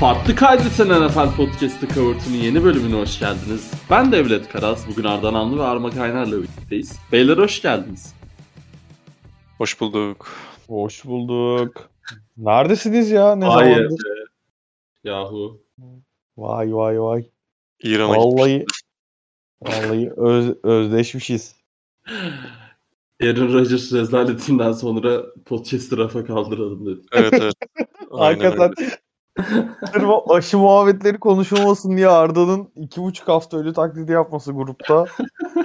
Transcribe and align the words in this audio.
Farklı 0.00 0.34
Kaydeten 0.36 0.88
NFL 0.88 1.36
Podcast'ı 1.36 1.88
Covert'ının 1.88 2.36
yeni 2.36 2.64
bölümüne 2.64 2.94
hoş 3.00 3.18
geldiniz. 3.18 3.72
Ben 3.90 4.12
Devlet 4.12 4.48
Karas, 4.48 4.88
bugün 4.88 5.04
Ardan 5.04 5.34
Anlı 5.34 5.58
ve 5.58 5.62
Arma 5.62 5.90
Kaynar'la 5.90 6.36
birlikteyiz. 6.42 6.98
Beyler 7.12 7.36
hoş 7.38 7.62
geldiniz. 7.62 8.14
Hoş 9.58 9.80
bulduk. 9.80 10.28
Hoş 10.68 11.04
bulduk. 11.04 11.90
Neredesiniz 12.36 13.10
ya? 13.10 13.36
Ne 13.36 13.44
Hayır 13.44 13.74
zamandır? 13.76 14.04
be. 14.04 14.24
Yahu. 15.10 15.60
Vay 16.36 16.74
vay 16.74 17.00
vay. 17.00 17.24
İran'a 17.82 18.08
Vallahi 18.18 18.58
gitmiştim. 18.58 18.88
vallahi 19.62 20.10
öz, 20.16 20.54
özdeşmişiz. 20.62 21.56
Aaron 23.22 23.52
Rodgers 23.52 23.92
rezaletinden 23.92 24.72
sonra 24.72 25.22
podcast'ı 25.46 25.98
rafa 25.98 26.24
kaldıralım 26.24 26.86
dedik. 26.86 27.04
Evet 27.12 27.32
evet. 27.40 27.54
Aynen 28.10 28.40
Hakikaten 28.44 28.74
öyle. 28.84 28.98
Sırf 29.92 30.30
aşı 30.30 30.58
muhabbetleri 30.58 31.18
konuşulmasın 31.18 31.96
diye 31.96 32.08
Arda'nın 32.08 32.68
iki 32.76 33.02
buçuk 33.02 33.28
hafta 33.28 33.56
ölü 33.56 33.72
taklidi 33.72 34.12
yapması 34.12 34.52
grupta. 34.52 35.06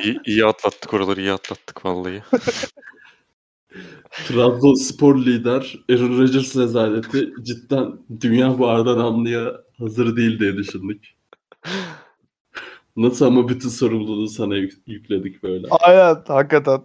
İyi, 0.03 0.20
iyi 0.25 0.45
atlattık 0.45 0.94
oraları 0.94 1.20
iyi 1.21 1.31
atlattık 1.31 1.85
vallahi. 1.85 2.23
Trabzonspor 4.27 5.16
lider 5.25 5.75
Aaron 5.89 6.17
Rodgers 6.20 6.55
rezaleti 6.55 7.30
cidden 7.44 7.94
dünya 8.21 8.59
bu 8.59 8.67
Ardan 8.67 8.97
Anlı'ya 8.99 9.52
hazır 9.80 10.16
değil 10.16 10.39
diye 10.39 10.58
düşündük. 10.58 11.05
Nasıl 12.95 13.25
ama 13.25 13.47
bütün 13.49 13.69
sorumluluğu 13.69 14.27
sana 14.27 14.55
yük- 14.55 14.88
yükledik 14.88 15.44
böyle. 15.44 15.67
Aynen 15.69 16.23
hakikaten. 16.27 16.81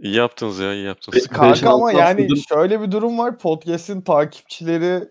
İyi 0.00 0.14
yaptınız 0.14 0.58
ya 0.58 0.74
iyi 0.74 0.84
yaptınız. 0.84 1.16
Beş, 1.16 1.26
Kanka 1.26 1.70
ama 1.70 1.92
yani 1.92 2.22
haftadır- 2.22 2.44
şöyle 2.48 2.80
bir 2.80 2.92
durum 2.92 3.18
var. 3.18 3.38
Podcast'in 3.38 4.00
takipçileri 4.00 5.08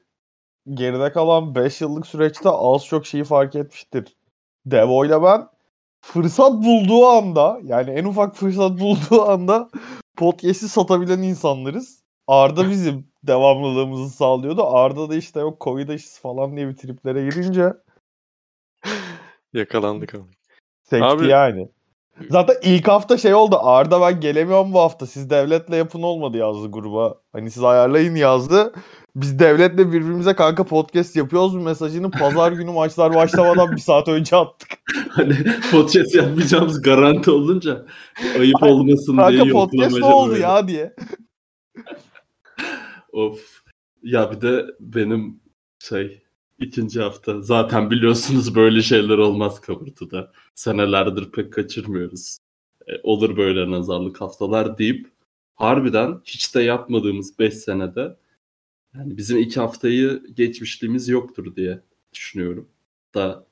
geride 0.73 1.11
kalan 1.11 1.55
5 1.55 1.81
yıllık 1.81 2.07
süreçte 2.07 2.49
az 2.49 2.85
çok 2.85 3.05
şeyi 3.05 3.23
fark 3.23 3.55
etmiştir. 3.55 4.15
Devo 4.65 5.05
ile 5.05 5.23
ben 5.23 5.47
fırsat 6.01 6.53
bulduğu 6.53 7.07
anda 7.07 7.59
yani 7.63 7.89
en 7.89 8.05
ufak 8.05 8.35
fırsat 8.35 8.79
bulduğu 8.79 9.29
anda 9.29 9.69
podcast'i 10.17 10.69
satabilen 10.69 11.21
insanlarız. 11.21 12.03
Arda 12.27 12.69
bizim 12.69 13.07
devamlılığımızı 13.23 14.09
sağlıyordu. 14.09 14.67
Arda 14.67 15.09
da 15.09 15.15
işte 15.15 15.39
yok 15.39 15.61
Covid 15.61 15.89
aşısı 15.89 16.21
falan 16.21 16.57
diye 16.57 16.67
bir 16.67 16.75
triplere 16.75 17.23
girince 17.23 17.73
Yakalandık 19.53 20.15
ama. 20.15 20.25
sekti 20.83 21.05
Abi- 21.05 21.27
yani. 21.27 21.69
Zaten 22.29 22.55
ilk 22.63 22.87
hafta 22.87 23.17
şey 23.17 23.33
oldu. 23.33 23.57
Arda 23.61 24.01
ben 24.01 24.19
gelemiyorum 24.19 24.73
bu 24.73 24.79
hafta. 24.79 25.05
Siz 25.05 25.29
devletle 25.29 25.75
yapın 25.75 26.01
olmadı 26.01 26.37
yazdı 26.37 26.71
gruba. 26.71 27.15
Hani 27.31 27.51
siz 27.51 27.63
ayarlayın 27.63 28.15
yazdı. 28.15 28.73
Biz 29.21 29.39
devletle 29.39 29.87
birbirimize 29.87 30.35
kanka 30.35 30.63
podcast 30.63 31.15
yapıyoruz 31.15 31.55
mu 31.55 31.61
mesajını 31.61 32.11
pazar 32.11 32.51
günü 32.51 32.71
maçlar 32.71 33.15
başlamadan 33.15 33.71
bir 33.71 33.81
saat 33.81 34.07
önce 34.07 34.35
attık. 34.35 34.69
Hani 35.09 35.35
podcast 35.71 36.15
yapmayacağımız 36.15 36.81
garanti 36.81 37.31
olunca 37.31 37.85
ayıp 38.39 38.63
Ay, 38.63 38.71
olmasın 38.71 39.17
diye 39.17 39.37
Kanka 39.39 39.53
podcast 39.53 39.97
ne 39.97 40.05
oldu 40.05 40.31
böyle. 40.31 40.43
ya 40.43 40.67
diye. 40.67 40.95
Of. 43.13 43.61
Ya 44.03 44.31
bir 44.31 44.41
de 44.41 44.65
benim 44.79 45.39
şey 45.79 46.21
ikinci 46.59 47.01
hafta 47.01 47.41
zaten 47.41 47.91
biliyorsunuz 47.91 48.55
böyle 48.55 48.81
şeyler 48.81 49.17
olmaz 49.17 49.61
Kaburtu'da. 49.61 50.31
Senelerdir 50.55 51.31
pek 51.31 51.53
kaçırmıyoruz. 51.53 52.37
E, 52.87 52.91
olur 53.03 53.37
böyle 53.37 53.71
nazarlık 53.71 54.21
haftalar 54.21 54.77
deyip 54.77 55.07
harbiden 55.55 56.21
hiç 56.25 56.55
de 56.55 56.61
yapmadığımız 56.61 57.39
5 57.39 57.53
senede 57.53 58.15
yani 58.95 59.17
bizim 59.17 59.37
iki 59.37 59.59
haftayı 59.59 60.23
geçmişliğimiz 60.33 61.09
yoktur 61.09 61.55
diye 61.55 61.79
düşünüyorum. 62.13 62.69
Da 63.15 63.45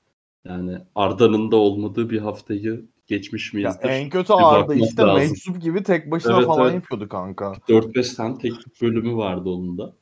yani 0.45 0.77
Arda'nın 0.95 1.51
da 1.51 1.55
olmadığı 1.55 2.09
bir 2.09 2.19
haftayı 2.19 2.85
geçmiş 3.07 3.53
Ya 3.53 3.59
miyizdir? 3.59 3.89
en 3.89 4.09
kötü 4.09 4.33
Arda 4.33 4.75
işte 4.75 5.01
lazım. 5.01 5.29
meczup 5.29 5.61
gibi 5.61 5.83
tek 5.83 6.11
başına 6.11 6.37
Evet, 6.37 6.45
falan 6.47 6.63
evet. 6.65 6.75
yapıyordu 6.75 7.09
kanka. 7.09 7.53
4-5 7.69 8.15
tane 8.15 8.37
teknik 8.37 8.81
bölümü 8.81 9.15
vardı 9.15 9.49
onun 9.49 9.77
da. 9.77 9.93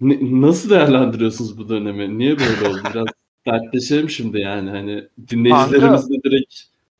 Ne- 0.00 0.40
nasıl 0.40 0.70
değerlendiriyorsunuz 0.70 1.58
bu 1.58 1.68
dönemi? 1.68 2.18
Niye 2.18 2.38
böyle 2.38 2.68
oldu? 2.68 2.78
Biraz 2.94 3.06
dertleşelim 3.46 4.10
şimdi 4.10 4.40
yani. 4.40 4.70
Hani 4.70 5.08
dinleyicilerimiz 5.30 6.10
de 6.10 6.14
direkt 6.24 6.54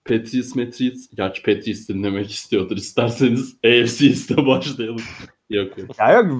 Patriots, 0.04 0.54
Matriots, 0.56 1.06
gerçi 1.14 1.42
Patriots 1.42 1.88
dinlemek 1.88 2.30
istiyordur. 2.30 2.76
İsterseniz 2.76 3.56
AFC 3.64 4.06
East'e 4.06 4.46
başlayalım. 4.46 5.02
Yok 5.50 5.78
yok. 5.78 5.98
Ya 5.98 6.12
yok 6.12 6.32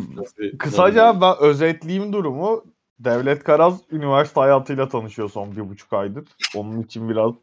kısaca 0.59 1.21
ben 1.21 1.35
özetleyeyim 1.41 2.13
durumu. 2.13 2.65
Devlet 2.99 3.45
Karaz 3.45 3.81
üniversite 3.91 4.41
hayatıyla 4.41 4.89
tanışıyor 4.89 5.31
son 5.31 5.57
bir 5.57 5.71
buçuk 5.71 5.93
aydır. 5.93 6.25
Onun 6.57 6.83
için 6.83 7.09
biraz 7.09 7.35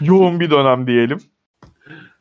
yoğun 0.00 0.40
bir 0.40 0.50
dönem 0.50 0.86
diyelim. 0.86 1.18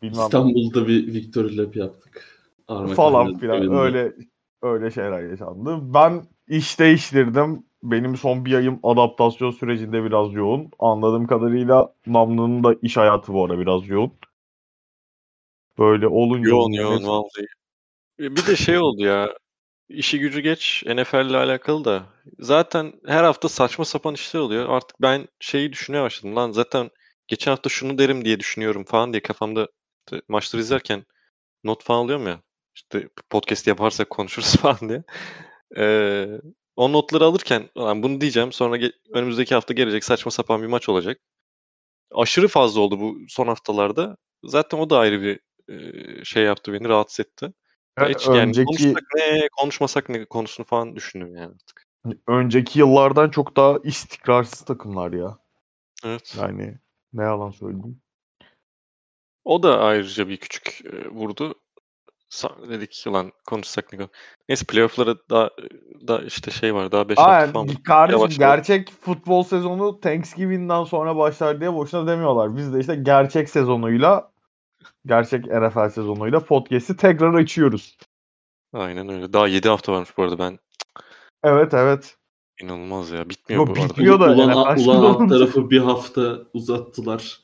Bilmem 0.02 0.20
İstanbul'da 0.20 0.88
bir 0.88 1.14
Victory 1.14 1.58
Lab 1.58 1.76
yaptık. 1.76 2.42
Arma 2.68 2.94
falan 2.94 3.38
filan 3.38 3.58
evinde. 3.58 3.76
öyle 3.76 4.14
öyle 4.62 4.92
şeyler 4.92 5.30
yaşandı. 5.30 5.80
Ben 5.94 6.24
iş 6.48 6.80
değiştirdim. 6.80 7.64
Benim 7.84 8.18
son 8.18 8.46
bir 8.46 8.54
ayım 8.54 8.80
adaptasyon 8.84 9.52
sürecinde 9.52 10.04
biraz 10.04 10.34
yoğun. 10.34 10.72
Anladığım 10.80 11.28
kadarıyla 11.28 11.94
Namlu'nun 12.08 12.64
da 12.64 12.76
iş 12.82 12.98
hayatı 12.98 13.34
bu 13.34 13.46
ara 13.46 13.60
biraz 13.60 13.88
yoğun. 13.88 14.12
Böyle 15.80 16.08
olunca 16.08 16.50
Yoğun 16.50 16.72
yoğun 16.72 17.04
vallahi. 17.04 17.48
E, 18.22 18.36
Bir 18.36 18.46
de 18.48 18.56
şey 18.56 18.78
oldu 18.78 19.04
ya. 19.06 19.30
İşi 19.90 20.20
gücü 20.20 20.42
geç 20.42 20.84
NFL 20.88 21.30
ile 21.32 21.38
alakalı 21.38 21.86
da. 21.86 22.04
Zaten 22.40 22.94
her 23.08 23.24
hafta 23.26 23.50
saçma 23.50 23.86
sapan 23.86 24.16
işler 24.16 24.40
oluyor. 24.42 24.70
Artık 24.70 25.02
ben 25.04 25.28
şeyi 25.40 25.74
düşünmeye 25.74 26.04
başladım. 26.04 26.36
Lan 26.36 26.52
zaten 26.52 26.92
geçen 27.28 27.52
hafta 27.52 27.70
şunu 27.70 28.00
derim 28.00 28.26
diye 28.26 28.42
düşünüyorum 28.42 28.86
falan 28.86 29.14
diye 29.14 29.22
kafamda 29.24 29.68
maçları 30.30 30.64
izlerken 30.64 31.06
not 31.66 31.84
falan 31.84 32.06
alıyorum 32.06 32.28
ya. 32.28 32.42
İşte 32.76 33.10
podcast 33.32 33.68
yaparsak 33.68 34.10
konuşuruz 34.12 34.56
falan 34.62 34.80
diye. 34.90 35.04
Ee, 35.78 36.28
o 36.78 36.94
notları 36.94 37.26
alırken 37.26 37.70
lan 37.78 38.04
bunu 38.04 38.22
diyeceğim 38.22 38.54
sonra 38.54 38.78
ge- 38.78 38.94
önümüzdeki 39.14 39.56
hafta 39.56 39.76
gelecek 39.76 40.04
saçma 40.06 40.32
sapan 40.32 40.62
bir 40.64 40.68
maç 40.68 40.90
olacak. 40.90 41.20
Aşırı 42.12 42.48
fazla 42.48 42.82
oldu 42.82 43.00
bu 43.00 43.18
son 43.30 43.48
haftalarda. 43.48 44.18
Zaten 44.44 44.78
o 44.78 44.90
da 44.90 44.98
ayrı 45.00 45.22
bir 45.22 45.40
e, 46.22 46.26
şey 46.26 46.44
yaptı 46.44 46.74
beni 46.74 46.90
rahatsız 46.90 47.20
etti. 47.26 47.54
Evet, 48.06 48.20
Hiç 48.20 48.28
yani 48.28 48.38
önceki 48.38 48.66
konuşsak 48.66 49.04
ne, 49.16 49.48
konuşmasak 49.60 50.10
ne 50.10 50.26
konusunu 50.26 50.66
falan 50.66 50.96
düşündüm 50.96 51.36
yani 51.36 51.54
artık. 51.54 51.88
önceki 52.28 52.80
yıllardan 52.80 53.30
çok 53.30 53.58
daha 53.58 53.78
istikrarsız 53.84 54.62
takımlar 54.62 55.14
ya. 55.14 55.38
Evet. 56.06 56.36
Yani 56.42 56.78
ne 57.14 57.24
yalan 57.24 57.52
söyleyeyim. 57.52 58.02
O 59.46 59.64
da 59.64 59.80
ayrıca 59.80 60.28
bir 60.28 60.38
küçük 60.38 60.82
e, 60.86 61.10
vurdu. 61.10 61.56
Sa- 62.30 62.70
dedik 62.70 62.92
ki 62.92 63.10
lan 63.10 63.32
konuşsak 63.48 63.94
ne 63.94 64.00
kon- 64.00 64.10
Neyse 64.50 64.66
playoff'lara 64.66 65.16
daha 65.30 65.50
da 66.08 66.22
işte 66.22 66.52
şey 66.52 66.76
var 66.76 66.92
daha 66.92 67.10
5 67.10 67.18
hafta 67.18 67.52
falan 67.52 67.68
kardeşim 67.68 68.20
Yavaş 68.20 68.40
yavaş. 68.40 68.58
gerçek 68.58 68.92
futbol 68.92 69.44
sezonu 69.44 70.00
Thanksgiving'den 70.00 70.84
sonra 70.84 71.18
başlar 71.18 71.60
diye 71.60 71.74
boşuna 71.74 72.08
demiyorlar. 72.08 72.58
Biz 72.58 72.74
de 72.74 72.80
işte 72.80 72.96
gerçek 72.96 73.50
sezonuyla 73.50 74.31
gerçek 75.06 75.46
NFL 75.46 75.90
sezonuyla 75.90 76.40
podcast'i 76.40 76.98
tekrar 76.98 77.34
açıyoruz. 77.34 77.98
Aynen 78.74 79.10
öyle. 79.10 79.34
Daha 79.34 79.48
7 79.48 79.70
hafta 79.70 79.92
varmış 79.94 80.18
bu 80.18 80.24
arada 80.24 80.40
ben 80.40 80.60
Evet 81.44 81.74
evet. 81.74 82.18
inanılmaz 82.62 83.12
ya. 83.12 83.30
Bitmiyor 83.30 83.68
Yok, 83.68 83.76
bu 83.78 83.82
arada. 83.82 83.90
bitmiyor. 83.94 84.20
da 84.20 84.26
ulan, 84.34 84.50
NFL 84.76 84.80
ulan 84.88 85.04
alt 85.04 85.16
olunca- 85.18 85.36
tarafı 85.38 85.70
bir 85.70 85.80
hafta 85.80 86.40
uzattılar. 86.54 87.42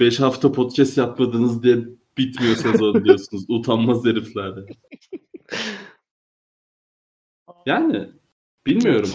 5 0.00 0.20
hafta 0.20 0.52
podcast 0.52 0.98
yapmadınız 0.98 1.62
diye 1.62 1.76
bitmiyor 2.18 2.56
sezon 2.56 3.04
diyorsunuz. 3.04 3.44
Utanmaz 3.48 4.04
herifler. 4.04 4.52
ya. 4.56 4.64
Yani 7.66 8.10
bilmiyorum. 8.66 9.10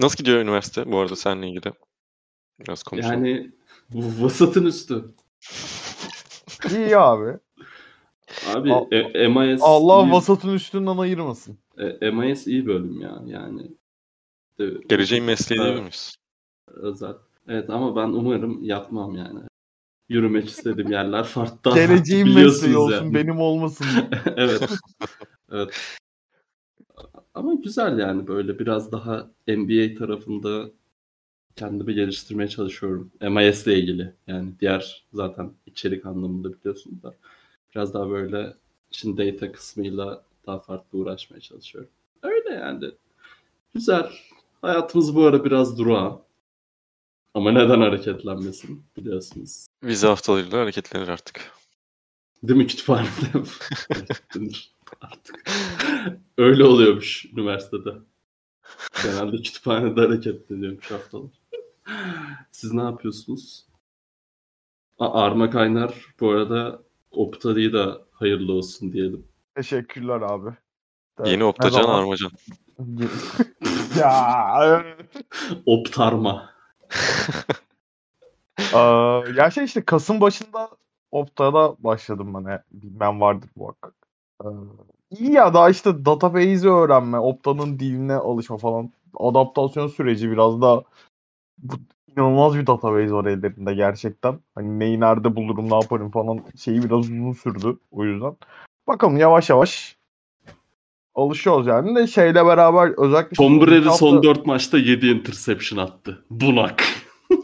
Nasıl 0.00 0.16
gidiyor 0.16 0.38
üniversite 0.40 0.92
bu 0.92 0.98
arada 0.98 1.16
seninle 1.16 1.48
ilgili? 1.48 1.72
Biraz 2.60 2.82
konuşalım. 2.82 3.24
Yani 3.24 3.50
bu 3.90 4.24
vasatın 4.24 4.66
üstü. 4.66 5.04
İyi 6.70 6.96
abi. 6.96 7.38
Abi 8.46 8.72
Al- 8.72 8.86
e- 8.92 9.28
MIS 9.28 9.60
Allah 9.62 10.06
iyi, 10.06 10.12
vasatın 10.12 10.54
üstünden 10.54 10.96
ayırmasın. 10.98 11.58
e, 12.00 12.10
MIS 12.10 12.46
iyi 12.46 12.66
bölüm 12.66 13.00
ya 13.00 13.22
yani. 13.26 13.62
De- 14.58 14.78
Geleceğin 14.88 15.24
mesleği 15.24 15.60
Evet. 15.60 15.70
değil 15.70 15.80
miyiz? 15.80 16.14
özel. 16.74 17.12
Evet 17.48 17.70
ama 17.70 17.96
ben 17.96 18.08
umarım 18.08 18.64
yapmam 18.64 19.14
yani. 19.16 19.40
Yürümek 20.08 20.48
istediğim 20.48 20.90
yerler 20.90 21.24
farklı. 21.24 21.70
Geleceğin 21.74 22.34
mesleği 22.34 22.76
olsun 22.76 23.04
yani. 23.04 23.14
benim 23.14 23.40
olmasın. 23.40 23.86
evet. 24.36 24.62
Evet. 25.52 25.98
Ama 27.34 27.54
güzel 27.54 27.98
yani 27.98 28.26
böyle 28.26 28.58
biraz 28.58 28.92
daha 28.92 29.30
NBA 29.48 29.98
tarafında 29.98 30.70
kendimi 31.56 31.94
geliştirmeye 31.94 32.48
çalışıyorum. 32.48 33.10
MIS 33.20 33.66
ile 33.66 33.78
ilgili. 33.78 34.14
Yani 34.26 34.52
diğer 34.60 35.04
zaten 35.12 35.52
içerik 35.66 36.06
anlamında 36.06 36.52
biliyorsunuz 36.52 37.02
da. 37.02 37.14
Biraz 37.74 37.94
daha 37.94 38.10
böyle 38.10 38.54
şimdi 38.90 39.34
data 39.34 39.52
kısmıyla 39.52 40.24
daha 40.46 40.58
farklı 40.58 40.98
uğraşmaya 40.98 41.40
çalışıyorum. 41.40 41.90
Öyle 42.22 42.50
yani. 42.50 42.90
Güzel. 43.74 44.10
Hayatımız 44.62 45.16
bu 45.16 45.24
ara 45.24 45.44
biraz 45.44 45.78
durağan. 45.78 46.22
Ama 47.34 47.52
neden 47.52 47.80
hareketlenmesin 47.80 48.84
biliyorsunuz. 48.96 49.66
Vize 49.82 50.06
haftalarıyla 50.06 50.60
hareketlenir 50.60 51.08
artık. 51.08 51.50
Değil 52.42 52.58
mi 52.58 52.66
kütüphanede? 52.66 53.08
Artık. 55.00 55.50
Öyle 56.38 56.64
oluyormuş 56.64 57.24
üniversitede. 57.24 57.90
Genelde 59.02 59.36
kütüphanede 59.36 60.00
hareketleniyormuş 60.00 60.90
haftalar. 60.90 61.41
Siz 62.52 62.72
ne 62.72 62.82
yapıyorsunuz? 62.82 63.66
A- 64.98 65.22
Arma 65.22 65.50
Kaynar 65.50 65.94
bu 66.20 66.30
arada 66.30 66.82
Opta'yı 67.10 67.72
da 67.72 67.98
hayırlı 68.12 68.52
olsun 68.52 68.92
diyelim. 68.92 69.24
Teşekkürler 69.54 70.20
abi. 70.20 70.50
Yeni 71.24 71.38
Ne 71.38 71.44
Optacan 71.44 71.82
zaman- 71.82 71.98
Armacan. 71.98 72.30
ya 73.98 74.84
Optarma. 75.66 76.50
Ee, 78.74 78.78
ya 79.36 79.50
şey 79.50 79.64
işte 79.64 79.84
Kasım 79.84 80.20
başında 80.20 80.68
Opta'da 81.10 81.74
başladım 81.78 82.34
ben. 82.34 82.50
E, 82.50 82.62
Bilmem 82.72 83.20
vardır 83.20 83.50
muhakkak. 83.56 83.94
Ee, 84.44 84.46
iyi 85.10 85.32
ya 85.32 85.54
daha 85.54 85.70
işte 85.70 86.04
database'i 86.04 86.68
öğrenme, 86.68 87.18
Opta'nın 87.18 87.78
diline 87.78 88.14
alışma 88.14 88.56
falan. 88.56 88.92
Adaptasyon 89.16 89.88
süreci 89.88 90.30
biraz 90.30 90.60
da 90.62 90.84
bu, 91.58 91.74
inanılmaz 92.06 92.54
bir 92.54 92.66
database 92.66 93.12
var 93.12 93.24
ellerinde 93.24 93.74
gerçekten. 93.74 94.40
Hani 94.54 94.78
neyi 94.78 95.00
nerede 95.00 95.36
bulurum, 95.36 95.70
ne 95.70 95.74
yaparım 95.74 96.10
falan 96.10 96.40
şeyi 96.56 96.82
biraz 96.82 96.98
uzun 96.98 97.32
sürdü 97.32 97.78
o 97.90 98.04
yüzden. 98.04 98.36
Bakalım 98.88 99.16
yavaş 99.16 99.50
yavaş 99.50 99.96
alışıyoruz 101.14 101.66
yani 101.66 101.96
de 101.96 102.06
şeyle 102.06 102.46
beraber 102.46 102.92
özellikle 102.98 103.34
Tom 103.36 103.60
Brady 103.60 103.78
iki 103.78 103.98
son 103.98 104.16
hafta- 104.16 104.22
4 104.22 104.46
maçta 104.46 104.78
7 104.78 105.06
interception 105.06 105.78
attı. 105.86 106.24
Bunak. 106.30 106.84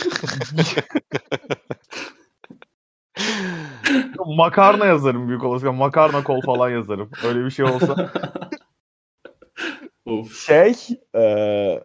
Makarna 4.37 4.87
yazarım 4.87 5.29
büyük 5.29 5.45
olasılıkla. 5.45 5.73
Makarna 5.73 6.25
kol 6.25 6.41
falan 6.41 6.71
yazarım. 6.71 7.11
Öyle 7.25 7.45
bir 7.45 7.51
şey 7.51 7.65
olsa. 7.65 8.11
of. 10.07 10.35
Şey 10.47 10.75
eee, 11.15 11.85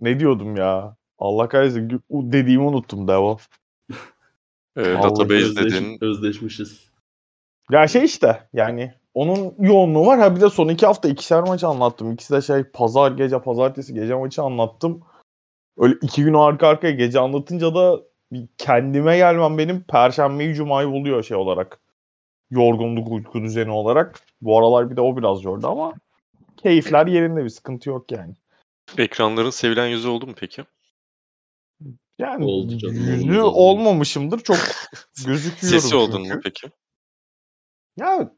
ne 0.00 0.20
diyordum 0.20 0.56
ya? 0.56 0.96
Allah 1.18 1.48
kahretsin 1.48 2.02
dediğimi 2.10 2.64
unuttum 2.64 3.08
Devo. 3.08 3.38
Ee, 4.76 4.94
Vallahi 4.94 5.02
database 5.02 5.34
Özdeş- 5.34 5.64
dedin. 5.64 5.98
özdeşmişiz. 6.00 6.88
Ya 7.70 7.88
şey 7.88 8.04
işte 8.04 8.48
yani 8.52 8.94
onun 9.14 9.54
yoğunluğu 9.58 10.06
var. 10.06 10.18
Ha 10.18 10.36
bir 10.36 10.40
de 10.40 10.50
son 10.50 10.68
iki 10.68 10.86
hafta 10.86 11.08
ikişer 11.08 11.40
maç 11.42 11.64
anlattım. 11.64 12.12
İkisi 12.12 12.34
de 12.34 12.42
şey 12.42 12.62
pazar 12.64 13.12
gece 13.12 13.40
pazartesi 13.40 13.94
gece 13.94 14.14
maçı 14.14 14.42
anlattım. 14.42 15.00
Öyle 15.78 15.94
iki 16.02 16.24
gün 16.24 16.34
arka 16.34 16.68
arkaya 16.68 16.90
gece 16.94 17.20
anlatınca 17.20 17.74
da 17.74 18.00
bir 18.32 18.46
kendime 18.58 19.16
gelmem 19.16 19.58
benim 19.58 19.80
perşembeyi 19.82 20.54
cumayı 20.54 20.88
buluyor 20.88 21.22
şey 21.22 21.36
olarak. 21.36 21.80
Yorgunluk 22.50 23.08
uyku 23.12 23.42
düzeni 23.42 23.70
olarak. 23.70 24.20
Bu 24.40 24.58
aralar 24.58 24.90
bir 24.90 24.96
de 24.96 25.00
o 25.00 25.16
biraz 25.16 25.44
yordu 25.44 25.66
ama 25.68 25.92
keyifler 26.56 27.06
yerinde 27.06 27.44
bir 27.44 27.48
sıkıntı 27.50 27.88
yok 27.88 28.12
yani. 28.12 28.34
Ekranların 28.98 29.50
sevilen 29.50 29.86
yüzü 29.86 30.08
oldu 30.08 30.26
mu 30.26 30.32
peki? 30.36 30.64
Yani 32.18 32.44
Oldu 32.44 32.78
canım, 32.78 32.96
yüzü 32.96 33.40
mu? 33.40 33.44
olmamışımdır. 33.44 34.40
Çok 34.40 34.56
gözüküyorum 35.26 35.80
Sesi 35.80 35.96
oldun 35.96 36.28
mu 36.28 36.40
peki? 36.44 36.66
Ya 37.96 38.32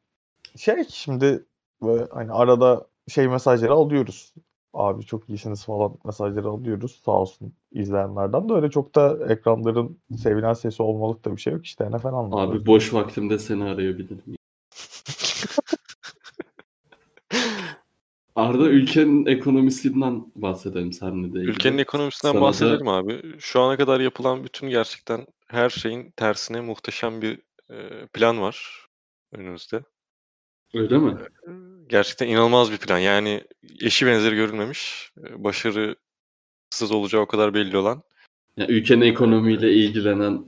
şey 0.56 0.84
şimdi 0.88 1.44
böyle 1.82 2.06
hani 2.10 2.32
arada 2.32 2.86
şey 3.08 3.28
mesajları 3.28 3.72
alıyoruz. 3.72 4.34
Abi 4.74 5.04
çok 5.04 5.28
iyisiniz 5.28 5.64
falan 5.64 5.98
mesajları 6.04 6.48
alıyoruz. 6.48 7.00
Sağ 7.04 7.12
olsun 7.12 7.52
izleyenlerden 7.72 8.48
de 8.48 8.52
öyle 8.52 8.70
çok 8.70 8.94
da 8.94 9.32
ekranların 9.32 9.98
sevilen 10.22 10.52
sesi 10.52 10.82
olmalık 10.82 11.24
da 11.24 11.36
bir 11.36 11.40
şey 11.40 11.52
yok 11.52 11.64
işte 11.64 11.90
NFL 11.90 12.06
anlatıyor. 12.06 12.60
Abi 12.60 12.66
boş 12.66 12.94
vaktimde 12.94 13.38
seni 13.38 13.64
arayabilirim. 13.64 14.22
Arda 18.40 18.68
ülkenin 18.68 19.26
ekonomisinden 19.26 20.24
bahsedelim 20.34 20.92
seninle 20.92 21.34
de 21.34 21.38
ilgili. 21.38 21.50
Ülkenin 21.50 21.78
ekonomisinden 21.78 22.32
Sana 22.32 22.40
da- 22.40 22.46
bahsedelim 22.46 22.88
abi. 22.88 23.22
Şu 23.38 23.60
ana 23.60 23.76
kadar 23.76 24.00
yapılan 24.00 24.44
bütün 24.44 24.68
gerçekten 24.68 25.26
her 25.48 25.70
şeyin 25.70 26.10
tersine 26.16 26.60
muhteşem 26.60 27.22
bir 27.22 27.38
e, 27.70 28.06
plan 28.12 28.40
var 28.40 28.86
önümüzde. 29.32 29.82
Öyle 30.74 30.98
mi? 30.98 31.16
Gerçekten 31.88 32.28
inanılmaz 32.28 32.72
bir 32.72 32.78
plan. 32.78 32.98
Yani 32.98 33.44
eşi 33.80 34.06
benzeri 34.06 34.34
görülmemiş, 34.34 35.12
e, 35.18 35.44
başarısız 35.44 35.96
olacağı 36.92 37.20
o 37.20 37.26
kadar 37.26 37.54
belli 37.54 37.76
olan. 37.76 38.02
Ya, 38.56 38.66
ülkenin 38.68 39.00
ekonomiyle 39.00 39.72
ilgilenen 39.72 40.44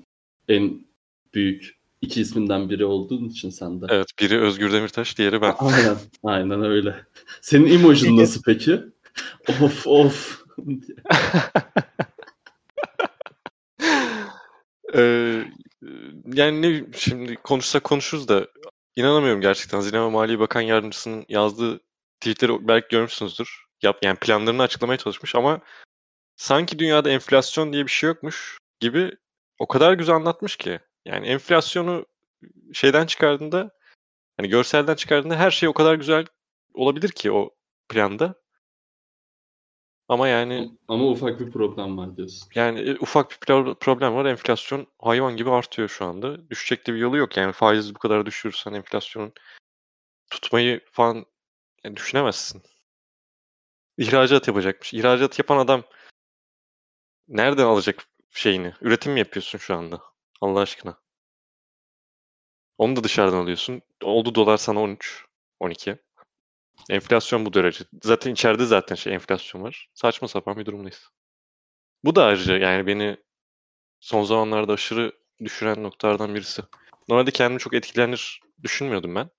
en 0.48 0.86
büyük 1.34 1.81
iki 2.02 2.20
isminden 2.20 2.70
biri 2.70 2.84
olduğun 2.84 3.24
için 3.24 3.50
sen 3.50 3.80
de. 3.80 3.86
Evet, 3.88 4.06
biri 4.20 4.40
Özgür 4.40 4.72
Demirtaş, 4.72 5.18
diğeri 5.18 5.40
ben. 5.40 5.54
Aynen. 5.58 5.96
Aynen 6.24 6.64
öyle. 6.64 7.06
Senin 7.40 7.66
emojin 7.66 8.16
nasıl 8.16 8.42
peki? 8.42 8.80
of 9.62 9.86
of. 9.86 10.42
Ee, 14.94 15.44
yani 16.34 16.62
ne 16.62 16.84
şimdi 16.96 17.36
konuşsak 17.36 17.84
konuşuruz 17.84 18.28
da 18.28 18.48
inanamıyorum 18.96 19.40
gerçekten. 19.40 19.78
Hazine 19.78 20.00
ve 20.00 20.08
Maliye 20.08 20.38
Bakan 20.38 20.60
Yardımcısının 20.60 21.24
yazdığı 21.28 21.80
tweetleri 22.20 22.68
belki 22.68 22.86
görmüşsünüzdür. 22.90 23.64
Yap, 23.82 23.98
yani 24.02 24.16
planlarını 24.16 24.62
açıklamaya 24.62 24.96
çalışmış 24.96 25.34
ama 25.34 25.60
sanki 26.36 26.78
dünyada 26.78 27.10
enflasyon 27.10 27.72
diye 27.72 27.86
bir 27.86 27.90
şey 27.90 28.08
yokmuş 28.08 28.58
gibi 28.80 29.12
o 29.58 29.66
kadar 29.66 29.92
güzel 29.92 30.14
anlatmış 30.16 30.56
ki. 30.56 30.80
Yani 31.04 31.26
enflasyonu 31.26 32.06
şeyden 32.72 33.06
çıkardığında 33.06 33.70
hani 34.36 34.48
görselden 34.48 34.94
çıkardığında 34.94 35.36
her 35.38 35.50
şey 35.50 35.68
o 35.68 35.72
kadar 35.72 35.94
güzel 35.94 36.26
olabilir 36.74 37.08
ki 37.08 37.32
o 37.32 37.50
planda. 37.88 38.34
Ama 40.08 40.28
yani 40.28 40.70
Ama 40.88 41.04
ufak 41.04 41.40
bir 41.40 41.50
problem 41.50 41.98
var 41.98 42.16
diyorsun. 42.16 42.48
yani 42.54 42.80
e, 42.80 42.98
ufak 42.98 43.30
bir 43.30 43.36
pro- 43.36 43.74
problem 43.78 44.14
var. 44.14 44.24
Enflasyon 44.24 44.86
hayvan 44.98 45.36
gibi 45.36 45.50
artıyor 45.50 45.88
şu 45.88 46.04
anda. 46.04 46.50
Düşecek 46.50 46.86
de 46.86 46.92
bir 46.94 46.98
yolu 46.98 47.16
yok. 47.16 47.36
Yani 47.36 47.52
faizi 47.52 47.94
bu 47.94 47.98
kadar 47.98 48.26
düşürürsen 48.26 48.72
enflasyonun 48.72 49.32
tutmayı 50.30 50.80
falan 50.92 51.26
yani 51.84 51.96
düşünemezsin. 51.96 52.62
İhracat 53.98 54.48
yapacakmış. 54.48 54.94
İhracat 54.94 55.38
yapan 55.38 55.56
adam 55.58 55.82
nereden 57.28 57.64
alacak 57.64 58.04
şeyini? 58.30 58.72
Üretim 58.80 59.12
mi 59.12 59.18
yapıyorsun 59.18 59.58
şu 59.58 59.74
anda? 59.76 60.00
Allah 60.42 60.60
aşkına. 60.60 60.98
Onu 62.78 62.96
da 62.96 63.04
dışarıdan 63.04 63.36
alıyorsun. 63.36 63.82
Oldu 64.02 64.34
dolar 64.34 64.56
sana 64.56 64.80
13, 64.80 65.26
12. 65.60 65.98
Enflasyon 66.90 67.46
bu 67.46 67.54
derece. 67.54 67.84
Zaten 68.02 68.32
içeride 68.32 68.66
zaten 68.66 68.96
şey 68.96 69.14
enflasyon 69.14 69.62
var. 69.62 69.88
Saçma 69.94 70.28
sapan 70.28 70.56
bir 70.56 70.66
durumdayız. 70.66 71.10
Bu 72.04 72.16
da 72.16 72.24
ayrıca 72.24 72.56
yani 72.56 72.86
beni 72.86 73.16
son 74.00 74.24
zamanlarda 74.24 74.72
aşırı 74.72 75.12
düşüren 75.44 75.82
noktalardan 75.82 76.34
birisi. 76.34 76.62
Normalde 77.08 77.30
kendimi 77.30 77.60
çok 77.60 77.74
etkilenir 77.74 78.40
düşünmüyordum 78.62 79.14
ben. 79.14 79.30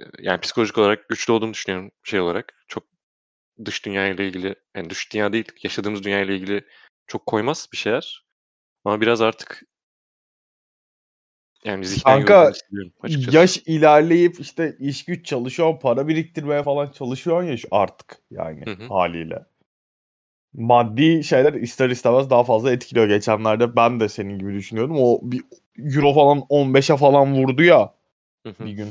Ee, 0.00 0.04
Yani 0.18 0.40
psikolojik 0.40 0.78
olarak 0.78 1.08
güçlü 1.08 1.32
olduğumu 1.32 1.54
düşünüyorum 1.54 1.90
şey 2.02 2.20
olarak. 2.20 2.64
Çok 2.68 2.84
dış 3.64 3.84
dünya 3.84 4.08
ile 4.08 4.28
ilgili, 4.28 4.54
yani 4.76 4.90
dış 4.90 5.12
dünya 5.12 5.32
değil, 5.32 5.52
yaşadığımız 5.62 6.04
dünya 6.04 6.20
ile 6.20 6.34
ilgili 6.36 6.66
çok 7.06 7.26
koymaz 7.26 7.68
bir 7.72 7.76
şeyler. 7.78 8.24
Ama 8.84 9.00
biraz 9.00 9.20
artık 9.20 9.62
yani 11.64 11.84
zihnen 11.84 12.24
Kanka, 12.24 12.52
açıkçası. 13.02 13.36
Yaş 13.36 13.56
ilerleyip 13.66 14.40
işte 14.40 14.76
iş 14.78 15.04
güç 15.04 15.26
çalışıyor, 15.26 15.80
para 15.80 16.08
biriktirmeye 16.08 16.62
falan 16.62 16.86
çalışıyor 16.86 17.42
ya 17.42 17.56
artık 17.70 18.18
yani 18.30 18.64
Hı 18.66 18.70
hı. 18.70 18.88
haliyle. 18.88 19.44
Maddi 20.54 21.24
şeyler 21.24 21.52
ister 21.52 21.90
istemez 21.90 22.30
daha 22.30 22.44
fazla 22.44 22.72
etkiliyor. 22.72 23.08
Geçenlerde 23.08 23.76
ben 23.76 24.00
de 24.00 24.08
senin 24.08 24.38
gibi 24.38 24.54
düşünüyordum. 24.54 24.96
O 24.98 25.20
bir 25.22 25.42
euro 25.78 26.14
falan 26.14 26.38
15'e 26.38 26.96
falan 26.96 27.34
vurdu 27.34 27.62
ya 27.62 27.94
Hı 28.46 28.50
hı. 28.50 28.64
bir 28.64 28.72
gün. 28.72 28.88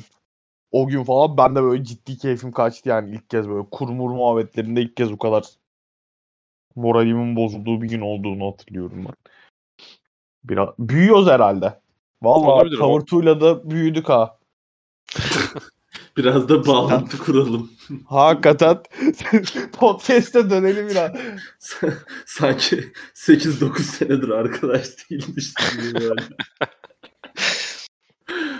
O 0.71 0.87
gün 0.87 1.03
falan 1.03 1.37
ben 1.37 1.55
de 1.55 1.63
böyle 1.63 1.83
ciddi 1.83 2.17
keyfim 2.17 2.51
kaçtı 2.51 2.89
yani 2.89 3.11
ilk 3.11 3.29
kez 3.29 3.49
böyle 3.49 3.67
kurmur 3.71 4.11
muhabbetlerinde 4.11 4.81
ilk 4.81 4.97
kez 4.97 5.11
bu 5.11 5.17
kadar 5.17 5.43
moralimin 6.75 7.35
bozulduğu 7.35 7.81
bir 7.81 7.89
gün 7.89 8.01
olduğunu 8.01 8.51
hatırlıyorum 8.51 9.05
ben. 9.05 9.15
Biraz 10.43 10.69
büyüyoruz 10.79 11.27
herhalde. 11.27 11.79
Vallahi 12.21 12.77
tavırtuyla 12.77 13.41
da 13.41 13.69
büyüdük 13.69 14.09
ha. 14.09 14.37
Biraz 16.17 16.49
da 16.49 16.67
bağlantı 16.67 17.17
kuralım. 17.17 17.71
Hakikaten 18.05 18.77
podcast'e 19.79 20.49
dönelim 20.49 20.89
biraz. 20.89 21.11
Sanki 22.25 22.83
8-9 23.13 23.81
senedir 23.81 24.29
arkadaş 24.29 24.87
değilmiş. 25.09 25.53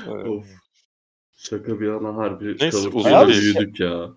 Evet. 0.08 0.28
of. 0.28 0.46
Şaka 1.38 1.80
bir 1.80 1.88
yana 1.88 2.16
harbi 2.16 2.58
Neyse, 2.60 2.78
uzun 2.78 3.28
büyüdük 3.28 3.80
ya. 3.80 4.10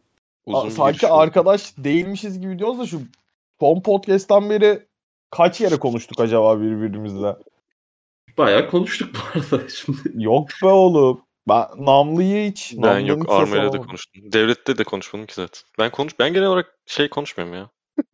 Uzun 0.46 0.70
bir 0.70 0.75
sanki 0.75 1.06
oldu. 1.06 1.14
arkadaş 1.14 1.75
değilmişiz 1.78 2.40
gibi 2.40 2.58
diyoruz 2.58 2.78
da 2.78 2.87
şu 2.87 3.00
son 3.61 3.80
podcast'tan 3.80 4.50
beri 4.50 4.87
kaç 5.30 5.61
yere 5.61 5.76
konuştuk 5.76 6.20
acaba 6.20 6.61
birbirimizle? 6.61 7.37
Bayağı 8.39 8.71
konuştuk 8.71 9.11
bu 9.15 9.39
arada 9.39 9.69
şimdi. 9.75 9.99
Yok 10.15 10.49
be 10.62 10.67
oğlum. 10.67 11.21
Ben 11.49 11.65
Namlı'yı 11.79 12.51
hiç 12.51 12.73
Ben 12.77 12.83
Namlı'nın 12.83 13.07
yok 13.07 13.27
Arma'yla 13.29 13.73
da 13.73 13.79
konuştum. 13.79 14.23
Devlette 14.33 14.79
de 14.79 14.85
konuşmadım 14.85 15.27
ki 15.27 15.35
zaten. 15.35 15.61
Ben 15.79 15.91
konuş 15.91 16.19
ben 16.19 16.33
genel 16.35 16.47
olarak 16.49 16.77
şey 16.87 17.09
konuşmuyorum 17.09 17.55
ya. 17.55 17.71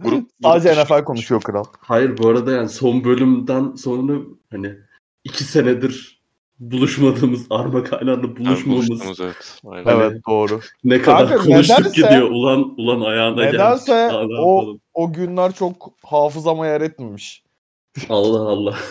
Grup, 0.00 0.30
Sadece 0.42 0.74
grup 0.74 0.90
NFL 0.90 1.04
konuşuyor 1.04 1.42
kral. 1.42 1.64
Hayır 1.80 2.18
bu 2.18 2.28
arada 2.28 2.52
yani 2.52 2.68
son 2.68 3.04
bölümden 3.04 3.74
sonra 3.74 4.12
hani 4.50 4.72
iki 5.24 5.44
senedir 5.44 6.16
buluşmadığımız 6.58 7.46
Arma 7.50 7.84
Kaynar'la 7.84 8.26
Yani 8.26 8.36
buluşmamız 8.36 8.88
buluştuğumuz, 8.90 9.20
evet. 9.20 9.60
Aynen. 9.66 9.84
Hani- 9.84 10.02
Evet 10.02 10.20
doğru. 10.28 10.60
ne 10.84 11.02
kadar 11.02 11.28
Kanka, 11.28 11.44
konuştuk 11.44 11.78
nedense- 11.78 12.00
gidiyor. 12.02 12.30
Ulan 12.30 12.74
ulan 12.78 13.00
ayağına 13.00 13.44
Nedense 13.44 13.92
geldik. 13.92 14.12
Daha 14.14 14.22
ne 14.26 14.34
o- 14.40 14.56
yapalım? 14.56 14.80
O 14.94 15.12
günler 15.12 15.52
çok 15.52 15.92
hafızama 16.04 16.66
yer 16.66 16.80
etmemiş. 16.80 17.42
Allah 18.08 18.40
Allah. 18.40 18.78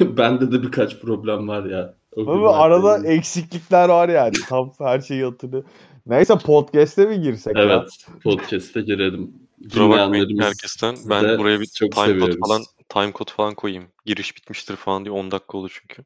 Bende 0.00 0.52
de 0.52 0.62
birkaç 0.62 1.00
problem 1.00 1.48
var 1.48 1.64
ya. 1.64 1.94
O 2.16 2.30
Ama 2.30 2.56
arada 2.56 3.06
eksiklikler 3.06 3.88
var 3.88 4.08
yani. 4.08 4.34
Tam 4.48 4.72
her 4.78 5.00
şeyi 5.00 5.24
hatırlıyor. 5.24 5.64
Neyse 6.06 6.38
podcast'e 6.38 7.06
mi 7.06 7.20
girsek 7.20 7.56
ya? 7.56 7.62
Evet. 7.62 8.06
Podcast'e 8.22 8.80
girelim. 8.80 9.32
Dinleyenlerimiz 9.74 10.46
herkesten. 10.46 10.96
de 10.96 11.00
Ben 11.10 11.38
buraya 11.38 11.60
bir 11.60 11.66
çok 11.66 11.92
time 11.92 12.06
seviyoruz. 12.06 12.34
code 12.34 12.48
falan 12.48 12.62
time 12.88 13.12
code 13.12 13.32
falan 13.32 13.54
koyayım. 13.54 13.84
Giriş 14.06 14.36
bitmiştir 14.36 14.76
falan 14.76 15.04
diye 15.04 15.12
10 15.12 15.30
dakika 15.30 15.58
olur 15.58 15.80
çünkü. 15.80 16.04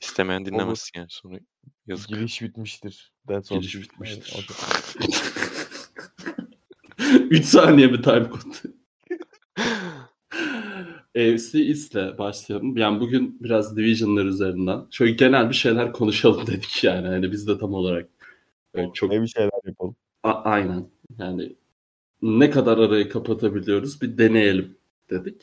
İstemeyen 0.00 0.44
dinlemezsin 0.46 0.90
yani 0.94 1.06
sonra 1.10 1.38
yazık. 1.86 2.08
Giriş 2.08 2.42
bitmiştir. 2.42 3.12
That's 3.28 3.52
all. 3.52 3.58
Giriş 3.58 3.74
bitmiştir. 3.82 4.34
Evet, 4.36 4.50
okey. 6.98 7.18
3 7.30 7.44
saniye 7.46 7.92
bir 7.92 8.02
time 8.02 8.28
code. 8.30 8.74
AFC 11.16 11.58
East'le 11.58 12.18
başlayalım. 12.18 12.76
Yani 12.76 13.00
bugün 13.00 13.38
biraz 13.40 13.76
division'lar 13.76 14.24
üzerinden. 14.24 14.86
Şöyle 14.90 15.12
genel 15.12 15.48
bir 15.48 15.54
şeyler 15.54 15.92
konuşalım 15.92 16.46
dedik 16.46 16.84
yani. 16.84 17.06
Hani 17.06 17.32
biz 17.32 17.48
de 17.48 17.58
tam 17.58 17.74
olarak 17.74 18.08
e, 18.74 18.86
çok 18.94 19.10
Ne 19.10 19.22
bir 19.22 19.26
şeyler 19.26 19.50
yapalım. 19.66 19.96
A- 20.22 20.32
aynen. 20.42 20.90
Yani 21.18 21.56
ne 22.22 22.50
kadar 22.50 22.78
arayı 22.78 23.08
kapatabiliyoruz 23.08 24.02
bir 24.02 24.18
deneyelim 24.18 24.76
dedik. 25.10 25.42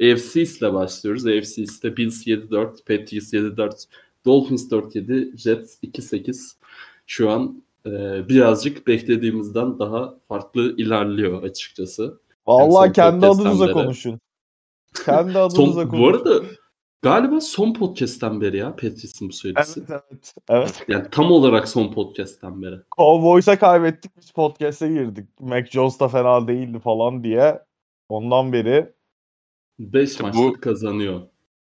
AFC 0.00 0.40
East'le 0.40 0.74
başlıyoruz. 0.74 1.26
AFC 1.26 1.62
East'te 1.62 1.96
Bills 1.96 2.26
7-4, 2.26 2.84
Patriots 2.86 3.34
7-4, 3.34 3.84
Dolphins 4.26 4.72
4-7, 4.72 5.36
Jets 5.38 5.78
2-8. 5.82 6.56
Şu 7.06 7.30
an 7.30 7.64
e, 7.86 7.90
birazcık 8.28 8.86
beklediğimizden 8.86 9.78
daha 9.78 10.18
farklı 10.28 10.76
ilerliyor 10.76 11.42
açıkçası. 11.42 12.20
Vallahi 12.46 12.92
kendi 12.92 13.26
adınıza 13.26 13.64
beri. 13.66 13.72
konuşun. 13.72 14.20
Kendi 15.04 15.38
adınıza 15.38 15.72
Son, 15.72 15.88
konuşun. 15.88 15.98
bu 16.00 16.08
arada 16.08 16.44
galiba 17.02 17.40
son 17.40 17.72
podcast'ten 17.74 18.40
beri 18.40 18.56
ya 18.56 18.70
Patriots'ın 18.70 19.28
bu 19.28 19.32
söylesi. 19.32 19.80
Evet 19.88 20.00
evet. 20.12 20.34
Evet. 20.48 20.84
Yani 20.88 21.06
tam 21.10 21.32
olarak 21.32 21.68
son 21.68 21.92
podcast'ten 21.92 22.62
beri. 22.62 22.76
Cowboys'a 22.96 23.58
kaybettik 23.58 24.16
biz 24.16 24.30
podcast'e 24.30 24.88
girdik. 24.88 25.28
Mac 25.40 25.70
Jones 25.70 26.00
da 26.00 26.08
fena 26.08 26.48
değildi 26.48 26.78
falan 26.78 27.24
diye. 27.24 27.62
Ondan 28.08 28.52
beri 28.52 28.92
5 29.78 30.10
İşte 30.10 30.22
maçtır 30.22 30.42
bu- 30.42 30.60
kazanıyor. 30.60 31.20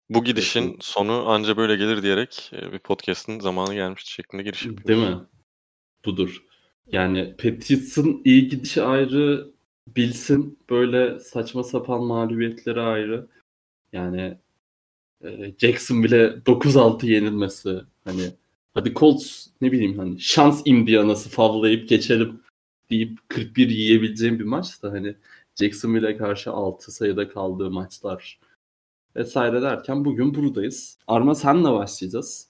Bu 0.10 0.24
gidişin 0.24 0.78
sonu 0.82 1.30
anca 1.30 1.58
böyle 1.58 1.76
gelir 1.76 2.04
diyerek 2.04 2.52
e, 2.54 2.72
bir 2.72 2.80
podcast'ın 2.80 3.40
zamanı 3.40 3.74
gelmişti 3.74 4.12
şeklinde 4.12 4.44
giriş 4.44 4.66
yapıyoruz. 4.66 4.88
Değil 4.88 5.10
mi? 5.16 5.22
Budur. 6.06 6.44
Yani 6.88 7.36
Patriots'ın 7.38 8.22
iyi 8.26 8.48
gidişi 8.48 8.84
ayrı, 8.84 9.53
Bills'in 9.88 10.60
böyle 10.70 11.20
saçma 11.20 11.64
sapan 11.64 12.04
mağlubiyetleri 12.04 12.82
ayrı. 12.82 13.28
Yani 13.94 14.38
e, 15.24 15.54
Jackson 15.58 16.04
bile 16.04 16.28
9-6 16.46 17.06
yenilmesi. 17.06 17.82
Hani 18.04 18.32
hadi 18.74 18.94
Colts 18.94 19.48
ne 19.62 19.72
bileyim 19.72 20.00
hani 20.00 20.20
şans 20.20 20.62
Indiana'sı 20.66 21.30
favlayıp 21.30 21.90
geçelim 21.90 22.42
deyip 22.90 23.20
41 23.30 23.70
yiyebileceğim 23.70 24.40
bir 24.40 24.44
maç 24.44 24.84
da 24.84 24.92
hani 24.92 25.16
Jacksonville'e 25.56 26.18
karşı 26.18 26.52
6 26.52 26.92
sayıda 26.92 27.30
kaldığı 27.30 27.72
maçlar 27.72 28.40
vesaire 29.16 29.62
derken 29.62 30.06
bugün 30.06 30.36
buradayız. 30.36 30.98
Arma 31.08 31.36
senle 31.36 31.72
başlayacağız. 31.72 32.50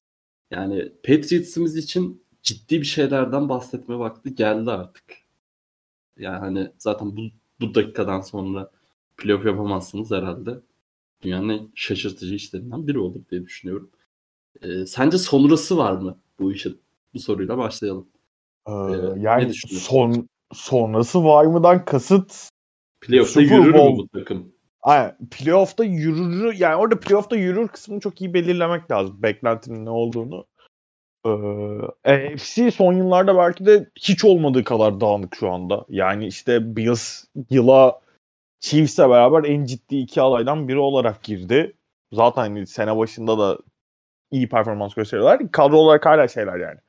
Yani 0.52 0.92
Patriots'ımız 1.04 1.78
için 1.78 2.24
ciddi 2.44 2.82
bir 2.82 2.86
şeylerden 2.86 3.50
bahsetme 3.50 4.00
vakti 4.00 4.36
geldi 4.36 4.72
artık. 4.72 5.23
Yani 6.18 6.40
hani 6.40 6.72
zaten 6.78 7.18
bu, 7.18 7.22
bu 7.60 7.76
dakikadan 7.76 8.22
sonra 8.22 8.72
playoff 9.18 9.46
yapamazsınız 9.46 10.12
herhalde. 10.12 10.60
Dünyanın 11.22 11.50
en 11.50 11.72
şaşırtıcı 11.76 12.36
işlerinden 12.36 12.88
biri 12.88 13.00
olur 13.00 13.22
diye 13.32 13.46
düşünüyorum. 13.46 13.90
Ee, 14.62 14.86
sence 14.86 15.18
sonrası 15.18 15.78
var 15.78 15.94
mı 15.94 16.18
bu 16.40 16.52
işin? 16.54 16.82
Bu 17.14 17.20
soruyla 17.20 17.58
başlayalım. 17.58 18.08
e, 18.68 18.72
ne 18.72 19.22
yani 19.22 19.54
son 19.68 20.30
sonrası 20.54 21.24
var 21.24 21.46
mıdan 21.46 21.86
kasıt 21.86 22.50
Playoff'ta 23.02 23.42
yürür 23.42 23.74
mü 23.74 23.98
bu 23.98 24.08
takım? 24.08 24.54
Aynen. 24.82 25.18
Playoff'ta 25.32 25.84
yürür 25.84 26.54
yani 26.54 26.76
orada 26.76 27.00
playoff'ta 27.00 27.36
yürür 27.36 27.68
kısmını 27.68 28.00
çok 28.00 28.22
iyi 28.22 28.34
belirlemek 28.34 28.92
lazım. 28.92 29.24
Beklentinin 29.24 29.86
ne 29.86 29.90
olduğunu. 29.90 30.46
Ee, 31.26 31.30
AFC 32.04 32.72
son 32.72 32.94
yıllarda 32.94 33.38
belki 33.38 33.66
de 33.66 33.90
hiç 33.96 34.26
olmadığı 34.26 34.64
kadar 34.64 35.02
dağınık 35.02 35.36
şu 35.36 35.52
anda. 35.52 35.86
Yani 35.90 36.28
işte 36.28 36.76
Bills 36.76 37.24
yıla 37.50 38.02
Chiefs'le 38.60 39.00
beraber 39.00 39.44
en 39.44 39.66
ciddi 39.66 39.98
iki 39.98 40.22
alaydan 40.22 40.68
biri 40.68 40.80
olarak 40.80 41.24
girdi. 41.24 41.74
Zaten 42.14 42.66
sene 42.66 42.98
başında 42.98 43.38
da 43.40 43.58
iyi 44.32 44.50
performans 44.50 44.94
gösteriyorlar. 44.94 45.52
Kadro 45.52 45.78
olarak 45.78 46.06
hala 46.06 46.28
şeyler 46.28 46.58
yani. 46.58 46.80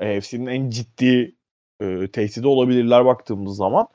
AFC'nin 0.00 0.46
en 0.46 0.70
ciddi 0.70 1.34
e, 1.80 2.08
tehdidi 2.08 2.46
olabilirler 2.46 3.04
baktığımız 3.04 3.56
zaman. 3.56 3.88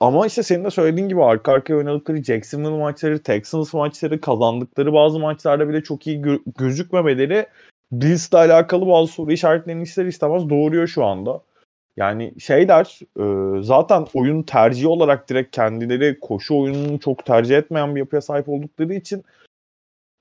Ama 0.00 0.26
işte 0.26 0.42
senin 0.42 0.64
de 0.64 0.70
söylediğin 0.70 1.08
gibi 1.08 1.24
arka 1.24 1.52
arkaya 1.52 1.76
oynadıkları 1.76 2.24
Jacksonville 2.24 2.78
maçları, 2.78 3.22
Texans 3.22 3.74
maçları, 3.74 4.20
kazandıkları 4.20 4.92
bazı 4.92 5.18
maçlarda 5.18 5.68
bile 5.68 5.82
çok 5.82 6.06
iyi 6.06 6.20
gö- 6.20 6.42
gözükmemeleri 6.58 7.46
Bills'le 7.92 8.34
alakalı 8.34 8.86
bazı 8.86 9.12
soru 9.12 9.32
işaretlerini 9.32 9.82
ister 9.82 10.06
istemez 10.06 10.50
doğuruyor 10.50 10.86
şu 10.86 11.04
anda. 11.04 11.40
Yani 11.96 12.34
şeyler 12.40 13.00
e, 13.20 13.62
zaten 13.62 14.06
oyun 14.14 14.42
tercihi 14.42 14.88
olarak 14.88 15.28
direkt 15.28 15.56
kendileri 15.56 16.20
koşu 16.20 16.60
oyununu 16.60 17.00
çok 17.00 17.24
tercih 17.26 17.56
etmeyen 17.56 17.94
bir 17.94 18.00
yapıya 18.00 18.20
sahip 18.22 18.48
oldukları 18.48 18.94
için 18.94 19.24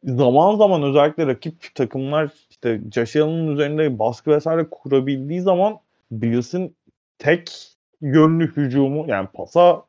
zaman 0.03 0.55
zaman 0.55 0.83
özellikle 0.83 1.27
rakip 1.27 1.75
takımlar 1.75 2.29
işte 2.49 2.81
Josh 2.91 3.15
üzerinde 3.15 3.99
baskı 3.99 4.31
vesaire 4.31 4.67
kurabildiği 4.71 5.41
zaman 5.41 5.79
Bills'in 6.11 6.75
tek 7.17 7.73
yönlü 8.01 8.55
hücumu 8.57 9.05
yani 9.07 9.27
pasa 9.33 9.83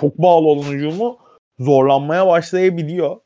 çok 0.00 0.18
bağlı 0.18 0.46
olan 0.46 0.72
hücumu 0.72 1.18
zorlanmaya 1.58 2.26
başlayabiliyor. 2.26 3.16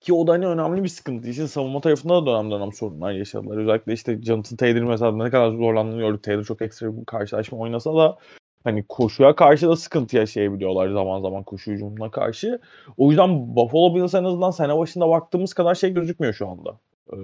Ki 0.00 0.14
o 0.14 0.26
da 0.26 0.32
hani 0.32 0.46
önemli 0.46 0.82
bir 0.84 0.88
sıkıntı. 0.88 1.28
İşin 1.28 1.46
savunma 1.46 1.80
tarafında 1.80 2.14
da 2.14 2.26
dönem 2.26 2.50
dönem 2.50 2.72
sorunlar 2.72 3.12
yaşadılar. 3.12 3.56
Özellikle 3.56 3.92
işte 3.92 4.22
Jonathan 4.22 4.56
Taylor 4.56 4.82
mesela 4.82 5.12
ne 5.12 5.30
kadar 5.30 5.50
zorlandığını 5.50 6.00
gördük. 6.00 6.22
Taylor 6.22 6.44
çok 6.44 6.62
ekstra 6.62 6.96
bir 7.00 7.04
karşılaşma 7.04 7.58
oynasa 7.58 7.96
da 7.96 8.18
hani 8.64 8.84
koşuya 8.88 9.36
karşı 9.36 9.68
da 9.68 9.76
sıkıntı 9.76 10.16
yaşayabiliyorlar 10.16 10.88
zaman 10.88 11.20
zaman 11.20 11.42
koşu 11.42 11.70
hücumuna 11.70 12.10
karşı. 12.10 12.60
O 12.96 13.08
yüzden 13.08 13.56
Buffalo 13.56 13.94
Bills 13.94 14.14
en 14.14 14.24
azından 14.24 14.50
sene 14.50 14.78
başında 14.78 15.08
baktığımız 15.08 15.54
kadar 15.54 15.74
şey 15.74 15.94
gözükmüyor 15.94 16.34
şu 16.34 16.48
anda. 16.48 16.78
Ee, 17.12 17.16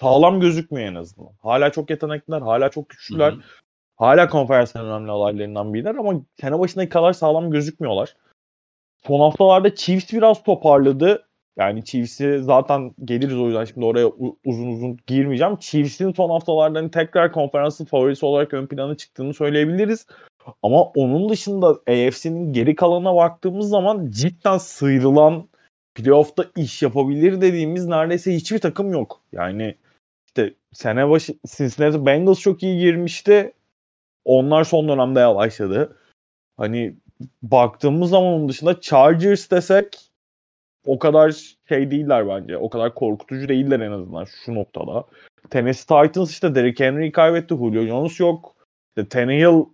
sağlam 0.00 0.40
gözükmüyor 0.40 0.88
en 0.88 0.94
azından. 0.94 1.30
Hala 1.42 1.72
çok 1.72 1.90
yetenekliler, 1.90 2.40
hala 2.40 2.68
çok 2.68 2.88
güçlüler. 2.88 3.34
Hala 3.96 4.28
konferansın 4.28 4.80
önemli 4.80 5.10
alaylarından 5.10 5.74
biriler 5.74 5.94
ama 5.94 6.14
sene 6.40 6.58
başındaki 6.58 6.88
kadar 6.88 7.12
sağlam 7.12 7.50
gözükmüyorlar. 7.50 8.16
Son 9.06 9.20
haftalarda 9.20 9.74
Chiefs 9.74 10.12
biraz 10.12 10.42
toparladı. 10.42 11.26
Yani 11.56 11.84
Chiefs'i 11.84 12.42
zaten 12.42 12.94
geliriz 13.04 13.38
o 13.38 13.46
yüzden 13.46 13.64
şimdi 13.64 13.86
oraya 13.86 14.06
uzun 14.44 14.68
uzun 14.68 14.98
girmeyeceğim. 15.06 15.56
Chiefs'in 15.56 16.12
son 16.12 16.30
haftalarda 16.30 16.78
hani 16.78 16.90
tekrar 16.90 17.32
konferansın 17.32 17.84
favorisi 17.84 18.26
olarak 18.26 18.54
ön 18.54 18.66
plana 18.66 18.96
çıktığını 18.96 19.34
söyleyebiliriz. 19.34 20.06
Ama 20.62 20.82
onun 20.82 21.28
dışında 21.28 21.66
AFC'nin 21.66 22.52
geri 22.52 22.74
kalanına 22.74 23.14
baktığımız 23.14 23.68
zaman 23.68 24.10
cidden 24.10 24.58
sıyrılan 24.58 25.48
playoff'ta 25.94 26.44
iş 26.56 26.82
yapabilir 26.82 27.40
dediğimiz 27.40 27.86
neredeyse 27.86 28.34
hiçbir 28.34 28.58
takım 28.58 28.92
yok. 28.92 29.20
Yani 29.32 29.74
işte 30.26 30.54
sene 30.72 31.10
başı 31.10 31.34
Cincinnati 31.56 32.06
Bengals 32.06 32.40
çok 32.40 32.62
iyi 32.62 32.80
girmişti. 32.80 33.52
Onlar 34.24 34.64
son 34.64 34.88
dönemde 34.88 35.20
yavaşladı. 35.20 35.96
Hani 36.56 36.96
baktığımız 37.42 38.10
zaman 38.10 38.32
onun 38.32 38.48
dışında 38.48 38.80
Chargers 38.80 39.50
desek 39.50 40.11
o 40.86 40.98
kadar 40.98 41.56
şey 41.68 41.90
değiller 41.90 42.28
bence. 42.28 42.56
O 42.56 42.70
kadar 42.70 42.94
korkutucu 42.94 43.48
değiller 43.48 43.80
en 43.80 43.92
azından 43.92 44.24
şu 44.44 44.54
noktada. 44.54 45.04
Tennessee 45.50 46.02
Titans 46.02 46.30
işte 46.30 46.54
Derrick 46.54 46.84
Henry'i 46.84 47.12
kaybetti. 47.12 47.54
Julio 47.54 47.86
Jones 47.86 48.20
yok. 48.20 48.54
İşte 48.88 49.08
Tannehill 49.08 49.64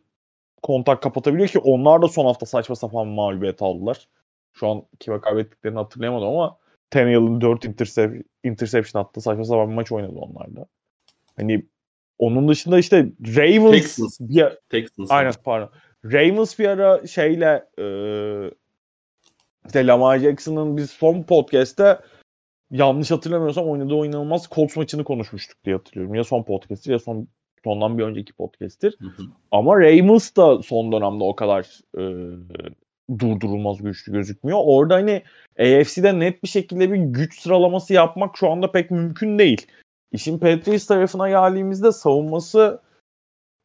kontak 0.63 1.03
kapatabiliyor 1.03 1.49
ki 1.49 1.59
onlar 1.59 2.03
da 2.03 2.09
son 2.09 2.25
hafta 2.25 2.47
saçma 2.47 2.77
sapan 2.77 3.07
mağlubiyet 3.07 3.63
aldılar. 3.63 4.09
Şu 4.53 4.69
an 4.69 4.83
kime 5.01 5.21
kaybettiklerini 5.21 5.79
hatırlayamadım 5.79 6.29
ama 6.29 6.59
Tannehill'in 6.91 7.41
4 7.41 7.65
intercep 7.65 8.27
interception 8.45 9.03
attı. 9.03 9.21
Saçma 9.21 9.45
sapan 9.45 9.69
bir 9.71 9.75
maç 9.75 9.93
oynadı 9.93 10.17
onlar 10.17 10.57
da. 10.57 10.67
Hani 11.37 11.67
onun 12.19 12.49
dışında 12.49 12.79
işte 12.79 13.07
Ravens 13.37 13.73
Texans. 13.73 14.21
bir, 14.21 14.45
Texans. 14.69 15.11
aynen 15.11 15.33
pardon. 15.45 15.71
Ravens 16.05 16.59
bir 16.59 16.69
ara 16.69 17.07
şeyle 17.07 17.65
e, 17.79 17.85
işte 19.67 19.87
Lamar 19.87 20.19
Jackson'ın 20.19 20.77
biz 20.77 20.91
son 20.91 21.23
podcast'te 21.23 22.01
yanlış 22.71 23.11
hatırlamıyorsam 23.11 23.69
oynadığı 23.69 23.95
o 23.95 24.05
inanılmaz 24.05 24.49
Colts 24.51 24.77
maçını 24.77 25.05
konuşmuştuk 25.05 25.65
diye 25.65 25.77
hatırlıyorum. 25.77 26.15
Ya 26.15 26.25
son 26.25 26.43
podcast'tir 26.43 26.93
ya 26.93 26.99
son 26.99 27.29
sondan 27.65 27.99
bir 27.99 28.03
önceki 28.03 28.33
podcast'tir. 28.33 28.97
Hı 29.01 29.07
hı. 29.07 29.23
Ama 29.51 29.77
Ravens 29.77 30.37
da 30.37 30.63
son 30.63 30.93
dönemde 30.93 31.25
o 31.25 31.37
kadar 31.37 31.81
e, 31.99 32.03
durdurulmaz 33.19 33.83
güçlü 33.83 34.13
gözükmüyor. 34.13 34.59
Orada 34.63 34.95
hani 34.95 35.23
AFC'de 35.59 36.19
net 36.19 36.43
bir 36.43 36.49
şekilde 36.49 36.93
bir 36.93 36.97
güç 36.97 37.41
sıralaması 37.41 37.95
yapmak 37.95 38.37
şu 38.37 38.51
anda 38.51 38.73
pek 38.73 38.91
mümkün 38.91 39.39
değil. 39.39 39.67
İşin 40.13 40.39
Patriots 40.39 40.87
tarafına 40.87 41.29
geldiğimizde 41.29 41.93
savunması 41.93 42.81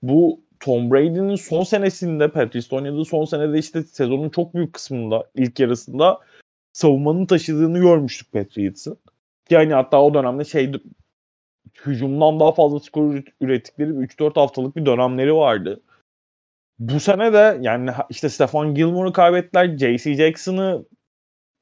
bu 0.02 0.42
Tom 0.64 0.92
Brady'nin 0.92 1.36
son 1.36 1.64
senesinde 1.64 2.28
Patriots 2.28 2.74
oynadığı 2.74 3.06
son 3.06 3.26
senede 3.26 3.60
işte 3.60 3.84
sezonun 3.84 4.30
çok 4.30 4.54
büyük 4.54 4.74
kısmında 4.74 5.30
ilk 5.36 5.60
yarısında 5.60 6.20
savunmanın 6.74 7.26
taşıdığını 7.26 7.80
görmüştük 7.80 8.32
Patriots'ın. 8.32 8.98
Yani 9.50 9.74
hatta 9.74 10.02
o 10.02 10.14
dönemde 10.14 10.46
şey 10.46 10.72
hücumdan 11.86 12.40
daha 12.40 12.52
fazla 12.52 12.80
skor 12.80 13.14
üret- 13.14 13.34
ürettikleri 13.42 13.90
3-4 13.90 14.40
haftalık 14.40 14.76
bir 14.76 14.86
dönemleri 14.86 15.36
vardı. 15.36 15.82
Bu 16.80 17.00
sene 17.00 17.34
de 17.34 17.58
yani 17.62 17.92
işte 18.10 18.30
Stefan 18.30 18.76
Gilmore'u 18.76 19.14
kaybettiler. 19.14 19.78
J.C. 19.78 20.14
Jackson'ı 20.14 20.86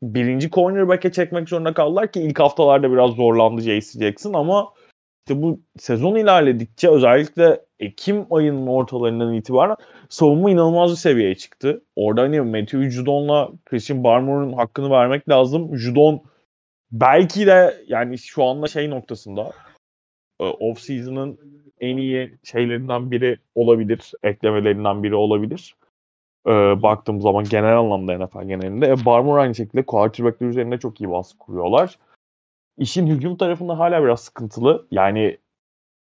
birinci 0.03 0.49
cornerback'e 0.49 1.11
çekmek 1.11 1.49
zorunda 1.49 1.73
kaldılar 1.73 2.11
ki 2.11 2.21
ilk 2.21 2.39
haftalarda 2.39 2.91
biraz 2.91 3.11
zorlandı 3.11 3.61
J.C. 3.61 3.99
Jackson 3.99 4.33
ama 4.33 4.73
işte 5.27 5.41
bu 5.41 5.59
sezon 5.79 6.15
ilerledikçe 6.15 6.89
özellikle 6.89 7.65
Ekim 7.81 8.25
ayının 8.31 8.67
ortalarından 8.67 9.33
itibaren 9.33 9.75
savunma 10.09 10.51
inanılmaz 10.51 10.91
bir 10.91 10.95
seviyeye 10.95 11.35
çıktı. 11.35 11.83
Orada 11.95 12.21
hani 12.21 12.41
Matthew 12.41 12.89
Judon'la 12.89 13.49
Christian 13.65 14.03
Barmore'un 14.03 14.53
hakkını 14.53 14.89
vermek 14.89 15.29
lazım. 15.29 15.77
Judon 15.77 16.21
belki 16.91 17.47
de 17.47 17.83
yani 17.87 18.17
şu 18.17 18.43
anda 18.43 18.67
şey 18.67 18.89
noktasında 18.89 19.51
e, 20.39 20.43
off 20.43 20.79
season'ın 20.79 21.39
en 21.79 21.97
iyi 21.97 22.37
şeylerinden 22.43 23.11
biri 23.11 23.37
olabilir. 23.55 24.11
Eklemelerinden 24.23 25.03
biri 25.03 25.15
olabilir. 25.15 25.75
E, 26.47 26.51
baktığım 26.81 27.21
zaman 27.21 27.43
genel 27.43 27.77
anlamda 27.77 28.17
NFL 28.17 28.47
genelinde. 28.47 28.87
E, 28.87 29.05
Barmore 29.05 29.41
aynı 29.41 29.55
şekilde 29.55 29.85
quarterback'ler 29.85 30.47
üzerinde 30.47 30.77
çok 30.77 31.01
iyi 31.01 31.09
baskı 31.09 31.37
kuruyorlar. 31.37 31.99
İşin 32.77 33.07
hücum 33.07 33.37
tarafında 33.37 33.79
hala 33.79 34.03
biraz 34.03 34.21
sıkıntılı. 34.21 34.87
Yani 34.91 35.37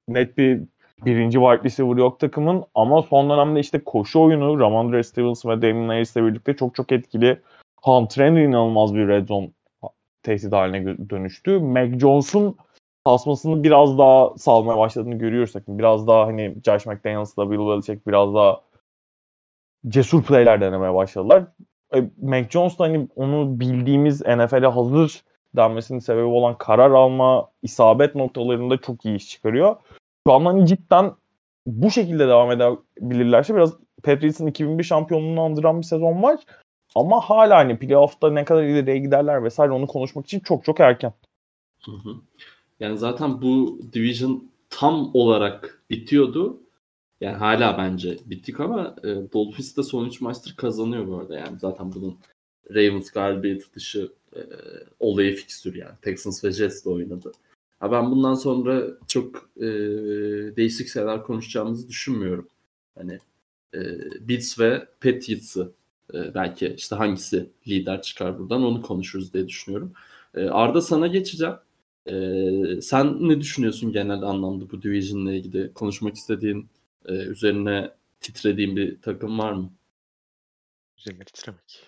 net 0.09 0.39
bir 0.39 0.63
birinci 1.05 1.39
wide 1.39 1.65
receiver 1.65 1.97
yok 1.97 2.21
takımın 2.21 2.65
ama 2.75 3.03
son 3.03 3.31
dönemde 3.31 3.61
işte 3.61 3.85
koşu 3.85 4.21
oyunu 4.21 4.61
Ramondre 4.61 5.03
Stevenson 5.03 5.51
ve 5.51 5.63
Damien 5.63 5.89
Harris'le 5.89 6.17
birlikte 6.17 6.57
çok 6.57 6.75
çok 6.75 6.93
etkili. 6.93 7.41
Hunter 7.83 8.27
Henry 8.27 8.45
inanılmaz 8.45 8.95
bir 8.95 9.09
red 9.09 9.29
zone 9.29 9.51
tehdit 10.23 10.53
haline 10.53 11.11
dönüştü. 11.11 11.59
Mac 11.59 11.99
Jones'un 11.99 12.57
tasmasını 13.05 13.65
biraz 13.65 13.99
daha 13.99 14.31
salmaya 14.37 14.79
başladığını 14.79 15.19
görüyoruz. 15.19 15.53
takım. 15.53 15.79
Biraz 15.79 16.07
daha 16.07 16.27
hani 16.27 16.55
Josh 16.65 16.87
McDaniels'la 16.87 17.51
Bill 17.51 17.59
Belichick 17.59 18.07
biraz 18.07 18.35
daha 18.35 18.61
cesur 19.89 20.23
playler 20.23 20.61
denemeye 20.61 20.95
başladılar. 20.95 21.45
E, 21.95 22.05
Mac 22.23 22.49
Jones 22.51 22.79
da 22.79 22.85
hani 22.85 23.09
onu 23.17 23.61
bildiğimiz 23.61 24.21
NFL'e 24.21 24.67
hazır 24.67 25.23
denmesinin 25.57 25.99
sebebi 25.99 26.25
olan 26.25 26.59
karar 26.59 26.91
alma, 26.91 27.49
isabet 27.63 28.15
noktalarında 28.15 28.77
çok 28.77 29.05
iyi 29.05 29.17
iş 29.17 29.29
çıkarıyor. 29.29 29.77
Şu 30.27 30.33
an 30.33 30.45
hani 30.45 30.67
cidden 30.67 31.15
bu 31.67 31.91
şekilde 31.91 32.29
devam 32.29 32.51
edebilirlerse 32.51 33.55
biraz 33.55 33.75
Patriots'ın 34.03 34.47
2001 34.47 34.85
şampiyonluğunu 34.85 35.41
andıran 35.41 35.81
bir 35.81 35.87
sezon 35.87 36.23
var. 36.23 36.41
Ama 36.95 37.21
hala 37.21 37.57
hani 37.57 37.79
playoff'ta 37.79 38.31
ne 38.31 38.45
kadar 38.45 38.63
ileriye 38.63 38.99
giderler 38.99 39.45
vesaire 39.45 39.73
onu 39.73 39.87
konuşmak 39.87 40.25
için 40.27 40.41
çok 40.41 40.65
çok 40.65 40.81
erken. 40.81 41.13
Hı 41.85 41.93
hı. 41.93 42.15
Yani 42.81 42.99
zaten 42.99 43.43
bu 43.43 43.81
division 43.93 44.51
tam 44.71 45.11
olarak 45.15 45.83
bitiyordu. 45.91 46.61
Yani 47.21 47.37
hala 47.37 47.79
bence 47.79 48.17
bittik 48.27 48.61
ama 48.61 48.97
e, 49.05 49.09
Dolphins 49.33 49.77
de 49.77 49.83
son 49.83 50.05
3 50.05 50.21
maçtır 50.21 50.57
kazanıyor 50.57 51.09
bu 51.09 51.17
arada. 51.17 51.39
Yani 51.39 51.59
zaten 51.59 51.93
bunun 51.93 52.19
Ravens 52.71 53.11
galibiyeti 53.11 53.75
dışı 53.75 54.13
e, 54.37 54.41
olayı 55.01 55.37
fikstür 55.37 55.75
yani. 55.75 55.95
Texans 56.03 56.45
ve 56.45 56.51
Jets 56.53 56.85
de 56.85 56.91
oynadı. 56.91 57.33
Ha 57.81 57.93
ben 57.93 58.11
bundan 58.11 58.35
sonra 58.35 58.83
çok 59.07 59.51
e, 59.57 59.67
değişik 60.57 60.89
şeyler 60.89 61.23
konuşacağımızı 61.23 61.89
düşünmüyorum. 61.89 62.49
Hani 62.99 63.19
e, 63.75 63.81
Bills 64.29 64.59
ve 64.59 64.89
Patriots'ı 65.01 65.73
e, 66.15 66.35
belki 66.35 66.75
işte 66.77 66.97
hangisi 66.97 67.51
lider 67.69 68.03
çıkar 68.03 68.39
buradan 68.39 68.63
onu 68.63 68.83
konuşuruz 68.83 69.33
diye 69.33 69.49
düşünüyorum. 69.49 69.93
E, 70.35 70.45
Arda 70.45 70.81
sana 70.81 71.07
geçeceğim. 71.07 71.55
Ee, 72.09 72.81
sen 72.83 73.29
ne 73.29 73.41
düşünüyorsun 73.41 73.93
genel 73.93 74.23
anlamda 74.23 74.71
bu 74.71 74.83
division'la 74.83 75.33
ilgili? 75.33 75.73
Konuşmak 75.73 76.15
istediğin, 76.15 76.69
e, 77.05 77.13
üzerine 77.13 77.91
titrediğin 78.21 78.77
bir 78.77 79.01
takım 79.01 79.39
var 79.39 79.53
mı? 79.53 79.73
Üzerine 80.99 81.25
titremek. 81.25 81.87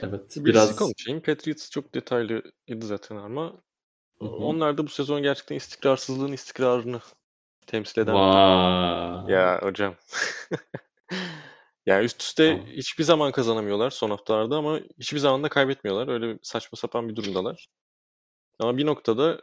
Evet, 0.00 0.36
Biraz 0.36 0.44
biraz 0.44 0.76
konuşayım. 0.76 1.22
Patriots 1.22 1.70
çok 1.70 1.94
detaylıydı 1.94 2.86
zaten 2.86 3.16
ama 3.16 3.62
Hı 4.18 4.24
hı. 4.24 4.28
onlar 4.28 4.78
da 4.78 4.86
bu 4.86 4.88
sezon 4.88 5.22
gerçekten 5.22 5.56
istikrarsızlığın 5.56 6.32
istikrarını 6.32 7.00
temsil 7.66 8.00
eden 8.00 8.14
Vay. 8.14 9.32
Ya 9.32 9.58
hocam. 9.62 9.94
Ya 11.86 12.02
üst 12.02 12.22
üste 12.22 12.48
Tamam. 12.48 12.66
hiçbir 12.66 13.04
zaman 13.04 13.32
kazanamıyorlar 13.32 13.90
son 13.90 14.10
haftalarda 14.10 14.56
ama 14.56 14.80
hiçbir 14.98 15.18
zaman 15.18 15.42
da 15.42 15.48
kaybetmiyorlar. 15.48 16.08
Öyle 16.08 16.38
saçma 16.42 16.76
sapan 16.76 17.08
bir 17.08 17.16
durumdalar. 17.16 17.68
Ama 18.58 18.76
bir 18.76 18.86
noktada 18.86 19.40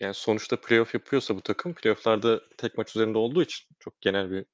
yani 0.00 0.14
sonuçta 0.14 0.60
playoff 0.60 0.94
yapıyorsa 0.94 1.36
bu 1.36 1.40
takım 1.40 1.74
playofflarda 1.74 2.40
tek 2.58 2.78
maç 2.78 2.96
üzerinde 2.96 3.18
olduğu 3.18 3.42
için 3.42 3.68
çok 3.78 4.00
genel 4.00 4.30
bir 4.30 4.44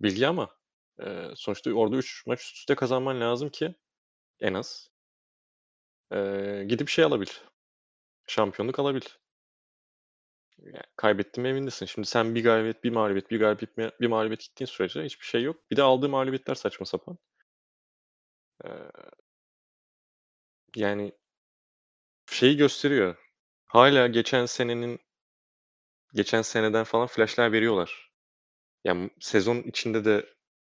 bilgi 0.00 0.28
ama 0.28 0.56
e, 1.00 1.30
sonuçta 1.34 1.72
orada 1.72 1.96
3 1.96 2.26
maç 2.26 2.40
üst 2.40 2.56
üste 2.56 2.74
kazanman 2.74 3.20
lazım 3.20 3.48
ki 3.48 3.74
en 4.40 4.54
az 4.54 4.90
e, 6.12 6.18
gidip 6.68 6.88
şey 6.88 7.04
alabil. 7.04 7.28
Şampiyonluk 8.26 8.78
alabil. 8.78 9.00
Yani 10.58 10.82
kaybettin 10.96 11.42
mi 11.42 11.48
emindesin. 11.48 11.86
Şimdi 11.86 12.08
sen 12.08 12.34
bir 12.34 12.44
galibiyet, 12.44 12.84
bir 12.84 12.90
mağlubiyet, 12.90 13.30
bir 13.30 13.40
galibiyet, 13.40 14.00
bir 14.00 14.06
mağlubiyet 14.06 14.40
gittiğin 14.40 14.66
sürece 14.66 15.04
hiçbir 15.04 15.26
şey 15.26 15.42
yok. 15.42 15.70
Bir 15.70 15.76
de 15.76 15.82
aldığı 15.82 16.08
mağlubiyetler 16.08 16.54
saçma 16.54 16.86
sapan. 16.86 17.18
Ee, 18.64 18.68
yani 20.76 21.12
şeyi 22.30 22.56
gösteriyor. 22.56 23.16
Hala 23.66 24.06
geçen 24.06 24.46
senenin 24.46 25.00
geçen 26.14 26.42
seneden 26.42 26.84
falan 26.84 27.06
flashlar 27.06 27.52
veriyorlar. 27.52 28.10
Yani 28.84 29.10
sezon 29.20 29.56
içinde 29.56 30.04
de 30.04 30.26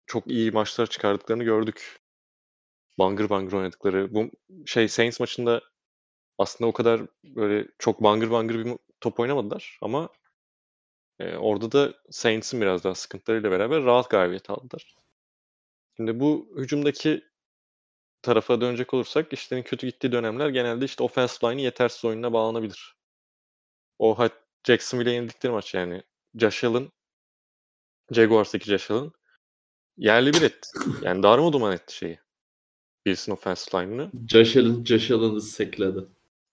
çok 0.07 0.27
iyi 0.27 0.51
maçlar 0.51 0.87
çıkardıklarını 0.87 1.45
gördük. 1.45 2.01
Bangır 2.99 3.31
bangır 3.31 3.53
oynadıkları. 3.53 4.15
Bu 4.15 4.31
şey 4.67 4.89
Saints 4.89 5.21
maçında 5.21 5.63
aslında 6.41 6.69
o 6.69 6.73
kadar 6.73 7.03
böyle 7.25 7.69
çok 7.79 8.03
bangır 8.03 8.31
bangır 8.31 8.65
bir 8.65 8.77
top 9.01 9.21
oynamadılar 9.21 9.79
ama 9.83 10.09
e, 11.19 11.37
orada 11.37 11.73
da 11.73 11.95
Saints'in 12.11 12.61
biraz 12.61 12.85
daha 12.85 12.95
sıkıntılarıyla 12.95 13.51
beraber 13.51 13.85
rahat 13.85 14.11
galibiyet 14.11 14.51
aldılar. 14.51 14.97
Şimdi 15.97 16.21
bu 16.21 16.49
hücumdaki 16.57 17.25
tarafa 18.23 18.61
dönecek 18.61 18.95
olursak 18.95 19.33
işlerin 19.33 19.63
kötü 19.63 19.87
gittiği 19.87 20.13
dönemler 20.13 20.49
genelde 20.49 20.85
işte 20.85 21.03
offensive 21.03 21.51
line'in 21.51 21.65
yetersiz 21.65 22.05
oyununa 22.05 22.33
bağlanabilir. 22.33 22.97
O 23.99 24.29
Jacksonville'e 24.67 25.15
yenildikleri 25.15 25.53
maç 25.53 25.75
yani. 25.75 26.03
Josh 26.35 26.65
Allen 26.65 26.89
Jaguars'taki 28.11 28.71
Josh 28.71 28.91
Allen 28.91 29.11
yerli 29.97 30.33
bir 30.33 30.43
etti. 30.43 30.69
Yani 31.03 31.23
darma 31.23 31.53
duman 31.53 31.73
etti 31.73 31.97
şeyi. 31.97 32.19
Bills'in 33.07 33.33
offensive 33.33 33.83
line'ını. 33.83 34.11
Josh 34.29 34.57
Allen, 34.57 34.85
Josh 34.85 35.11
Allen'ı 35.11 35.41
sekledi. 35.41 36.01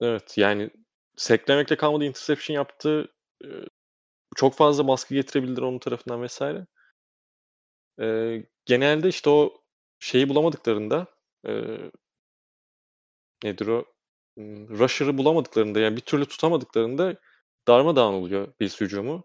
Evet 0.02 0.38
yani 0.38 0.70
seklemekle 1.16 1.78
kalmadı 1.78 2.06
interception 2.06 2.56
yaptı. 2.56 3.14
Çok 4.36 4.54
fazla 4.56 4.88
baskı 4.88 5.14
getirebildiler 5.16 5.62
onun 5.62 5.80
tarafından 5.80 6.22
vesaire. 6.22 6.68
Ee, 8.02 8.44
genelde 8.66 9.08
işte 9.10 9.30
o 9.30 9.62
şeyi 10.00 10.30
bulamadıklarında 10.30 11.08
e, 11.48 11.52
nedir 13.44 13.68
o? 13.68 13.86
Rusher'ı 14.70 15.18
bulamadıklarında 15.18 15.80
yani 15.80 15.96
bir 15.98 16.02
türlü 16.02 16.26
tutamadıklarında 16.26 17.16
darmadağın 17.68 18.14
oluyor 18.14 18.54
Bills 18.60 18.82
hücumu. 18.82 19.24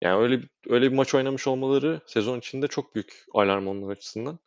Yani 0.00 0.22
öyle 0.22 0.40
öyle 0.68 0.90
bir 0.90 0.96
maç 0.96 1.14
oynamış 1.14 1.46
olmaları 1.46 2.00
sezon 2.06 2.38
içinde 2.38 2.68
çok 2.68 2.94
büyük 2.94 3.24
alarm 3.34 3.66
onlar 3.66 3.90
açısından. 3.92 4.38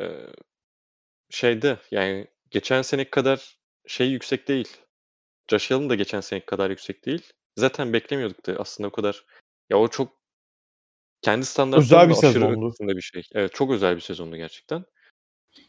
Ee, 0.00 0.26
şeyde 1.30 1.78
yani 1.90 2.26
geçen 2.50 2.82
seneki 2.82 3.10
kadar 3.10 3.59
şey 3.86 4.10
yüksek 4.10 4.48
değil. 4.48 4.68
Josh 5.50 5.72
Allen 5.72 5.90
da 5.90 5.94
geçen 5.94 6.20
seneki 6.20 6.46
kadar 6.46 6.70
yüksek 6.70 7.06
değil. 7.06 7.32
Zaten 7.56 7.92
beklemiyorduk 7.92 8.46
da 8.46 8.56
aslında 8.58 8.88
o 8.88 8.92
kadar. 8.92 9.24
Ya 9.70 9.78
o 9.78 9.88
çok 9.88 10.20
kendi 11.22 11.46
standartlarında 11.46 12.08
bir 12.08 12.12
aşırı 12.12 12.32
sezondu. 12.32 12.66
ötesinde 12.66 12.96
bir 12.96 13.02
şey. 13.02 13.22
Evet 13.32 13.54
çok 13.54 13.70
özel 13.70 13.96
bir 13.96 14.00
sezondu 14.00 14.36
gerçekten. 14.36 14.84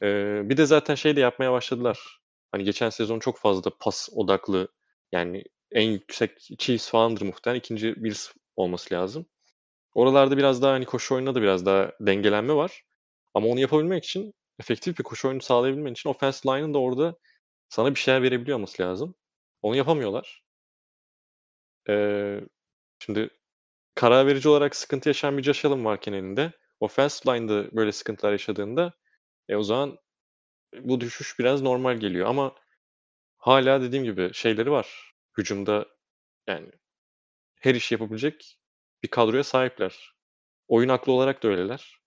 Ee, 0.02 0.42
bir 0.50 0.58
de 0.58 0.66
zaten 0.66 0.96
şey 0.96 1.16
de 1.16 1.20
yapmaya 1.20 1.52
başladılar. 1.52 2.20
Hani 2.52 2.64
geçen 2.64 2.90
sezon 2.90 3.20
çok 3.20 3.38
fazla 3.38 3.72
pas 3.80 4.10
odaklı 4.16 4.68
yani 5.12 5.44
en 5.72 5.92
yüksek 5.92 6.40
Chiefs 6.58 6.90
falandır 6.90 7.22
muhtemelen. 7.22 7.60
ikinci 7.60 8.04
Bills 8.04 8.30
olması 8.56 8.94
lazım. 8.94 9.26
Oralarda 9.94 10.38
biraz 10.38 10.62
daha 10.62 10.74
hani 10.74 10.86
koşu 10.86 11.16
oyununda 11.16 11.36
da 11.36 11.42
biraz 11.42 11.66
daha 11.66 11.92
dengelenme 12.00 12.54
var. 12.54 12.84
Ama 13.34 13.48
onu 13.48 13.60
yapabilmek 13.60 14.06
için 14.06 14.34
efektif 14.60 15.00
bir 15.00 15.04
koşu 15.04 15.28
oyunu 15.28 15.42
sağlayabilmen 15.42 15.92
için 15.92 16.10
offensive 16.10 16.54
line'ın 16.54 16.74
da 16.74 16.80
orada 16.80 17.16
sana 17.72 17.96
bir 17.96 18.02
şeyler 18.02 18.24
verebiliyor 18.24 18.58
olması 18.60 18.84
lazım. 18.84 19.16
Onu 19.64 19.78
yapamıyorlar. 19.78 20.44
Ee, 21.90 22.42
şimdi 23.00 23.30
karar 23.96 24.28
verici 24.28 24.50
olarak 24.50 24.76
sıkıntı 24.76 25.10
yaşayan 25.10 25.38
bir 25.40 25.44
Josh 25.44 25.66
Allen 25.66 25.86
varken 25.86 26.14
elinde. 26.14 26.54
Offensive 26.80 27.38
line'da 27.38 27.72
böyle 27.78 27.92
sıkıntılar 27.92 28.32
yaşadığında 28.32 28.94
e 29.50 29.56
o 29.56 29.64
zaman 29.64 30.00
bu 30.82 31.02
düşüş 31.02 31.40
biraz 31.40 31.62
normal 31.62 31.98
geliyor 31.98 32.28
ama 32.28 32.56
hala 33.38 33.82
dediğim 33.82 34.06
gibi 34.06 34.34
şeyleri 34.34 34.72
var. 34.72 35.14
Hücumda 35.40 35.88
yani 36.48 36.72
her 37.62 37.76
işi 37.76 37.96
yapabilecek 37.96 38.60
bir 39.04 39.10
kadroya 39.10 39.46
sahipler. 39.46 40.16
Oyun 40.70 40.90
aklı 40.90 41.14
olarak 41.14 41.44
da 41.44 41.50
öyleler. 41.50 42.00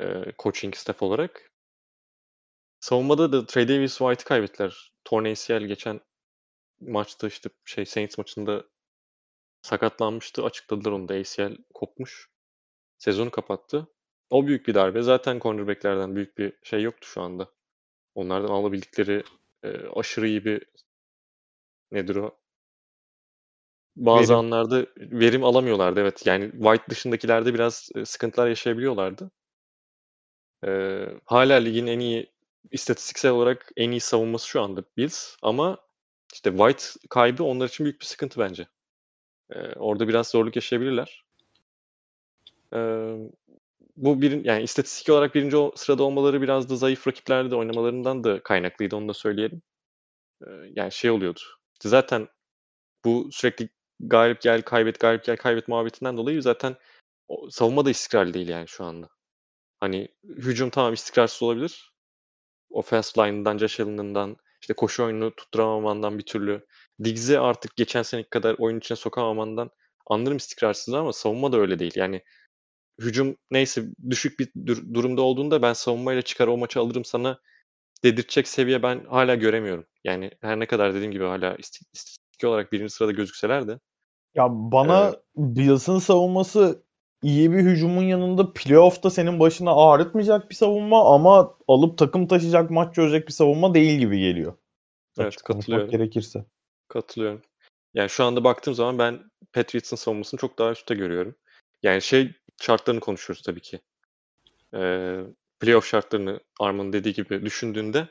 Ee, 0.00 0.24
coaching 0.38 0.76
staff 0.76 1.02
olarak. 1.04 1.52
Savunmada 2.84 3.32
da 3.32 3.46
Trey 3.46 3.68
Davis 3.68 3.98
White'ı 3.98 4.24
kaybettiler. 4.24 4.92
Torn 5.04 5.24
ACL 5.24 5.64
geçen 5.64 6.00
maçta 6.80 7.26
işte 7.26 7.50
şey 7.64 7.86
Saints 7.86 8.18
maçında 8.18 8.64
sakatlanmıştı. 9.62 10.44
Açıkladılar 10.44 10.92
onu 10.92 11.08
da 11.08 11.14
ACL 11.14 11.56
kopmuş. 11.74 12.30
Sezonu 12.98 13.30
kapattı. 13.30 13.86
O 14.30 14.46
büyük 14.46 14.68
bir 14.68 14.74
darbe. 14.74 15.02
Zaten 15.02 15.38
cornerback'lerden 15.38 16.16
büyük 16.16 16.38
bir 16.38 16.52
şey 16.62 16.82
yoktu 16.82 17.08
şu 17.08 17.22
anda. 17.22 17.48
Onlardan 18.14 18.48
alabildikleri 18.48 19.24
e, 19.62 19.68
aşırı 19.96 20.28
iyi 20.28 20.44
bir 20.44 20.66
nedir 21.90 22.16
o? 22.16 22.38
Bazı 23.96 24.32
Verim. 24.32 24.44
anlarda 24.44 24.86
verim 24.96 25.44
alamıyorlardı 25.44 26.00
evet. 26.00 26.26
Yani 26.26 26.50
White 26.50 26.84
dışındakilerde 26.90 27.54
biraz 27.54 27.90
e, 27.94 28.04
sıkıntılar 28.04 28.48
yaşayabiliyorlardı. 28.48 29.30
Ee, 30.66 31.06
hala 31.24 31.54
ligin 31.54 31.86
en 31.86 31.98
iyi 31.98 32.33
istatistiksel 32.70 33.30
olarak 33.30 33.72
en 33.76 33.90
iyi 33.90 34.00
savunması 34.00 34.48
şu 34.48 34.62
anda 34.62 34.84
Bills 34.96 35.36
ama 35.42 35.78
işte 36.32 36.50
White 36.50 36.84
kaybı 37.10 37.44
onlar 37.44 37.68
için 37.68 37.84
büyük 37.84 38.00
bir 38.00 38.06
sıkıntı 38.06 38.40
bence. 38.40 38.68
Ee, 39.50 39.72
orada 39.76 40.08
biraz 40.08 40.28
zorluk 40.28 40.56
yaşayabilirler. 40.56 41.24
Ee, 42.74 43.16
bu 43.96 44.22
bir 44.22 44.44
yani 44.44 44.62
istatistik 44.62 45.08
olarak 45.08 45.34
birinci 45.34 45.56
sırada 45.76 46.02
olmaları 46.02 46.42
biraz 46.42 46.70
da 46.70 46.76
zayıf 46.76 47.08
rakiplerde 47.08 47.56
oynamalarından 47.56 48.24
da 48.24 48.42
kaynaklıydı 48.42 48.96
onu 48.96 49.08
da 49.08 49.14
söyleyelim. 49.14 49.62
Ee, 50.46 50.50
yani 50.76 50.92
şey 50.92 51.10
oluyordu. 51.10 51.40
Zaten 51.82 52.28
bu 53.04 53.28
sürekli 53.32 53.68
galip 54.00 54.40
gel 54.40 54.62
kaybet 54.62 55.00
galip 55.00 55.24
gel 55.24 55.36
kaybet 55.36 55.68
muhabbetinden 55.68 56.16
dolayı 56.16 56.42
zaten 56.42 56.76
savunma 57.50 57.84
da 57.84 57.90
istikrarlı 57.90 58.34
değil 58.34 58.48
yani 58.48 58.68
şu 58.68 58.84
anda. 58.84 59.08
Hani 59.80 60.08
hücum 60.24 60.70
tamam 60.70 60.94
istikrarsız 60.94 61.42
olabilir. 61.42 61.93
Offensive 62.74 63.26
line'dan, 63.26 63.58
Josh 63.58 63.80
Allen'ından, 63.80 64.36
işte 64.60 64.74
koşu 64.74 65.04
oyununu 65.04 65.34
tutturamamandan 65.36 66.18
bir 66.18 66.22
türlü. 66.22 66.66
Diggs'i 67.04 67.38
artık 67.38 67.76
geçen 67.76 68.02
seneki 68.02 68.30
kadar 68.30 68.56
oyun 68.58 68.78
içine 68.78 68.96
sokamamandan 68.96 69.70
anlarım 70.06 70.36
istikrarsızlığı 70.36 70.98
ama 70.98 71.12
savunma 71.12 71.52
da 71.52 71.56
öyle 71.56 71.78
değil. 71.78 71.92
Yani 71.96 72.22
hücum 73.00 73.36
neyse 73.50 73.84
düşük 74.10 74.38
bir 74.40 74.52
dur- 74.66 74.94
durumda 74.94 75.22
olduğunda 75.22 75.62
ben 75.62 75.72
savunmayla 75.72 76.22
çıkar 76.22 76.48
o 76.48 76.56
maçı 76.56 76.80
alırım 76.80 77.04
sana 77.04 77.40
dedirtecek 78.04 78.48
seviye 78.48 78.82
ben 78.82 79.04
hala 79.04 79.34
göremiyorum. 79.34 79.86
Yani 80.04 80.30
her 80.40 80.60
ne 80.60 80.66
kadar 80.66 80.94
dediğim 80.94 81.12
gibi 81.12 81.24
hala 81.24 81.54
ist- 81.54 81.82
istatistik 81.92 82.44
olarak 82.44 82.72
birinci 82.72 82.94
sırada 82.94 83.12
gözükseler 83.12 83.68
de 83.68 83.80
Ya 84.34 84.46
bana 84.50 85.16
Bills'ın 85.36 85.98
savunması 85.98 86.83
iyi 87.24 87.52
bir 87.52 87.64
hücumun 87.64 88.02
yanında 88.02 88.52
playoff'ta 88.52 89.10
senin 89.10 89.40
başına 89.40 89.72
ağrıtmayacak 89.74 90.50
bir 90.50 90.54
savunma 90.54 91.14
ama 91.14 91.54
alıp 91.68 91.98
takım 91.98 92.26
taşıyacak 92.26 92.70
maç 92.70 92.94
çözecek 92.94 93.26
bir 93.28 93.32
savunma 93.32 93.74
değil 93.74 93.98
gibi 93.98 94.18
geliyor. 94.18 94.54
Evet, 95.18 95.28
Açık 95.28 95.44
katılıyorum. 95.44 95.90
gerekirse. 95.90 96.44
Katılıyorum. 96.88 97.42
Yani 97.94 98.10
şu 98.10 98.24
anda 98.24 98.44
baktığım 98.44 98.74
zaman 98.74 98.98
ben 98.98 99.30
Patriots'ın 99.52 99.96
savunmasını 99.96 100.40
çok 100.40 100.58
daha 100.58 100.70
üstte 100.70 100.94
görüyorum. 100.94 101.34
Yani 101.82 102.02
şey 102.02 102.32
şartlarını 102.60 103.00
konuşuyoruz 103.00 103.42
tabii 103.42 103.60
ki. 103.60 103.80
Ee, 104.74 105.20
playoff 105.60 105.86
şartlarını 105.86 106.40
Arman'ın 106.60 106.92
dediği 106.92 107.14
gibi 107.14 107.44
düşündüğünde 107.44 108.08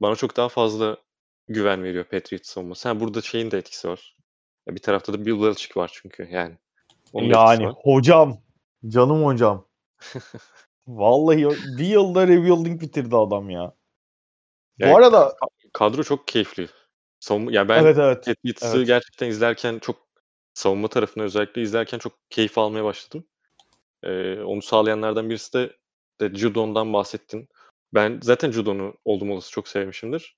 bana 0.00 0.16
çok 0.16 0.36
daha 0.36 0.48
fazla 0.48 0.96
güven 1.48 1.82
veriyor 1.82 2.04
Patriots 2.04 2.48
savunması. 2.48 2.88
Ha, 2.88 3.00
burada 3.00 3.20
şeyin 3.20 3.50
de 3.50 3.58
etkisi 3.58 3.88
var. 3.88 4.16
Bir 4.68 4.82
tarafta 4.82 5.12
da 5.12 5.26
Bill 5.26 5.42
Belichick 5.42 5.76
var 5.76 5.90
çünkü 5.94 6.28
yani. 6.30 6.54
Onun 7.12 7.28
Yani 7.28 7.66
hocam, 7.66 8.38
canım 8.86 9.24
hocam. 9.24 9.66
Vallahi 10.88 11.48
bir 11.78 11.86
yılda 11.86 12.28
rebuilding 12.28 12.80
bitirdi 12.80 13.16
adam 13.16 13.50
ya. 13.50 13.74
Yani 14.78 14.92
Bu 14.92 14.96
arada 14.96 15.36
Kadro 15.72 16.02
çok 16.02 16.28
keyifli. 16.28 16.68
Savunma, 17.20 17.52
ya 17.52 17.68
ben 17.68 17.82
evet 17.82 17.98
evet. 17.98 18.26
Patriots'ı 18.26 18.76
evet. 18.76 18.86
gerçekten 18.86 19.28
izlerken 19.28 19.78
çok 19.78 19.96
savunma 20.54 20.88
tarafını 20.88 21.24
özellikle 21.24 21.62
izlerken 21.62 21.98
çok 21.98 22.12
keyif 22.30 22.58
almaya 22.58 22.84
başladım. 22.84 23.24
Ee, 24.02 24.40
onu 24.40 24.62
sağlayanlardan 24.62 25.30
birisi 25.30 25.52
de, 25.52 25.76
de 26.20 26.34
Judon'dan 26.34 26.92
bahsettin. 26.92 27.48
Ben 27.94 28.20
zaten 28.22 28.50
Judon'u 28.50 28.94
oldum 29.04 29.30
olası 29.30 29.50
çok 29.50 29.68
sevmişimdir. 29.68 30.36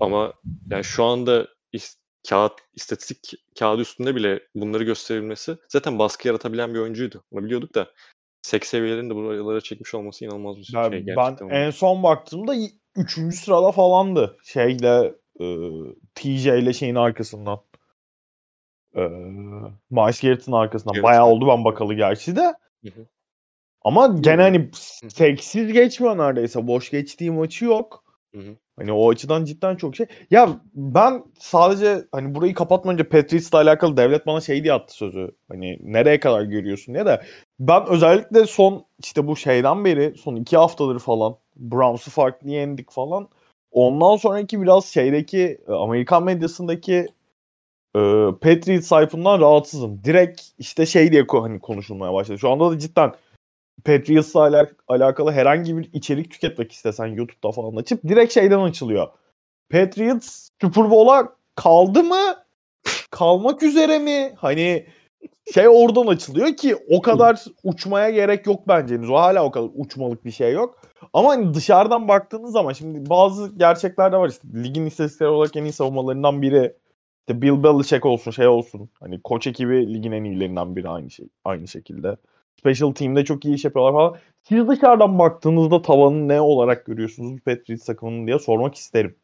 Ama 0.00 0.32
yani 0.70 0.84
şu 0.84 1.04
anda 1.04 1.48
is- 1.72 1.96
kağıt, 2.28 2.52
istatistik 2.74 3.32
kağıdı 3.58 3.82
üstünde 3.82 4.14
bile 4.14 4.40
bunları 4.54 4.84
gösterilmesi 4.84 5.56
zaten 5.68 5.98
baskı 5.98 6.28
yaratabilen 6.28 6.74
bir 6.74 6.78
oyuncuydu. 6.78 7.24
Onu 7.30 7.44
biliyorduk 7.44 7.74
da 7.74 7.90
sek 8.42 8.66
seviyelerini 8.66 9.10
de 9.10 9.14
buralara 9.14 9.60
çekmiş 9.60 9.94
olması 9.94 10.24
inanılmaz 10.24 10.56
bir 10.56 10.74
Ya 10.74 10.90
şey 10.90 11.06
ben 11.16 11.36
en 11.50 11.70
son 11.70 12.02
baktığımda 12.02 12.54
3. 12.96 13.34
sırada 13.34 13.72
falandı. 13.72 14.36
Şeyle 14.44 15.14
e, 15.40 15.46
TJ 16.14 16.46
ile 16.46 16.72
şeyin 16.72 16.94
arkasından. 16.94 17.60
E, 18.96 19.00
Miles 19.90 20.20
Garrett'ın 20.20 20.52
arkasından. 20.52 20.94
Evet. 20.94 21.04
Bayağı 21.04 21.26
oldu 21.26 21.48
ben 21.48 21.64
bakalı 21.64 21.94
gerçi 21.94 22.36
de. 22.36 22.54
Hı 22.84 22.88
hı. 22.88 23.06
Ama 23.82 24.16
gene 24.20 24.42
hani 24.42 24.70
seksiz 25.08 25.72
geçmiyor 25.72 26.18
neredeyse. 26.18 26.66
Boş 26.66 26.90
geçtiği 26.90 27.30
maçı 27.30 27.64
yok. 27.64 28.04
Hı 28.34 28.40
hı. 28.40 28.56
Hani 28.78 28.92
o 28.92 29.10
açıdan 29.10 29.44
cidden 29.44 29.76
çok 29.76 29.96
şey. 29.96 30.06
Ya 30.30 30.48
ben 30.74 31.24
sadece 31.38 32.04
hani 32.12 32.34
burayı 32.34 32.54
kapatmadan 32.54 32.94
önce 32.94 33.08
Patriots'la 33.08 33.58
alakalı 33.58 33.96
devlet 33.96 34.26
bana 34.26 34.40
şey 34.40 34.62
diye 34.64 34.72
attı 34.72 34.94
sözü. 34.94 35.30
Hani 35.48 35.78
nereye 35.82 36.20
kadar 36.20 36.42
görüyorsun 36.42 36.94
diye 36.94 37.06
de. 37.06 37.22
Ben 37.60 37.86
özellikle 37.86 38.46
son 38.46 38.84
işte 39.04 39.26
bu 39.26 39.36
şeyden 39.36 39.84
beri 39.84 40.14
son 40.18 40.36
iki 40.36 40.56
haftadır 40.56 40.98
falan 40.98 41.36
Browns'u 41.56 42.10
farklı 42.10 42.50
yendik 42.50 42.90
falan. 42.90 43.28
Ondan 43.70 44.16
sonraki 44.16 44.62
biraz 44.62 44.86
şeydeki 44.86 45.58
Amerikan 45.68 46.24
medyasındaki 46.24 47.06
e, 47.96 48.00
Patriots 48.40 48.86
sayfından 48.86 49.40
rahatsızım. 49.40 50.04
Direkt 50.04 50.42
işte 50.58 50.86
şey 50.86 51.12
diye 51.12 51.26
hani 51.30 51.60
konuşulmaya 51.60 52.12
başladı. 52.12 52.38
Şu 52.38 52.50
anda 52.50 52.70
da 52.70 52.78
cidden 52.78 53.12
Patriots'la 53.84 54.40
ala- 54.40 54.70
alakalı 54.88 55.32
herhangi 55.32 55.78
bir 55.78 55.90
içerik 55.92 56.30
tüketmek 56.30 56.72
istesen 56.72 57.06
YouTube'da 57.06 57.52
falan 57.52 57.76
açıp 57.76 58.02
direkt 58.02 58.34
şeyden 58.34 58.60
açılıyor. 58.60 59.08
Patriots 59.70 60.48
Super 60.60 60.90
Bowl'a 60.90 61.36
kaldı 61.54 62.02
mı? 62.02 62.36
Kalmak 63.10 63.62
üzere 63.62 63.98
mi? 63.98 64.32
Hani 64.36 64.86
şey 65.54 65.68
oradan 65.68 66.06
açılıyor 66.06 66.56
ki 66.56 66.76
o 66.90 67.02
kadar 67.02 67.44
uçmaya 67.64 68.10
gerek 68.10 68.46
yok 68.46 68.68
bence. 68.68 68.98
O 69.10 69.14
hala 69.14 69.44
o 69.44 69.50
kadar 69.50 69.68
uçmalık 69.74 70.24
bir 70.24 70.30
şey 70.30 70.52
yok. 70.52 70.78
Ama 71.12 71.28
hani 71.28 71.54
dışarıdan 71.54 72.08
baktığınız 72.08 72.52
zaman 72.52 72.72
şimdi 72.72 73.10
bazı 73.10 73.56
gerçekler 73.56 74.12
de 74.12 74.16
var 74.16 74.28
işte 74.28 74.48
ligin 74.54 74.86
istatistikleri 74.86 75.30
olarak 75.30 75.56
en 75.56 75.64
iyi 75.64 75.72
savunmalarından 75.72 76.42
biri 76.42 76.74
işte 77.20 77.42
Bill 77.42 77.62
Belichick 77.62 78.06
olsun 78.06 78.30
şey 78.30 78.46
olsun. 78.46 78.88
Hani 79.00 79.20
koç 79.22 79.46
ekibi 79.46 79.94
ligin 79.94 80.12
en 80.12 80.24
iyilerinden 80.24 80.76
biri 80.76 80.88
aynı 80.88 81.10
şey 81.10 81.28
aynı 81.44 81.68
şekilde. 81.68 82.16
Special 82.64 82.92
team'de 82.92 83.24
çok 83.24 83.44
iyi 83.44 83.54
iş 83.54 83.64
yapıyorlar 83.64 83.92
falan. 83.92 84.18
Siz 84.42 84.68
dışarıdan 84.68 85.18
baktığınızda 85.18 85.82
tavanı 85.82 86.28
ne 86.28 86.40
olarak 86.40 86.86
görüyorsunuz 86.86 87.40
Patriots 87.40 87.84
takımının 87.86 88.26
diye 88.26 88.38
sormak 88.38 88.74
isterim. 88.74 89.16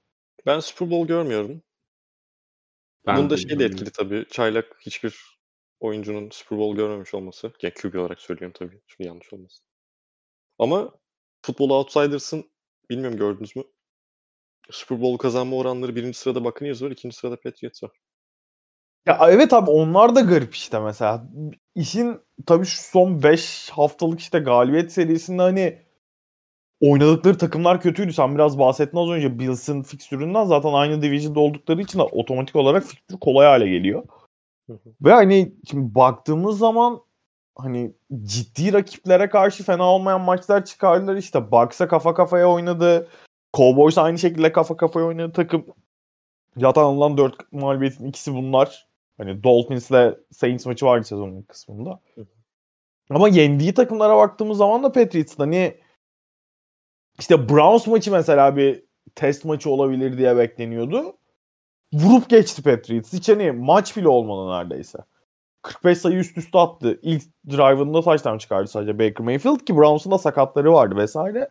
Ben 0.46 0.60
Super 0.60 0.90
Bowl 0.90 1.08
görmüyorum. 1.08 1.62
Ben 3.06 3.16
Bunda 3.16 3.36
şey 3.36 3.58
de 3.58 3.64
etkili 3.64 3.90
tabii. 3.90 4.26
Çaylak 4.30 4.76
hiçbir 4.80 5.38
oyuncunun 5.80 6.30
Super 6.30 6.58
Bowl 6.58 6.76
görmemiş 6.76 7.14
olması. 7.14 7.52
Yani 7.62 7.74
QB 7.74 7.94
olarak 7.94 8.20
söylüyorum 8.20 8.54
tabii. 8.58 8.80
Şimdi 8.86 9.08
yanlış 9.08 9.32
olmasın. 9.32 9.64
Ama 10.58 10.90
Football 11.42 11.70
Outsiders'ın 11.70 12.50
bilmiyorum 12.90 13.18
gördünüz 13.18 13.56
mü? 13.56 13.62
Super 14.70 15.00
Bowl 15.00 15.22
kazanma 15.22 15.56
oranları 15.56 15.96
birinci 15.96 16.18
sırada 16.18 16.44
Buccaneers 16.44 16.82
var, 16.82 16.90
ikinci 16.90 17.16
sırada 17.16 17.40
Patriots 17.40 17.82
var. 17.82 17.90
Ya 19.06 19.18
evet 19.30 19.52
abi 19.52 19.70
onlar 19.70 20.14
da 20.14 20.20
garip 20.20 20.54
işte 20.54 20.80
mesela. 20.80 21.24
İşin 21.74 22.20
tabii 22.46 22.66
şu 22.66 22.82
son 22.82 23.22
5 23.22 23.70
haftalık 23.70 24.20
işte 24.20 24.38
galibiyet 24.38 24.92
serisinde 24.92 25.42
hani 25.42 25.78
oynadıkları 26.80 27.38
takımlar 27.38 27.80
kötüydü. 27.80 28.12
Sen 28.12 28.34
biraz 28.34 28.58
bahsettin 28.58 28.98
az 28.98 29.08
önce 29.08 29.38
Bills'in 29.38 29.82
fikstüründen 29.82 30.44
zaten 30.44 30.72
aynı 30.72 31.02
division'da 31.02 31.40
oldukları 31.40 31.82
için 31.82 31.98
de 31.98 32.02
otomatik 32.02 32.56
olarak 32.56 32.84
fikstür 32.84 33.18
kolay 33.20 33.46
hale 33.46 33.68
geliyor. 33.68 34.02
Hı 34.66 34.72
hı. 34.72 34.90
Ve 35.02 35.12
hani 35.12 35.54
şimdi 35.70 35.94
baktığımız 35.94 36.58
zaman 36.58 37.00
hani 37.58 37.92
ciddi 38.22 38.72
rakiplere 38.72 39.28
karşı 39.28 39.64
fena 39.64 39.84
olmayan 39.84 40.20
maçlar 40.20 40.64
çıkardılar 40.64 41.16
işte. 41.16 41.50
Bucks'a 41.50 41.88
kafa 41.88 42.14
kafaya 42.14 42.50
oynadı. 42.50 43.08
Cowboys 43.56 43.98
aynı 43.98 44.18
şekilde 44.18 44.52
kafa 44.52 44.76
kafaya 44.76 45.06
oynadı 45.06 45.32
takım. 45.32 45.66
Zaten 46.56 46.82
alınan 46.82 47.18
4 47.18 47.52
mağlubiyetin 47.52 48.06
ikisi 48.06 48.34
bunlar. 48.34 48.89
Hani 49.20 49.42
Dolphins'le 49.42 50.16
Saints 50.32 50.66
maçı 50.66 50.86
vardı 50.86 51.04
sezonun 51.04 51.42
kısmında. 51.42 52.00
Ama 53.10 53.28
yendiği 53.28 53.74
takımlara 53.74 54.16
baktığımız 54.16 54.58
zaman 54.58 54.82
da 54.82 54.92
Patriots'ın 54.92 55.42
hani 55.42 55.74
işte 57.18 57.48
Browns 57.48 57.86
maçı 57.86 58.12
mesela 58.12 58.56
bir 58.56 58.84
test 59.14 59.44
maçı 59.44 59.70
olabilir 59.70 60.18
diye 60.18 60.36
bekleniyordu. 60.36 61.16
Vurup 61.92 62.30
geçti 62.30 62.62
Patriots. 62.62 63.12
Hiç 63.12 63.28
hani 63.28 63.52
maç 63.52 63.96
bile 63.96 64.08
olmadı 64.08 64.58
neredeyse. 64.58 64.98
45 65.62 65.98
sayı 65.98 66.16
üst 66.16 66.38
üste 66.38 66.58
attı. 66.58 66.98
İlk 67.02 67.22
drive'ında 67.50 68.02
touchdown 68.02 68.38
çıkardı 68.38 68.68
sadece 68.68 68.98
Baker 68.98 69.24
Mayfield 69.24 69.58
ki 69.58 69.76
Browns'un 69.76 70.12
da 70.12 70.18
sakatları 70.18 70.72
vardı 70.72 70.96
vesaire. 70.96 71.48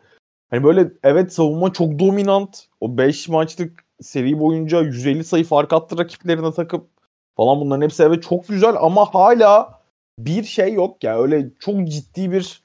Hani 0.50 0.64
böyle 0.64 0.92
evet 1.02 1.32
savunma 1.32 1.72
çok 1.72 1.98
dominant. 1.98 2.66
O 2.80 2.98
5 2.98 3.28
maçlık 3.28 3.84
seri 4.00 4.40
boyunca 4.40 4.82
150 4.82 5.24
sayı 5.24 5.44
fark 5.44 5.72
attı 5.72 5.98
rakiplerine 5.98 6.52
takıp 6.52 6.99
falan 7.36 7.60
bunların 7.60 7.82
hepsi 7.82 8.02
evet 8.02 8.22
çok 8.22 8.48
güzel 8.48 8.74
ama 8.80 9.14
hala 9.14 9.80
bir 10.18 10.44
şey 10.44 10.72
yok 10.74 11.04
ya. 11.04 11.22
Öyle 11.22 11.50
çok 11.60 11.88
ciddi 11.88 12.32
bir 12.32 12.62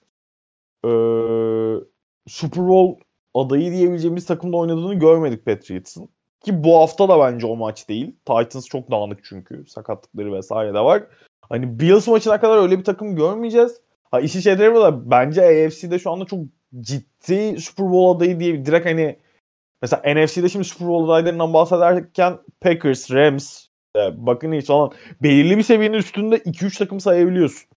eee 0.86 1.76
Super 2.28 2.68
Bowl 2.68 3.02
adayı 3.34 3.72
diyebileceğimiz 3.72 4.26
takımda 4.26 4.58
oynadığını 4.58 4.94
görmedik 4.94 5.46
Patriots'ın. 5.46 6.10
Ki 6.46 6.64
bu 6.64 6.78
hafta 6.78 7.10
da 7.10 7.20
bence 7.20 7.48
o 7.48 7.56
maç 7.56 7.90
değil. 7.90 8.16
Titans 8.26 8.66
çok 8.68 8.92
dağınık 8.92 9.24
çünkü. 9.24 9.66
Sakatlıkları 9.68 10.34
vesaire 10.34 10.74
de 10.74 10.80
var. 10.80 11.04
Hani 11.50 11.80
Bills 11.80 12.08
maçına 12.08 12.40
kadar 12.40 12.58
öyle 12.58 12.80
bir 12.80 12.84
takım 12.84 13.16
görmeyeceğiz. 13.16 13.82
Ha 14.12 14.20
işi 14.22 14.42
şey 14.42 14.58
tarafı 14.58 14.82
da 14.82 15.12
bence 15.12 15.42
AFC'de 15.42 16.00
şu 16.00 16.12
anda 16.12 16.26
çok 16.26 16.40
ciddi 16.80 17.62
Super 17.62 17.92
Bowl 17.92 18.18
adayı 18.18 18.40
diye 18.40 18.66
direkt 18.66 18.86
hani 18.86 19.20
mesela 19.82 20.04
NFC'de 20.14 20.50
şimdi 20.50 20.66
Super 20.66 20.88
Bowl 20.88 21.10
adaylarından 21.12 21.54
bahsederken 21.54 22.38
Packers, 22.62 23.12
Rams, 23.12 23.65
e, 23.96 24.26
Buccaneers 24.26 24.66
falan 24.66 24.92
belirli 25.24 25.58
bir 25.58 25.64
seviyenin 25.64 25.98
üstünde 25.98 26.38
2-3 26.38 26.78
takım 26.78 27.00
sayabiliyorsun. 27.00 27.70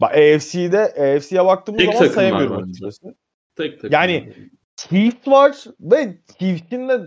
Bak 0.00 0.10
AFC'de 0.10 0.80
AFC'ye 0.80 1.44
baktığımız 1.44 1.78
Tek 1.78 1.86
zaman 1.86 1.98
takım 1.98 2.14
sayamıyorum 2.14 2.62
açıkçası. 2.62 3.14
Tek 3.56 3.80
tek. 3.80 3.92
Yani 3.92 4.32
Chiefs 4.76 5.28
var 5.28 5.56
ve 5.80 6.18
Chiefs'in 6.38 6.88
de 6.88 7.00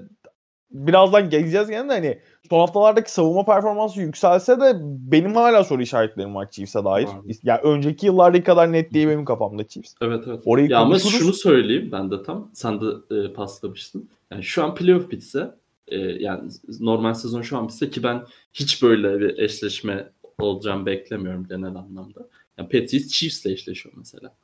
birazdan 0.71 1.30
geleceğiz 1.30 1.69
gene 1.69 1.89
de 1.89 1.93
hani 1.93 2.19
son 2.50 2.60
haftalardaki 2.60 3.12
savunma 3.12 3.45
performansı 3.45 4.02
yükselse 4.02 4.60
de 4.60 4.74
benim 4.84 5.36
hala 5.36 5.63
soru 5.63 5.82
işaretlerim 5.82 6.36
var 6.36 6.52
Chiefs'e 6.52 6.86
dair. 6.86 7.06
Var. 7.06 7.15
Yani 7.43 7.60
önceki 7.63 8.06
yıllardaki 8.06 8.43
kadar 8.43 8.71
net 8.71 8.93
değil 8.93 9.08
benim 9.08 9.26
kafamda 9.26 9.67
Chiefs. 9.67 9.93
Evet 10.02 10.24
evet. 10.28 10.41
Orayı 10.45 10.69
ya 10.69 10.80
ama 10.80 10.89
konuşuruz. 10.89 11.19
şunu 11.19 11.34
söyleyeyim 11.34 11.89
ben 11.91 12.12
de 12.12 12.24
tam. 12.24 12.52
Sen 12.54 12.82
de 12.82 12.86
e, 13.15 13.34
paslamıştın. 13.34 14.10
Yani 14.32 14.43
şu 14.43 14.63
an 14.63 14.76
playoff 14.76 15.12
bitse 15.12 15.52
e, 15.91 15.97
yani 15.99 16.51
normal 16.80 17.13
sezon 17.13 17.41
şu 17.41 17.58
an 17.58 17.67
bitse 17.67 17.89
ki 17.89 18.04
ben 18.04 18.23
hiç 18.54 18.84
böyle 18.84 19.19
bir 19.19 19.38
eşleşme 19.39 20.10
olacağını 20.39 20.86
beklemiyorum 20.86 21.47
genel 21.47 21.75
anlamda. 21.75 22.19
Yani 22.58 22.69
Patriots 22.69 23.08
Chiefs'le 23.08 23.45
eşleşiyor 23.45 23.95
mesela. 23.97 24.36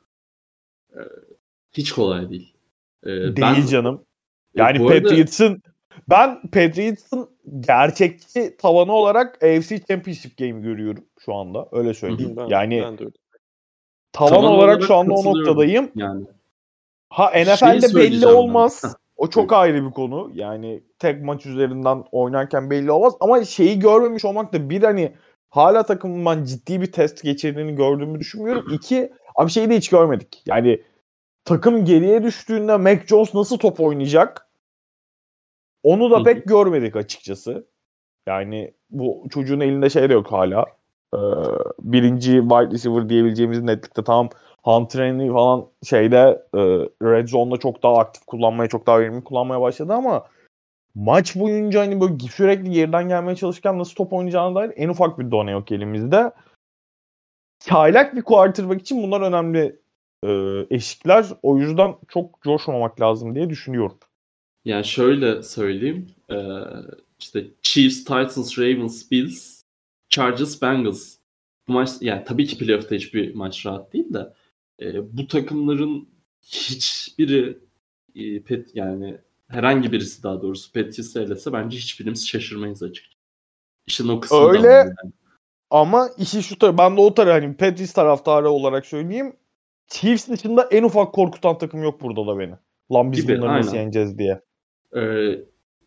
E, 0.94 1.00
hiç 1.72 1.92
kolay 1.92 2.30
değil. 2.30 2.54
E, 3.04 3.08
Değil 3.10 3.34
ben- 3.42 3.66
canım. 3.66 3.96
e, 4.56 4.62
Yani 4.62 4.80
arada- 4.80 4.88
Patriots'ın 5.04 5.62
ben 6.10 6.42
Patriots'ın 6.42 7.30
gerçekçi 7.60 8.56
tavanı 8.58 8.92
olarak 8.92 9.44
AFC 9.44 9.80
Championship 9.88 10.38
Game 10.38 10.62
görüyorum 10.62 11.06
şu 11.20 11.34
anda. 11.34 11.68
Öyle 11.72 11.94
söyleyeyim. 11.94 12.36
Ben, 12.38 12.48
yani 12.48 12.82
ben 12.84 12.98
tavan, 12.98 14.30
Tavan 14.30 14.44
olarak, 14.44 14.60
olarak 14.60 14.84
şu 14.84 14.96
anda 14.96 15.14
o 15.14 15.24
noktadayım. 15.26 15.92
yani 15.96 16.26
Ha 17.10 17.32
Şeyi 17.34 17.46
NFL'de 17.46 17.96
belli 17.96 18.28
olmaz. 18.28 18.96
O 19.18 19.30
çok 19.30 19.54
ayrı 19.54 19.86
bir 19.86 19.92
konu. 19.92 20.32
Yani 20.34 20.84
tek 21.00 21.24
maç 21.24 21.46
üzerinden 21.46 22.04
oynarken 22.12 22.70
belli 22.70 22.92
olmaz. 22.92 23.14
Ama 23.20 23.44
şeyi 23.44 23.80
görmemiş 23.80 24.26
olmak 24.26 24.54
da 24.54 24.70
bir 24.70 24.84
hani 24.84 25.14
hala 25.50 25.84
takımın 25.84 26.26
ben 26.26 26.44
ciddi 26.44 26.82
bir 26.82 26.92
test 26.92 27.24
geçirdiğini 27.24 27.76
gördüğümü 27.76 28.20
düşünmüyorum. 28.20 28.74
İki 28.74 29.14
abi 29.36 29.52
şeyi 29.52 29.70
de 29.70 29.78
hiç 29.78 29.90
görmedik. 29.90 30.44
Yani 30.46 30.82
takım 31.46 31.86
geriye 31.86 32.24
düştüğünde 32.24 32.78
Mac 32.78 33.08
Jones 33.08 33.34
nasıl 33.34 33.58
top 33.58 33.80
oynayacak? 33.80 34.48
Onu 35.84 36.12
da 36.12 36.24
pek 36.24 36.46
görmedik 36.48 36.96
açıkçası. 36.96 37.68
Yani 38.28 38.74
bu 38.90 39.28
çocuğun 39.30 39.60
elinde 39.60 39.90
şey 39.90 40.10
de 40.10 40.14
yok 40.14 40.32
hala. 40.32 40.66
Ee, 41.14 41.18
birinci 41.80 42.32
wide 42.32 42.72
receiver 42.72 43.10
diyebileceğimiz 43.10 43.62
netlikte 43.62 44.04
tam 44.04 44.30
Hunter 44.68 45.28
falan 45.34 45.66
şeyde 45.84 46.44
e, 46.54 46.60
Red 47.04 47.28
Zone'da 47.28 47.58
çok 47.58 47.84
daha 47.84 47.98
aktif 47.98 48.26
kullanmaya, 48.26 48.70
çok 48.70 48.88
daha 48.88 49.00
verimli 49.00 49.24
kullanmaya 49.24 49.62
başladı 49.62 49.94
ama 49.94 50.28
maç 50.96 51.36
boyunca 51.36 51.82
hani 51.82 52.02
böyle 52.02 52.20
sürekli 52.20 52.72
geriden 52.72 53.08
gelmeye 53.08 53.36
çalışırken 53.36 53.80
nasıl 53.80 53.96
top 53.96 54.14
oynayacağına 54.14 54.56
dair 54.56 54.72
en 54.76 54.90
ufak 54.90 55.20
bir 55.20 55.32
done 55.32 55.52
yok 55.52 55.72
elimizde. 55.72 56.32
Çaylak 57.60 58.16
bir 58.16 58.22
quarterback 58.22 58.82
için 58.82 59.04
bunlar 59.04 59.22
önemli 59.22 59.80
e, 60.24 60.30
eşikler. 60.76 61.26
O 61.44 61.58
yüzden 61.58 61.96
çok 62.08 62.42
coşmamak 62.42 63.02
lazım 63.02 63.36
diye 63.36 63.50
düşünüyorum. 63.50 63.98
Yani 64.66 64.86
şöyle 64.86 65.44
söyleyeyim. 65.44 66.08
Ee, 66.32 66.36
işte 67.20 67.46
Chiefs, 67.62 67.98
Titans, 67.98 68.60
Ravens, 68.60 69.12
Bills, 69.12 69.64
Chargers, 70.10 70.62
Bengals. 70.62 71.16
Bu 71.68 71.74
maç 71.74 71.90
yani 72.02 72.24
tabii 72.24 72.46
ki 72.46 72.58
playoff'ta 72.58 72.96
hiçbir 72.96 73.36
maç 73.36 73.66
rahat 73.66 73.94
değil 73.94 74.14
de 74.14 74.34
e, 74.82 75.18
bu 75.18 75.28
takımların 75.28 76.10
hiçbiri 76.42 77.58
e, 78.16 78.42
pet 78.44 78.76
yani 78.76 79.18
herhangi 79.48 79.92
birisi 79.92 80.24
daha 80.24 80.42
doğrusu 80.42 80.74
Patriots'ı 80.74 81.22
elese 81.22 81.54
bence 81.54 81.78
hiçbirimiz 81.78 82.28
şaşırmayız 82.28 82.84
açıkçası. 82.84 83.18
İşin 83.88 84.08
o 84.08 84.20
kısmı 84.20 84.38
Öyle. 84.38 84.68
yani. 84.68 84.94
Ama 85.70 86.10
işi 86.18 86.44
şu 86.44 86.60
tarafı, 86.60 86.78
ben 86.78 86.98
de 86.98 87.02
o 87.02 87.14
tarafı 87.14 87.46
hani 87.46 87.58
Patriots 87.58 87.94
taraftarı 87.94 88.50
olarak 88.50 88.86
söyleyeyim. 88.86 89.36
Chiefs 89.88 90.30
dışında 90.30 90.64
en 90.72 90.84
ufak 90.84 91.14
korkutan 91.14 91.58
takım 91.58 91.84
yok 91.84 92.02
burada 92.02 92.28
da 92.28 92.40
beni. 92.40 92.54
Lan 92.92 93.12
biz 93.12 93.22
Gibi, 93.22 93.38
bunları 93.38 93.60
nasıl 93.60 93.72
aynen. 93.72 93.82
yeneceğiz 93.82 94.18
diye. 94.18 94.42
Ee, 94.96 95.40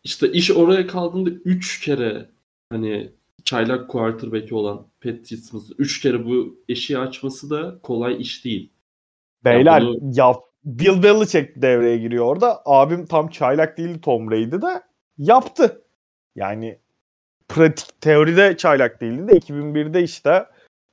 işte 0.03 0.31
iş 0.31 0.51
oraya 0.51 0.87
kaldığında 0.87 1.29
3 1.29 1.81
kere 1.81 2.29
hani 2.69 3.11
çaylak 3.43 3.89
quarterback'i 3.89 4.55
olan 4.55 4.87
Patriots'ımız 5.01 5.71
3 5.77 6.01
kere 6.01 6.25
bu 6.25 6.63
eşiği 6.69 6.99
açması 6.99 7.49
da 7.49 7.79
kolay 7.83 8.21
iş 8.21 8.45
değil. 8.45 8.71
Beyler 9.45 9.81
bunu- 9.81 9.99
ya 10.13 10.35
Bill 10.65 11.03
Belichick 11.03 11.61
devreye 11.61 11.97
giriyor 11.97 12.25
orada. 12.25 12.61
Abim 12.65 13.05
tam 13.05 13.27
çaylak 13.27 13.77
değildi 13.77 14.01
Tom 14.01 14.31
Brady 14.31 14.61
de 14.61 14.81
yaptı. 15.17 15.81
Yani 16.35 16.79
pratik 17.47 18.01
teoride 18.01 18.57
çaylak 18.57 19.01
değildi 19.01 19.27
de 19.27 19.37
2001'de 19.37 20.03
işte 20.03 20.45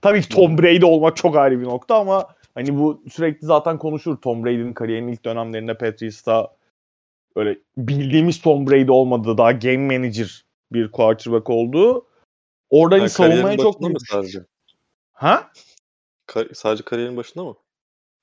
tabii 0.02 0.22
ki 0.22 0.28
Tom 0.28 0.58
Brady 0.58 0.84
olmak 0.84 1.16
çok 1.16 1.36
ayrı 1.36 1.60
bir 1.60 1.64
nokta 1.64 1.96
ama 1.96 2.28
hani 2.54 2.78
bu 2.78 3.02
sürekli 3.12 3.46
zaten 3.46 3.78
konuşur 3.78 4.16
Tom 4.16 4.44
Brady'nin 4.44 4.72
kariyerinin 4.72 5.12
ilk 5.12 5.24
dönemlerinde 5.24 5.78
Patriots'ta 5.78 6.56
öyle 7.36 7.58
bildiğimiz 7.76 8.40
Tom 8.40 8.66
Brady 8.66 8.90
olmadığı 8.90 9.38
daha 9.38 9.52
game 9.52 9.98
manager 9.98 10.44
bir 10.72 10.90
quarterback 10.90 11.50
olduğu. 11.50 12.06
Orada 12.70 12.94
hani 12.94 13.02
Ha, 13.02 13.08
savunmaya 13.08 13.56
çok 13.56 13.80
mı 13.80 13.92
sadece? 14.10 14.38
Ha? 15.12 15.50
Kar- 16.26 16.48
sadece 16.54 16.84
kariyerin 16.84 17.16
başında 17.16 17.44
mı? 17.44 17.54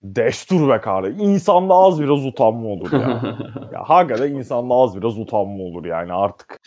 Destur 0.03 0.69
be 0.69 0.81
kardeşim. 0.81 1.19
İnsanda 1.19 1.73
az 1.73 2.01
biraz 2.01 2.25
utanma 2.25 2.67
olur 2.67 2.91
ya. 2.91 3.37
Ya 3.73 3.83
hakikaten 3.89 4.33
insanda 4.33 4.73
az 4.73 4.97
biraz 4.97 5.19
utanma 5.19 5.63
olur 5.63 5.85
yani 5.85 6.13
artık. 6.13 6.59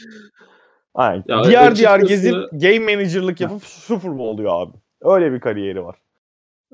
Aynen. 0.94 1.24
Ya 1.28 1.44
diğer 1.44 1.76
diğer 1.76 2.00
gezip 2.00 2.34
game 2.52 2.78
manager'lık 2.78 3.40
yapıp 3.40 3.64
Super 3.64 4.10
Bowl 4.10 4.20
oluyor 4.20 4.62
abi. 4.62 4.72
Öyle 5.00 5.32
bir 5.32 5.40
kariyeri 5.40 5.84
var. 5.84 5.96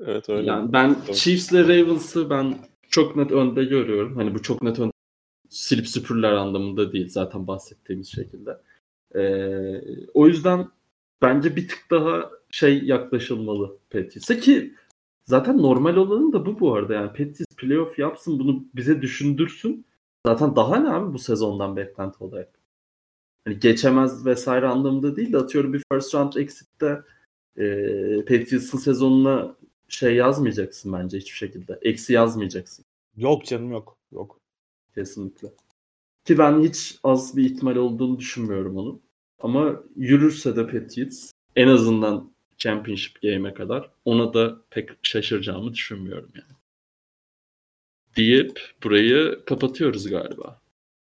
Evet 0.05 0.29
öyle. 0.29 0.47
Yani 0.47 0.73
ben. 0.73 0.95
Chiefs'le 1.13 1.53
Ravens'ı 1.53 2.29
ben 2.29 2.55
çok 2.89 3.15
net 3.15 3.31
önde 3.31 3.63
görüyorum. 3.63 4.15
Hani 4.15 4.35
bu 4.35 4.41
çok 4.41 4.63
net 4.63 4.79
önde 4.79 4.91
silip 5.49 5.87
süpürler 5.87 6.31
anlamında 6.31 6.91
değil 6.91 7.09
zaten 7.09 7.47
bahsettiğimiz 7.47 8.11
şekilde. 8.11 8.57
Ee, 9.15 9.81
o 10.13 10.27
yüzden 10.27 10.67
bence 11.21 11.55
bir 11.55 11.67
tık 11.67 11.87
daha 11.91 12.29
şey 12.51 12.83
yaklaşılmalı 12.83 13.77
Patriots'a 13.89 14.39
ki 14.39 14.73
zaten 15.25 15.57
normal 15.57 15.95
olanı 15.95 16.33
da 16.33 16.45
bu 16.45 16.59
bu 16.59 16.75
arada 16.75 16.93
yani 16.93 17.07
Patriots 17.07 17.55
playoff 17.57 17.99
yapsın 17.99 18.39
bunu 18.39 18.65
bize 18.75 19.01
düşündürsün. 19.01 19.85
Zaten 20.25 20.55
daha 20.55 20.79
ne 20.79 20.89
abi 20.89 21.13
bu 21.13 21.19
sezondan 21.19 21.75
beklenti 21.75 22.23
olarak. 22.23 22.59
Hani 23.45 23.59
geçemez 23.59 24.25
vesaire 24.25 24.67
anlamında 24.67 25.15
değil 25.15 25.33
de 25.33 25.37
atıyorum 25.37 25.73
bir 25.73 25.83
first 25.91 26.15
round 26.15 26.33
exit'te 26.33 27.01
e, 27.57 27.65
Patriots'ın 28.19 28.77
sezonuna 28.77 29.55
şey 29.87 30.15
yazmayacaksın 30.15 30.93
bence 30.93 31.17
hiçbir 31.17 31.37
şekilde. 31.37 31.79
Eksi 31.81 32.13
yazmayacaksın. 32.13 32.85
Yok 33.17 33.45
canım 33.45 33.71
yok. 33.71 33.97
Yok. 34.11 34.39
Kesinlikle. 34.95 35.47
Ki 36.25 36.37
ben 36.37 36.61
hiç 36.61 36.99
az 37.03 37.37
bir 37.37 37.45
ihtimal 37.45 37.75
olduğunu 37.75 38.19
düşünmüyorum 38.19 38.77
onun. 38.77 39.01
Ama 39.39 39.83
yürürse 39.95 40.55
de 40.55 40.67
Patriots 40.67 41.31
en 41.55 41.67
azından 41.67 42.34
Championship 42.57 43.21
Game'e 43.21 43.53
kadar 43.53 43.89
ona 44.05 44.33
da 44.33 44.61
pek 44.69 44.89
şaşıracağımı 45.01 45.73
düşünmüyorum 45.73 46.29
yani. 46.35 46.55
Deyip 48.17 48.59
burayı 48.83 49.41
kapatıyoruz 49.45 50.09
galiba. 50.09 50.61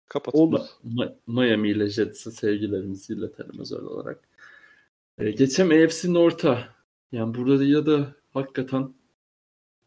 Kapat. 0.08 0.34
Olur. 0.34 0.60
Ma- 0.86 1.14
Miami 1.26 1.68
ile 1.68 1.88
Jets'e 1.88 2.30
sevgilerimizi 2.30 3.12
iletelim 3.12 3.60
özel 3.60 3.80
olarak. 3.80 4.20
Ee, 5.18 5.30
geçem 5.30 5.70
AFC 5.70 6.12
North'a. 6.12 6.68
Yani 7.12 7.34
burada 7.34 7.64
ya 7.64 7.86
da 7.86 8.14
hakikaten 8.32 8.94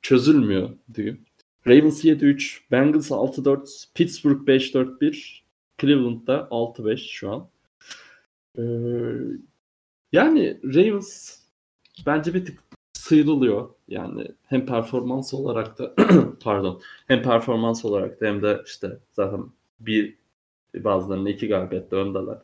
çözülmüyor 0.01 0.69
diyeyim. 0.93 1.25
Ravens 1.67 2.05
7-3, 2.05 2.59
Bengals 2.71 3.11
6-4, 3.11 3.85
Pittsburgh 3.95 4.47
5-4-1, 4.47 5.41
Cleveland'da 5.81 6.47
6-5 6.51 6.97
şu 6.97 7.31
an. 7.31 7.49
Ee, 8.57 8.61
yani 10.11 10.59
Ravens 10.63 11.39
bence 12.05 12.33
bir 12.33 12.45
tık 12.45 12.59
sıyrılıyor. 12.93 13.69
Yani 13.87 14.27
hem 14.45 14.65
performans 14.65 15.33
olarak 15.33 15.79
da 15.79 15.95
pardon 16.43 16.81
hem 17.07 17.21
performans 17.23 17.85
olarak 17.85 18.21
da 18.21 18.25
hem 18.25 18.41
de 18.41 18.61
işte 18.65 18.99
zaten 19.13 19.45
bir 19.79 20.17
bazılarının 20.75 21.25
iki 21.25 21.47
galibiyetle 21.47 21.97
öndeler. 21.97 22.37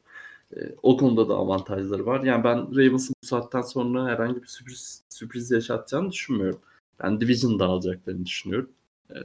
Ee, 0.56 0.76
o 0.84 0.98
konuda 0.98 1.30
da 1.30 1.36
avantajları 1.36 2.06
var. 2.06 2.24
Yani 2.24 2.44
ben 2.44 2.76
Ravens'ın 2.76 3.16
bu 3.24 3.28
saatten 3.28 3.62
sonra 3.62 4.06
herhangi 4.06 4.42
bir 4.42 4.48
sürpriz 4.48 5.04
sürpriz 5.10 5.52
yaşatacağını 5.52 6.12
düşünmüyorum. 6.12 6.62
Ben 7.04 7.22
Division 7.22 7.60
dağılacaklarını 7.60 8.26
düşünüyorum. 8.26 8.70
Ee, 9.12 9.16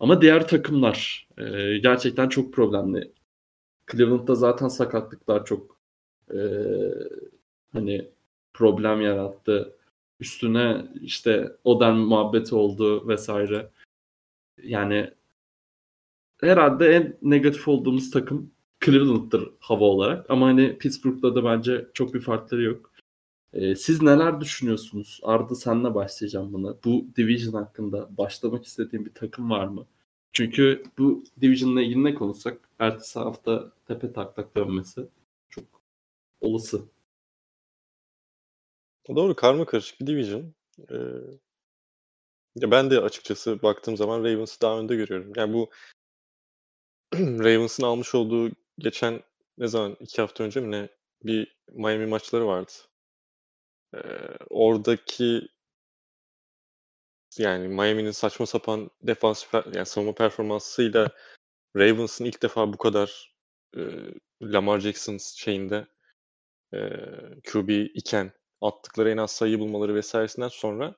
ama 0.00 0.22
diğer 0.22 0.48
takımlar 0.48 1.28
e, 1.38 1.78
gerçekten 1.78 2.28
çok 2.28 2.52
problemli. 2.54 3.12
Cleveland'da 3.92 4.34
zaten 4.34 4.68
sakatlıklar 4.68 5.44
çok 5.44 5.78
e, 6.34 6.38
hani 7.72 8.10
problem 8.54 9.00
yarattı. 9.00 9.76
Üstüne 10.20 10.86
işte 11.00 11.56
Oden 11.64 11.96
muhabbeti 11.96 12.54
oldu 12.54 13.08
vesaire. 13.08 13.70
Yani 14.62 15.10
herhalde 16.40 16.88
en 16.88 17.18
negatif 17.22 17.68
olduğumuz 17.68 18.10
takım 18.10 18.50
Cleveland'dır 18.84 19.50
hava 19.60 19.84
olarak. 19.84 20.30
Ama 20.30 20.46
hani 20.46 20.78
Pittsburgh'da 20.78 21.34
da 21.34 21.44
bence 21.44 21.88
çok 21.94 22.14
bir 22.14 22.20
farkları 22.20 22.62
yok. 22.62 22.92
Ee, 23.52 23.74
siz 23.76 24.02
neler 24.02 24.40
düşünüyorsunuz? 24.40 25.20
Arda 25.22 25.54
senle 25.54 25.94
başlayacağım 25.94 26.52
buna. 26.52 26.76
Bu 26.84 27.06
division 27.16 27.54
hakkında 27.54 28.16
başlamak 28.18 28.64
istediğin 28.64 29.06
bir 29.06 29.14
takım 29.14 29.50
var 29.50 29.66
mı? 29.66 29.86
Çünkü 30.32 30.82
bu 30.98 31.24
division'la 31.40 31.82
ilgili 31.82 32.04
ne 32.04 32.14
konuşsak 32.14 32.58
ertesi 32.78 33.18
hafta 33.18 33.72
tepe 33.86 34.12
taklak 34.12 34.56
dönmesi 34.56 35.06
çok 35.50 35.64
olası. 36.40 36.82
Doğru 39.08 39.36
karma 39.36 39.64
karışık 39.66 40.00
bir 40.00 40.06
division. 40.06 40.54
Ee, 40.90 40.94
ya 42.56 42.70
ben 42.70 42.90
de 42.90 43.00
açıkçası 43.00 43.62
baktığım 43.62 43.96
zaman 43.96 44.24
Ravens'ı 44.24 44.60
daha 44.60 44.78
önde 44.78 44.96
görüyorum. 44.96 45.32
Yani 45.36 45.52
bu 45.54 45.70
Ravens'ın 47.14 47.82
almış 47.84 48.14
olduğu 48.14 48.50
geçen 48.78 49.22
ne 49.58 49.68
zaman 49.68 49.96
iki 50.00 50.20
hafta 50.20 50.44
önce 50.44 50.60
mi 50.60 50.70
ne 50.70 50.88
bir 51.22 51.56
Miami 51.72 52.06
maçları 52.06 52.46
vardı. 52.46 52.72
Ee, 53.94 53.98
oradaki 54.50 55.48
yani 57.38 57.68
Miami'nin 57.68 58.10
saçma 58.10 58.46
sapan 58.46 58.90
defans 59.02 59.44
yani 59.74 59.86
savunma 59.86 60.14
performansıyla 60.14 61.08
Ravens'ın 61.76 62.24
ilk 62.24 62.42
defa 62.42 62.72
bu 62.72 62.78
kadar 62.78 63.34
e, 63.76 63.80
Lamar 64.42 64.80
Jackson 64.80 65.18
şeyinde 65.18 65.86
e, 66.74 66.78
QB 67.52 67.68
iken 67.94 68.32
attıkları 68.66 69.10
en 69.10 69.16
az 69.16 69.30
sayı 69.30 69.60
bulmaları 69.60 69.94
vesairesinden 69.94 70.48
sonra 70.48 70.94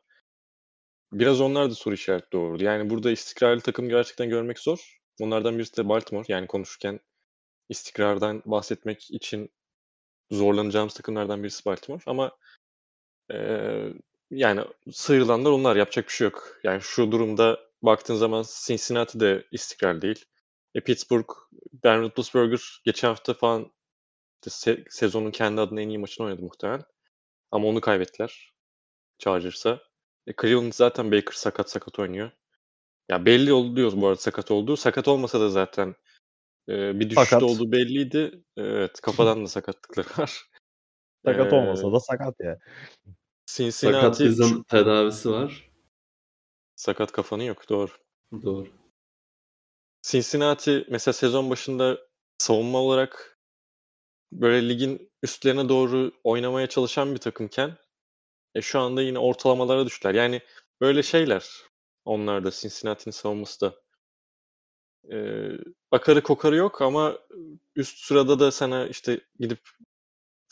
biraz 1.13 1.41
onlar 1.41 1.71
da 1.71 1.75
soru 1.75 1.95
işareti 1.95 2.33
doğurdu. 2.33 2.65
Yani 2.65 2.91
burada 2.91 3.11
istikrarlı 3.11 3.61
takım 3.61 3.89
gerçekten 3.89 4.29
görmek 4.29 4.59
zor. 4.59 4.99
Onlardan 5.21 5.59
birisi 5.59 5.77
de 5.77 5.89
Baltimore. 5.89 6.25
Yani 6.29 6.47
konuşurken 6.47 7.01
istikrardan 7.69 8.43
bahsetmek 8.47 9.11
için 9.11 9.51
zorlanacağımız 10.31 10.95
takımlardan 10.95 11.43
birisi 11.43 11.65
Baltimore. 11.65 12.03
Ama 12.07 12.33
e, 13.33 13.39
yani 14.31 14.61
sıyrılanlar 14.93 15.51
onlar. 15.51 15.77
Yapacak 15.77 16.07
bir 16.07 16.13
şey 16.13 16.25
yok. 16.25 16.59
Yani 16.65 16.83
şu 16.83 17.13
durumda 17.13 17.61
baktığın 17.83 18.15
zaman 18.15 18.45
Cincinnati 18.67 19.21
de 19.21 19.45
istikrar 19.53 20.03
değil. 20.03 20.25
E, 20.75 20.81
Pittsburgh, 20.81 21.29
Ben 21.73 22.01
Roethlisberger 22.03 22.81
geçen 22.85 23.09
hafta 23.09 23.35
falan 23.35 23.73
işte 24.47 24.73
se- 24.73 24.85
sezonun 24.91 25.31
kendi 25.31 25.61
adına 25.61 25.81
en 25.81 25.89
iyi 25.89 25.99
maçını 25.99 26.27
oynadı 26.27 26.43
muhtemelen. 26.43 26.83
Ama 27.51 27.67
onu 27.69 27.81
kaybettiler. 27.81 28.53
Chargers'a. 29.19 29.81
E, 30.27 30.33
Cleveland 30.41 30.73
zaten 30.73 31.13
Baker 31.13 31.33
sakat 31.33 31.71
sakat 31.71 31.99
oynuyor. 31.99 32.31
Ya 33.09 33.27
belli 33.27 33.53
oldu 33.53 33.77
diyoruz 33.77 34.01
bu 34.01 34.07
arada 34.07 34.21
sakat 34.21 34.51
olduğu. 34.51 34.77
Sakat 34.77 35.09
olmasa 35.09 35.41
da 35.41 35.51
zaten 35.51 35.95
e, 36.69 37.01
bir 37.01 37.11
düşüşte 37.11 37.25
Sakat. 37.25 37.43
olduğu 37.43 37.73
belliydi. 37.73 38.45
Evet 38.57 39.01
kafadan 39.01 39.45
da 39.45 39.49
sakatlıkları 39.49 40.09
var. 40.23 40.43
Sakat 41.25 41.53
Ee, 41.53 41.57
olmasa 41.57 41.93
da 41.93 42.01
sakat 42.01 42.35
ya. 42.41 42.59
Cincinnati 43.47 44.03
Sakatizm 44.03 44.63
tedavisi 44.63 45.31
var. 45.31 45.71
sakat 46.77 47.13
kafanı 47.13 47.45
yok 47.45 47.69
doğru. 47.69 47.91
Doğru. 48.43 48.69
Cincinnati 50.03 50.87
mesela 50.91 51.13
sezon 51.13 51.51
başında 51.51 51.99
savunma 52.39 52.79
olarak 52.79 53.39
böyle 54.33 54.69
ligin 54.69 55.11
üstlerine 55.27 55.69
doğru 55.69 56.13
oynamaya 56.25 56.67
çalışan 56.67 57.15
bir 57.15 57.21
takımken 57.21 57.79
e, 58.55 58.63
şu 58.63 58.81
anda 58.81 59.03
yine 59.03 59.19
ortalamalara 59.19 59.87
düştüler. 59.87 60.15
Yani 60.15 60.41
böyle 60.81 61.03
şeyler 61.03 61.51
onlar 62.05 62.45
da 62.45 62.51
Cincinnati'nin 62.51 63.13
savunması 63.13 63.61
da. 63.61 63.75
E, 65.13 65.17
akarı 65.91 66.23
kokarı 66.23 66.57
yok 66.57 66.83
ama 66.83 67.19
üst 67.77 67.99
sırada 67.99 68.41
da 68.41 68.53
sana 68.53 68.87
işte 68.87 69.21
gidip 69.41 69.61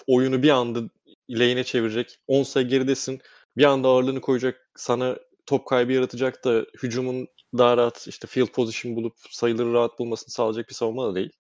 oyunu 0.07 0.43
bir 0.43 0.51
anda 0.51 0.91
lane'e 1.31 1.65
çevirecek. 1.65 2.19
10 2.29 2.43
sayı 2.43 2.69
geridesin. 2.69 3.21
Bir 3.57 3.65
anda 3.65 3.89
ağırlığını 3.89 4.21
koyacak. 4.21 4.71
Sana 4.77 5.17
top 5.47 5.67
kaybı 5.67 5.93
yaratacak 5.93 6.45
da 6.45 6.67
hücumun 6.83 7.29
daha 7.59 7.77
rahat 7.77 8.07
işte 8.09 8.27
field 8.27 8.49
position 8.49 8.97
bulup 8.97 9.15
sayıları 9.31 9.73
rahat 9.73 9.99
bulmasını 9.99 10.31
sağlayacak 10.31 10.69
bir 10.69 10.75
savunma 10.75 11.11
da 11.11 11.15
değil. 11.15 11.33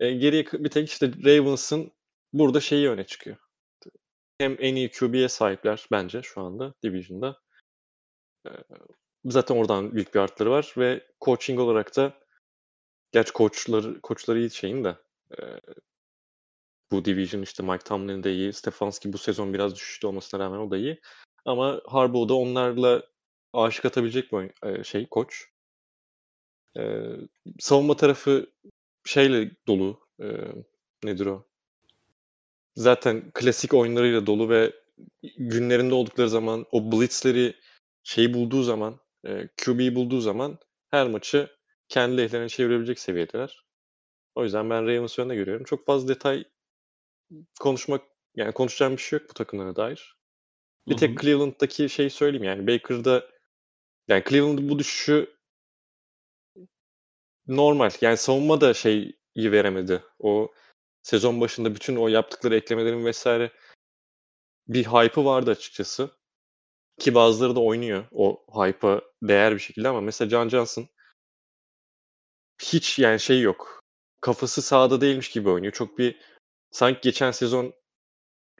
E, 0.00 0.10
geriye 0.14 0.44
bir 0.52 0.70
tek 0.70 0.88
işte 0.88 1.12
Ravens'ın 1.24 1.92
burada 2.32 2.60
şeyi 2.60 2.88
öne 2.88 3.06
çıkıyor. 3.06 3.36
Hem 4.38 4.56
en 4.60 4.74
iyi 4.74 4.90
QB'ye 4.90 5.28
sahipler 5.28 5.86
bence 5.92 6.22
şu 6.22 6.40
anda 6.40 6.74
Division'da. 6.82 7.40
Zaten 9.24 9.56
oradan 9.56 9.94
büyük 9.94 10.14
bir 10.14 10.20
artları 10.20 10.50
var 10.50 10.74
ve 10.78 11.06
coaching 11.20 11.60
olarak 11.60 11.96
da 11.96 12.18
gerçi 13.12 13.32
koçları 13.32 14.00
koçları 14.00 14.38
iyi 14.38 14.50
şeyin 14.50 14.84
de 14.84 14.96
bu 16.90 17.04
division 17.04 17.42
işte 17.42 17.62
Mike 17.62 17.84
Tomlin 17.84 18.22
de 18.22 18.32
iyi. 18.32 18.52
Stefanski 18.52 19.12
bu 19.12 19.18
sezon 19.18 19.54
biraz 19.54 19.74
düşüşte 19.74 20.06
olmasına 20.06 20.40
rağmen 20.40 20.58
o 20.58 20.70
da 20.70 20.76
iyi. 20.76 21.00
Ama 21.44 21.80
Harbaugh 21.86 22.28
da 22.28 22.34
onlarla 22.34 23.02
aşık 23.52 23.84
atabilecek 23.84 24.30
e, 24.62 24.84
şey 24.84 25.06
koç. 25.08 25.48
Savunma 27.58 27.96
tarafı 27.96 28.52
şeyle 29.04 29.50
dolu. 29.66 30.00
E, 30.20 30.26
nedir 31.04 31.26
o? 31.26 31.47
Zaten 32.78 33.30
klasik 33.34 33.74
oyunlarıyla 33.74 34.26
dolu 34.26 34.48
ve 34.48 34.72
günlerinde 35.36 35.94
oldukları 35.94 36.28
zaman 36.28 36.66
o 36.70 36.92
blitzleri 36.92 37.54
şeyi 38.02 38.34
bulduğu 38.34 38.62
zaman 38.62 39.00
e, 39.26 39.48
QB'yi 39.64 39.94
bulduğu 39.94 40.20
zaman 40.20 40.58
her 40.90 41.06
maçı 41.06 41.50
kendi 41.88 42.16
lehlerine 42.16 42.48
çevirebilecek 42.48 42.98
seviyedeler. 42.98 43.64
O 44.34 44.44
yüzden 44.44 44.70
ben 44.70 44.86
Ravens'ı 44.86 45.22
önde 45.22 45.34
görüyorum. 45.34 45.64
Çok 45.64 45.86
fazla 45.86 46.08
detay 46.08 46.44
konuşmak 47.60 48.02
yani 48.36 48.52
konuşacağım 48.52 48.92
bir 48.92 49.02
şey 49.02 49.18
yok 49.18 49.28
bu 49.30 49.34
takımlara 49.34 49.76
dair. 49.76 50.16
Bir 50.88 50.96
tek 50.96 51.20
Cleveland'daki 51.20 51.88
şeyi 51.88 52.10
söyleyeyim 52.10 52.44
yani 52.44 52.66
Baker'da 52.66 53.26
yani 54.08 54.24
Cleveland'ın 54.28 54.68
bu 54.68 54.78
düşüşü 54.78 55.36
normal. 57.46 57.90
Yani 58.00 58.16
savunma 58.16 58.60
da 58.60 58.74
şeyi 58.74 59.18
veremedi. 59.36 60.02
O 60.18 60.52
sezon 61.02 61.40
başında 61.40 61.74
bütün 61.74 61.96
o 61.96 62.08
yaptıkları 62.08 62.56
eklemelerin 62.56 63.04
vesaire 63.04 63.52
bir 64.68 64.84
hype'ı 64.84 65.24
vardı 65.24 65.50
açıkçası. 65.50 66.10
Ki 66.98 67.14
bazıları 67.14 67.56
da 67.56 67.60
oynuyor 67.60 68.04
o 68.12 68.44
hype'a 68.48 69.02
değer 69.22 69.54
bir 69.54 69.60
şekilde 69.60 69.88
ama 69.88 70.00
mesela 70.00 70.28
Can 70.28 70.48
Johnson 70.48 70.88
hiç 72.62 72.98
yani 72.98 73.20
şey 73.20 73.40
yok. 73.40 73.80
Kafası 74.20 74.62
sahada 74.62 75.00
değilmiş 75.00 75.30
gibi 75.30 75.48
oynuyor. 75.48 75.72
Çok 75.72 75.98
bir 75.98 76.20
sanki 76.70 77.00
geçen 77.02 77.30
sezon 77.30 77.74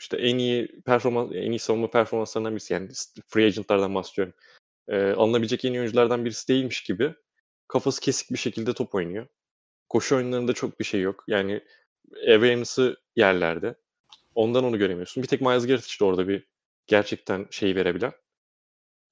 işte 0.00 0.16
en 0.16 0.38
iyi 0.38 0.82
performans 0.82 1.30
en 1.34 1.52
iyi 1.52 1.58
savunma 1.58 1.90
performanslarından 1.90 2.52
birisi 2.52 2.74
yani 2.74 2.88
free 3.28 3.46
agent'lardan 3.46 3.94
bahsediyorum. 3.94 4.34
Ee, 4.88 5.12
alınabilecek 5.12 5.64
en 5.64 5.72
iyi 5.72 5.80
oyunculardan 5.80 6.24
birisi 6.24 6.48
değilmiş 6.48 6.82
gibi. 6.82 7.14
Kafası 7.68 8.00
kesik 8.00 8.30
bir 8.30 8.38
şekilde 8.38 8.74
top 8.74 8.94
oynuyor. 8.94 9.26
Koşu 9.88 10.16
oyunlarında 10.16 10.52
çok 10.52 10.80
bir 10.80 10.84
şey 10.84 11.00
yok. 11.00 11.24
Yani 11.28 11.64
awareness'ı 12.16 12.96
yerlerde. 13.16 13.74
Ondan 14.34 14.64
onu 14.64 14.78
göremiyorsun. 14.78 15.22
Bir 15.22 15.28
tek 15.28 15.40
Miles 15.40 15.66
Garrett 15.66 15.84
işte 15.84 16.04
orada 16.04 16.28
bir 16.28 16.46
gerçekten 16.86 17.46
şeyi 17.50 17.76
verebilen. 17.76 18.12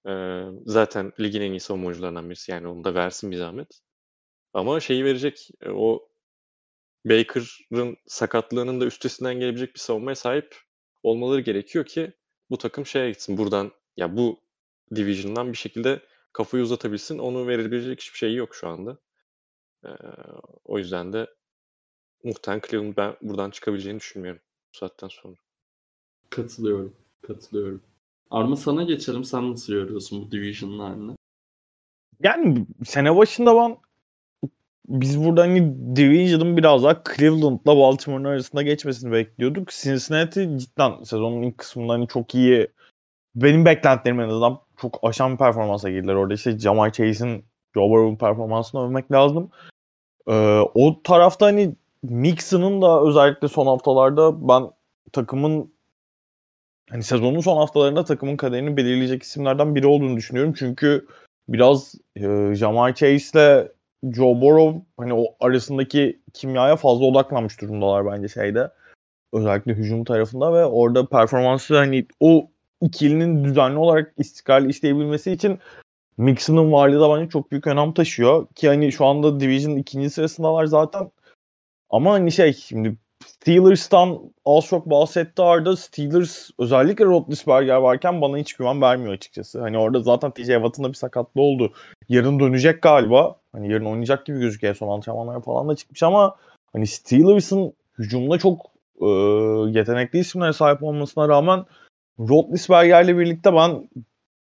Ee, 0.08 0.44
zaten 0.66 1.12
ligin 1.20 1.40
en 1.40 1.50
iyi 1.50 1.60
savunma 1.60 1.86
oyuncularından 1.86 2.30
birisi. 2.30 2.52
Yani 2.52 2.68
onu 2.68 2.84
da 2.84 2.94
versin 2.94 3.30
bir 3.30 3.36
zahmet. 3.36 3.80
Ama 4.54 4.80
şeyi 4.80 5.04
verecek. 5.04 5.50
O 5.66 6.08
Baker'ın 7.04 7.96
sakatlığının 8.06 8.80
da 8.80 8.86
üstesinden 8.86 9.34
gelebilecek 9.40 9.74
bir 9.74 9.80
savunmaya 9.80 10.14
sahip 10.14 10.56
olmaları 11.02 11.40
gerekiyor 11.40 11.84
ki 11.84 12.12
bu 12.50 12.58
takım 12.58 12.86
şeye 12.86 13.10
gitsin. 13.10 13.38
Buradan 13.38 13.72
ya 13.96 14.16
bu 14.16 14.40
division'dan 14.94 15.52
bir 15.52 15.58
şekilde 15.58 16.00
kafayı 16.32 16.62
uzatabilsin. 16.62 17.18
Onu 17.18 17.46
verebilecek 17.46 18.00
hiçbir 18.00 18.18
şey 18.18 18.34
yok 18.34 18.54
şu 18.54 18.68
anda. 18.68 18.98
Ee, 19.84 19.88
o 20.64 20.78
yüzden 20.78 21.12
de 21.12 21.26
muhtemelen 22.26 22.62
Cleveland 22.70 22.96
ben 22.96 23.16
buradan 23.22 23.50
çıkabileceğini 23.50 24.00
düşünmüyorum 24.00 24.40
bu 24.74 24.78
saatten 24.78 25.08
sonra. 25.08 25.34
Katılıyorum. 26.30 26.92
Katılıyorum. 27.22 27.80
Arma 28.30 28.56
sana 28.56 28.82
geçelim. 28.82 29.24
Sen 29.24 29.50
nasıl 29.50 29.72
görüyorsun 29.72 30.26
bu 30.26 30.32
division'larını? 30.32 31.16
Yani 32.22 32.66
sene 32.84 33.16
başında 33.16 33.56
ben 33.56 33.76
biz 34.88 35.24
burada 35.24 35.42
hani 35.42 35.74
Division'ın 35.96 36.56
biraz 36.56 36.84
daha 36.84 37.02
Cleveland'la 37.16 37.76
Baltimore'un 37.76 38.24
arasında 38.24 38.62
geçmesini 38.62 39.12
bekliyorduk. 39.12 39.68
Cincinnati 39.68 40.58
cidden 40.58 41.02
sezonun 41.02 41.42
ilk 41.42 41.58
kısmında 41.58 41.92
hani 41.92 42.08
çok 42.08 42.34
iyi 42.34 42.68
benim 43.34 43.64
beklentilerim 43.64 44.20
en 44.20 44.28
azından 44.28 44.60
çok 44.76 44.98
aşan 45.02 45.32
bir 45.32 45.38
performansa 45.38 45.90
girdiler. 45.90 46.14
Orada 46.14 46.34
işte 46.34 46.58
Jamal 46.58 46.90
Chase'in 46.90 47.44
Joe 47.74 47.90
Burrow'un 47.90 48.16
performansını 48.16 48.86
övmek 48.86 49.12
lazım. 49.12 49.50
Ee, 50.28 50.60
o 50.74 51.02
tarafta 51.02 51.46
hani 51.46 51.74
Mixon'ın 52.10 52.82
da 52.82 53.02
özellikle 53.02 53.48
son 53.48 53.66
haftalarda 53.66 54.48
ben 54.48 54.70
takımın 55.12 55.72
hani 56.90 57.02
sezonun 57.02 57.40
son 57.40 57.56
haftalarında 57.56 58.04
takımın 58.04 58.36
kaderini 58.36 58.76
belirleyecek 58.76 59.22
isimlerden 59.22 59.74
biri 59.74 59.86
olduğunu 59.86 60.16
düşünüyorum. 60.16 60.54
Çünkü 60.58 61.06
biraz 61.48 61.94
e, 62.16 62.54
Jamal 62.54 62.94
Chase'le 62.94 63.68
Joe 64.12 64.40
Burrow 64.40 64.80
hani 64.96 65.14
o 65.14 65.24
arasındaki 65.40 66.20
kimyaya 66.34 66.76
fazla 66.76 67.04
odaklanmış 67.04 67.60
durumdalar 67.60 68.06
bence 68.06 68.28
şeyde. 68.28 68.70
Özellikle 69.32 69.72
hücum 69.74 70.04
tarafında 70.04 70.52
ve 70.52 70.64
orada 70.64 71.06
performansı 71.06 71.76
hani 71.76 72.06
o 72.20 72.50
ikilinin 72.80 73.44
düzenli 73.44 73.78
olarak 73.78 74.14
istikrarlı 74.18 74.68
işleyebilmesi 74.68 75.32
için 75.32 75.58
Mixon'ın 76.16 76.72
varlığı 76.72 77.00
da 77.00 77.16
bence 77.16 77.28
çok 77.30 77.50
büyük 77.50 77.66
önem 77.66 77.92
taşıyor. 77.92 78.46
Ki 78.54 78.68
hani 78.68 78.92
şu 78.92 79.06
anda 79.06 79.40
Division 79.40 79.76
ikinci 79.76 80.10
sırasındalar 80.10 80.66
zaten. 80.66 81.10
Ama 81.90 82.12
hani 82.12 82.32
şey 82.32 82.52
şimdi 82.52 82.96
Steelers'tan 83.26 84.20
az 84.44 84.66
çok 84.66 84.90
bahsetti 84.90 85.42
Arda. 85.42 85.76
Steelers 85.76 86.50
özellikle 86.58 87.04
Roethlisberger 87.04 87.76
varken 87.76 88.20
bana 88.20 88.38
hiç 88.38 88.54
güven 88.54 88.80
vermiyor 88.82 89.12
açıkçası. 89.12 89.60
Hani 89.60 89.78
orada 89.78 90.00
zaten 90.00 90.30
TJ 90.30 90.46
Watt'ın 90.46 90.84
da 90.84 90.88
bir 90.88 90.94
sakatlığı 90.94 91.42
oldu. 91.42 91.72
Yarın 92.08 92.40
dönecek 92.40 92.82
galiba. 92.82 93.36
Hani 93.52 93.72
yarın 93.72 93.84
oynayacak 93.84 94.26
gibi 94.26 94.40
gözüküyor. 94.40 94.74
Son 94.74 94.88
antrenmanlara 94.88 95.40
falan 95.40 95.68
da 95.68 95.76
çıkmış 95.76 96.02
ama 96.02 96.36
hani 96.72 96.86
Steelers'ın 96.86 97.72
hücumda 97.98 98.38
çok 98.38 98.66
e, 99.00 99.06
yetenekli 99.78 100.18
isimlere 100.18 100.52
sahip 100.52 100.82
olmasına 100.82 101.28
rağmen 101.28 101.64
Roethlisberger'le 102.18 103.18
birlikte 103.18 103.54
ben 103.54 103.88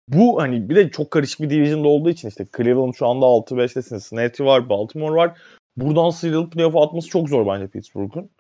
bu 0.09 0.43
hani 0.43 0.69
bir 0.69 0.77
de 0.77 0.91
çok 0.91 1.11
karışık 1.11 1.41
bir 1.41 1.51
division'da 1.51 1.89
olduğu 1.89 2.11
için 2.11 2.29
işte 2.29 2.47
Cleveland 2.57 2.95
şu 2.95 3.07
anda 3.07 3.27
6-5'tesin. 3.27 3.91
Cincinnati 3.91 4.45
var, 4.45 4.69
Baltimore 4.69 5.17
var. 5.17 5.39
Buradan 5.81 6.11
sıyrılıp 6.11 6.53
playoff 6.53 6.77
atması 6.77 7.09
çok 7.09 7.29
zor 7.29 7.47
bence 7.47 7.69
Pittsburgh'un. 7.69 8.31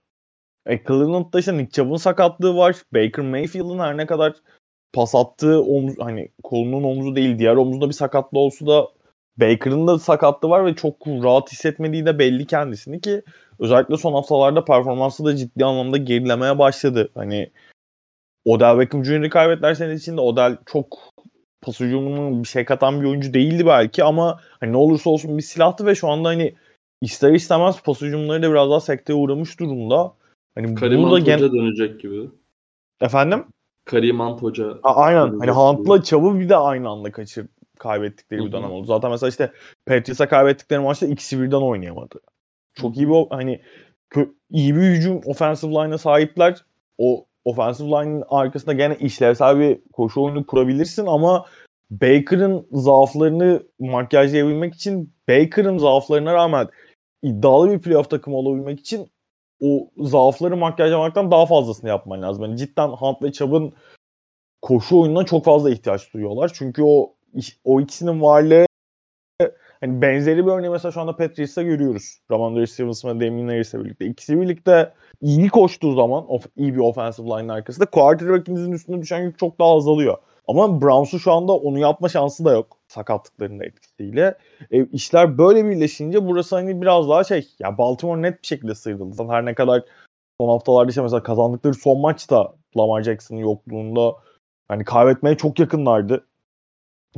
E, 0.66 0.78
Cleveland'da 0.78 1.38
işte 1.38 1.59
Nick 1.59 1.70
Chubb'ın 1.70 1.97
sakatlığı 1.97 2.57
var. 2.57 2.76
Baker 2.95 3.24
Mayfield'ın 3.24 3.78
her 3.78 3.97
ne 3.97 4.07
kadar 4.07 4.32
pas 4.93 5.14
attığı 5.14 5.62
omuz, 5.62 5.95
hani 6.01 6.28
kolunun 6.43 6.82
omuzu 6.82 7.16
değil 7.16 7.38
diğer 7.38 7.57
omuzunda 7.57 7.88
bir 7.88 7.95
sakatlığı 7.95 8.38
olsa 8.38 8.66
da 8.66 8.88
Baker'ın 9.36 9.86
da 9.86 9.99
sakatlığı 9.99 10.51
var 10.51 10.66
ve 10.66 10.74
çok 10.74 11.07
rahat 11.07 11.53
hissetmediği 11.53 12.07
de 12.07 12.18
belli 12.18 12.47
kendisini 12.47 13.01
ki 13.01 13.22
özellikle 13.59 13.97
son 13.97 14.12
haftalarda 14.12 14.64
performansı 14.64 15.24
da 15.24 15.36
ciddi 15.36 15.64
anlamda 15.64 15.97
gerilemeye 15.97 16.59
başladı. 16.59 17.11
Hani 17.14 17.51
Odell 18.45 18.78
Beckham 18.78 19.05
Jr.'ı 19.05 19.30
kaybettiler 19.30 19.74
senin 19.74 19.97
içinde. 19.97 20.20
Odell 20.20 20.57
çok 20.66 20.99
pas 21.61 21.80
bir 21.80 22.49
şey 22.49 22.64
katan 22.64 23.01
bir 23.01 23.07
oyuncu 23.07 23.34
değildi 23.34 23.66
belki 23.66 24.05
ama 24.05 24.41
hani 24.61 24.72
ne 24.72 24.76
olursa 24.76 25.11
olsun 25.11 25.38
bir 25.38 25.43
silahtı 25.43 25.86
ve 25.86 25.95
şu 25.95 26.09
anda 26.09 26.28
hani 26.28 26.55
ister 27.01 27.32
istemez 27.32 27.82
pas 27.82 28.01
hücumları 28.01 28.42
da 28.42 28.51
biraz 28.51 28.70
daha 28.70 28.80
sekteye 28.80 29.14
uğramış 29.14 29.61
durumda. 29.61 30.14
Hani 30.55 30.74
Karim 30.74 31.03
burada 31.03 31.18
gen... 31.18 31.40
dönecek 31.40 32.01
gibi. 32.01 32.30
Efendim? 33.01 33.44
Karim 33.84 34.20
Ant 34.20 34.42
Hoca. 34.42 34.78
A- 34.82 34.94
aynen. 34.94 35.38
Hani 35.38 35.51
Hunt'la 35.51 36.03
Çav'ı 36.03 36.40
bir 36.40 36.48
de 36.48 36.57
aynı 36.57 36.88
anda 36.88 37.12
kaçır 37.12 37.46
kaybettikleri 37.78 38.46
bir 38.46 38.53
dönem 38.53 38.70
oldu. 38.70 38.86
Zaten 38.86 39.11
mesela 39.11 39.28
işte 39.28 39.53
Patriots'a 39.86 40.28
kaybettikleri 40.28 40.80
maçta 40.80 41.07
ikisi 41.07 41.40
birden 41.40 41.61
oynayamadı. 41.61 42.20
Çok 42.74 42.96
iyi 42.96 43.09
bir 43.09 43.26
hani 43.30 43.61
iyi 44.51 44.76
bir 44.76 44.80
hücum 44.80 45.20
offensive 45.24 45.70
line'a 45.70 45.98
sahipler. 45.98 46.64
O 46.98 47.26
offensive 47.44 47.88
line'ın 47.88 48.24
arkasında 48.28 48.72
gene 48.72 48.96
işlevsel 49.01 49.59
bir 49.59 49.78
koşu 49.92 50.22
oyunu 50.22 50.46
kurabilirsin 50.46 51.07
ama 51.07 51.46
Baker'ın 51.90 52.66
zaaflarını 52.72 53.62
makyajlayabilmek 53.78 54.74
için 54.74 55.12
Baker'ın 55.28 55.78
zaaflarına 55.78 56.34
rağmen 56.34 56.68
iddialı 57.22 57.70
bir 57.70 57.78
playoff 57.78 58.10
takımı 58.10 58.36
olabilmek 58.36 58.80
için 58.80 59.10
o 59.60 59.90
zaafları 59.98 60.56
makyajlamaktan 60.56 61.30
daha 61.30 61.46
fazlasını 61.46 61.88
yapman 61.88 62.22
lazım. 62.22 62.44
Yani 62.44 62.56
cidden 62.56 62.88
Hunt 62.88 63.22
ve 63.22 63.32
Chubb'ın 63.32 63.72
koşu 64.62 65.00
oyununa 65.00 65.26
çok 65.26 65.44
fazla 65.44 65.70
ihtiyaç 65.70 66.14
duyuyorlar. 66.14 66.50
Çünkü 66.54 66.82
o 66.82 67.14
o 67.64 67.80
ikisinin 67.80 68.22
varlığı 68.22 68.66
hani 69.80 70.02
benzeri 70.02 70.46
bir 70.46 70.50
örneği 70.50 70.70
mesela 70.70 70.92
şu 70.92 71.00
anda 71.00 71.16
Patriots'ta 71.16 71.62
görüyoruz. 71.62 72.18
Ramondre 72.30 72.66
Stevenson 72.66 73.20
ve 73.20 73.26
Damien 73.26 73.48
Harris'le 73.48 73.74
birlikte. 73.74 74.06
İkisi 74.06 74.40
birlikte 74.40 74.92
iyi 75.20 75.48
koştuğu 75.48 75.94
zaman 75.94 76.32
of, 76.32 76.46
iyi 76.56 76.74
bir 76.74 76.78
offensive 76.78 77.26
line 77.28 77.52
arkasında 77.52 77.86
quarterback'inizin 77.86 78.72
üstüne 78.72 79.02
düşen 79.02 79.22
yük 79.22 79.38
çok 79.38 79.58
daha 79.58 79.76
azalıyor. 79.76 80.18
Ama 80.48 80.80
Browns'u 80.80 81.18
şu 81.18 81.32
anda 81.32 81.52
onu 81.52 81.78
yapma 81.78 82.08
şansı 82.08 82.44
da 82.44 82.52
yok 82.52 82.80
sakatlıklarının 82.91 83.61
etkisiyle. 83.61 84.38
E, 84.70 84.86
işler 84.86 85.38
böyle 85.38 85.64
birleşince 85.64 86.26
burası 86.26 86.57
hani 86.57 86.82
biraz 86.82 87.09
daha 87.09 87.24
şey 87.24 87.49
ya 87.59 87.78
Baltimore 87.78 88.22
net 88.22 88.43
bir 88.43 88.47
şekilde 88.47 88.74
sıyrıldı. 88.74 89.28
Her 89.28 89.45
ne 89.45 89.55
kadar 89.55 89.82
son 90.41 90.49
haftalarda 90.49 90.88
işte 90.91 91.03
mesela 91.03 91.22
kazandıkları 91.22 91.74
son 91.74 92.01
maçta 92.01 92.55
Lamar 92.76 93.03
Jackson'ın 93.03 93.41
yokluğunda 93.41 94.14
hani 94.68 94.84
kaybetmeye 94.84 95.36
çok 95.36 95.59
yakınlardı. 95.59 96.26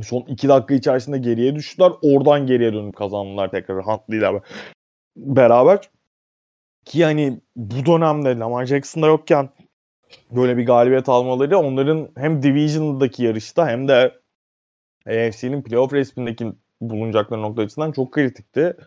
Son 0.01 0.21
iki 0.21 0.49
dakika 0.49 0.73
içerisinde 0.73 1.17
geriye 1.17 1.55
düştüler. 1.55 1.91
Oradan 2.01 2.47
geriye 2.47 2.73
dönüp 2.73 2.95
kazandılar 2.95 3.51
tekrar 3.51 3.85
Huntley 3.85 4.19
ile 4.19 4.41
beraber. 5.17 5.89
Ki 6.85 7.03
hani 7.03 7.41
bu 7.55 7.85
dönemde 7.85 8.39
Lamar 8.39 8.65
Jackson'da 8.65 9.07
yokken 9.07 9.49
böyle 10.31 10.57
bir 10.57 10.65
galibiyet 10.65 11.09
almaları 11.09 11.57
onların 11.57 12.09
hem 12.17 12.43
Division'daki 12.43 13.23
yarışta 13.23 13.67
hem 13.67 13.87
de 13.87 14.22
AFC'nin 15.07 15.61
playoff 15.61 15.93
resmindeki 15.93 16.53
bulunacakları 16.81 17.41
nokta 17.41 17.61
açısından 17.61 17.91
çok 17.91 18.11
kritikti. 18.11 18.77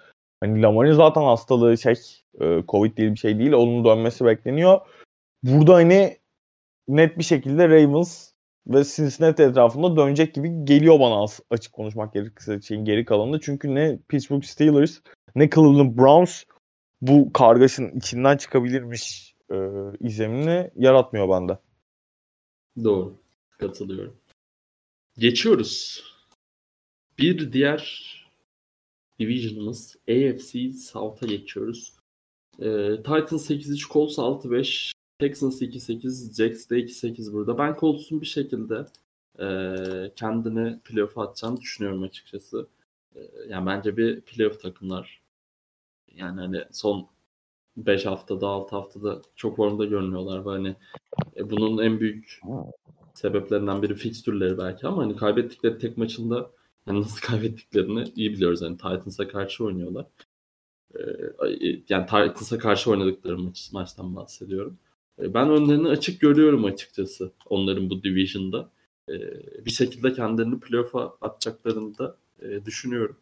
Hani 0.41 0.63
Lamar'ın 0.63 0.93
zaten 0.93 1.23
hastalığı 1.23 1.79
şey 1.79 1.95
e, 2.41 2.63
Covid 2.69 2.97
değil 2.97 3.11
bir 3.11 3.19
şey 3.19 3.39
değil. 3.39 3.53
Onun 3.53 3.85
dönmesi 3.85 4.25
bekleniyor. 4.25 4.81
Burada 5.43 5.75
hani 5.75 6.19
net 6.89 7.19
bir 7.19 7.25
şekilde 7.25 7.69
Ravens 7.69 8.33
ve 8.67 8.85
Cincinnati 8.85 9.43
etrafında 9.43 9.97
dönecek 9.97 10.35
gibi 10.35 10.65
geliyor 10.65 11.01
bana 11.01 11.27
açık 11.51 11.73
konuşmak 11.73 12.13
gerekirse 12.13 12.61
şeyin 12.61 12.85
geri 12.85 13.05
kalanında. 13.05 13.41
Çünkü 13.41 13.75
ne 13.75 13.99
Pittsburgh 14.09 14.45
Steelers 14.45 15.01
ne 15.35 15.51
Cleveland 15.51 15.99
Browns 15.99 16.45
bu 17.01 17.33
kargaşın 17.33 17.91
içinden 17.97 18.37
çıkabilirmiş 18.37 19.35
e, 19.51 19.57
izlemini 20.01 20.71
yaratmıyor 20.77 21.29
bende. 21.29 21.59
Doğru. 22.85 23.15
Katılıyorum. 23.59 24.17
Geçiyoruz. 25.19 26.05
Bir 27.19 27.53
diğer 27.53 28.13
division'ımız 29.19 29.97
AFC 30.09 30.73
South'a 30.73 31.27
geçiyoruz. 31.27 31.93
E, 32.59 32.97
Titans 32.97 33.51
8-3, 33.51 33.93
Colts 33.93 34.19
6-5, 34.19 34.93
Texans 35.19 35.63
2-8, 35.63 36.37
Jacks 36.37 36.71
de 36.71 36.79
2-8 36.79 37.33
burada. 37.33 37.59
Ben 37.59 37.77
Colts'un 37.81 38.21
bir 38.21 38.27
şekilde 38.27 38.87
e, 39.39 39.47
kendini 40.17 40.81
playoff'a 40.81 41.23
atacağını 41.23 41.61
düşünüyorum 41.61 42.03
açıkçası. 42.03 42.69
E, 43.15 43.21
yani 43.49 43.67
bence 43.67 43.97
bir 43.97 44.21
playoff 44.21 44.61
takımlar. 44.63 45.23
Yani 46.15 46.41
hani 46.41 46.65
son 46.73 47.09
5 47.77 48.07
haftada 48.07 48.49
6 48.49 48.77
haftada 48.77 49.23
çok 49.37 49.57
formda 49.57 49.85
görünüyorlar 49.85 50.47
ve 50.47 50.51
hani 50.51 50.77
e, 51.37 51.51
bunun 51.51 51.85
en 51.85 52.01
büyük 52.01 52.41
sebeplerinden 53.17 53.83
biri 53.83 53.95
fikstürleri 53.95 54.59
belki 54.59 54.87
ama 54.87 55.03
hani 55.03 55.17
kaybettikleri 55.17 55.79
tek 55.79 55.99
maçında 55.99 56.51
yani 56.87 57.01
nasıl 57.01 57.21
kaybettiklerini 57.27 58.05
iyi 58.17 58.33
biliyoruz. 58.33 58.63
Yani 58.63 58.77
Titans'a 58.77 59.29
karşı 59.29 59.65
oynuyorlar. 59.65 60.07
Ee, 60.95 61.01
yani 61.89 62.07
Titans'a 62.07 62.59
karşı 62.59 62.91
oynadıkları 62.91 63.39
maç, 63.39 63.73
maçtan 63.73 64.17
bahsediyorum. 64.17 64.79
Ee, 65.21 65.35
ben 65.35 65.51
önlerini 65.51 65.89
açık 65.89 66.21
görüyorum 66.21 66.65
açıkçası 66.65 67.33
onların 67.47 67.91
bu 67.91 68.03
division'da. 68.03 68.71
Ee, 69.11 69.15
bir 69.67 69.71
şekilde 69.71 70.13
kendilerini 70.13 70.61
playoff'a 70.61 71.17
atacaklarını 71.21 71.99
da 71.99 72.17
e, 72.43 72.65
düşünüyorum. 72.65 73.17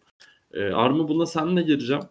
Ee, 0.52 0.62
Armı 0.64 1.08
buna 1.08 1.26
senle 1.26 1.62
gireceğim. 1.62 2.02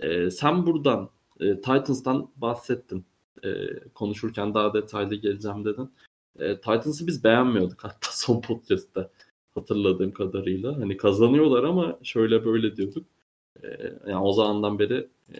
Ee, 0.00 0.30
sen 0.30 0.66
buradan 0.66 1.10
e, 1.40 1.56
Titans'tan 1.56 2.30
bahsettin. 2.36 3.04
E, 3.44 3.50
konuşurken 3.94 4.54
daha 4.54 4.74
detaylı 4.74 5.14
geleceğim 5.14 5.64
dedin. 5.64 5.90
E, 6.38 6.56
Titans'ı 6.56 7.06
biz 7.06 7.24
beğenmiyorduk 7.24 7.84
hatta 7.84 8.08
son 8.10 8.40
podcast'te 8.40 9.08
hatırladığım 9.54 10.12
kadarıyla. 10.12 10.76
Hani 10.76 10.96
kazanıyorlar 10.96 11.64
ama 11.64 11.98
şöyle 12.02 12.44
böyle 12.44 12.76
diyorduk. 12.76 13.06
E, 13.62 13.68
yani 14.06 14.24
o 14.24 14.32
zamandan 14.32 14.78
beri 14.78 15.08
e, 15.34 15.38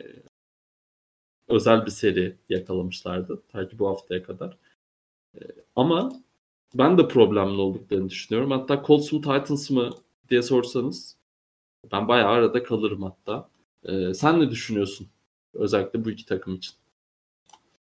özel 1.48 1.86
bir 1.86 1.90
seri 1.90 2.36
yakalamışlardı. 2.48 3.42
Ta 3.48 3.68
ki 3.68 3.78
bu 3.78 3.88
haftaya 3.88 4.22
kadar. 4.22 4.56
E, 5.34 5.40
ama 5.76 6.12
ben 6.74 6.98
de 6.98 7.08
problemli 7.08 7.60
olduklarını 7.60 8.08
düşünüyorum. 8.10 8.50
Hatta 8.50 8.82
Colts 8.86 9.12
mu 9.12 9.20
Titans 9.20 9.70
mı 9.70 9.90
diye 10.30 10.42
sorsanız 10.42 11.16
ben 11.92 12.08
bayağı 12.08 12.28
arada 12.28 12.62
kalırım 12.62 13.02
hatta. 13.02 13.48
E, 13.84 14.14
sen 14.14 14.40
ne 14.40 14.50
düşünüyorsun? 14.50 15.08
Özellikle 15.54 16.04
bu 16.04 16.10
iki 16.10 16.26
takım 16.26 16.54
için. 16.54 16.74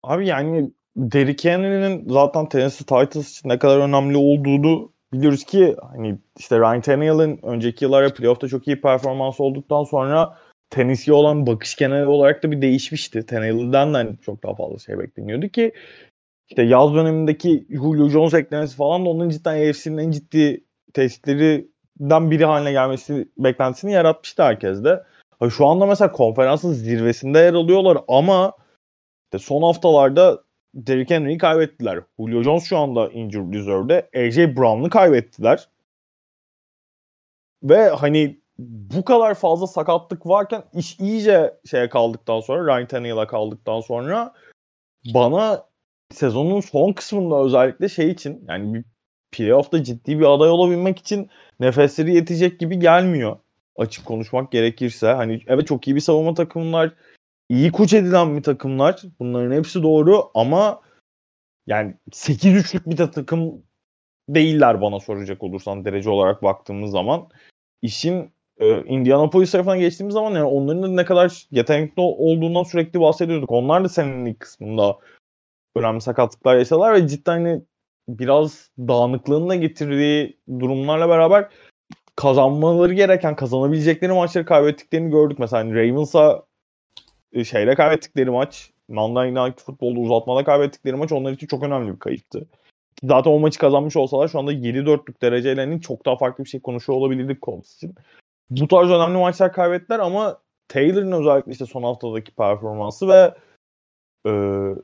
Abi 0.03 0.27
yani 0.27 0.73
Derrick 0.99 1.51
Henry'nin 1.51 2.09
zaten 2.09 2.49
Tennessee 2.49 2.87
Titans 2.87 3.31
için 3.31 3.49
ne 3.49 3.59
kadar 3.59 3.79
önemli 3.79 4.17
olduğunu 4.17 4.93
biliyoruz 5.13 5.45
ki 5.45 5.77
hani 5.93 6.19
işte 6.39 6.59
Ryan 6.59 6.81
Tannehill'in 6.81 7.41
önceki 7.43 7.85
yıllarda 7.85 8.15
playoff'ta 8.15 8.49
çok 8.49 8.69
iyi 8.69 8.81
performans 8.81 9.41
olduktan 9.41 9.85
sonra 9.85 10.39
Tennessee'ye 10.71 11.15
olan 11.15 11.47
bakış 11.47 11.77
genel 11.77 12.07
olarak 12.07 12.43
da 12.43 12.51
bir 12.51 12.63
değişmişti. 12.63 13.27
Tannehill'den 13.27 13.95
de 13.95 13.97
hani 13.97 14.17
çok 14.19 14.43
daha 14.43 14.55
fazla 14.55 14.79
şey 14.79 14.99
bekleniyordu 14.99 15.49
ki 15.49 15.73
işte 16.51 16.63
yaz 16.63 16.95
dönemindeki 16.95 17.67
Julio 17.71 18.09
Jones 18.09 18.35
eklemesi 18.35 18.77
falan 18.77 19.05
da 19.05 19.09
onun 19.09 19.29
cidden 19.29 19.71
AFC'nin 19.71 19.99
en 19.99 20.11
ciddi 20.11 20.65
testlerinden 20.95 22.31
biri 22.31 22.45
haline 22.45 22.73
gelmesi 22.73 23.29
beklentisini 23.39 23.93
yaratmıştı 23.93 24.43
herkeste. 24.43 25.03
Şu 25.51 25.67
anda 25.67 25.87
mesela 25.87 26.13
konferansın 26.13 26.73
zirvesinde 26.73 27.39
yer 27.39 27.55
alıyorlar 27.55 27.99
ama 28.09 28.53
işte 29.25 29.47
son 29.47 29.63
haftalarda 29.63 30.48
Derrick 30.87 31.15
Henry'i 31.15 31.39
kaybettiler. 31.39 32.01
Julio 32.19 32.43
Jones 32.43 32.65
şu 32.65 32.79
anda 32.79 33.09
injured 33.09 33.55
reserve'de. 33.55 34.11
AJ 34.17 34.57
Brown'u 34.57 34.91
kaybettiler. 34.91 35.69
Ve 37.63 37.89
hani 37.89 38.41
bu 38.59 39.05
kadar 39.05 39.35
fazla 39.35 39.67
sakatlık 39.67 40.27
varken 40.27 40.63
iş 40.75 41.01
iyice 41.01 41.55
şeye 41.71 41.89
kaldıktan 41.89 42.41
sonra 42.41 42.77
Ryan 42.77 42.89
Tannehill'a 42.89 43.27
kaldıktan 43.27 43.81
sonra 43.81 44.35
bana 45.15 45.65
sezonun 46.11 46.61
son 46.61 46.93
kısmında 46.93 47.45
özellikle 47.45 47.89
şey 47.89 48.11
için 48.11 48.45
yani 48.49 48.75
bir 48.75 48.85
playoff'ta 49.33 49.85
ciddi 49.85 50.19
bir 50.19 50.25
aday 50.25 50.51
olabilmek 50.51 50.99
için 50.99 51.31
nefesleri 51.61 52.15
yetecek 52.15 52.61
gibi 52.61 52.79
gelmiyor. 52.79 53.37
Açık 53.77 54.07
konuşmak 54.07 54.53
gerekirse. 54.53 55.07
Hani 55.07 55.41
evet 55.47 55.67
çok 55.67 55.89
iyi 55.89 55.97
bir 55.97 56.01
savunma 56.01 56.35
takımlar 56.35 56.93
iyi 57.49 57.73
koç 57.73 57.93
edilen 57.93 58.37
bir 58.37 58.43
takımlar. 58.43 59.03
Bunların 59.21 59.57
hepsi 59.57 59.83
doğru 59.83 60.31
ama 60.35 60.81
yani 61.67 61.95
8-3'lük 62.11 62.91
bir 62.91 62.97
takım 62.97 63.63
değiller 64.29 64.81
bana 64.81 65.01
soracak 65.01 65.43
olursan 65.43 65.85
derece 65.85 66.11
olarak 66.11 66.43
baktığımız 66.43 66.91
zaman. 66.91 67.29
İşin 67.83 68.31
e, 68.59 68.85
Indianapolis 68.85 69.51
tarafına 69.51 69.77
geçtiğimiz 69.77 70.15
zaman 70.15 70.31
yani 70.31 70.45
onların 70.45 70.83
da 70.83 70.89
ne 70.89 71.05
kadar 71.05 71.47
yetenekli 71.51 72.01
olduğundan 72.01 72.63
sürekli 72.63 73.01
bahsediyorduk. 73.01 73.51
Onlar 73.51 73.85
da 73.85 73.89
senin 73.89 74.27
ilk 74.27 74.41
kısmında 74.41 74.99
önemli 75.77 76.01
sakatlıklar 76.01 76.57
yaşadılar 76.57 76.95
ve 76.95 77.09
cidden 77.09 77.33
hani 77.33 77.63
biraz 78.09 78.71
dağınıklığın 78.79 79.49
da 79.49 79.55
getirdiği 79.55 80.39
durumlarla 80.61 81.09
beraber 81.09 81.49
kazanmaları 82.17 82.95
gereken, 82.95 83.37
kazanabilecekleri 83.37 84.13
maçları 84.13 84.45
kaybettiklerini 84.45 85.11
gördük. 85.11 85.39
Mesela 85.39 85.61
hani 85.61 85.75
Ravens'a 85.75 86.48
şeyle 87.45 87.75
kaybettikleri 87.75 88.31
maç 88.31 88.71
Monday 88.89 89.35
Night 89.35 89.63
Football'da 89.63 90.01
uzatmada 90.01 90.45
kaybettikleri 90.45 90.97
maç 90.97 91.13
onlar 91.13 91.33
için 91.33 91.47
çok 91.47 91.63
önemli 91.63 91.93
bir 91.93 91.99
kayıptı. 91.99 92.47
Zaten 93.05 93.31
o 93.31 93.39
maçı 93.39 93.59
kazanmış 93.59 93.97
olsalar 93.97 94.29
şu 94.29 94.39
anda 94.39 94.53
7-4'lük 94.53 95.23
derecelerinin 95.23 95.81
çok 95.81 96.07
daha 96.07 96.17
farklı 96.17 96.45
bir 96.45 96.49
şey 96.49 96.61
konuşuyor 96.61 96.99
olabilirdik 96.99 97.43
Colts 97.43 97.75
için. 97.75 97.95
Bu 98.51 98.69
tarz 98.69 98.91
önemli 98.91 99.19
maçlar 99.19 99.53
kaybettiler 99.53 99.99
ama 99.99 100.39
Taylor'ın 100.69 101.13
özellikle 101.13 101.53
işte 101.53 101.67
son 101.67 101.83
haftadaki 101.83 102.35
performansı 102.35 103.09
ve 103.09 103.35
e, 104.27 104.31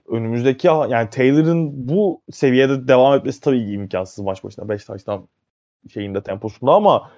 önümüzdeki 0.09 0.67
yani 0.67 1.11
Taylor'ın 1.11 1.89
bu 1.89 2.23
seviyede 2.31 2.89
devam 2.89 3.19
etmesi 3.19 3.41
tabii 3.41 3.67
ki 3.67 3.73
imkansız 3.73 4.25
maç 4.25 4.45
başına 4.45 4.69
5 4.69 4.85
taştan 4.85 5.29
şeyinde 5.93 6.23
temposunda 6.23 6.73
ama 6.73 7.11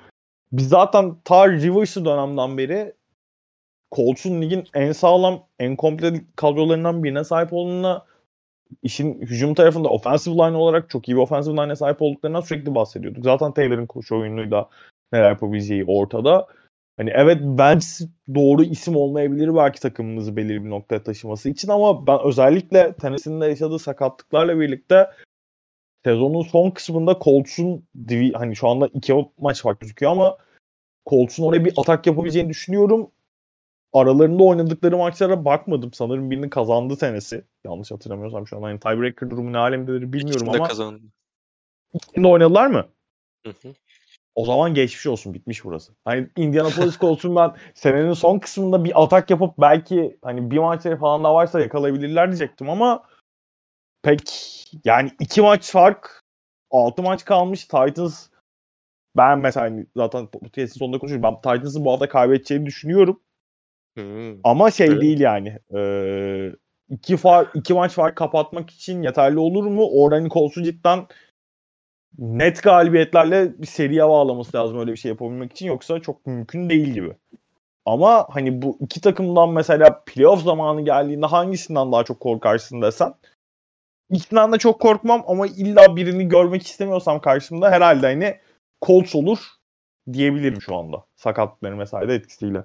biz 0.52 0.68
zaten 0.68 1.16
ta 1.24 1.48
Rivers'ı 1.48 2.04
dönemden 2.04 2.58
beri 2.58 2.92
Colts'un 3.92 4.42
ligin 4.42 4.64
en 4.74 4.92
sağlam, 4.92 5.46
en 5.58 5.76
komple 5.76 6.20
kadrolarından 6.36 7.04
birine 7.04 7.24
sahip 7.24 7.52
olduğuna 7.52 8.04
işin 8.82 9.20
hücum 9.20 9.54
tarafında 9.54 9.88
offensive 9.88 10.34
line 10.34 10.56
olarak 10.56 10.90
çok 10.90 11.08
iyi 11.08 11.16
bir 11.16 11.20
offensive 11.20 11.56
line'e 11.56 11.76
sahip 11.76 12.02
olduklarından 12.02 12.40
sürekli 12.40 12.74
bahsediyorduk. 12.74 13.24
Zaten 13.24 13.52
Taylor'ın 13.52 13.86
koşu 13.86 14.16
oyunuyla 14.16 14.68
neler 15.12 15.30
yapabileceği 15.30 15.84
ortada. 15.84 16.46
Hani 16.96 17.10
evet 17.14 17.38
Wentz 17.38 18.02
doğru 18.34 18.62
isim 18.62 18.96
olmayabilir 18.96 19.54
belki 19.54 19.80
takımımızı 19.80 20.36
belirli 20.36 20.64
bir 20.64 20.70
noktaya 20.70 21.02
taşıması 21.02 21.48
için 21.48 21.68
ama 21.68 22.06
ben 22.06 22.18
özellikle 22.24 22.92
Tennessee'nin 22.92 23.40
yaşadığı 23.40 23.78
sakatlıklarla 23.78 24.60
birlikte 24.60 25.06
sezonun 26.04 26.42
son 26.42 26.70
kısmında 26.70 27.18
Colts'un 27.20 27.84
hani 28.34 28.56
şu 28.56 28.68
anda 28.68 28.86
iki 28.94 29.14
maç 29.38 29.66
var 29.66 29.76
gözüküyor 29.80 30.12
ama 30.12 30.36
Colts'un 31.10 31.44
oraya 31.44 31.64
bir 31.64 31.74
atak 31.76 32.06
yapabileceğini 32.06 32.48
düşünüyorum 32.48 33.10
aralarında 34.00 34.42
oynadıkları 34.42 34.96
maçlara 34.98 35.44
bakmadım. 35.44 35.92
Sanırım 35.92 36.30
birini 36.30 36.50
kazandı 36.50 36.96
tenesi. 36.96 37.44
Yanlış 37.64 37.90
hatırlamıyorsam 37.90 38.46
şu 38.46 38.56
an. 38.56 38.62
Hani 38.62 38.80
tiebreaker 38.80 39.30
durumu 39.30 39.52
ne 39.52 39.58
alemdedir 39.58 40.12
bilmiyorum 40.12 40.30
İkisinde 40.30 40.56
ama. 40.56 40.68
kazandı. 40.68 41.02
İkisinde 41.94 42.28
oynadılar 42.28 42.66
mı? 42.66 42.86
Hı 43.46 43.50
hı. 43.62 43.74
O 44.34 44.44
zaman 44.44 44.74
geçmiş 44.74 45.06
olsun 45.06 45.34
bitmiş 45.34 45.64
burası. 45.64 45.92
Hani 46.04 46.28
Indianapolis 46.36 46.98
Colts'un 46.98 47.36
ben 47.36 47.52
senenin 47.74 48.12
son 48.12 48.38
kısmında 48.38 48.84
bir 48.84 49.02
atak 49.02 49.30
yapıp 49.30 49.58
belki 49.58 50.18
hani 50.22 50.50
bir 50.50 50.58
maçları 50.58 50.96
falan 50.96 51.24
da 51.24 51.34
varsa 51.34 51.60
yakalayabilirler 51.60 52.28
diyecektim 52.28 52.70
ama 52.70 53.04
pek 54.02 54.22
yani 54.84 55.10
iki 55.20 55.40
maç 55.42 55.70
fark 55.70 56.24
altı 56.70 57.02
maç 57.02 57.24
kalmış 57.24 57.64
Titans 57.64 58.28
ben 59.16 59.38
mesela 59.38 59.66
hani 59.66 59.86
zaten 59.96 60.26
podcast'in 60.26 60.78
sonunda 60.78 60.98
konuşuyorum. 60.98 61.22
Ben 61.22 61.34
Titans'ın 61.36 61.84
bu 61.84 61.92
hafta 61.92 62.08
kaybedeceğini 62.08 62.66
düşünüyorum. 62.66 63.20
Hımm. 63.96 64.40
Ama 64.44 64.70
şey 64.70 64.86
Evet. 64.86 65.00
değil 65.02 65.20
yani, 65.20 65.58
eee, 65.74 66.52
2 66.90 67.16
far 67.16 67.46
2 67.54 67.74
maç 67.74 67.92
fark 67.92 68.16
kapatmak 68.16 68.70
için 68.70 69.02
yeterli 69.02 69.38
olur 69.38 69.66
mu? 69.66 69.88
Oradan 69.92 70.28
Colts'u 70.28 70.62
cidden 70.62 71.06
net 72.18 72.62
galibiyetlerle 72.62 73.58
bir 73.58 73.66
seriye 73.66 74.08
bağlaması 74.08 74.56
lazım 74.56 74.78
öyle 74.78 74.92
bir 74.92 74.96
şey 74.96 75.08
yapabilmek 75.08 75.52
için. 75.52 75.66
Yoksa 75.66 76.00
çok 76.00 76.26
mümkün 76.26 76.70
değil 76.70 76.88
gibi. 76.88 77.12
Ama 77.86 78.26
hani 78.30 78.62
bu 78.62 78.78
iki 78.80 79.00
takımdan 79.00 79.50
mesela 79.50 80.02
playoff 80.06 80.42
zamanı 80.42 80.82
geldiğinde 80.84 81.26
hangisinden 81.26 81.92
daha 81.92 82.04
çok 82.04 82.20
korkarsın 82.20 82.82
desen 82.82 83.14
ikisinden 84.10 84.52
de 84.52 84.58
çok 84.58 84.80
korkmam 84.80 85.24
ama 85.26 85.46
illa 85.46 85.96
birini 85.96 86.28
görmek 86.28 86.66
istemiyorsam 86.66 87.20
karşımda 87.20 87.70
herhalde 87.70 88.06
hani 88.06 88.36
Colts 88.86 89.14
olur 89.14 89.38
diyebilirim 90.12 90.62
şu 90.62 90.76
anda 90.76 91.04
sakatlıkların 91.16 91.84
vs. 91.84 91.94
etkisiyle. 91.94 92.64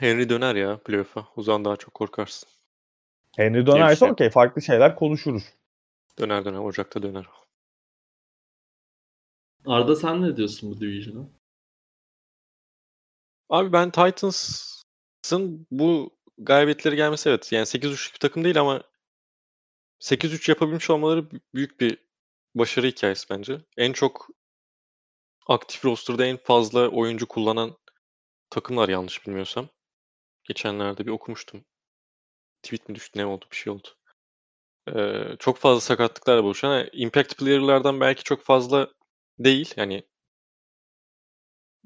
Henry 0.00 0.28
döner 0.28 0.54
ya 0.54 0.78
playoff'a. 0.78 1.28
O 1.36 1.42
zaman 1.42 1.64
daha 1.64 1.76
çok 1.76 1.94
korkarsın. 1.94 2.48
Henry 3.36 3.66
dönerse 3.66 3.96
şey. 3.96 4.10
okey. 4.10 4.30
Farklı 4.30 4.62
şeyler 4.62 4.96
konuşuruz. 4.96 5.42
Döner 6.18 6.44
döner. 6.44 6.58
Ocak'ta 6.58 7.02
döner. 7.02 7.26
Arda 9.66 9.96
sen 9.96 10.22
ne 10.22 10.36
diyorsun 10.36 10.70
bu 10.70 10.80
division'a? 10.80 11.28
Abi 13.48 13.72
ben 13.72 13.90
Titans'ın 13.90 15.66
bu 15.70 16.10
galibiyetleri 16.38 16.96
gelmesi 16.96 17.28
evet. 17.28 17.52
Yani 17.52 17.66
8-3'lük 17.66 18.14
bir 18.14 18.18
takım 18.18 18.44
değil 18.44 18.60
ama 18.60 18.82
8-3 20.00 20.48
yapabilmiş 20.50 20.90
olmaları 20.90 21.30
büyük 21.54 21.80
bir 21.80 21.98
başarı 22.54 22.86
hikayesi 22.86 23.30
bence. 23.30 23.60
En 23.76 23.92
çok 23.92 24.28
aktif 25.46 25.84
roster'da 25.84 26.26
en 26.26 26.36
fazla 26.36 26.88
oyuncu 26.88 27.26
kullanan 27.26 27.76
takımlar 28.50 28.88
yanlış 28.88 29.26
bilmiyorsam. 29.26 29.68
Geçenlerde 30.44 31.06
bir 31.06 31.10
okumuştum. 31.10 31.64
Tweet 32.62 32.88
mi 32.88 32.94
düştü 32.94 33.18
ne 33.18 33.26
oldu 33.26 33.46
bir 33.50 33.56
şey 33.56 33.72
oldu. 33.72 33.88
Ee, 34.96 35.36
çok 35.38 35.58
fazla 35.58 35.80
sakatlıklarla 35.80 36.44
buluşan 36.44 36.78
yani 36.78 36.88
impact 36.92 37.38
player'lardan 37.38 38.00
belki 38.00 38.22
çok 38.24 38.42
fazla 38.42 38.88
değil. 39.38 39.74
Yani 39.76 40.02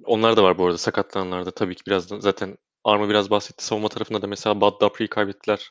onlar 0.05 0.37
da 0.37 0.43
var 0.45 0.59
bu 0.59 0.67
arada 0.67 0.79
sakatlananlarda 0.79 1.51
tabii 1.51 1.75
ki 1.75 1.83
biraz 1.87 2.05
zaten 2.05 2.57
Arma 2.85 3.09
biraz 3.09 3.31
bahsetti. 3.31 3.65
Savunma 3.65 3.89
tarafında 3.89 4.23
da 4.23 4.27
mesela 4.27 4.61
Bud 4.61 4.81
Dupree'yi 4.81 5.09
kaybettiler. 5.09 5.71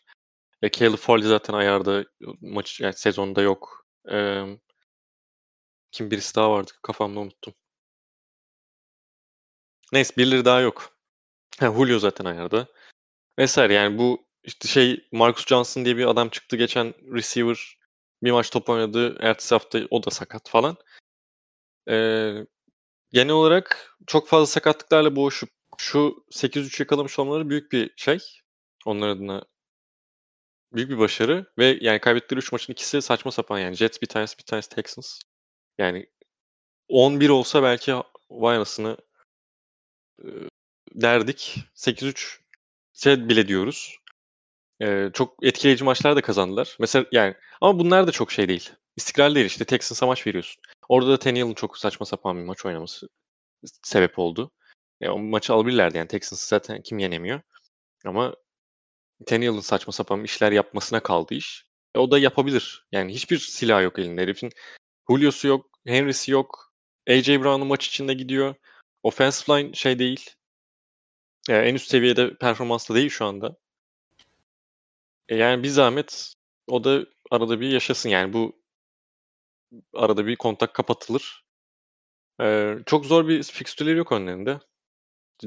E, 0.62 0.72
Caleb 0.72 0.98
Farley 0.98 1.28
zaten 1.28 1.54
ayarda 1.54 2.06
maç 2.42 2.82
yani 2.82 2.94
sezonda 2.94 3.42
yok. 3.42 3.86
E, 4.12 4.44
kim 5.92 6.12
birisi 6.12 6.36
daha 6.36 6.52
vardı 6.52 6.72
kafamda 6.82 7.20
unuttum. 7.20 7.54
Neyse 9.94 10.14
birileri 10.18 10.46
daha 10.46 10.62
yok. 10.62 10.95
Ha, 11.60 11.68
Julio 11.68 12.00
zaten 12.00 12.26
ayarda. 12.26 12.68
Vesaire 13.40 13.74
yani 13.74 13.98
bu 13.98 14.26
işte 14.44 14.68
şey 14.68 15.08
Marcus 15.12 15.46
Johnson 15.48 15.86
diye 15.86 15.98
bir 15.98 16.06
adam 16.06 16.30
çıktı 16.30 16.58
geçen 16.58 16.94
receiver 17.14 17.78
bir 18.24 18.32
maç 18.32 18.50
top 18.50 18.70
oynadı. 18.70 19.18
Ertesi 19.20 19.56
hafta 19.56 19.80
o 19.90 20.04
da 20.04 20.12
sakat 20.12 20.50
falan. 20.50 20.78
Ee, 21.90 22.34
genel 23.12 23.34
olarak 23.34 23.98
çok 24.08 24.28
fazla 24.28 24.46
sakatlıklarla 24.48 25.16
boğuşup 25.16 25.50
şu 25.78 26.26
8-3 26.32 26.80
yakalamış 26.80 27.20
olmaları 27.20 27.50
büyük 27.50 27.72
bir 27.72 27.94
şey. 27.98 28.20
Onlar 28.86 29.10
adına 29.10 29.46
büyük 30.74 30.90
bir 30.90 30.98
başarı 30.98 31.46
ve 31.58 31.78
yani 31.82 32.00
kaybettikleri 32.00 32.40
3 32.40 32.52
maçın 32.52 32.74
ikisi 32.74 33.02
saçma 33.02 33.32
sapan 33.32 33.60
yani. 33.60 33.76
Jets 33.76 34.02
bir 34.02 34.08
tanesi 34.08 34.38
bir 34.38 34.44
tanesi 34.44 34.70
Texans. 34.70 35.20
Yani 35.78 36.10
11 36.90 37.30
olsa 37.30 37.64
belki 37.64 37.94
vay 38.30 38.58
anasını 38.58 38.98
derdik. 41.02 41.58
8-3 41.76 42.40
şey 42.94 43.30
bile 43.30 43.48
diyoruz. 43.48 43.98
E, 44.82 45.10
çok 45.14 45.36
etkileyici 45.42 45.84
maçlar 45.84 46.16
da 46.16 46.22
kazandılar. 46.22 46.78
Mesela 46.80 47.06
yani 47.12 47.36
ama 47.62 47.80
bunlar 47.80 48.08
da 48.08 48.12
çok 48.12 48.32
şey 48.32 48.48
değil. 48.48 48.72
İstikrar 48.96 49.36
değil 49.36 49.46
işte 49.46 49.66
Texans'a 49.66 50.06
maç 50.06 50.28
veriyorsun. 50.28 50.62
Orada 50.90 51.12
da 51.12 51.20
Tannehill'in 51.20 51.54
çok 51.54 51.78
saçma 51.78 52.06
sapan 52.06 52.38
bir 52.38 52.44
maç 52.44 52.66
oynaması 52.66 53.10
sebep 53.84 54.20
oldu. 54.20 54.52
E, 55.02 55.10
o 55.10 55.20
maçı 55.20 55.54
alabilirlerdi 55.54 55.98
yani 55.98 56.08
Texans 56.08 56.48
zaten 56.48 56.82
kim 56.82 57.00
yenemiyor. 57.00 57.42
Ama 58.06 58.36
Tannehill'in 59.26 59.60
saçma 59.60 59.94
sapan 59.94 60.24
işler 60.24 60.52
yapmasına 60.52 61.00
kaldı 61.00 61.34
iş. 61.34 61.66
E, 61.96 62.00
o 62.00 62.12
da 62.12 62.20
yapabilir. 62.20 62.88
Yani 62.92 63.14
hiçbir 63.14 63.38
silah 63.38 63.84
yok 63.84 64.00
elinde. 64.00 64.22
Herifin 64.22 64.52
Julio'su 65.10 65.48
yok, 65.48 65.70
Henry'si 65.88 66.32
yok. 66.32 66.74
AJ 67.10 67.30
Brown'un 67.30 67.68
maç 67.68 67.88
içinde 67.88 68.14
gidiyor. 68.14 68.56
Offensive 69.04 69.60
line 69.60 69.74
şey 69.74 70.00
değil. 70.00 70.30
Yani 71.50 71.68
en 71.68 71.76
üst 71.76 71.90
seviyede 71.90 72.36
performansla 72.38 72.96
değil 72.96 73.10
şu 73.10 73.26
anda. 73.26 73.58
E 75.30 75.36
yani 75.36 75.64
bir 75.64 75.70
zahmet 75.70 76.34
o 76.68 76.84
da 76.84 77.06
arada 77.32 77.60
bir 77.60 77.70
yaşasın. 77.70 78.10
Yani 78.10 78.34
bu 78.34 78.60
arada 79.94 80.26
bir 80.28 80.36
kontak 80.36 80.74
kapatılır. 80.74 81.46
Ee, 82.42 82.76
çok 82.86 83.06
zor 83.06 83.28
bir 83.28 83.44
fikstürleri 83.44 83.98
yok 83.98 84.12
önlerinde. 84.12 84.60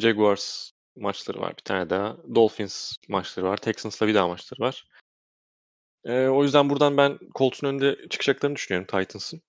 Jaguars 0.00 0.70
maçları 0.96 1.40
var 1.40 1.54
bir 1.58 1.62
tane 1.62 1.90
daha. 1.90 2.16
Dolphins 2.34 2.96
maçları 3.08 3.46
var. 3.46 3.56
Texans'la 3.56 4.08
bir 4.08 4.14
daha 4.14 4.28
maçları 4.28 4.60
var. 4.60 4.88
Ee, 6.04 6.26
o 6.28 6.44
yüzden 6.44 6.70
buradan 6.70 6.96
ben 6.96 7.18
Colts'un 7.34 7.66
önünde 7.66 8.08
çıkacaklarını 8.10 8.56
düşünüyorum 8.56 8.86
Titans'ın. 8.86 9.42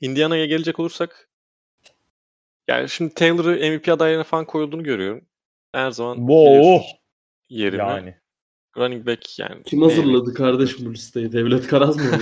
Indiana'ya 0.00 0.46
gelecek 0.46 0.80
olursak 0.80 1.29
yani 2.70 2.88
şimdi 2.88 3.14
Taylor'ı 3.14 3.72
MVP 3.72 3.88
adaylarına 3.88 4.24
falan 4.24 4.44
koyulduğunu 4.44 4.82
görüyorum. 4.82 5.24
Her 5.72 5.90
zaman 5.90 6.16
wow. 6.16 6.86
yerine. 7.48 7.82
Yani. 7.82 8.14
Running 8.76 9.06
back 9.06 9.38
yani. 9.38 9.62
Kim 9.62 9.82
hazırladı 9.82 10.34
kardeşim 10.34 10.86
bu 10.86 10.92
listeyi? 10.92 11.32
Devlet 11.32 11.66
Karaz 11.66 11.96
mı 11.96 12.04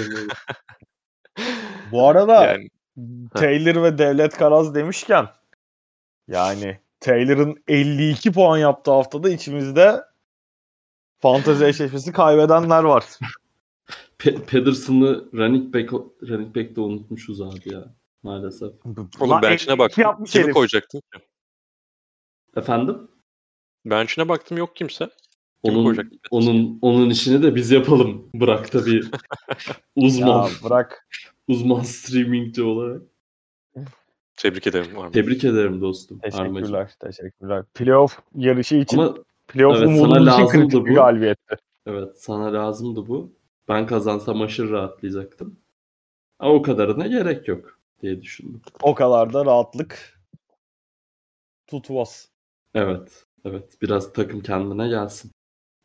bu 1.93 2.09
arada 2.09 2.47
yani, 2.47 2.69
Taylor 3.35 3.83
ve 3.83 3.99
Devlet 3.99 4.37
Karaz 4.37 4.75
demişken 4.75 5.29
yani 6.29 6.79
Taylor'ın 7.01 7.63
52 7.69 8.33
puan 8.33 8.59
yaptığı 8.59 8.91
haftada 8.91 9.31
içimizde 9.31 10.03
fantezi 11.21 11.65
eşleşmesi 11.65 12.13
kaybedenler 12.13 12.83
var. 12.85 13.05
Pe- 14.19 14.45
Pedersen'ı 14.45 15.25
running 15.35 15.75
back 15.75 15.93
running 16.23 16.57
back'te 16.57 16.81
unutmuşuz 16.81 17.41
abi 17.41 17.75
ya 17.75 17.98
maalesef. 18.23 18.73
Oğlum 19.21 19.43
bench'ine 19.43 19.79
bak. 19.79 19.93
Kimi 19.93 20.07
herif. 20.33 20.55
koyacaktın? 20.55 21.03
Efendim? 22.57 23.09
Bench'ine 23.85 24.29
baktım 24.29 24.59
yok 24.59 24.77
kimse. 24.77 25.11
onun 25.63 26.11
onun 26.31 26.79
onun 26.83 27.11
işini 27.11 27.43
de 27.43 27.55
biz 27.55 27.71
yapalım. 27.71 28.31
Bırak 28.35 28.75
da 28.75 28.87
bir 28.87 29.11
uzman. 29.97 30.45
ya 30.45 30.49
bırak. 30.65 31.09
uzman 31.49 31.83
streamingci 31.83 32.63
olarak. 32.63 33.03
Tebrik 34.37 34.67
ederim. 34.67 34.99
Arma. 34.99 35.11
Tebrik 35.11 35.45
ederim 35.45 35.81
dostum. 35.81 36.19
Teşekkürler. 36.19 36.45
Armacığım. 36.45 36.87
Teşekkürler. 37.01 37.65
Playoff 37.75 38.19
yarışı 38.35 38.77
için 38.77 38.99
Ama, 38.99 39.15
playoff 39.49 39.77
evet, 39.77 39.89
umudumuz 39.89 40.35
için 40.35 40.47
kritik 40.47 40.87
bir 40.87 40.95
galibiyetti. 40.95 41.57
Evet 41.87 42.23
sana 42.23 42.53
lazımdı 42.53 43.09
bu. 43.09 43.33
Ben 43.69 43.87
kazansam 43.87 44.43
aşırı 44.43 44.71
rahatlayacaktım. 44.71 45.61
Ama 46.39 46.55
o 46.55 46.63
kadarına 46.63 47.07
gerek 47.07 47.49
yok 47.49 47.78
diye 48.03 48.23
düşündüm. 48.23 48.63
O 48.83 48.95
kadar 48.95 49.33
da 49.33 49.45
rahatlık 49.45 50.21
tutmaz. 51.67 52.29
Evet. 52.75 53.25
Evet. 53.45 53.83
Biraz 53.83 54.13
takım 54.13 54.41
kendine 54.41 54.89
gelsin. 54.89 55.31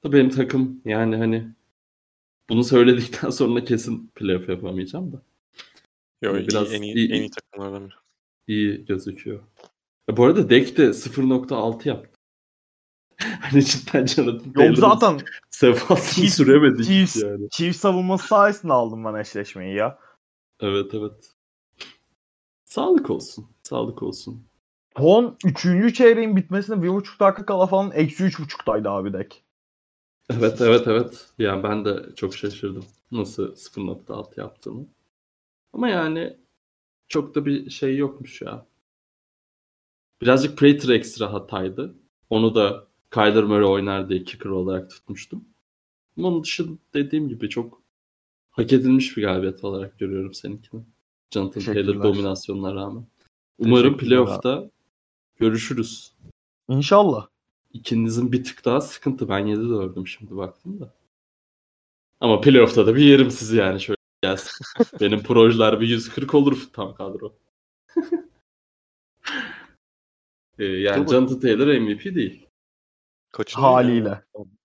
Da 0.04 0.14
benim 0.14 0.30
takım 0.30 0.82
yani 0.86 1.16
hani 1.16 1.48
bunu 2.50 2.64
söyledikten 2.64 3.30
sonra 3.40 3.64
kesin 3.64 4.12
playoff 4.16 4.50
yapamayacağım 4.50 5.14
da. 5.14 5.22
Yok 6.22 6.36
yani 6.36 6.48
biraz 6.48 6.74
en 6.74 6.82
iyi, 6.82 6.96
iyi, 6.96 7.12
en 7.12 7.20
iyi 7.22 7.30
takımlardan 7.30 7.90
biri 7.90 7.96
iyi 8.48 8.86
gözüküyor. 8.86 9.44
Ya 10.10 10.18
bu 10.18 10.26
arada 10.26 10.50
deck 10.50 10.78
de 10.78 10.84
0.6 10.84 11.88
yaptı. 11.88 12.20
hani 13.42 13.66
cidden 13.66 14.06
Jonathan 14.06 14.64
Yok 14.66 14.78
zaten 14.78 15.20
sefasını 15.50 16.30
süremedik 16.30 16.86
Chiefs, 16.86 17.24
yani. 17.24 17.50
Chiefs 17.50 17.80
savunması 17.80 18.28
sayesinde 18.28 18.74
aldım 18.74 19.06
ben 19.06 19.14
eşleşmeyi 19.14 19.76
ya. 19.76 20.00
Evet 20.60 20.94
evet. 20.94 21.34
Sağlık 22.74 23.10
olsun. 23.10 23.46
Sağlık 23.64 24.04
olsun. 24.04 24.44
Son 24.98 25.38
3. 25.46 25.96
çeyreğin 25.96 26.36
bitmesine 26.36 26.84
bir 26.84 26.90
buçuk 26.90 27.20
dakika 27.20 27.46
kala 27.46 27.68
falan 27.68 27.92
eksi 27.92 28.24
3.5'taydı 28.24 28.90
abi 28.90 29.14
deck. 29.14 29.44
Evet 30.30 30.62
evet 30.62 30.88
evet. 30.88 31.30
Yani 31.40 31.64
ben 31.64 31.86
de 31.86 32.16
çok 32.16 32.36
şaşırdım. 32.36 32.86
Nasıl 33.12 33.56
0.6 33.56 34.40
yaptığını. 34.40 34.86
Ama 35.74 35.90
yani 35.90 36.38
çok 37.08 37.36
da 37.36 37.46
bir 37.46 37.70
şey 37.70 37.98
yokmuş 37.98 38.42
ya. 38.42 38.66
Birazcık 40.22 40.58
Prater 40.58 40.90
ekstra 40.90 41.34
hataydı. 41.34 41.96
Onu 42.30 42.56
da 42.56 42.88
Kyler 43.12 43.44
Murray 43.44 43.66
oynar 43.66 44.10
diye 44.10 44.24
kicker 44.24 44.50
olarak 44.50 44.90
tutmuştum. 44.90 45.46
Ama 46.18 46.28
onun 46.28 46.44
dışında 46.44 46.78
dediğim 46.94 47.30
gibi 47.30 47.50
çok 47.50 47.82
hak 48.52 48.74
edilmiş 48.74 49.18
bir 49.18 49.22
galibiyet 49.22 49.64
olarak 49.64 50.00
görüyorum 50.00 50.34
seninkini. 50.34 50.84
Jonathan 51.34 51.74
Taylor 51.74 52.04
dominasyonuna 52.04 52.76
rağmen. 52.76 53.06
Umarım 53.60 53.98
playoff'ta 53.98 54.70
görüşürüz. 55.36 56.14
İnşallah. 56.70 57.28
İkinizin 57.74 58.32
bir 58.32 58.44
tık 58.44 58.66
daha 58.66 58.82
sıkıntı. 58.82 59.30
Ben 59.30 59.46
7 59.46 59.70
dördüm 59.70 60.08
şimdi 60.08 60.38
baktım 60.38 60.80
da. 60.80 60.94
Ama 62.20 62.42
playoff'ta 62.42 62.88
da 62.88 62.96
bir 62.96 63.04
yerim 63.04 63.32
sizi 63.32 63.58
yani 63.58 63.82
şöyle 63.82 63.98
gelsin. 64.22 64.66
Benim 65.02 65.24
projeler 65.24 65.82
bir 65.82 65.88
140 65.88 66.34
olur 66.34 66.68
tam 66.74 66.96
kadro. 66.96 67.36
ee, 70.60 70.66
yani 70.66 71.10
Jonathan 71.10 71.40
Taylor 71.40 71.68
MVP 71.68 72.06
değil. 72.06 72.46
Kaçıncı 73.32 73.62
Haliyle. 73.62 74.10
Ya? 74.10 74.24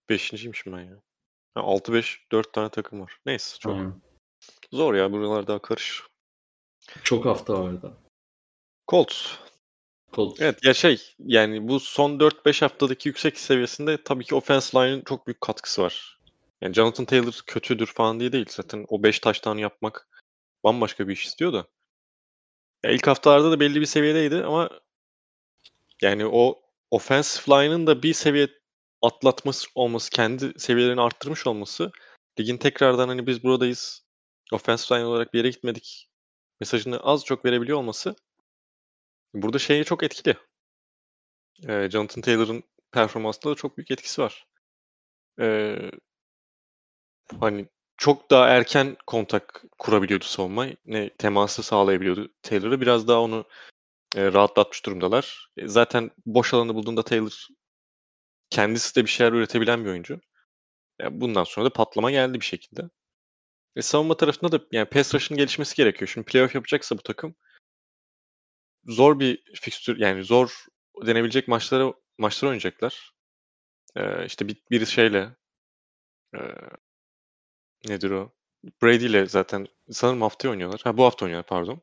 Beşinciymişim 0.08 0.72
ben 0.72 0.80
ya. 0.80 1.00
6-5 1.56 2.18
4 2.32 2.52
tane 2.52 2.68
takım 2.68 3.00
var. 3.00 3.18
Neyse 3.26 3.58
çok 3.58 3.76
hmm. 3.76 3.92
zor 4.72 4.94
ya 4.94 5.12
buralar 5.12 5.46
daha 5.46 5.58
karış. 5.58 6.02
Çok 7.04 7.24
hafta 7.24 7.62
var 7.62 7.82
da. 7.82 7.92
Colts. 8.88 9.26
Colts. 10.12 10.40
Evet 10.40 10.64
ya 10.64 10.74
şey 10.74 11.14
yani 11.18 11.68
bu 11.68 11.80
son 11.80 12.18
4-5 12.18 12.60
haftadaki 12.60 13.08
yüksek 13.08 13.38
seviyesinde 13.38 14.02
tabii 14.02 14.24
ki 14.24 14.34
offense 14.34 14.78
line'ın 14.78 15.02
çok 15.04 15.26
büyük 15.26 15.40
katkısı 15.40 15.82
var. 15.82 16.18
Yani 16.60 16.74
Jonathan 16.74 17.04
Taylor 17.04 17.40
kötüdür 17.46 17.86
falan 17.86 18.20
diye 18.20 18.32
değil. 18.32 18.46
Zaten 18.50 18.86
o 18.88 19.02
5 19.02 19.20
taştan 19.20 19.58
yapmak 19.58 20.08
bambaşka 20.64 21.08
bir 21.08 21.12
iş 21.12 21.26
istiyor 21.26 21.52
da. 21.52 21.66
Ya 22.84 22.90
ilk 22.90 23.06
haftalarda 23.06 23.50
da 23.50 23.60
belli 23.60 23.80
bir 23.80 23.86
seviyedeydi 23.86 24.36
ama 24.44 24.70
yani 26.02 26.26
o 26.26 26.62
offensive 26.90 27.56
line'ın 27.56 27.86
da 27.86 28.02
bir 28.02 28.14
seviye 28.14 28.48
atlatması 29.02 29.68
olması, 29.74 30.10
kendi 30.10 30.60
seviyelerini 30.60 31.00
arttırmış 31.00 31.46
olması, 31.46 31.92
ligin 32.40 32.56
tekrardan 32.56 33.08
hani 33.08 33.26
biz 33.26 33.44
buradayız, 33.44 34.04
offensive 34.52 34.98
line 34.98 35.06
olarak 35.06 35.34
bir 35.34 35.38
yere 35.38 35.50
gitmedik 35.50 36.07
mesajını 36.60 37.00
az 37.00 37.24
çok 37.24 37.44
verebiliyor 37.44 37.78
olması 37.78 38.16
burada 39.34 39.58
şeye 39.58 39.84
çok 39.84 40.02
etkili. 40.02 40.36
Eee, 41.68 41.90
Jonathan 41.90 42.20
Taylor'ın 42.22 42.62
performansında 42.92 43.50
da 43.50 43.54
çok 43.54 43.76
büyük 43.76 43.90
etkisi 43.90 44.22
var. 44.22 44.46
Eee 45.40 45.92
hani 47.40 47.68
çok 47.96 48.30
daha 48.30 48.48
erken 48.48 48.96
kontak 49.06 49.64
kurabiliyordu 49.78 50.24
savunma. 50.24 50.66
Ne 50.86 51.10
teması 51.10 51.62
sağlayabiliyordu 51.62 52.28
Taylor'ı. 52.42 52.80
Biraz 52.80 53.08
daha 53.08 53.20
onu 53.20 53.44
e, 54.16 54.32
rahatlatmış 54.32 54.86
durumdalar. 54.86 55.50
E, 55.56 55.68
zaten 55.68 56.10
boş 56.26 56.54
alanı 56.54 56.74
bulduğunda 56.76 57.02
Taylor 57.04 57.48
kendisi 58.50 58.96
de 58.96 59.04
bir 59.04 59.10
şeyler 59.10 59.32
üretebilen 59.32 59.84
bir 59.84 59.90
oyuncu. 59.90 60.20
Yani 61.00 61.22
bundan 61.22 61.44
sonra 61.44 61.66
da 61.66 61.74
patlama 61.74 62.10
geldi 62.10 62.40
bir 62.40 62.46
şekilde. 62.46 62.82
E, 63.78 63.82
savunma 63.82 64.16
tarafında 64.16 64.52
da 64.52 64.64
yani 64.72 64.88
pass 64.88 65.14
rush'ın 65.14 65.36
gelişmesi 65.36 65.76
gerekiyor. 65.76 66.08
Şimdi 66.08 66.24
playoff 66.26 66.54
yapacaksa 66.54 66.98
bu 66.98 67.02
takım 67.02 67.34
zor 68.86 69.20
bir 69.20 69.42
fikstür 69.54 69.98
yani 69.98 70.24
zor 70.24 70.64
denebilecek 71.06 71.48
maçlara 71.48 71.92
maçlar 72.18 72.48
oynayacaklar. 72.48 73.12
Ee, 73.96 74.26
işte 74.26 74.48
bir, 74.48 74.56
bir 74.70 74.86
şeyle 74.86 75.36
e, 76.34 76.40
nedir 77.88 78.10
o? 78.10 78.32
Brady 78.82 79.06
ile 79.06 79.26
zaten 79.26 79.66
sanırım 79.90 80.22
hafta 80.22 80.48
oynuyorlar. 80.48 80.80
Ha 80.84 80.96
bu 80.96 81.04
hafta 81.04 81.24
oynuyorlar 81.24 81.46
pardon. 81.46 81.82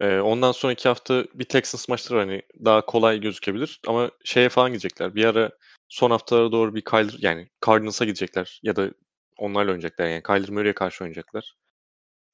Ee, 0.00 0.18
ondan 0.20 0.52
sonraki 0.52 0.88
hafta 0.88 1.24
bir 1.34 1.44
Texans 1.44 1.88
maçları. 1.88 2.20
Hani 2.20 2.42
daha 2.64 2.86
kolay 2.86 3.20
gözükebilir. 3.20 3.80
Ama 3.86 4.10
şeye 4.24 4.48
falan 4.48 4.70
gidecekler. 4.70 5.14
Bir 5.14 5.24
ara 5.24 5.50
son 5.88 6.10
haftalara 6.10 6.52
doğru 6.52 6.74
bir 6.74 6.84
Kyler 6.84 7.16
yani 7.18 7.50
Cardinals'a 7.66 8.04
gidecekler. 8.04 8.60
Ya 8.62 8.76
da 8.76 8.90
onlarla 9.38 9.70
oynayacaklar. 9.70 10.06
Yani 10.06 10.22
Kyler 10.22 10.50
Murray'e 10.50 10.72
karşı 10.74 11.04
oynayacaklar. 11.04 11.54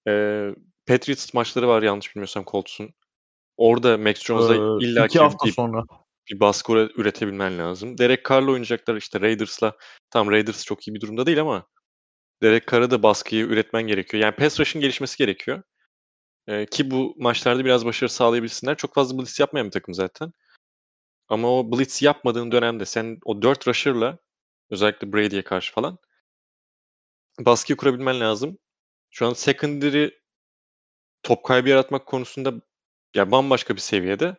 Ee, 0.09 0.51
Patriots 0.87 1.35
maçları 1.35 1.69
var 1.69 1.83
yanlış 1.83 2.15
bilmiyorsam 2.15 2.45
Colts'un. 2.47 2.91
Orada 3.57 3.99
Max 3.99 4.23
Jones'a 4.25 4.55
Ee, 4.55 4.59
illa 4.59 5.07
iki 5.07 5.19
hafta 5.19 5.47
bir, 5.47 5.53
sonra. 5.53 5.85
bir 6.31 6.41
baskı 6.41 6.73
üre- 6.73 6.93
üretebilmen 7.01 7.59
lazım. 7.59 7.99
Derek 7.99 8.25
Carr'la 8.29 8.51
oynayacaklar 8.51 8.97
işte 8.97 9.21
Raiders'la. 9.21 9.77
Tam 10.11 10.31
Raiders 10.31 10.65
çok 10.65 10.89
iyi 10.89 10.95
bir 10.95 11.01
durumda 11.01 11.27
değil 11.27 11.41
ama 11.41 11.67
Derek 12.43 12.69
Carr'a 12.69 12.91
da 12.91 13.03
baskıyı 13.03 13.45
üretmen 13.47 13.83
gerekiyor. 13.83 14.23
Yani 14.23 14.35
pass 14.37 14.61
rush'ın 14.61 14.81
gelişmesi 14.81 15.19
gerekiyor. 15.19 15.63
Ee, 16.47 16.67
ki 16.67 16.91
bu 16.91 17.15
maçlarda 17.19 17.65
biraz 17.65 17.85
başarı 17.85 18.11
sağlayabilsinler. 18.11 18.77
Çok 18.77 18.95
fazla 18.95 19.19
blitz 19.19 19.41
yapmayan 19.41 19.67
bir 19.67 19.73
takım 19.73 19.95
zaten. 19.95 20.33
Ama 21.29 21.59
o 21.59 21.73
blitz 21.73 22.03
yapmadığın 22.03 22.53
dönemde 22.53 22.85
sen 22.85 23.19
o 23.25 23.43
4 23.43 23.69
rusher'la 23.69 24.19
özellikle 24.71 25.13
Brady'ye 25.13 25.43
karşı 25.43 25.73
falan 25.73 25.99
baskıyı 27.39 27.77
kurabilmen 27.77 28.21
lazım. 28.21 28.59
Şu 29.11 29.27
an 29.27 29.33
secondary 29.33 30.09
top 31.23 31.45
kaybı 31.45 31.69
yaratmak 31.69 32.07
konusunda 32.07 32.55
ya 33.15 33.31
bambaşka 33.31 33.77
bir 33.77 33.81
seviyede. 33.81 34.37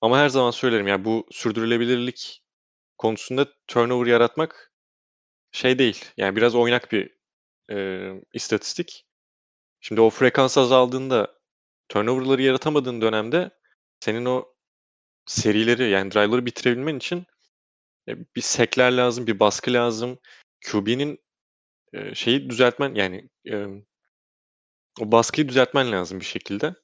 Ama 0.00 0.18
her 0.18 0.28
zaman 0.28 0.50
söylerim 0.50 0.86
ya 0.86 1.04
bu 1.04 1.26
sürdürülebilirlik 1.30 2.42
konusunda 2.98 3.46
turnover 3.66 4.06
yaratmak 4.06 4.72
şey 5.52 5.78
değil. 5.78 6.04
Yani 6.16 6.36
biraz 6.36 6.54
oynak 6.54 6.92
bir 6.92 7.16
e, 7.70 8.08
istatistik. 8.32 9.06
Şimdi 9.80 10.00
o 10.00 10.10
frekans 10.10 10.58
azaldığında 10.58 11.38
turnover'ları 11.88 12.42
yaratamadığın 12.42 13.00
dönemde 13.00 13.50
senin 14.00 14.24
o 14.24 14.54
serileri 15.26 15.90
yani 15.90 16.10
drive'ları 16.10 16.46
bitirebilmen 16.46 16.96
için 16.96 17.26
e, 18.08 18.34
bir 18.36 18.40
sekler 18.40 18.92
lazım, 18.92 19.26
bir 19.26 19.40
baskı 19.40 19.72
lazım. 19.72 20.18
QB'nin 20.66 21.23
şeyi 22.14 22.50
düzeltmen 22.50 22.94
yani 22.94 23.28
e, 23.50 23.66
o 25.00 25.12
baskıyı 25.12 25.48
düzeltmen 25.48 25.92
lazım 25.92 26.20
bir 26.20 26.24
şekilde. 26.24 26.74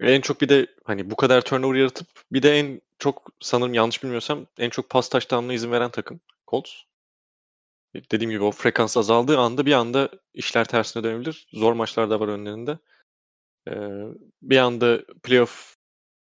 Ve 0.00 0.14
en 0.14 0.20
çok 0.20 0.40
bir 0.40 0.48
de 0.48 0.66
hani 0.84 1.10
bu 1.10 1.16
kadar 1.16 1.40
turnover 1.40 1.78
yaratıp 1.78 2.08
bir 2.32 2.42
de 2.42 2.58
en 2.58 2.80
çok 2.98 3.30
sanırım 3.40 3.74
yanlış 3.74 4.02
bilmiyorsam 4.02 4.46
en 4.58 4.70
çok 4.70 4.90
pas 4.90 5.08
touchdown'ına 5.08 5.52
izin 5.52 5.72
veren 5.72 5.90
takım 5.90 6.20
Colts. 6.48 6.72
E, 7.94 8.00
Dediğim 8.10 8.30
gibi 8.30 8.42
o 8.42 8.50
frekans 8.50 8.96
azaldığı 8.96 9.38
anda 9.38 9.66
bir 9.66 9.72
anda 9.72 10.08
işler 10.34 10.64
tersine 10.64 11.04
dönebilir. 11.04 11.46
Zor 11.52 11.72
maçlar 11.72 12.10
da 12.10 12.20
var 12.20 12.28
önlerinde. 12.28 12.78
Ee, 13.68 13.72
bir 14.42 14.58
anda 14.58 15.04
playoff 15.22 15.76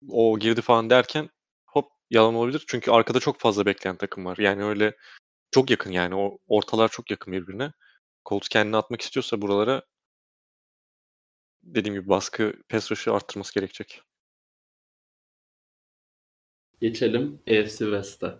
o 0.08 0.38
girdi 0.38 0.60
falan 0.62 0.90
derken 0.90 1.30
hop 1.66 1.86
yalan 2.10 2.34
olabilir. 2.34 2.64
Çünkü 2.66 2.90
arkada 2.90 3.20
çok 3.20 3.40
fazla 3.40 3.66
bekleyen 3.66 3.96
takım 3.96 4.24
var. 4.24 4.36
Yani 4.36 4.64
öyle 4.64 4.96
çok 5.52 5.70
yakın 5.70 5.90
yani 5.90 6.14
o 6.14 6.38
ortalar 6.46 6.88
çok 6.88 7.10
yakın 7.10 7.32
birbirine. 7.32 7.72
Colts 8.28 8.48
kendini 8.48 8.76
atmak 8.76 9.00
istiyorsa 9.00 9.42
buralara 9.42 9.82
dediğim 11.62 11.94
gibi 11.94 12.08
baskı 12.08 12.54
pass 12.68 12.90
rush'ı 12.90 13.12
arttırması 13.12 13.54
gerekecek. 13.54 14.02
Geçelim 16.80 17.42
AFC 17.48 17.78
West'e. 17.78 18.34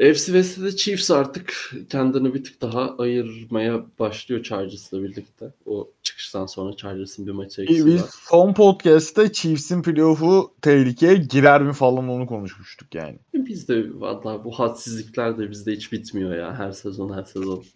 AFC 0.00 0.24
West'te 0.24 0.62
de 0.62 0.76
Chiefs 0.76 1.10
artık 1.10 1.72
kendini 1.90 2.34
bir 2.34 2.44
tık 2.44 2.62
daha 2.62 2.96
ayırmaya 2.98 3.86
başlıyor 3.98 4.42
Chargers'la 4.42 5.02
birlikte. 5.02 5.52
O 5.66 5.90
çıkıştan 6.02 6.46
sonra 6.46 6.76
Chargers'ın 6.76 7.26
bir 7.26 7.32
maçı 7.32 7.62
eksiği 7.62 7.86
Biz 7.86 8.02
var. 8.02 8.10
son 8.30 8.54
podcast'te 8.54 9.32
Chiefs'in 9.32 9.82
playoff'u 9.82 10.54
tehlikeye 10.62 11.14
girer 11.14 11.62
mi 11.62 11.72
falan 11.72 12.08
onu 12.08 12.26
konuşmuştuk 12.26 12.94
yani. 12.94 13.18
Biz 13.34 13.68
de 13.68 14.00
valla 14.00 14.44
bu 14.44 14.58
hadsizlikler 14.58 15.38
de 15.38 15.50
bizde 15.50 15.72
hiç 15.72 15.92
bitmiyor 15.92 16.36
ya 16.36 16.58
her 16.58 16.72
sezon 16.72 17.12
her 17.12 17.24
sezon. 17.24 17.64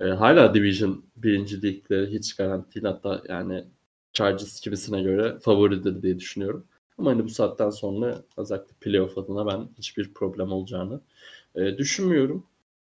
E, 0.00 0.04
hala 0.04 0.54
Division 0.54 1.04
birincilikleri 1.16 2.12
hiç 2.12 2.36
garanti 2.36 2.74
değil. 2.74 2.84
Hatta 2.84 3.22
yani 3.28 3.64
Chargers 4.12 4.60
gibisine 4.60 5.02
göre 5.02 5.38
favoridir 5.38 6.02
diye 6.02 6.18
düşünüyorum. 6.18 6.66
Ama 6.98 7.10
hani 7.10 7.24
bu 7.24 7.28
saatten 7.28 7.70
sonra 7.70 8.22
özellikle 8.36 8.74
playoff 8.80 9.18
adına 9.18 9.46
ben 9.46 9.68
hiçbir 9.78 10.14
problem 10.14 10.52
olacağını 10.52 11.00
e, 11.54 11.78
düşünmüyorum. 11.78 12.46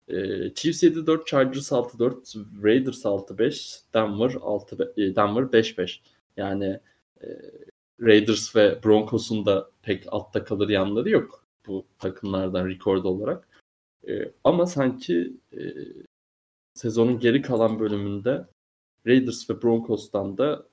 E, 0.08 0.14
Chiefs 0.54 0.82
7-4, 0.82 1.26
Chargers 1.26 1.72
6-4, 1.72 2.64
Raiders 2.64 3.04
6-5, 3.04 3.80
Denver 3.94 4.34
6 4.40 4.92
e, 4.96 5.16
Denver 5.16 5.42
5-5. 5.42 6.00
Yani 6.36 6.80
e, 7.22 7.26
Raiders 8.00 8.56
ve 8.56 8.78
Broncos'un 8.84 9.46
da 9.46 9.70
pek 9.82 10.04
altta 10.08 10.44
kalır 10.44 10.68
yanları 10.68 11.10
yok 11.10 11.44
bu 11.66 11.86
takımlardan 11.98 12.68
record 12.68 13.04
olarak. 13.04 13.48
E, 14.08 14.32
ama 14.44 14.66
sanki 14.66 15.32
e, 15.52 15.60
sezonun 16.74 17.18
geri 17.18 17.42
kalan 17.42 17.80
bölümünde 17.80 18.46
Raiders 19.06 19.50
ve 19.50 19.62
Broncos'tan 19.62 20.38
da 20.38 20.66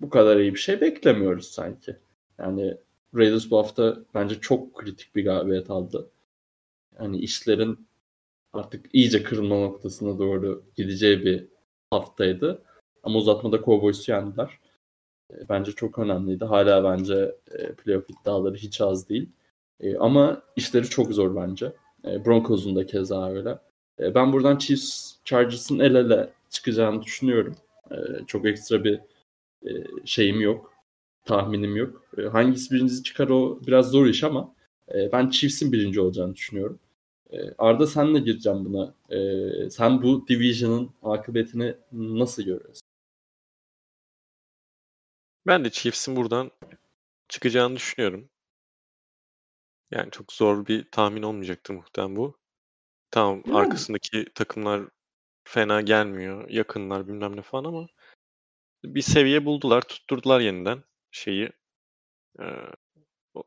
bu 0.00 0.10
kadar 0.10 0.36
iyi 0.36 0.54
bir 0.54 0.58
şey 0.58 0.80
beklemiyoruz 0.80 1.46
sanki. 1.46 1.96
Yani 2.40 2.76
Raiders 3.14 3.50
bu 3.50 3.58
hafta 3.58 3.98
bence 4.14 4.40
çok 4.40 4.74
kritik 4.74 5.16
bir 5.16 5.24
galibiyet 5.24 5.70
aldı. 5.70 6.10
Yani 7.00 7.18
işlerin 7.18 7.86
artık 8.52 8.86
iyice 8.92 9.22
kırılma 9.22 9.60
noktasına 9.60 10.18
doğru 10.18 10.62
gideceği 10.76 11.24
bir 11.24 11.46
haftaydı. 11.90 12.62
Ama 13.02 13.18
uzatmada 13.18 13.62
Cowboys'u 13.64 14.12
yendiler. 14.12 14.58
E, 15.30 15.48
Bence 15.48 15.72
çok 15.72 15.98
önemliydi. 15.98 16.44
Hala 16.44 16.84
bence 16.84 17.34
e, 17.50 17.72
playoff 17.72 18.10
iddiaları 18.10 18.56
hiç 18.56 18.80
az 18.80 19.08
değil. 19.08 19.28
E, 19.80 19.96
Ama 19.96 20.42
işleri 20.56 20.88
çok 20.88 21.12
zor 21.12 21.36
bence. 21.36 21.72
Broncos'un 22.04 22.76
da 22.76 22.86
keza 22.86 23.30
öyle. 23.30 23.58
Ben 23.98 24.32
buradan 24.32 24.58
Chiefs 24.58 25.16
Chargers'ın 25.24 25.78
el 25.78 25.94
ele 25.94 26.30
çıkacağını 26.50 27.02
düşünüyorum. 27.02 27.56
Çok 28.26 28.46
ekstra 28.46 28.84
bir 28.84 29.00
şeyim 30.04 30.40
yok. 30.40 30.69
Tahminim 31.24 31.76
yok. 31.76 32.04
E, 32.18 32.22
Hangisi 32.22 32.74
birincisi 32.74 33.02
çıkar 33.02 33.28
o 33.28 33.60
biraz 33.66 33.90
zor 33.90 34.06
iş 34.06 34.24
ama 34.24 34.54
e, 34.94 35.12
ben 35.12 35.30
Chiefs'in 35.30 35.72
birinci 35.72 36.00
olacağını 36.00 36.34
düşünüyorum. 36.34 36.78
E, 37.30 37.38
Arda 37.58 37.86
senle 37.86 38.18
gireceğim 38.18 38.64
buna. 38.64 38.94
E, 39.10 39.70
Sen 39.70 40.02
bu 40.02 40.28
division'ın 40.28 40.90
akıbetini 41.02 41.74
nasıl 41.92 42.42
görüyorsun? 42.42 42.80
Ben 45.46 45.64
de 45.64 45.70
Chiefs'in 45.70 46.16
buradan 46.16 46.50
çıkacağını 47.28 47.76
düşünüyorum. 47.76 48.28
Yani 49.90 50.10
çok 50.10 50.32
zor 50.32 50.66
bir 50.66 50.90
tahmin 50.90 51.22
olmayacaktır 51.22 51.74
muhtemelen 51.74 52.16
bu. 52.16 52.38
Tamam 53.10 53.42
Yani. 53.46 53.56
arkasındaki 53.58 54.24
takımlar 54.34 54.82
fena 55.44 55.80
gelmiyor. 55.80 56.48
Yakınlar 56.50 57.08
bilmem 57.08 57.36
ne 57.36 57.42
falan 57.42 57.64
ama 57.64 57.86
bir 58.84 59.02
seviye 59.02 59.44
buldular. 59.44 59.82
Tutturdular 59.82 60.40
yeniden 60.40 60.82
şeyi. 61.10 61.50
O 63.34 63.42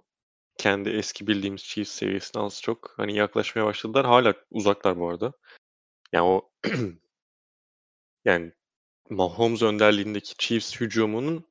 kendi 0.58 0.90
eski 0.90 1.28
bildiğimiz 1.28 1.64
Chiefs 1.64 1.92
seviyesine 1.92 2.44
az 2.44 2.62
çok 2.62 2.94
hani 2.98 3.16
yaklaşmaya 3.16 3.66
başladılar. 3.66 4.06
Hala 4.06 4.34
uzaklar 4.52 5.00
bu 5.00 5.10
arada. 5.10 5.34
Yani 6.14 6.26
o 6.26 6.52
yani 8.26 8.54
Mahomes 9.10 9.62
önderliğindeki 9.62 10.36
Chiefs 10.38 10.82
hücumunun 10.82 11.48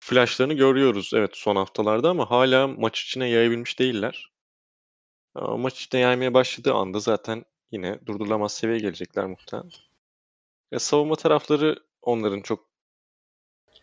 flashlarını 0.00 0.54
görüyoruz 0.54 1.10
evet 1.14 1.30
son 1.36 1.56
haftalarda 1.56 2.10
ama 2.10 2.30
hala 2.30 2.68
maç 2.68 3.02
içine 3.02 3.28
yayabilmiş 3.28 3.78
değiller. 3.78 4.32
Ama 5.34 5.56
maç 5.56 5.74
içinde 5.80 5.98
yaymaya 5.98 6.34
başladığı 6.34 6.74
anda 6.74 6.98
zaten 7.00 7.44
yine 7.70 8.06
durdurulamaz 8.06 8.54
seviyeye 8.54 8.80
gelecekler 8.80 9.26
muhtemelen. 9.26 9.70
Ya 10.72 10.78
savunma 10.78 11.16
tarafları 11.16 11.84
onların 12.02 12.40
çok 12.40 12.68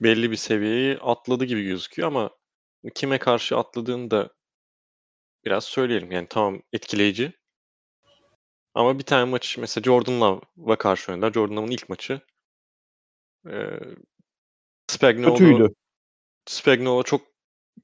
belli 0.04 0.32
bir 0.32 0.36
seviyeyi 0.36 0.98
atladı 0.98 1.46
gibi 1.46 1.64
gözüküyor 1.64 2.08
ama 2.08 2.30
kime 2.96 3.20
karşı 3.20 3.58
atladığını 3.58 4.12
da 4.12 4.30
biraz 5.46 5.66
söyleyelim. 5.66 6.12
Yani 6.12 6.28
tamam 6.30 6.62
etkileyici. 6.74 7.34
Ama 8.74 9.00
bir 9.00 9.04
tane 9.04 9.24
maç 9.24 9.58
mesela 9.58 9.84
Jordan 9.84 10.22
Love'a 10.22 10.78
karşı 10.78 11.12
oynadılar. 11.12 11.34
Jordan 11.34 11.56
Love'ın 11.56 11.72
ilk 11.72 11.90
maçı. 11.90 12.22
Ee, 13.50 13.80
Spagnuolo, 14.88 15.38
Kötüydü. 15.38 15.74
Spagnuolo 16.46 17.04
çok 17.04 17.22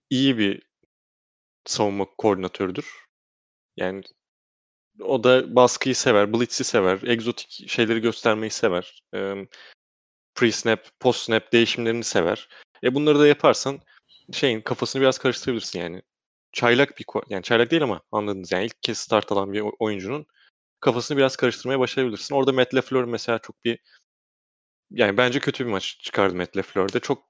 iyi 0.09 0.38
bir 0.38 0.70
savunma 1.65 2.05
koordinatörüdür. 2.17 3.05
Yani 3.78 4.03
o 5.01 5.24
da 5.24 5.55
baskıyı 5.55 5.95
sever, 5.95 6.34
blitz'i 6.34 6.63
sever, 6.63 6.99
egzotik 7.03 7.70
şeyleri 7.70 7.99
göstermeyi 7.99 8.51
sever. 8.51 9.03
Ee, 9.13 9.47
pre-snap, 10.36 10.80
post-snap 10.99 11.53
değişimlerini 11.53 12.03
sever. 12.03 12.49
E 12.84 12.95
bunları 12.95 13.19
da 13.19 13.27
yaparsan 13.27 13.80
şeyin 14.34 14.61
kafasını 14.61 15.01
biraz 15.01 15.17
karıştırabilirsin 15.17 15.80
yani. 15.80 16.01
Çaylak 16.51 16.99
bir 16.99 17.05
yani 17.30 17.43
çaylak 17.43 17.71
değil 17.71 17.84
ama 17.84 18.01
anladınız 18.11 18.51
yani 18.51 18.65
ilk 18.65 18.84
kez 18.84 18.97
start 18.97 19.32
alan 19.32 19.53
bir 19.53 19.63
oyuncunun 19.80 20.25
kafasını 20.80 21.17
biraz 21.17 21.36
karıştırmaya 21.36 21.80
başarabilirsin. 21.80 22.36
Orada 22.36 22.53
Matt 22.53 22.75
LaFleur 22.75 23.03
mesela 23.03 23.39
çok 23.39 23.65
bir 23.65 23.80
yani 24.91 25.17
bence 25.17 25.39
kötü 25.39 25.65
bir 25.65 25.71
maç 25.71 25.99
çıkardı 25.99 26.36
Matt 26.36 26.57
LaFleur'de. 26.57 26.99
Çok 26.99 27.23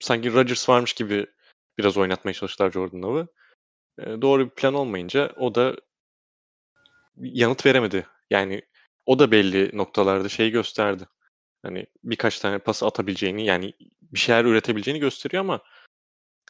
sanki 0.00 0.32
Rodgers 0.32 0.68
varmış 0.68 0.92
gibi 0.92 1.26
biraz 1.78 1.96
oynatmaya 1.96 2.34
çalıştılar 2.34 2.70
Jordan 2.70 3.02
Love'ı. 3.02 3.28
E, 3.98 4.22
doğru 4.22 4.44
bir 4.44 4.50
plan 4.50 4.74
olmayınca 4.74 5.32
o 5.36 5.54
da 5.54 5.76
yanıt 7.16 7.66
veremedi. 7.66 8.06
Yani 8.30 8.62
o 9.06 9.18
da 9.18 9.30
belli 9.30 9.76
noktalarda 9.76 10.28
şeyi 10.28 10.50
gösterdi. 10.50 11.04
Hani 11.68 11.86
birkaç 12.04 12.38
tane 12.38 12.58
pas 12.58 12.82
atabileceğini 12.82 13.44
yani 13.44 13.72
bir 14.02 14.18
şeyler 14.18 14.44
üretebileceğini 14.44 15.00
gösteriyor 15.00 15.40
ama 15.40 15.60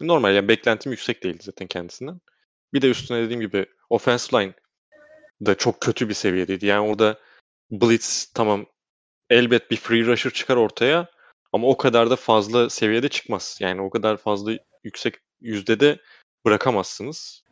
normal 0.00 0.34
yani 0.34 0.48
beklentim 0.48 0.92
yüksek 0.92 1.22
değildi 1.22 1.42
zaten 1.42 1.66
kendisinden. 1.66 2.20
Bir 2.72 2.82
de 2.82 2.90
üstüne 2.90 3.22
dediğim 3.22 3.40
gibi 3.40 3.66
offensive 3.90 4.42
line 4.42 4.54
da 5.46 5.54
çok 5.54 5.80
kötü 5.80 6.08
bir 6.08 6.14
seviyedeydi. 6.14 6.66
Yani 6.66 6.88
orada 6.88 7.18
blitz 7.70 8.32
tamam 8.34 8.66
elbet 9.30 9.70
bir 9.70 9.76
free 9.76 10.06
rusher 10.06 10.30
çıkar 10.30 10.56
ortaya 10.56 11.10
ama 11.52 11.68
o 11.68 11.76
kadar 11.76 12.10
da 12.10 12.16
fazla 12.16 12.70
seviyede 12.70 13.08
çıkmaz. 13.08 13.58
Yani 13.60 13.80
o 13.82 13.90
kadar 13.90 14.16
fazla 14.16 14.52
yüksek 14.84 15.14
yüzdede 15.40 15.98
bırakamazsınız 16.44 17.44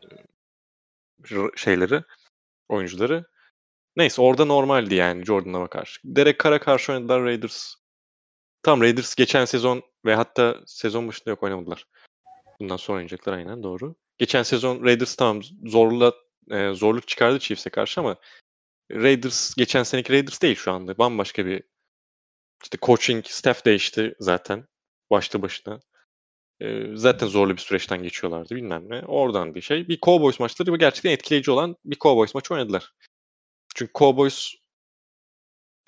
şeyleri, 1.57 2.03
oyuncuları. 2.69 3.25
Neyse 3.97 4.23
orada 4.23 4.45
normaldi 4.45 4.95
yani 4.95 5.25
Jordan'a 5.25 5.67
karşı. 5.67 6.01
Derek 6.05 6.41
Carr'a 6.45 6.61
karşı 6.61 6.93
oynadılar 6.93 7.23
Raiders. 7.23 7.75
Tam 8.63 8.81
Raiders 8.81 9.15
geçen 9.15 9.45
sezon 9.45 9.83
ve 10.05 10.15
hatta 10.15 10.61
sezon 10.67 11.09
başında 11.09 11.31
yok 11.31 11.43
oynamadılar. 11.43 11.87
Bundan 12.61 12.77
sonra 12.77 12.97
oynayacaklar 12.97 13.33
aynen 13.33 13.63
doğru. 13.63 13.95
Geçen 14.19 14.43
sezon 14.43 14.85
Raiders 14.85 15.17
tamam 15.17 15.43
zorla 15.65 16.13
e, 16.51 16.73
zorluk 16.75 17.09
çıkardı 17.09 17.39
Chiefs'e 17.39 17.71
karşı 17.71 18.01
ama 18.01 18.17
Raiders 18.93 19.55
geçen 19.55 19.83
seneki 19.83 20.13
Raiders 20.13 20.43
değil 20.43 20.57
şu 20.57 20.73
anda. 20.73 20.99
Bambaşka 20.99 21.47
bir 21.47 21.63
işte 22.63 22.79
coaching 22.83 23.27
staff 23.27 23.65
değişti 23.65 24.15
zaten 24.21 24.67
başlı 25.11 25.43
başına. 25.43 25.81
E, 26.61 26.87
zaten 26.95 27.27
zorlu 27.27 27.53
bir 27.53 27.63
süreçten 27.63 28.03
geçiyorlardı 28.03 28.57
bilmem 28.57 28.91
ne. 28.91 29.03
Oradan 29.07 29.55
bir 29.55 29.61
şey. 29.61 29.89
Bir 29.89 30.01
Cowboys 30.01 30.41
maçları 30.41 30.77
gerçekten 30.77 31.11
etkileyici 31.11 31.51
olan 31.51 31.77
bir 31.85 31.97
Cowboys 31.97 32.35
maçı 32.35 32.55
oynadılar. 32.55 32.93
Çünkü 33.77 33.93
Cowboys 33.95 34.55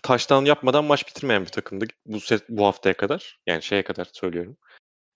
taştan 0.03 0.45
yapmadan 0.45 0.85
maç 0.85 1.07
bitirmeyen 1.09 1.43
bir 1.43 1.49
takımdı 1.51 1.85
bu 2.07 2.17
se- 2.17 2.45
bu 2.49 2.67
haftaya 2.67 2.97
kadar. 2.97 3.39
Yani 3.47 3.63
şeye 3.63 3.83
kadar 3.83 4.09
söylüyorum. 4.13 4.57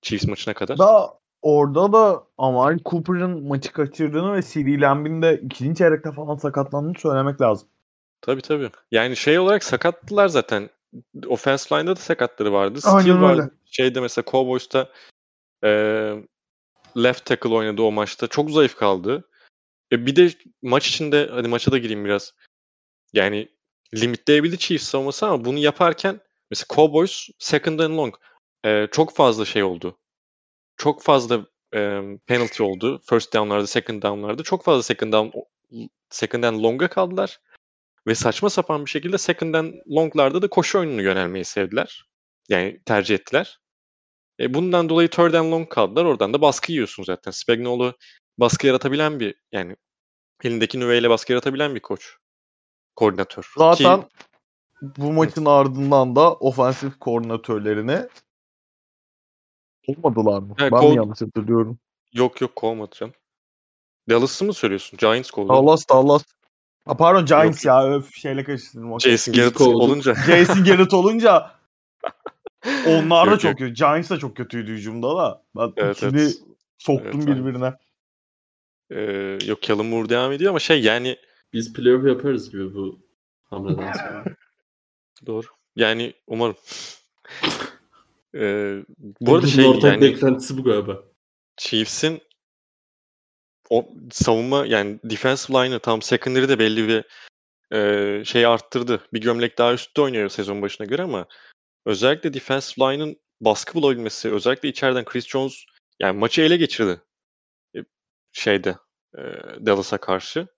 Chiefs 0.03 0.27
maçına 0.27 0.55
kadar. 0.55 0.79
Da 0.79 1.19
orada 1.43 1.93
da 1.93 2.27
Amari 2.39 2.79
Cooper'ın 2.85 3.47
maçı 3.49 3.73
kaçırdığını 3.73 4.35
ve 4.35 4.43
CD 4.43 4.81
Lamb'in 4.81 5.23
de 5.23 5.41
ikinci 5.45 5.79
çeyrekte 5.79 6.13
falan 6.13 6.37
sakatlandığını 6.37 6.99
söylemek 6.99 7.41
lazım. 7.41 7.69
Tabii 8.21 8.43
tabii. 8.43 8.71
Yani 8.91 9.17
şey 9.17 9.39
olarak 9.39 9.65
sakattılar 9.65 10.29
zaten. 10.29 10.71
Offense 11.27 11.77
line'da 11.77 11.97
da 11.97 12.01
sakatları 12.01 12.53
vardı. 12.53 12.79
Aynen 12.85 13.01
Skill 13.01 13.13
öyle. 13.13 13.23
vardı. 13.23 13.55
Şeyde 13.67 14.01
mesela 14.01 14.25
Cowboys'ta 14.31 14.89
eee, 15.65 16.25
left 16.97 17.25
tackle 17.25 17.49
oynadı 17.55 17.83
o 17.83 17.93
maçta. 17.93 18.27
Çok 18.27 18.51
zayıf 18.51 18.77
kaldı. 18.77 19.29
E 19.93 20.07
bir 20.07 20.17
de 20.17 20.31
maç 20.63 20.89
içinde 20.89 21.29
hadi 21.33 21.49
maça 21.49 21.73
da 21.73 21.79
gireyim 21.79 22.05
biraz. 22.05 22.35
Yani 23.13 23.49
limitleyebildi 23.95 24.59
Chiefs 24.59 24.89
savunması 24.89 25.27
ama 25.27 25.45
bunu 25.45 25.59
yaparken 25.59 26.21
mesela 26.51 26.67
Cowboys 26.77 27.29
second 27.39 27.79
and 27.79 27.99
long 27.99 28.15
eee, 28.65 28.89
çok 28.93 29.15
fazla 29.17 29.45
şey 29.45 29.63
oldu. 29.63 29.99
Çok 30.77 31.03
fazla 31.03 31.47
eee, 31.75 32.03
penalty 32.27 32.63
oldu. 32.63 33.01
First 33.11 33.35
down'larda, 33.35 33.67
second 33.67 34.03
down'larda. 34.03 34.43
Çok 34.43 34.65
fazla 34.65 34.83
second 34.83 35.13
down 35.13 35.39
second 36.11 36.43
and 36.45 36.65
long'a 36.65 36.89
kaldılar. 36.89 37.41
Ve 38.07 38.15
saçma 38.15 38.51
sapan 38.51 38.87
bir 38.87 38.91
şekilde 38.91 39.19
second 39.19 39.55
and 39.55 39.75
long'larda 39.91 40.43
da 40.43 40.49
koşu 40.51 40.79
oyununu 40.79 41.03
yönelmeyi 41.03 41.45
sevdiler. 41.45 42.05
Yani 42.49 42.81
tercih 42.87 43.15
ettiler. 43.15 43.61
E 44.41 44.55
bundan 44.55 44.89
dolayı 44.89 45.09
third 45.11 45.35
and 45.35 45.53
long 45.53 45.69
kaldılar. 45.71 46.05
Oradan 46.05 46.35
da 46.35 46.41
baskı 46.43 46.73
yiyorsun 46.73 47.03
zaten. 47.05 47.31
Spagnuolo 47.31 47.93
baskı 48.39 48.67
yaratabilen 48.67 49.21
bir 49.21 49.35
yani 49.53 49.77
elindeki 50.45 50.81
nüveyle 50.81 51.11
baskı 51.11 51.33
yaratabilen 51.33 51.75
bir 51.75 51.81
koç. 51.81 52.17
Koordinatör. 52.97 53.53
Zaten 53.59 54.01
Ki, 54.01 54.07
bu 54.83 55.13
maçın 55.13 55.45
ardından 55.45 56.17
da 56.17 56.35
ofensif 56.35 56.99
koordinatörlerini 56.99 57.99
olmadılar 59.87 60.39
mı? 60.39 60.55
Evet, 60.59 60.73
ben 60.73 60.81
kol- 60.81 60.91
mi 60.91 60.97
yanlış 60.97 61.21
hatırlıyorum? 61.21 61.79
yok 62.13 62.41
yok 62.41 62.57
kovmadı 62.57 62.95
canım. 62.95 63.15
Dallas'ı 64.11 64.45
mı 64.45 64.55
söylüyorsun? 64.55 64.97
Giants 64.97 65.31
kovdu. 65.31 65.49
Dallas 65.49 65.89
Dallas. 65.89 66.23
Ha, 66.85 66.97
pardon 66.97 67.27
Giants 67.27 67.65
Yok. 67.65 67.75
ya 67.75 67.95
öf 67.95 68.15
şeyle 68.15 68.45
karıştırdım. 68.45 69.01
Jason 69.01 69.35
Garrett 69.35 69.61
olunca. 69.61 70.15
Jason 70.15 70.65
Garrett 70.65 70.95
olunca 70.95 71.51
onlar 72.87 73.31
da 73.31 73.39
çok 73.39 73.51
yok. 73.51 73.59
kötü. 73.59 73.75
Giants 73.75 74.11
da 74.11 74.19
çok 74.19 74.37
kötüydü 74.37 74.73
hücumda 74.73 75.17
da. 75.17 75.43
Ben 75.57 75.73
Evet, 75.77 75.97
ikili 75.97 76.23
evet. 76.23 76.39
soktum 76.79 77.21
Evet, 77.21 77.27
birbirine. 77.27 77.75
Ee, 78.91 79.39
yok 79.47 79.63
Kellen 79.63 79.87
Moore 79.87 80.09
devam 80.09 80.33
ediyor 80.33 80.51
ama 80.51 80.59
şey 80.59 80.83
yani 80.83 81.17
Biz 81.53 81.73
playoff 81.73 82.07
yaparız 82.07 82.51
gibi 82.51 82.75
bu 82.75 83.01
hamleden 83.43 83.93
sonra. 83.93 84.25
doğru. 85.27 85.47
Yani 85.77 86.15
umarım. 86.27 86.57
Ee, 88.35 88.85
bu 89.21 89.35
arada 89.35 89.47
şey 89.47 89.67
ortak 89.67 89.93
yani 89.93 90.01
beklentisi 90.01 90.59
bu 90.59 90.65
galiba. 90.65 91.03
Chiefs'in 91.57 92.21
o 93.71 93.89
savunma 94.11 94.67
yani 94.67 94.99
defensive 95.05 95.59
line'ı 95.59 95.79
tam 95.79 96.03
secondary 96.03 96.49
de 96.49 96.59
belli 96.59 96.89
bir 96.89 97.05
e, 97.77 98.25
şey 98.25 98.47
arttırdı. 98.47 99.01
Bir 99.13 99.21
gömlek 99.21 99.59
daha 99.59 99.73
üstte 99.73 100.03
oynuyor 100.03 100.29
sezon 100.29 100.63
başına 100.63 100.87
göre 100.87 101.03
ama 101.03 101.27
özellikle 101.87 102.35
defensive 102.35 102.85
line'ın 102.85 103.17
baskı 103.41 103.75
bulabilmesi, 103.75 104.33
özellikle 104.33 104.69
içeriden 104.69 105.05
Chris 105.05 105.29
Jones 105.29 105.65
yani 106.01 106.19
maçı 106.19 106.43
ele 106.43 106.57
geçirdi. 106.57 107.01
E, 107.77 107.79
şeyde 108.33 108.77
e, 109.19 109.23
Dallas'a 109.67 109.99
karşı. 109.99 110.49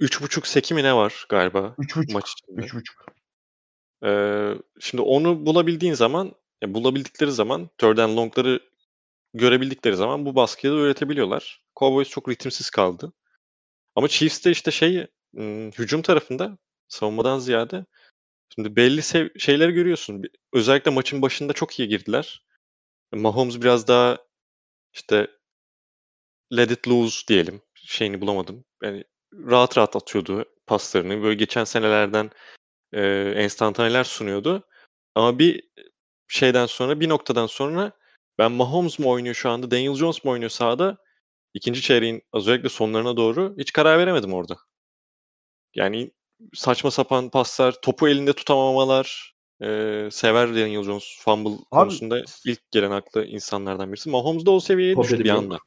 3.5 0.00 0.46
seki 0.46 0.74
mi 0.74 0.82
ne 0.82 0.96
var 0.96 1.26
galiba 1.28 1.74
3.5. 1.78 2.14
maç 2.14 2.32
içinde. 2.32 2.60
3.5. 2.60 2.84
Ee, 4.04 4.54
şimdi 4.80 5.02
onu 5.02 5.46
bulabildiğin 5.46 5.94
zaman, 5.94 6.32
ya 6.62 6.74
bulabildikleri 6.74 7.32
zaman, 7.32 7.70
third 7.78 7.98
and 7.98 8.16
long'ları 8.16 8.60
görebildikleri 9.34 9.96
zaman 9.96 10.26
bu 10.26 10.34
baskıyı 10.34 10.72
da 10.72 10.76
üretebiliyorlar. 10.76 11.62
Cowboys 11.78 12.08
çok 12.08 12.28
ritimsiz 12.28 12.70
kaldı. 12.70 13.12
Ama 13.96 14.08
Chiefs 14.08 14.44
de 14.44 14.50
işte 14.50 14.70
şey, 14.70 15.06
hücum 15.78 16.02
tarafında 16.02 16.58
savunmadan 16.88 17.38
ziyade 17.38 17.86
şimdi 18.54 18.76
belli 18.76 19.02
sev- 19.02 19.38
şeyleri 19.38 19.72
görüyorsun. 19.72 20.22
Özellikle 20.52 20.90
maçın 20.90 21.22
başında 21.22 21.52
çok 21.52 21.78
iyi 21.80 21.88
girdiler. 21.88 22.44
Mahomes 23.12 23.60
biraz 23.60 23.88
daha 23.88 24.18
işte 24.92 25.28
let 26.52 26.70
it 26.70 26.88
loose 26.88 27.26
diyelim. 27.28 27.62
Şeyini 27.74 28.20
bulamadım. 28.20 28.64
Yani 28.82 29.04
rahat 29.46 29.78
rahat 29.78 29.96
atıyordu 29.96 30.44
paslarını. 30.66 31.22
Böyle 31.22 31.34
geçen 31.34 31.64
senelerden 31.64 32.30
e, 32.92 33.02
enstantaneler 33.36 34.04
sunuyordu. 34.04 34.62
Ama 35.14 35.38
bir 35.38 35.68
şeyden 36.28 36.66
sonra, 36.66 37.00
bir 37.00 37.08
noktadan 37.08 37.46
sonra 37.46 37.92
ben 38.38 38.52
Mahomes 38.52 38.98
mu 38.98 39.10
oynuyor 39.10 39.34
şu 39.34 39.50
anda, 39.50 39.70
Daniel 39.70 39.94
Jones 39.94 40.24
mu 40.24 40.30
oynuyor 40.30 40.50
sahada? 40.50 40.96
İkinci 41.54 41.82
çeyreğin 41.82 42.22
özellikle 42.32 42.68
sonlarına 42.68 43.16
doğru 43.16 43.54
hiç 43.58 43.72
karar 43.72 43.98
veremedim 43.98 44.32
orada. 44.32 44.56
Yani 45.74 46.10
saçma 46.54 46.90
sapan 46.90 47.30
paslar, 47.30 47.80
topu 47.80 48.08
elinde 48.08 48.32
tutamamalar, 48.32 49.34
e, 49.62 50.08
sever 50.12 50.48
Daniel 50.48 50.82
Jones 50.82 51.18
fumble 51.20 51.64
konusunda 51.70 52.22
ilk 52.46 52.70
gelen 52.70 52.90
aklı 52.90 53.26
insanlardan 53.26 53.92
birisi. 53.92 54.10
Mahomes 54.10 54.46
da 54.46 54.50
o 54.50 54.60
seviyeye 54.60 54.96
düştü 54.96 55.24
bir 55.24 55.30
anda. 55.30 55.58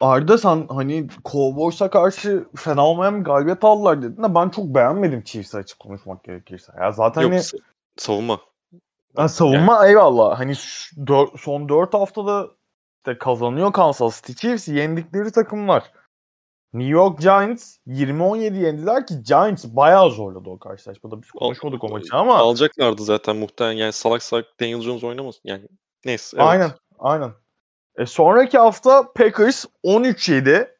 Arda 0.00 0.38
sen 0.38 0.66
hani 0.68 1.06
Cowboys'a 1.24 1.90
karşı 1.90 2.48
fena 2.56 2.86
olmayan 2.86 3.20
bir 3.20 3.24
galibiyet 3.24 3.64
aldılar 3.64 4.02
dedin 4.02 4.22
de 4.22 4.34
ben 4.34 4.48
çok 4.48 4.64
beğenmedim 4.64 5.22
Chiefs'i 5.24 5.56
açık 5.56 5.78
konuşmak 5.78 6.24
gerekirse. 6.24 6.72
Ya 6.80 6.92
zaten 6.92 7.22
Yok 7.22 7.30
hani 7.30 7.40
sa- 7.40 7.60
savunma. 7.96 8.40
Ha, 9.16 9.28
savunma 9.28 9.86
eyvallah. 9.86 10.38
Hani 10.38 10.52
dör- 11.06 11.38
son 11.38 11.68
4 11.68 11.94
haftada 11.94 12.48
işte 12.98 13.18
kazanıyor 13.18 13.72
Kansas 13.72 14.22
City 14.22 14.32
Chiefs. 14.32 14.68
Yendikleri 14.68 15.32
takımlar. 15.32 15.92
New 16.72 16.90
York 16.90 17.18
Giants 17.18 17.76
20-17 17.86 18.56
yendiler 18.56 19.06
ki 19.06 19.22
Giants 19.22 19.64
bayağı 19.64 20.10
zorladı 20.10 20.50
o 20.50 20.58
karşılaşmada. 20.58 21.22
Biz 21.22 21.30
konuşmadık 21.30 21.84
o 21.84 21.88
maçı 21.88 22.16
ama. 22.16 22.36
Alacaklardı 22.36 23.02
zaten 23.02 23.36
muhtemelen. 23.36 23.76
Yani 23.76 23.92
salak 23.92 24.22
salak 24.22 24.46
Daniel 24.60 24.80
Jones 24.80 25.04
oynamasın. 25.04 25.40
Yani 25.44 25.68
neyse. 26.04 26.36
Evet. 26.40 26.48
Aynen. 26.48 26.70
Aynen. 26.98 27.32
E, 27.98 28.06
sonraki 28.06 28.58
hafta 28.58 29.12
Packers 29.12 29.64
13-7. 29.84 30.78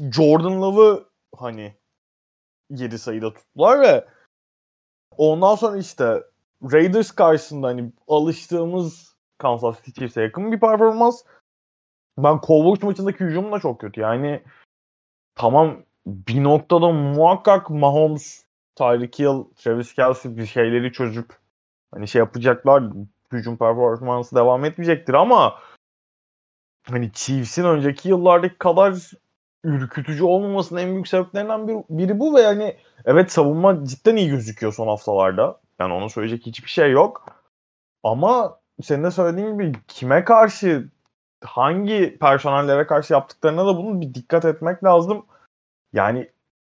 Jordan 0.00 0.62
Love'ı 0.62 1.04
hani 1.36 1.74
7 2.70 2.98
sayıda 2.98 3.34
tuttular 3.34 3.80
ve 3.80 4.08
ondan 5.16 5.54
sonra 5.54 5.76
işte 5.78 6.22
Raiders 6.62 7.10
karşısında 7.10 7.66
hani 7.66 7.92
alıştığımız 8.08 9.16
Kansas 9.38 9.76
City 9.84 10.00
Chiefs'e 10.00 10.22
yakın 10.22 10.52
bir 10.52 10.60
performans. 10.60 11.22
Ben 12.18 12.40
Cowboys 12.46 12.82
maçındaki 12.82 13.24
hücum 13.24 13.52
da 13.52 13.60
çok 13.60 13.80
kötü. 13.80 14.00
Yani 14.00 14.42
tamam 15.34 15.82
bir 16.06 16.44
noktada 16.44 16.90
muhakkak 16.90 17.70
Mahomes, 17.70 18.44
Tyreek 18.76 19.18
Hill, 19.18 19.44
Travis 19.56 19.94
Kelsey 19.94 20.36
bir 20.36 20.46
şeyleri 20.46 20.92
çözüp 20.92 21.38
hani 21.94 22.08
şey 22.08 22.18
yapacaklar. 22.18 22.82
Hücum 23.34 23.56
performansı 23.56 24.36
devam 24.36 24.64
etmeyecektir 24.64 25.14
ama 25.14 25.58
hani 26.90 27.12
Chiefs'in 27.12 27.64
önceki 27.64 28.08
yıllardaki 28.08 28.58
kadar 28.58 29.10
ürkütücü 29.64 30.24
olmamasının 30.24 30.80
en 30.80 30.92
büyük 30.92 31.08
sebeplerinden 31.08 31.68
biri, 31.68 31.84
biri 31.90 32.20
bu 32.20 32.34
ve 32.34 32.40
yani 32.40 32.76
evet 33.04 33.32
savunma 33.32 33.84
cidden 33.84 34.16
iyi 34.16 34.30
gözüküyor 34.30 34.72
son 34.72 34.86
haftalarda. 34.86 35.60
Yani 35.78 35.94
ona 35.94 36.08
söyleyecek 36.08 36.46
hiçbir 36.46 36.70
şey 36.70 36.90
yok. 36.90 37.26
Ama 38.02 38.60
senin 38.82 39.04
de 39.04 39.10
söylediğin 39.10 39.58
gibi 39.58 39.72
kime 39.88 40.24
karşı 40.24 40.88
hangi 41.44 42.18
personellere 42.20 42.86
karşı 42.86 43.12
yaptıklarına 43.12 43.66
da 43.66 43.76
bunu 43.76 44.00
bir 44.00 44.14
dikkat 44.14 44.44
etmek 44.44 44.84
lazım. 44.84 45.26
Yani 45.92 46.30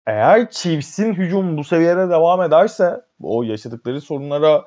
eğer 0.08 0.52
Chiefs'in 0.52 1.14
hücum 1.14 1.58
bu 1.58 1.64
seviyede 1.64 2.10
devam 2.10 2.42
ederse 2.42 3.02
o 3.24 3.44
yaşadıkları 3.44 4.02
sorunlara 4.02 4.66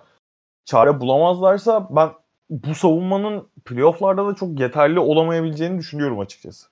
çare 0.65 1.01
bulamazlarsa 1.01 1.89
ben 1.91 2.11
bu 2.51 2.75
savunmanın 2.75 3.49
playofflarda 3.65 4.27
da 4.27 4.35
çok 4.35 4.61
yeterli 4.61 4.99
olamayabileceğini 4.99 5.79
düşünüyorum 5.79 6.21
açıkçası. 6.21 6.67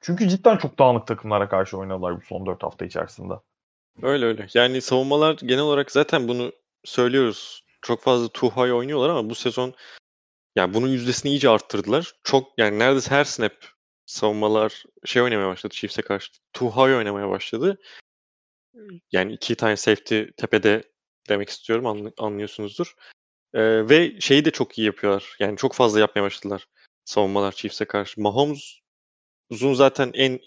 Çünkü 0.00 0.28
cidden 0.28 0.56
çok 0.56 0.78
dağınık 0.78 1.06
takımlara 1.06 1.48
karşı 1.48 1.78
oynadılar 1.78 2.16
bu 2.16 2.20
son 2.20 2.46
4 2.46 2.62
hafta 2.62 2.84
içerisinde. 2.84 3.34
Öyle 4.02 4.26
öyle. 4.26 4.46
Yani 4.54 4.80
savunmalar 4.80 5.36
genel 5.36 5.62
olarak 5.62 5.90
zaten 5.90 6.28
bunu 6.28 6.52
söylüyoruz. 6.84 7.64
Çok 7.82 8.02
fazla 8.02 8.28
high 8.28 8.74
oynuyorlar 8.74 9.08
ama 9.08 9.30
bu 9.30 9.34
sezon 9.34 9.74
yani 10.56 10.74
bunun 10.74 10.88
yüzdesini 10.88 11.30
iyice 11.30 11.48
arttırdılar. 11.48 12.12
Çok 12.24 12.58
yani 12.58 12.78
neredeyse 12.78 13.10
her 13.10 13.24
snap 13.24 13.52
savunmalar 14.06 14.84
şey 15.04 15.22
oynamaya 15.22 15.48
başladı 15.48 15.74
Chiefs'e 15.74 16.02
karşı. 16.02 16.32
High 16.60 16.96
oynamaya 16.96 17.28
başladı. 17.30 17.78
Yani 19.12 19.32
iki 19.32 19.54
tane 19.54 19.76
safety 19.76 20.22
tepede 20.36 20.82
demek 21.28 21.48
istiyorum 21.48 21.86
anlı- 21.86 22.12
anlıyorsunuzdur. 22.18 22.94
Ee, 23.54 23.88
ve 23.88 24.20
şeyi 24.20 24.44
de 24.44 24.50
çok 24.50 24.78
iyi 24.78 24.86
yapıyorlar. 24.86 25.36
Yani 25.40 25.56
çok 25.56 25.74
fazla 25.74 26.00
yapmaya 26.00 26.22
başladılar 26.22 26.66
savunmalar 27.04 27.52
Chiefs'e 27.52 27.84
karşı. 27.84 28.20
Mahomes 28.20 28.80
uzun 29.50 29.74
zaten 29.74 30.10
en 30.14 30.40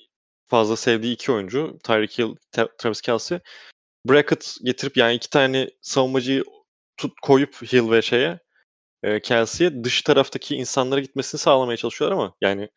fazla 0.47 0.77
sevdiği 0.77 1.13
iki 1.13 1.31
oyuncu. 1.31 1.79
Tyreek 1.83 2.19
Hill, 2.19 2.35
Travis 2.77 3.01
Kelsey. 3.01 3.39
Bracket 4.09 4.57
getirip 4.63 4.97
yani 4.97 5.15
iki 5.15 5.29
tane 5.29 5.69
savunmacıyı 5.81 6.43
tut 6.97 7.13
koyup 7.21 7.55
Hill 7.73 7.91
ve 7.91 8.01
şeye 8.01 8.39
e, 9.03 9.19
Kelsey'e 9.19 9.83
dış 9.83 10.01
taraftaki 10.01 10.55
insanlara 10.55 10.99
gitmesini 10.99 11.39
sağlamaya 11.39 11.77
çalışıyorlar 11.77 12.17
ama 12.17 12.35
yani 12.41 12.69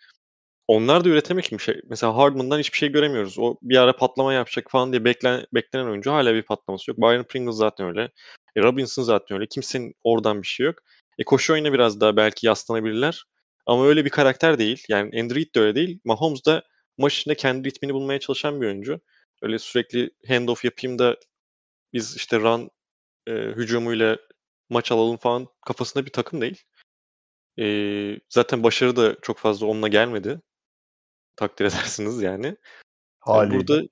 onlar 0.68 1.04
da 1.04 1.08
üretemiyor 1.08 1.44
ki 1.44 1.64
şey. 1.64 1.80
Mesela 1.88 2.16
Hardman'dan 2.16 2.58
hiçbir 2.58 2.78
şey 2.78 2.92
göremiyoruz. 2.92 3.38
O 3.38 3.56
bir 3.62 3.76
ara 3.76 3.96
patlama 3.96 4.32
yapacak 4.32 4.70
falan 4.70 4.92
diye 4.92 5.04
beklen, 5.04 5.46
beklenen 5.54 5.86
oyuncu 5.86 6.12
hala 6.12 6.34
bir 6.34 6.42
patlaması 6.42 6.90
yok. 6.90 6.98
Byron 6.98 7.24
Pringle 7.24 7.52
zaten 7.52 7.86
öyle. 7.86 8.10
E, 8.56 8.62
Robinson 8.62 9.02
zaten 9.02 9.36
öyle. 9.36 9.46
Kimsenin 9.46 9.94
oradan 10.04 10.42
bir 10.42 10.46
şey 10.46 10.66
yok. 10.66 10.78
E, 11.18 11.24
koşu 11.24 11.52
oyuna 11.52 11.72
biraz 11.72 12.00
daha 12.00 12.16
belki 12.16 12.46
yaslanabilirler. 12.46 13.24
Ama 13.66 13.86
öyle 13.86 14.04
bir 14.04 14.10
karakter 14.10 14.58
değil. 14.58 14.84
Yani 14.88 15.20
Andrew 15.20 15.34
Reid 15.40 15.54
de 15.54 15.60
öyle 15.60 15.74
değil. 15.74 16.00
Mahomes 16.04 16.46
da 16.46 16.62
maç 16.98 17.18
içinde 17.18 17.34
kendi 17.34 17.68
ritmini 17.68 17.94
bulmaya 17.94 18.20
çalışan 18.20 18.60
bir 18.60 18.66
oyuncu. 18.66 19.00
Öyle 19.42 19.58
sürekli 19.58 20.10
handoff 20.28 20.64
yapayım 20.64 20.98
da 20.98 21.16
biz 21.92 22.16
işte 22.16 22.40
run 22.40 22.70
e, 23.26 23.32
hücumuyla 23.32 24.18
maç 24.70 24.92
alalım 24.92 25.16
falan 25.16 25.48
kafasında 25.66 26.06
bir 26.06 26.12
takım 26.12 26.40
değil. 26.40 26.62
E, 27.58 27.66
zaten 28.28 28.62
başarı 28.62 28.96
da 28.96 29.16
çok 29.22 29.38
fazla 29.38 29.66
onunla 29.66 29.88
gelmedi. 29.88 30.40
Takdir 31.36 31.64
edersiniz 31.64 32.22
yani. 32.22 32.46
Yani 32.46 32.56
Haliyle. 33.20 33.58
burada 33.58 33.82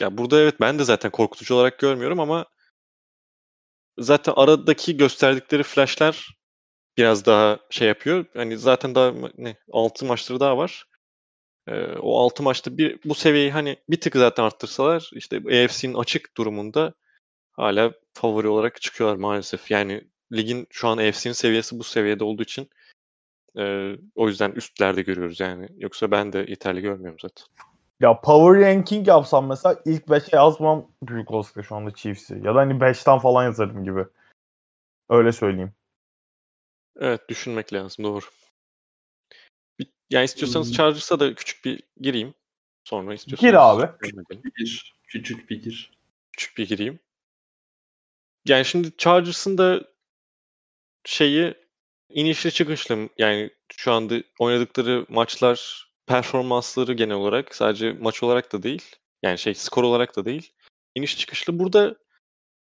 ya 0.00 0.18
burada 0.18 0.40
evet 0.40 0.60
ben 0.60 0.78
de 0.78 0.84
zaten 0.84 1.10
korkutucu 1.10 1.54
olarak 1.54 1.78
görmüyorum 1.78 2.20
ama 2.20 2.46
zaten 3.98 4.32
aradaki 4.36 4.96
gösterdikleri 4.96 5.62
flashlar 5.62 6.36
biraz 6.96 7.26
daha 7.26 7.58
şey 7.70 7.88
yapıyor. 7.88 8.24
Hani 8.34 8.58
zaten 8.58 8.94
daha 8.94 9.14
ne 9.38 9.56
6 9.72 10.06
maçları 10.06 10.40
daha 10.40 10.58
var. 10.58 10.84
Ee, 11.68 11.86
o 12.00 12.20
6 12.20 12.42
maçta 12.42 12.78
bir 12.78 12.98
bu 13.04 13.14
seviyeyi 13.14 13.50
hani 13.50 13.76
bir 13.88 14.00
tık 14.00 14.16
zaten 14.16 14.44
arttırsalar 14.44 15.10
işte 15.12 15.36
AFC'nin 15.36 15.94
açık 15.94 16.36
durumunda 16.36 16.94
hala 17.52 17.92
favori 18.14 18.48
olarak 18.48 18.80
çıkıyorlar 18.82 19.16
maalesef. 19.16 19.70
Yani 19.70 20.04
ligin 20.32 20.66
şu 20.70 20.88
an 20.88 20.98
AFC'nin 20.98 21.32
seviyesi 21.32 21.78
bu 21.78 21.84
seviyede 21.84 22.24
olduğu 22.24 22.42
için 22.42 22.70
e, 23.58 23.96
o 24.14 24.28
yüzden 24.28 24.52
üstlerde 24.52 25.02
görüyoruz 25.02 25.40
yani. 25.40 25.68
Yoksa 25.78 26.10
ben 26.10 26.32
de 26.32 26.38
yeterli 26.48 26.80
görmüyorum 26.80 27.18
zaten. 27.20 27.46
Ya 28.00 28.20
power 28.20 28.60
ranking 28.62 29.08
yapsam 29.08 29.46
mesela 29.46 29.82
ilk 29.84 30.04
5'e 30.06 30.36
yazmam 30.36 30.90
büyük 31.02 31.30
olasılıkla 31.30 31.62
şu 31.62 31.74
anda 31.76 31.90
Chiefs'i. 31.90 32.34
Ya 32.34 32.54
da 32.54 32.58
hani 32.58 32.72
5'ten 32.72 33.18
falan 33.18 33.44
yazarım 33.44 33.84
gibi. 33.84 34.04
Öyle 35.08 35.32
söyleyeyim. 35.32 35.72
Evet 36.96 37.28
düşünmek 37.28 37.72
lazım 37.72 38.04
doğru. 38.04 38.24
Bir, 39.78 39.86
yani 40.10 40.24
istiyorsanız 40.24 40.68
Hmm. 40.68 40.74
Chargers'a 40.74 41.20
da 41.20 41.34
küçük 41.34 41.64
bir 41.64 41.82
gireyim. 42.00 42.34
Sonra 42.84 43.14
istiyorsanız 43.14 43.50
Gir 43.50 43.70
abi. 43.70 43.82
edelim. 44.06 44.24
Bir 44.30 44.52
gir. 44.58 44.96
Küçük 45.06 45.50
bir 45.50 45.62
gir. 45.62 45.90
küçük 46.32 46.58
bir 46.58 46.68
gireyim. 46.68 46.98
Yani 48.46 48.64
şimdi 48.64 48.96
Chargers'ın 48.96 49.58
da 49.58 49.84
şeyi 51.04 51.54
inişli 52.08 52.52
çıkışlı 52.52 53.08
yani 53.18 53.50
şu 53.76 53.92
anda 53.92 54.14
oynadıkları 54.38 55.06
maçlar 55.08 55.86
performansları 56.06 56.92
genel 56.92 57.16
olarak 57.16 57.54
sadece 57.54 57.92
maç 57.92 58.22
olarak 58.22 58.52
da 58.52 58.62
değil 58.62 58.96
yani 59.22 59.38
şey 59.38 59.54
skor 59.54 59.82
olarak 59.82 60.16
da 60.16 60.24
değil 60.24 60.52
iniş 60.94 61.18
çıkışlı. 61.18 61.58
Burada 61.58 61.96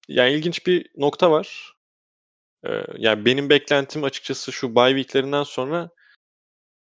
yani 0.08 0.34
ilginç 0.34 0.68
bir 0.68 0.90
nokta 0.98 1.32
var. 1.32 1.74
Ee, 2.68 2.84
yani 2.98 3.26
benim 3.26 3.50
beklentim 3.50 4.04
açıkçası 4.04 4.52
şu 4.52 4.76
bye 4.76 4.90
week'lerinden 4.90 5.44
sonra 5.44 5.90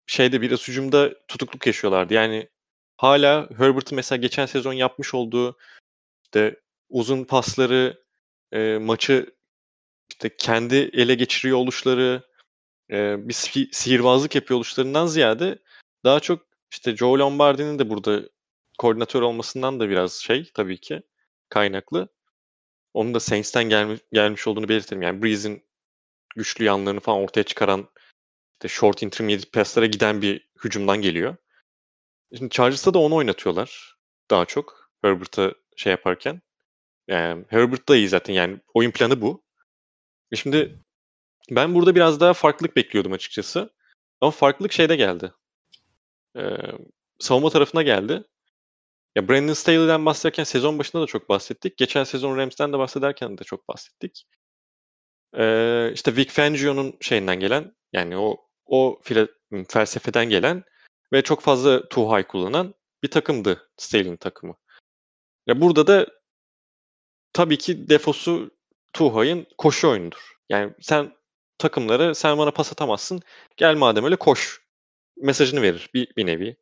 şeyde 0.07 0.41
biraz 0.41 0.67
hücumda 0.67 1.25
tutukluk 1.27 1.67
yaşıyorlardı. 1.67 2.13
Yani 2.13 2.49
hala 2.97 3.49
Herbert'ın 3.57 3.95
mesela 3.95 4.21
geçen 4.21 4.45
sezon 4.45 4.73
yapmış 4.73 5.13
olduğu 5.13 5.57
işte 6.23 6.59
uzun 6.89 7.23
pasları, 7.23 8.03
e, 8.51 8.77
maçı 8.77 9.35
işte 10.11 10.35
kendi 10.37 10.75
ele 10.75 11.15
geçiriyor 11.15 11.57
oluşları, 11.57 12.30
e, 12.91 13.27
bir 13.29 13.33
si- 13.33 13.69
sihirbazlık 13.71 14.35
yapıyor 14.35 14.57
oluşlarından 14.57 15.07
ziyade 15.07 15.59
daha 16.03 16.19
çok 16.19 16.45
işte 16.71 16.95
Joe 16.95 17.19
Lombardi'nin 17.19 17.79
de 17.79 17.89
burada 17.89 18.29
koordinatör 18.77 19.21
olmasından 19.21 19.79
da 19.79 19.89
biraz 19.89 20.13
şey 20.13 20.51
tabii 20.53 20.77
ki 20.77 21.01
kaynaklı. 21.49 22.07
Onun 22.93 23.13
da 23.13 23.19
Saints'ten 23.19 23.63
gelmiş, 23.63 24.01
gelmiş 24.13 24.47
olduğunu 24.47 24.69
belirtelim. 24.69 25.01
Yani 25.01 25.23
Breeze'in 25.23 25.63
güçlü 26.35 26.65
yanlarını 26.65 26.99
falan 26.99 27.19
ortaya 27.19 27.43
çıkaran 27.43 27.89
işte 28.53 28.67
short 28.67 29.03
intermediate 29.03 29.49
pass'lara 29.49 29.85
giden 29.85 30.21
bir 30.21 30.49
hücumdan 30.63 31.01
geliyor. 31.01 31.35
Şimdi 32.37 32.49
Chargers'ta 32.49 32.93
da 32.93 32.99
onu 32.99 33.15
oynatıyorlar 33.15 33.95
daha 34.31 34.45
çok 34.45 34.91
Herbert'a 35.01 35.53
şey 35.75 35.91
yaparken. 35.91 36.41
Yani 37.07 37.45
Herbert 37.49 37.89
da 37.89 37.95
iyi 37.95 38.09
zaten 38.09 38.33
yani 38.33 38.59
oyun 38.73 38.91
planı 38.91 39.21
bu. 39.21 39.43
E 40.31 40.35
şimdi 40.35 40.79
ben 41.49 41.75
burada 41.75 41.95
biraz 41.95 42.19
daha 42.19 42.33
farklılık 42.33 42.75
bekliyordum 42.75 43.13
açıkçası. 43.13 43.69
Ama 44.21 44.31
farklılık 44.31 44.71
şeyde 44.71 44.95
geldi. 44.95 45.33
Ee, 46.37 46.57
savunma 47.19 47.49
tarafına 47.49 47.81
geldi. 47.81 48.23
Ya 49.15 49.29
Brandon 49.29 49.53
Staley'den 49.53 50.05
bahsederken 50.05 50.43
sezon 50.43 50.79
başında 50.79 51.01
da 51.01 51.05
çok 51.05 51.29
bahsettik. 51.29 51.77
Geçen 51.77 52.03
sezon 52.03 52.37
Rams'ten 52.37 52.73
de 52.73 52.79
bahsederken 52.79 53.37
de 53.37 53.43
çok 53.43 53.67
bahsettik. 53.67 54.25
Ee, 55.37 55.91
işte 55.93 56.15
Vic 56.15 56.29
Fangio'nun 56.29 56.97
şeyinden 57.01 57.39
gelen 57.39 57.75
yani 57.93 58.17
o 58.17 58.37
o 58.65 58.99
file, 59.03 59.27
felsefeden 59.67 60.29
gelen 60.29 60.63
ve 61.13 61.21
çok 61.21 61.41
fazla 61.41 61.89
too 61.89 62.17
high 62.17 62.27
kullanan 62.27 62.73
bir 63.03 63.11
takımdı 63.11 63.69
Staley'in 63.77 64.17
takımı. 64.17 64.55
Ya 65.47 65.61
burada 65.61 65.87
da 65.87 66.07
tabii 67.33 67.57
ki 67.57 67.89
defosu 67.89 68.51
Tuhay'ın 68.93 69.47
koşu 69.57 69.89
oyunudur. 69.89 70.37
Yani 70.49 70.73
sen 70.81 71.13
takımlara 71.61 72.15
sen 72.15 72.37
bana 72.37 72.51
pas 72.51 72.71
atamazsın. 72.71 73.21
Gel 73.57 73.75
madem 73.75 74.05
öyle 74.05 74.15
koş 74.15 74.61
mesajını 75.17 75.61
verir 75.61 75.89
bir, 75.93 76.15
bir 76.17 76.25
nevi. 76.25 76.57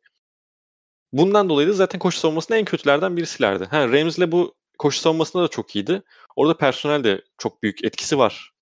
Bundan 1.12 1.48
dolayı 1.48 1.68
da 1.68 1.72
zaten 1.72 1.98
koşu 1.98 2.18
savunmasında 2.18 2.58
en 2.58 2.64
kötülerden 2.64 3.16
birisilerdi. 3.16 3.64
Ha, 3.64 3.88
Rams'le 3.88 4.32
bu 4.32 4.54
koşu 4.78 5.00
savunmasında 5.00 5.42
da 5.42 5.48
çok 5.48 5.76
iyiydi. 5.76 6.02
Orada 6.36 6.56
personel 6.56 7.04
de 7.04 7.22
çok 7.38 7.62
büyük 7.62 7.84
etkisi 7.84 8.18
var. 8.18 8.52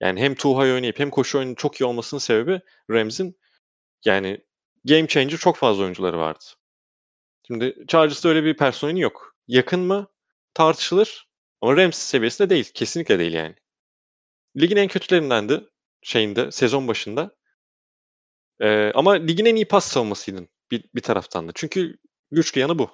Yani 0.00 0.20
hem 0.20 0.34
Tuhay 0.34 0.72
oynayıp 0.72 0.98
hem 0.98 1.10
koşu 1.10 1.38
oyunu 1.38 1.54
çok 1.56 1.80
iyi 1.80 1.84
olmasının 1.84 2.18
sebebi 2.18 2.60
Rams'in 2.90 3.38
yani 4.04 4.40
game 4.84 5.06
changer 5.08 5.36
çok 5.36 5.56
fazla 5.56 5.82
oyuncuları 5.82 6.18
vardı. 6.18 6.44
Şimdi 7.46 7.84
Chargers'da 7.88 8.28
öyle 8.28 8.44
bir 8.44 8.56
personeli 8.56 9.00
yok. 9.00 9.36
Yakın 9.48 9.80
mı? 9.80 10.06
Tartışılır. 10.54 11.28
Ama 11.60 11.76
Rams 11.76 11.98
seviyesinde 11.98 12.50
değil. 12.50 12.70
Kesinlikle 12.74 13.18
değil 13.18 13.32
yani. 13.32 13.54
Ligin 14.56 14.76
en 14.76 14.88
kötülerindendi 14.88 15.64
şeyinde 16.02 16.50
sezon 16.50 16.88
başında. 16.88 17.36
Ee, 18.60 18.92
ama 18.94 19.12
ligin 19.12 19.44
en 19.44 19.56
iyi 19.56 19.68
pas 19.68 19.84
savunmasıydın 19.84 20.48
bir, 20.70 20.84
bir 20.94 21.00
taraftan 21.00 21.48
da. 21.48 21.52
Çünkü 21.54 21.98
güçlü 22.30 22.60
yanı 22.60 22.78
bu. 22.78 22.90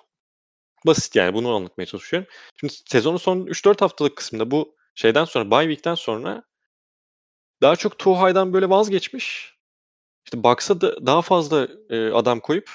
Basit 0.87 1.17
yani 1.17 1.35
bunu 1.35 1.55
anlatmaya 1.55 1.87
çalışıyorum. 1.87 2.29
Şimdi 2.57 2.73
sezonun 2.87 3.17
son 3.17 3.47
3-4 3.47 3.81
haftalık 3.81 4.17
kısmında 4.17 4.51
bu 4.51 4.77
şeyden 4.95 5.25
sonra 5.25 5.51
bye 5.51 5.61
week'ten 5.61 5.95
sonra 5.95 6.45
daha 7.63 7.77
çok 7.77 7.99
Tuhay'dan 7.99 8.53
böyle 8.53 8.71
vazgeçmiş. 8.71 9.55
İşte 10.25 10.45
Bucks'a 10.45 10.81
da 10.81 11.07
daha 11.07 11.23
fazla 11.23 11.69
e, 11.91 12.11
adam 12.11 12.41
koyup 12.41 12.71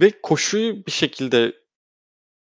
ve 0.00 0.20
koşuyu 0.22 0.86
bir 0.86 0.92
şekilde 0.92 1.62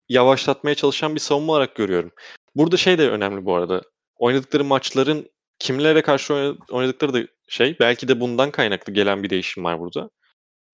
yavaşlatmaya 0.09 0.75
çalışan 0.75 1.15
bir 1.15 1.21
savunma 1.21 1.53
olarak 1.53 1.75
görüyorum. 1.77 2.13
Burada 2.55 2.77
şey 2.77 2.99
de 2.99 3.11
önemli 3.11 3.45
bu 3.45 3.55
arada. 3.55 3.83
Oynadıkları 4.17 4.65
maçların 4.65 5.31
kimlere 5.59 6.03
karşı 6.03 6.57
oynadıkları 6.71 7.15
da 7.15 7.29
şey. 7.49 7.77
Belki 7.81 8.09
de 8.09 8.21
bundan 8.21 8.51
kaynaklı 8.51 8.93
gelen 8.93 9.23
bir 9.23 9.31
değişim 9.31 9.65
var 9.65 9.81
burada. 9.81 10.01
Ya 10.01 10.09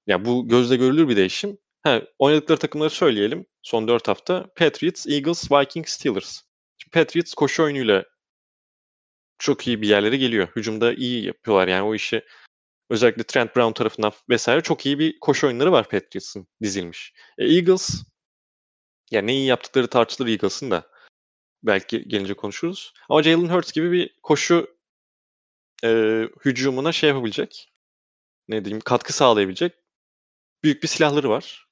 yani 0.07 0.24
bu 0.24 0.49
gözle 0.49 0.76
görülür 0.76 1.09
bir 1.09 1.16
değişim. 1.16 1.59
Ha, 1.83 2.03
oynadıkları 2.18 2.59
takımları 2.59 2.91
söyleyelim. 2.91 3.47
Son 3.62 3.89
4 3.89 4.09
hafta 4.09 4.47
Patriots, 4.57 5.07
Eagles, 5.07 5.53
Vikings, 5.53 5.93
Steelers. 5.93 6.41
Şimdi 6.78 6.91
Patriots 6.93 7.35
koşu 7.35 7.62
oyunuyla 7.62 8.05
çok 9.39 9.66
iyi 9.68 9.83
bir 9.83 9.89
yerlere 9.89 10.16
geliyor. 10.16 10.49
Hücumda 10.57 10.95
iyi 10.95 11.24
yapıyorlar 11.24 11.68
yani 11.68 11.83
o 11.83 11.95
işi. 11.95 12.22
Özellikle 12.91 13.22
Trent 13.24 13.57
Brown 13.57 13.72
tarafından 13.72 14.12
vesaire 14.30 14.61
çok 14.61 14.87
iyi 14.87 14.99
bir 14.99 15.20
koşu 15.20 15.47
oyunları 15.47 15.72
var 15.72 15.89
Patriots'ın 15.89 16.47
dizilmiş. 16.62 17.12
E, 17.39 17.45
Eagles 17.45 18.05
yani 19.11 19.26
ne 19.26 19.35
iyi 19.35 19.47
yaptıkları 19.47 19.87
tartışılır 19.87 20.28
Eagles'ın 20.28 20.70
da. 20.70 20.91
Belki 21.63 22.09
gelince 22.09 22.35
konuşuruz. 22.35 22.95
Ama 23.09 23.23
Jalen 23.23 23.49
Hurts 23.49 23.73
gibi 23.73 23.93
bir 23.93 24.17
koşu 24.23 24.77
e, 25.85 26.23
hücumuna 26.45 26.93
şey 26.93 27.09
yapabilecek. 27.09 27.73
Ne 28.49 28.65
diyeyim 28.65 28.81
katkı 28.81 29.13
sağlayabilecek 29.13 29.73
büyük 30.65 30.83
bir 30.83 30.89
silahları 30.89 31.31
var. 31.31 31.69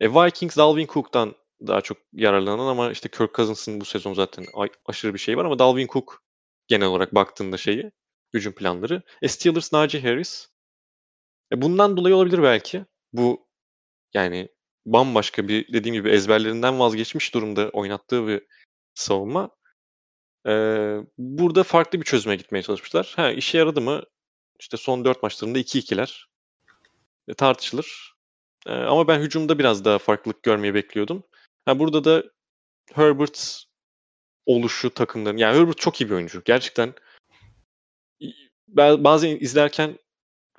E, 0.00 0.10
Vikings 0.10 0.56
Dalvin 0.56 0.86
Cook'tan 0.86 1.34
daha 1.66 1.80
çok 1.80 1.98
yararlanan 2.12 2.66
ama 2.66 2.90
işte 2.90 3.08
Kirk 3.08 3.34
Cousins'ın 3.34 3.80
bu 3.80 3.84
sezon 3.84 4.14
zaten 4.14 4.46
aşırı 4.86 5.14
bir 5.14 5.18
şey 5.18 5.36
var 5.36 5.44
ama 5.44 5.58
Dalvin 5.58 5.86
Cook 5.86 6.22
genel 6.66 6.88
olarak 6.88 7.14
baktığında 7.14 7.56
şeyi 7.56 7.92
hücum 8.34 8.52
planları. 8.52 9.02
E, 9.22 9.28
Steelers 9.28 9.72
Najee 9.72 10.02
Harris. 10.02 10.48
E, 11.52 11.62
bundan 11.62 11.96
dolayı 11.96 12.16
olabilir 12.16 12.42
belki. 12.42 12.84
Bu 13.12 13.48
yani 14.14 14.48
bambaşka 14.86 15.48
bir 15.48 15.72
dediğim 15.72 15.94
gibi 15.94 16.10
ezberlerinden 16.10 16.78
vazgeçmiş 16.78 17.34
durumda 17.34 17.68
oynattığı 17.68 18.26
bir 18.26 18.46
savunma. 18.94 19.50
Ee, 20.46 20.98
burada 21.18 21.62
farklı 21.62 22.00
bir 22.00 22.04
çözüme 22.04 22.36
gitmeye 22.36 22.62
çalışmışlar. 22.62 23.12
Ha 23.16 23.30
işe 23.30 23.58
yaradı 23.58 23.80
mı? 23.80 24.02
İşte 24.60 24.76
son 24.76 25.04
4 25.04 25.22
maçlarında 25.22 25.58
2-2'ler. 25.58 26.26
E, 27.28 27.34
tartışılır. 27.34 28.14
E, 28.66 28.72
ama 28.72 29.08
ben 29.08 29.20
hücumda 29.20 29.58
biraz 29.58 29.84
daha 29.84 29.98
farklılık 29.98 30.42
görmeyi 30.42 30.74
bekliyordum. 30.74 31.22
Ha 31.64 31.78
burada 31.78 32.04
da 32.04 32.24
Herbert 32.92 33.64
oluşu 34.46 34.94
takımların. 34.94 35.36
Yani 35.36 35.58
Herbert 35.58 35.78
çok 35.78 36.00
iyi 36.00 36.10
bir 36.10 36.14
oyuncu. 36.14 36.42
Gerçekten 36.44 36.94
ben 38.68 39.04
bazen 39.04 39.36
izlerken 39.36 39.98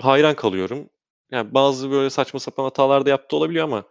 hayran 0.01 0.35
kalıyorum. 0.35 0.89
Yani 1.31 1.53
bazı 1.53 1.91
böyle 1.91 2.09
saçma 2.09 2.39
sapan 2.39 2.63
hatalar 2.63 3.05
da 3.05 3.09
yaptı 3.09 3.35
olabiliyor 3.35 3.65
ama 3.65 3.83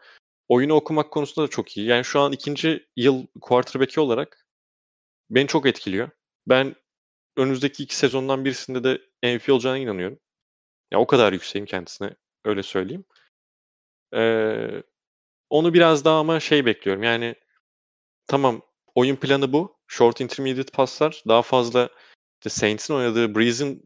oyunu 0.49 0.75
okumak 0.75 1.11
konusunda 1.11 1.47
da 1.47 1.51
çok 1.51 1.77
iyi. 1.77 1.87
Yani 1.87 2.05
şu 2.05 2.21
an 2.21 2.33
ikinci 2.33 2.87
yıl 2.97 3.27
quarterback'i 3.41 4.01
olarak 4.01 4.47
beni 5.31 5.47
çok 5.47 5.67
etkiliyor. 5.67 6.11
Ben 6.47 6.77
önümüzdeki 7.37 7.83
iki 7.83 7.97
sezondan 7.97 8.45
birisinde 8.45 8.85
de 8.85 9.01
MVP 9.23 9.49
olacağına 9.53 9.79
inanıyorum. 9.79 10.19
Ya 10.93 11.01
o 11.01 11.07
kadar 11.07 11.33
yükseğim 11.33 11.67
kendisine 11.67 12.17
öyle 12.45 12.63
söyleyeyim. 12.63 13.05
Ee, 14.15 14.83
onu 15.51 15.75
biraz 15.75 16.05
daha 16.05 16.19
ama 16.19 16.41
şey 16.41 16.67
bekliyorum. 16.67 17.03
Yani 17.03 17.35
tamam 18.27 18.63
oyun 18.95 19.17
planı 19.17 19.53
bu. 19.53 19.77
Short 19.87 20.21
intermediate 20.21 20.73
paslar. 20.73 21.23
Daha 21.29 21.43
fazla 21.43 21.89
işte 22.41 22.51
Saints'in 22.51 22.95
oynadığı 22.95 23.35
Breeze'in 23.35 23.85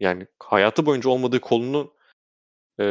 yani 0.00 0.26
hayatı 0.38 0.86
boyunca 0.86 1.10
olmadığı 1.10 1.40
kolunu 1.40 1.94
e, 2.80 2.84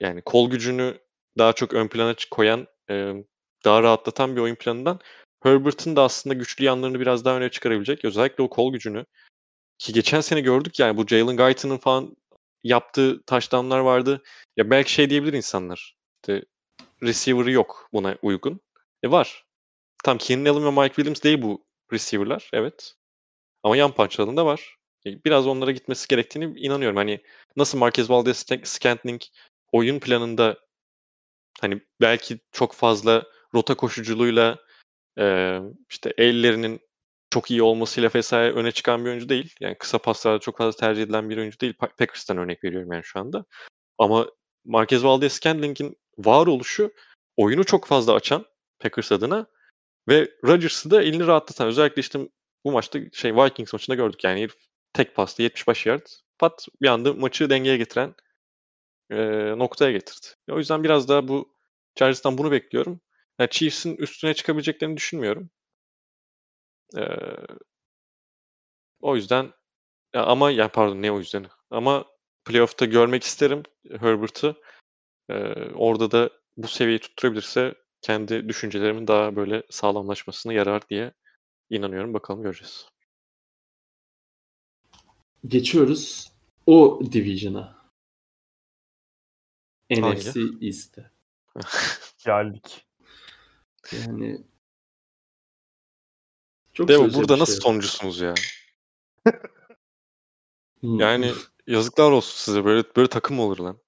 yani 0.00 0.22
kol 0.22 0.50
gücünü 0.50 0.98
daha 1.38 1.52
çok 1.52 1.74
ön 1.74 1.88
plana 1.88 2.14
koyan, 2.30 2.66
e, 2.90 3.12
daha 3.64 3.82
rahatlatan 3.82 4.36
bir 4.36 4.40
oyun 4.40 4.54
planından 4.54 5.00
Herbert'ın 5.42 5.96
da 5.96 6.02
aslında 6.02 6.34
güçlü 6.34 6.64
yanlarını 6.64 7.00
biraz 7.00 7.24
daha 7.24 7.36
öne 7.36 7.50
çıkarabilecek. 7.50 8.04
Özellikle 8.04 8.44
o 8.44 8.50
kol 8.50 8.72
gücünü. 8.72 9.04
Ki 9.78 9.92
geçen 9.92 10.20
sene 10.20 10.40
gördük 10.40 10.78
yani 10.78 10.96
bu 10.96 11.06
Jalen 11.06 11.36
Guyton'ın 11.36 11.78
falan 11.78 12.16
yaptığı 12.64 13.22
touchdownlar 13.22 13.78
vardı. 13.78 14.22
Ya 14.56 14.70
belki 14.70 14.92
şey 14.92 15.10
diyebilir 15.10 15.32
insanlar. 15.32 15.96
İşte 16.16 16.44
receiver'ı 17.02 17.50
yok 17.50 17.88
buna 17.92 18.16
uygun. 18.22 18.60
E 19.02 19.10
var. 19.10 19.44
Tam 20.04 20.18
Keenan 20.18 20.44
Allen 20.44 20.64
ve 20.64 20.70
Mike 20.82 20.94
Williams 20.94 21.22
değil 21.22 21.42
bu 21.42 21.64
receiver'lar. 21.92 22.50
Evet. 22.52 22.94
Ama 23.62 23.76
yan 23.76 23.92
parçalarında 23.92 24.46
var. 24.46 24.76
E, 25.06 25.24
biraz 25.24 25.46
onlara 25.46 25.70
gitmesi 25.70 26.08
gerektiğini 26.08 26.60
inanıyorum. 26.60 26.96
Hani 26.96 27.20
nasıl 27.56 27.78
Marquez 27.78 28.10
Valdez 28.10 28.46
Scantling 28.64 29.22
oyun 29.72 29.98
planında 29.98 30.58
Hani 31.60 31.80
belki 32.00 32.38
çok 32.52 32.72
fazla 32.74 33.22
rota 33.54 33.74
koşuculuğuyla 33.74 34.58
e, 35.18 35.58
işte 35.90 36.14
ellerinin 36.18 36.80
çok 37.30 37.50
iyi 37.50 37.62
olmasıyla 37.62 38.10
vesaire 38.14 38.52
öne 38.52 38.72
çıkan 38.72 39.04
bir 39.04 39.10
oyuncu 39.10 39.28
değil. 39.28 39.54
Yani 39.60 39.78
kısa 39.78 39.98
paslarda 39.98 40.38
çok 40.38 40.58
fazla 40.58 40.78
tercih 40.78 41.02
edilen 41.02 41.30
bir 41.30 41.38
oyuncu 41.38 41.60
değil. 41.60 41.74
Packers'tan 41.74 42.38
örnek 42.38 42.64
veriyorum 42.64 42.92
yani 42.92 43.04
şu 43.04 43.20
anda. 43.20 43.44
Ama 43.98 44.26
Marquez 44.64 45.04
Valdez-Scantlingg'in 45.04 45.96
varoluşu 46.18 46.92
oyunu 47.36 47.64
çok 47.64 47.86
fazla 47.86 48.14
açan 48.14 48.44
Packers 48.78 49.12
adına 49.12 49.46
ve 50.08 50.30
Rodgers'ı 50.44 50.90
da 50.90 51.02
elini 51.02 51.26
rahatlatan. 51.26 51.68
Özellikle 51.68 52.00
işte 52.00 52.18
bu 52.64 52.72
maçta 52.72 52.98
şey 53.12 53.36
Vikings 53.36 53.72
maçında 53.72 53.96
gördük 53.96 54.24
yani 54.24 54.48
tek 54.92 55.14
pasta 55.14 55.42
75 55.42 55.86
yard 55.86 56.06
pat 56.38 56.66
bir 56.82 56.88
anda 56.88 57.12
maçı 57.12 57.50
dengeye 57.50 57.76
getiren 57.76 58.14
e, 59.10 59.16
noktaya 59.58 59.92
getirdi. 59.92 60.26
O 60.50 60.58
yüzden 60.58 60.84
biraz 60.84 61.08
daha 61.08 61.28
bu 61.28 61.54
Chargers'tan 61.94 62.38
bunu 62.38 62.50
bekliyorum. 62.50 63.00
Yani 63.38 63.50
Chiefs'in 63.50 63.96
üstüne 63.96 64.34
çıkabileceklerini 64.34 64.96
düşünmüyorum. 64.96 65.50
E, 66.96 67.02
o 69.00 69.16
yüzden 69.16 69.52
ya 70.14 70.24
ama 70.24 70.50
yani 70.50 70.70
pardon 70.70 71.02
ne 71.02 71.12
o 71.12 71.18
yüzden 71.18 71.46
ama 71.70 72.04
playoff'ta 72.44 72.84
görmek 72.84 73.22
isterim 73.22 73.62
Herbert'ı. 73.90 74.56
E, 75.30 75.34
orada 75.74 76.10
da 76.10 76.30
bu 76.56 76.68
seviyeyi 76.68 76.98
tutturabilirse 76.98 77.74
kendi 78.02 78.48
düşüncelerimin 78.48 79.06
daha 79.06 79.36
böyle 79.36 79.62
sağlamlaşmasına 79.70 80.52
yarar 80.52 80.88
diye 80.88 81.12
inanıyorum. 81.70 82.14
Bakalım 82.14 82.42
göreceğiz. 82.42 82.86
Geçiyoruz 85.46 86.32
o 86.66 87.00
division'a. 87.12 87.77
NFC 89.90 90.40
East'e. 90.60 91.10
Geldik. 92.24 92.86
Yani 93.92 94.44
çok 96.72 96.88
Devo 96.88 97.14
burada 97.14 97.34
şey 97.34 97.40
nasıl 97.40 97.60
sonuncusunuz 97.60 98.20
ya? 98.20 98.34
yani 100.82 101.32
yazıklar 101.66 102.10
olsun 102.10 102.36
size 102.36 102.64
böyle 102.64 102.84
böyle 102.96 103.08
takım 103.08 103.36
mı 103.36 103.42
olur 103.42 103.58
lan? 103.58 103.78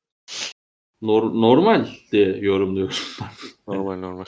Nor 1.03 1.23
normal 1.23 1.89
diye 2.13 2.37
yorumluyorum 2.37 2.97
normal 3.67 3.97
normal. 3.97 4.25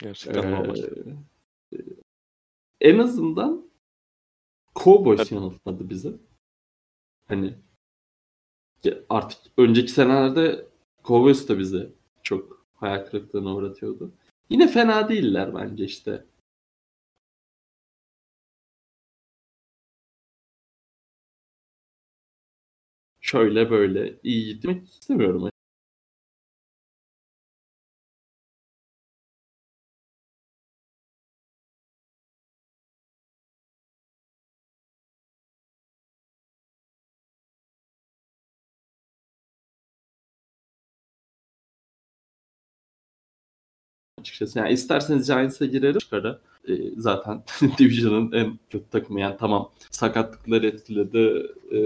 Gerçekten 0.00 0.42
ee, 0.42 0.50
normal. 0.50 0.76
En 2.80 2.98
azından 2.98 3.70
Cowboys 4.74 5.20
evet. 5.20 5.32
yanıltmadı 5.32 5.90
bizi. 5.90 6.16
Hani 7.28 7.54
artık 9.08 9.38
önceki 9.56 9.92
senelerde 9.92 10.67
Cowboys 11.08 11.48
da 11.48 11.58
bizi 11.58 11.92
çok 12.22 12.66
hayal 12.74 13.06
kırıklığına 13.06 13.54
uğratıyordu. 13.54 14.12
Yine 14.50 14.68
fena 14.68 15.08
değiller 15.08 15.54
bence 15.54 15.84
işte. 15.84 16.24
Şöyle 23.20 23.70
böyle 23.70 24.20
iyi 24.22 24.62
demek 24.62 24.88
istemiyorum. 24.88 25.50
Açıkçası. 44.38 44.58
Yani 44.58 44.72
isterseniz 44.72 45.26
Giants'a 45.26 45.66
girerim 45.66 45.98
çıkarı. 45.98 46.38
E, 46.68 46.72
zaten 46.96 47.42
Division'ın 47.78 48.32
en 48.32 48.58
kötü 48.70 48.90
takımı. 48.90 49.20
Yani 49.20 49.36
tamam 49.38 49.70
sakatlıklar 49.90 50.62
etkiledi. 50.62 51.46
E, 51.72 51.80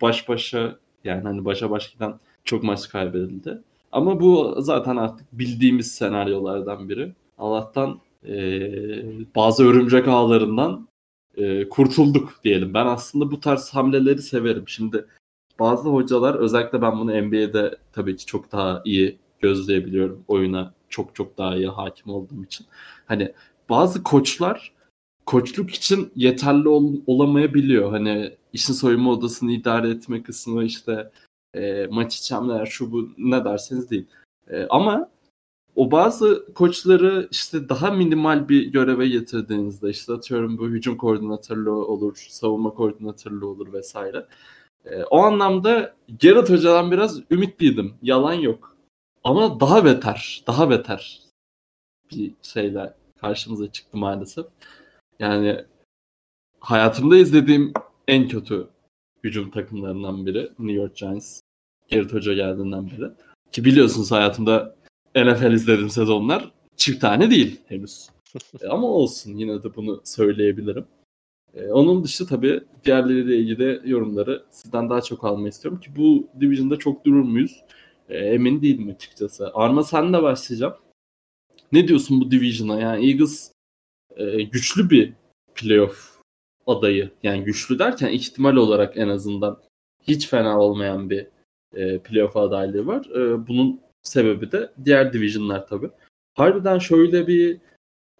baş 0.00 0.28
başa 0.28 0.76
yani 1.04 1.22
hani 1.22 1.44
başa 1.44 1.70
baş 1.70 1.92
giden 1.92 2.14
çok 2.44 2.62
maç 2.62 2.88
kaybedildi. 2.88 3.58
Ama 3.92 4.20
bu 4.20 4.56
zaten 4.58 4.96
artık 4.96 5.26
bildiğimiz 5.32 5.92
senaryolardan 5.92 6.88
biri. 6.88 7.12
Allah'tan 7.38 8.00
e, 8.28 8.36
bazı 9.36 9.64
örümcek 9.64 10.08
ağlarından 10.08 10.88
e, 11.36 11.68
kurtulduk 11.68 12.40
diyelim. 12.44 12.74
Ben 12.74 12.86
aslında 12.86 13.30
bu 13.30 13.40
tarz 13.40 13.70
hamleleri 13.70 14.22
severim. 14.22 14.64
Şimdi 14.66 15.06
bazı 15.58 15.88
hocalar 15.88 16.34
özellikle 16.34 16.82
ben 16.82 16.98
bunu 16.98 17.22
NBA'de 17.22 17.76
tabii 17.92 18.16
ki 18.16 18.26
çok 18.26 18.52
daha 18.52 18.82
iyi 18.84 19.18
gözleyebiliyorum 19.40 20.24
oyuna 20.28 20.75
çok 20.88 21.14
çok 21.14 21.38
daha 21.38 21.56
iyi 21.56 21.68
hakim 21.68 22.12
olduğum 22.12 22.44
için. 22.44 22.66
Hani 23.06 23.32
bazı 23.68 24.02
koçlar 24.02 24.72
koçluk 25.26 25.70
için 25.70 26.12
yeterli 26.16 26.68
ol, 26.68 26.94
olamayabiliyor. 27.06 27.90
Hani 27.90 28.36
işin 28.52 28.72
soyunma 28.72 29.10
odasını 29.10 29.52
idare 29.52 29.90
etme 29.90 30.22
kısmı 30.22 30.64
işte 30.64 31.10
e, 31.54 31.86
maç 31.90 32.16
içemler 32.18 32.66
şu 32.66 32.92
bu 32.92 33.08
ne 33.18 33.44
derseniz 33.44 33.90
değil. 33.90 34.06
E, 34.50 34.66
ama 34.70 35.10
o 35.76 35.90
bazı 35.90 36.46
koçları 36.54 37.28
işte 37.30 37.68
daha 37.68 37.90
minimal 37.90 38.48
bir 38.48 38.66
göreve 38.66 39.08
getirdiğinizde 39.08 39.90
işte 39.90 40.12
atıyorum 40.12 40.58
bu 40.58 40.68
hücum 40.68 40.96
koordinatörlüğü 40.96 41.70
olur, 41.70 42.26
savunma 42.30 42.70
koordinatörlüğü 42.70 43.44
olur 43.44 43.72
vesaire. 43.72 44.26
E, 44.84 45.04
o 45.04 45.18
anlamda 45.18 45.94
Gerrit 46.18 46.50
Hoca'dan 46.50 46.90
biraz 46.90 47.20
ümitliydim. 47.30 47.94
Yalan 48.02 48.32
yok. 48.32 48.75
Ama 49.26 49.60
daha 49.60 49.84
beter, 49.84 50.42
daha 50.46 50.70
beter 50.70 51.20
bir 52.10 52.32
şeyle 52.42 52.94
karşımıza 53.20 53.72
çıktı 53.72 53.96
maalesef. 53.98 54.46
Yani 55.18 55.64
hayatımda 56.60 57.16
izlediğim 57.16 57.72
en 58.08 58.28
kötü 58.28 58.68
hücum 59.24 59.50
takımlarından 59.50 60.26
biri 60.26 60.42
New 60.58 60.72
York 60.72 60.96
Giants. 60.96 61.40
Gerrit 61.88 62.12
Hoca 62.12 62.34
geldiğinden 62.34 62.90
beri. 62.90 63.10
Ki 63.52 63.64
biliyorsunuz 63.64 64.12
hayatımda 64.12 64.76
NFL 65.16 65.52
izlediğim 65.52 65.90
sezonlar 65.90 66.50
çift 66.76 67.00
tane 67.00 67.30
değil 67.30 67.60
henüz. 67.66 68.08
E, 68.62 68.68
ama 68.68 68.86
olsun 68.86 69.36
yine 69.36 69.62
de 69.62 69.76
bunu 69.76 70.00
söyleyebilirim. 70.04 70.86
Ee, 71.54 71.66
onun 71.68 72.04
dışı 72.04 72.26
tabii 72.26 72.60
diğerleriyle 72.84 73.36
ilgili 73.36 73.80
yorumları 73.84 74.44
sizden 74.50 74.90
daha 74.90 75.00
çok 75.00 75.24
almayı 75.24 75.48
istiyorum 75.48 75.80
ki 75.80 75.90
bu 75.96 76.28
division'da 76.40 76.76
çok 76.76 77.04
durur 77.04 77.22
muyuz? 77.22 77.62
E, 78.08 78.18
emin 78.18 78.62
değilim 78.62 78.88
açıkçası. 78.88 79.50
Arma 79.54 79.82
sen 79.82 80.12
de 80.12 80.22
başlayacağım. 80.22 80.74
Ne 81.72 81.88
diyorsun 81.88 82.20
bu 82.20 82.30
division'a? 82.30 82.80
Yani 82.80 83.10
Eagles 83.10 83.52
e, 84.16 84.42
güçlü 84.42 84.90
bir 84.90 85.12
playoff 85.54 86.16
adayı. 86.66 87.10
Yani 87.22 87.44
güçlü 87.44 87.78
derken 87.78 88.08
ihtimal 88.08 88.56
olarak 88.56 88.96
en 88.96 89.08
azından 89.08 89.62
hiç 90.02 90.28
fena 90.28 90.60
olmayan 90.60 91.10
bir 91.10 91.26
e, 91.74 91.98
playoff 91.98 92.36
adaylığı 92.36 92.86
var. 92.86 93.06
E, 93.06 93.46
bunun 93.48 93.80
sebebi 94.02 94.52
de 94.52 94.72
diğer 94.84 95.12
division'lar 95.12 95.66
tabii. 95.66 95.90
Harbiden 96.34 96.78
şöyle 96.78 97.26
bir 97.26 97.54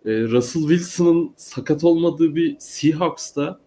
e, 0.04 0.22
Russell 0.22 0.62
Wilson'ın 0.62 1.34
sakat 1.36 1.84
olmadığı 1.84 2.36
bir 2.36 2.56
Seahawks'ta 2.58 3.60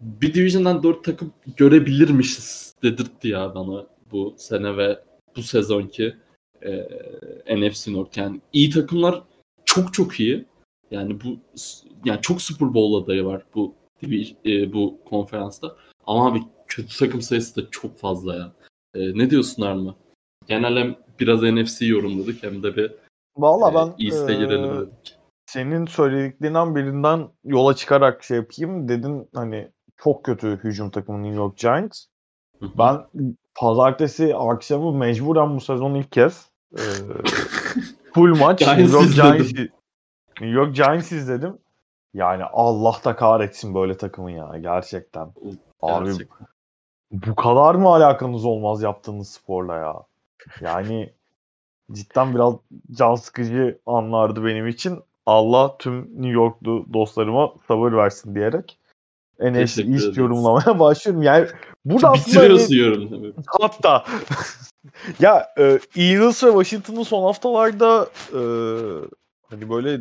bir 0.00 0.34
division'dan 0.34 0.82
dört 0.82 1.04
takım 1.04 1.32
görebilirmişiz 1.56 2.74
dedirtti 2.82 3.28
ya 3.28 3.54
bana 3.54 3.86
bu 4.12 4.34
sene 4.38 4.76
ve 4.76 4.98
bu 5.36 5.42
sezonki 5.42 6.16
e, 6.62 6.88
NFC 7.56 7.92
North. 7.92 8.18
Yani 8.18 8.40
iyi 8.52 8.70
takımlar 8.70 9.22
çok 9.64 9.94
çok 9.94 10.20
iyi. 10.20 10.44
Yani 10.90 11.18
bu 11.20 11.36
yani 12.04 12.20
çok 12.20 12.42
Super 12.42 12.74
Bowl 12.74 13.04
adayı 13.04 13.24
var 13.24 13.42
bu 13.54 13.74
e, 14.44 14.72
bu 14.72 14.98
konferansta. 15.04 15.76
Ama 16.06 16.28
abi 16.28 16.42
kötü 16.66 16.98
takım 16.98 17.22
sayısı 17.22 17.62
da 17.62 17.70
çok 17.70 17.98
fazla 17.98 18.34
ya. 18.34 18.52
E, 18.94 19.18
ne 19.18 19.30
diyorsun 19.30 19.62
Arma? 19.62 19.94
Genel 20.46 20.76
hem 20.76 20.96
biraz 21.20 21.42
NFC 21.42 21.86
yorumladık 21.86 22.42
hem 22.42 22.62
de 22.62 22.76
bir 22.76 22.92
Valla 23.36 23.70
e, 23.70 23.74
ben 23.74 24.06
East'e 24.06 24.34
girelim 24.34 24.80
dedik. 24.80 25.16
Senin 25.46 25.86
söylediklerinden 25.86 26.76
birinden 26.76 27.28
yola 27.44 27.76
çıkarak 27.76 28.24
şey 28.24 28.36
yapayım. 28.36 28.88
Dedin 28.88 29.28
hani 29.34 29.72
çok 29.96 30.24
kötü 30.24 30.60
hücum 30.64 30.90
takımı 30.90 31.22
New 31.22 31.36
York 31.36 31.58
Giants. 31.58 32.06
Ben 32.78 33.06
pazartesi 33.54 34.36
akşamı 34.36 34.92
mecburen 34.92 35.56
bu 35.56 35.60
sezon 35.60 35.94
ilk 35.94 36.12
kez 36.12 36.46
e, 36.72 36.82
full 38.14 38.38
maç 38.40 38.60
New 38.60 38.82
York 38.82 39.14
Giants 39.14 39.52
New 40.40 40.60
York 40.60 40.74
Giants 40.74 41.12
izledim. 41.12 41.58
Yani 42.14 42.44
Allah 42.44 42.96
da 43.04 43.16
kahretsin 43.16 43.74
böyle 43.74 43.96
takımı 43.96 44.32
ya 44.32 44.52
gerçekten. 44.60 45.32
Abi 45.82 46.10
bu 47.12 47.34
kadar 47.34 47.74
mı 47.74 47.88
alakanız 47.88 48.44
olmaz 48.44 48.82
yaptığınız 48.82 49.28
sporla 49.28 49.76
ya? 49.76 49.94
Yani 50.60 51.12
cidden 51.92 52.34
biraz 52.34 52.54
can 52.92 53.14
sıkıcı 53.14 53.78
anlardı 53.86 54.44
benim 54.44 54.66
için. 54.68 55.00
Allah 55.26 55.76
tüm 55.78 56.02
New 56.02 56.28
Yorklu 56.28 56.86
dostlarıma 56.92 57.54
sabır 57.68 57.92
versin 57.92 58.34
diyerek 58.34 58.78
NFC 59.40 59.78
East 59.78 60.16
yorumlamaya 60.16 60.78
başlıyorum. 60.78 61.22
Yani 61.22 61.48
burada 61.84 62.14
bitiriyorsun 62.14 62.74
yorum 62.74 63.34
Hatta 63.46 64.04
ya 65.20 65.48
e, 65.58 65.78
Eagles 65.96 66.44
ve 66.44 66.50
Washington'ın 66.50 67.02
son 67.02 67.22
haftalarda 67.22 68.06
e, 68.32 68.40
hani 69.50 69.70
böyle 69.70 70.00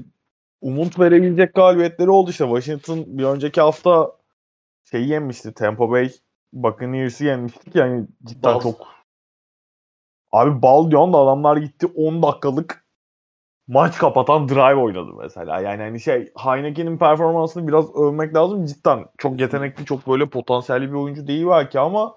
umut 0.62 1.00
verebilecek 1.00 1.54
galibiyetleri 1.54 2.10
oldu 2.10 2.30
işte. 2.30 2.46
Washington 2.46 3.04
bir 3.08 3.24
önceki 3.24 3.62
hafta 3.62 4.12
şeyi 4.92 5.10
yenmişti. 5.10 5.54
Tampa 5.54 5.90
Bay 5.90 6.12
Buccaneers'ı 6.54 7.26
yenmiştik 7.26 7.76
yani 7.76 8.08
cidden 8.24 8.54
bal. 8.54 8.62
çok 8.62 8.88
Abi 10.32 10.62
bal 10.62 10.92
diyorsun 10.92 11.14
da 11.14 11.18
adamlar 11.18 11.58
gitti 11.58 11.88
10 11.96 12.24
dakikalık 12.24 12.81
maç 13.72 13.98
kapatan 13.98 14.50
drive 14.50 14.82
oynadı 14.82 15.12
mesela. 15.22 15.60
Yani 15.60 15.82
hani 15.82 16.00
şey 16.00 16.32
Heineken'in 16.38 16.98
performansını 16.98 17.68
biraz 17.68 17.96
övmek 17.96 18.36
lazım. 18.36 18.66
Cidden 18.66 19.06
çok 19.18 19.40
yetenekli, 19.40 19.86
çok 19.86 20.08
böyle 20.08 20.30
potansiyelli 20.30 20.90
bir 20.90 20.98
oyuncu 20.98 21.28
değil 21.28 21.48
belki 21.48 21.80
ama 21.80 22.16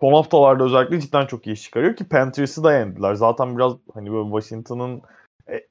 son 0.00 0.12
haftalarda 0.12 0.64
özellikle 0.64 1.00
cidden 1.00 1.26
çok 1.26 1.46
iyi 1.46 1.52
iş 1.52 1.62
çıkarıyor 1.62 1.96
ki 1.96 2.08
Panthers'ı 2.08 2.64
da 2.64 2.72
yendiler. 2.72 3.14
Zaten 3.14 3.56
biraz 3.56 3.72
hani 3.94 4.12
böyle 4.12 4.30
Washington'ın 4.30 5.02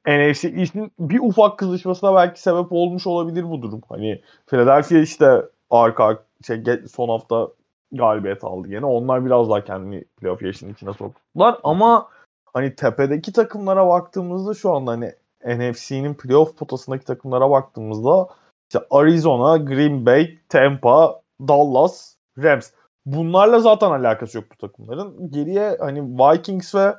e, 0.06 0.30
NFC 0.30 0.52
işin 0.52 0.92
bir 1.00 1.20
ufak 1.20 1.60
kızışmasına 1.60 2.16
belki 2.16 2.42
sebep 2.42 2.72
olmuş 2.72 3.08
olabilir 3.08 3.50
bu 3.50 3.62
durum. 3.62 3.82
Hani 3.90 4.22
Philadelphia 4.48 4.98
işte 4.98 5.42
arka 5.70 6.24
şey 6.48 6.64
son 6.92 7.10
hafta 7.10 7.48
galibiyet 7.92 8.44
aldı 8.44 8.68
yine. 8.68 8.86
Onlar 8.86 9.26
biraz 9.26 9.50
daha 9.50 9.64
kendini 9.64 10.04
playoff 10.04 10.42
yarışının 10.42 10.74
içine 10.74 10.94
soktular 10.94 11.60
ama 11.64 12.08
hani 12.54 12.76
tepedeki 12.76 13.34
takımlara 13.34 13.88
baktığımızda 13.88 14.54
şu 14.54 14.74
anda 14.74 14.92
hani 14.92 15.14
NFC'nin 15.46 16.14
playoff 16.14 16.58
potasındaki 16.58 17.06
takımlara 17.06 17.50
baktığımızda 17.50 18.28
işte 18.70 18.86
Arizona, 18.92 19.58
Green 19.58 20.06
Bay, 20.06 20.38
Tampa, 20.50 21.22
Dallas, 21.48 22.16
Rams. 22.38 22.72
Bunlarla 23.06 23.60
zaten 23.60 23.92
alakası 23.92 24.38
yok 24.38 24.46
bu 24.52 24.58
takımların. 24.58 25.32
Geriye 25.32 25.78
hani 25.80 26.02
Vikings 26.02 26.76
ve 26.76 26.96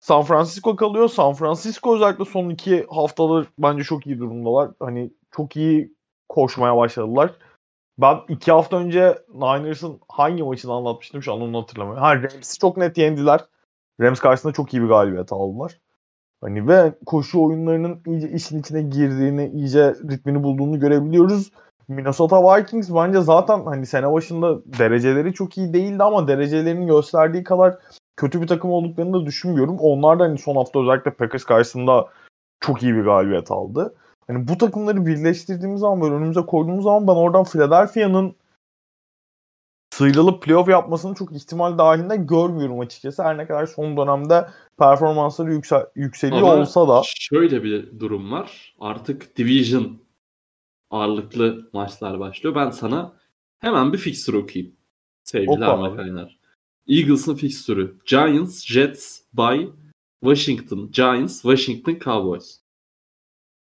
San 0.00 0.22
Francisco 0.22 0.76
kalıyor. 0.76 1.08
San 1.08 1.34
Francisco 1.34 1.96
özellikle 1.96 2.24
son 2.24 2.50
iki 2.50 2.86
haftalar 2.90 3.46
bence 3.58 3.84
çok 3.84 4.06
iyi 4.06 4.18
durumdalar. 4.18 4.70
Hani 4.80 5.10
çok 5.30 5.56
iyi 5.56 5.94
koşmaya 6.28 6.76
başladılar. 6.76 7.34
Ben 7.98 8.20
iki 8.28 8.52
hafta 8.52 8.76
önce 8.76 9.18
Niners'ın 9.34 10.00
hangi 10.08 10.42
maçını 10.42 10.72
anlatmıştım 10.72 11.22
şu 11.22 11.32
an 11.32 11.40
onu 11.40 11.62
hatırlamıyorum. 11.62 12.02
Ha 12.02 12.16
Rams'i 12.16 12.58
çok 12.58 12.76
net 12.76 12.98
yendiler. 12.98 13.40
Rams 14.00 14.20
karşısında 14.20 14.52
çok 14.52 14.74
iyi 14.74 14.82
bir 14.82 14.88
galibiyet 14.88 15.32
aldılar. 15.32 15.80
Hani 16.40 16.68
ve 16.68 16.94
koşu 17.06 17.42
oyunlarının 17.42 18.00
iyice 18.06 18.30
işin 18.30 18.60
içine 18.60 18.82
girdiğini, 18.82 19.48
iyice 19.48 19.94
ritmini 20.10 20.42
bulduğunu 20.42 20.80
görebiliyoruz. 20.80 21.50
Minnesota 21.88 22.42
Vikings 22.42 22.90
bence 22.94 23.20
zaten 23.20 23.64
hani 23.64 23.86
sene 23.86 24.12
başında 24.12 24.64
dereceleri 24.64 25.32
çok 25.34 25.58
iyi 25.58 25.72
değildi 25.72 26.02
ama 26.02 26.28
derecelerini 26.28 26.86
gösterdiği 26.86 27.44
kadar 27.44 27.78
kötü 28.16 28.42
bir 28.42 28.46
takım 28.46 28.70
olduklarını 28.70 29.12
da 29.12 29.26
düşünmüyorum. 29.26 29.76
Onlar 29.78 30.18
da 30.18 30.24
hani 30.24 30.38
son 30.38 30.56
hafta 30.56 30.80
özellikle 30.80 31.10
Packers 31.10 31.44
karşısında 31.44 32.06
çok 32.60 32.82
iyi 32.82 32.94
bir 32.94 33.04
galibiyet 33.04 33.50
aldı. 33.50 33.94
Hani 34.26 34.48
bu 34.48 34.58
takımları 34.58 35.06
birleştirdiğimiz 35.06 35.80
zaman 35.80 36.00
böyle 36.00 36.14
önümüze 36.14 36.40
koyduğumuz 36.40 36.84
zaman 36.84 37.06
ben 37.06 37.12
oradan 37.12 37.44
Philadelphia'nın 37.44 38.34
sıyrılıp 39.90 40.42
playoff 40.42 40.68
yapmasını 40.68 41.14
çok 41.14 41.32
ihtimal 41.32 41.78
dahilinde 41.78 42.16
görmüyorum 42.16 42.80
açıkçası. 42.80 43.22
Her 43.22 43.38
ne 43.38 43.46
kadar 43.46 43.66
son 43.66 43.96
dönemde 43.96 44.48
performansları 44.78 45.52
yüksel 45.52 45.86
yükseliyor 45.94 46.42
Ama 46.42 46.56
olsa 46.56 46.88
da. 46.88 47.02
şöyle 47.04 47.64
bir 47.64 48.00
durum 48.00 48.32
var. 48.32 48.74
Artık 48.80 49.36
division 49.36 49.98
ağırlıklı 50.90 51.70
maçlar 51.72 52.20
başlıyor. 52.20 52.54
Ben 52.54 52.70
sana 52.70 53.12
hemen 53.58 53.92
bir 53.92 53.98
fixture 53.98 54.36
okuyayım. 54.36 54.76
Sevgili 55.24 55.64
Ahmet 55.64 55.92
abi. 55.92 55.96
Kaynar. 55.96 56.40
Eagles'ın 56.88 57.34
fixture'ü. 57.34 57.96
Giants, 58.06 58.64
Jets, 58.66 59.20
by 59.32 59.66
Washington, 60.20 60.90
Giants, 60.90 61.42
Washington 61.42 61.98
Cowboys. 62.04 62.60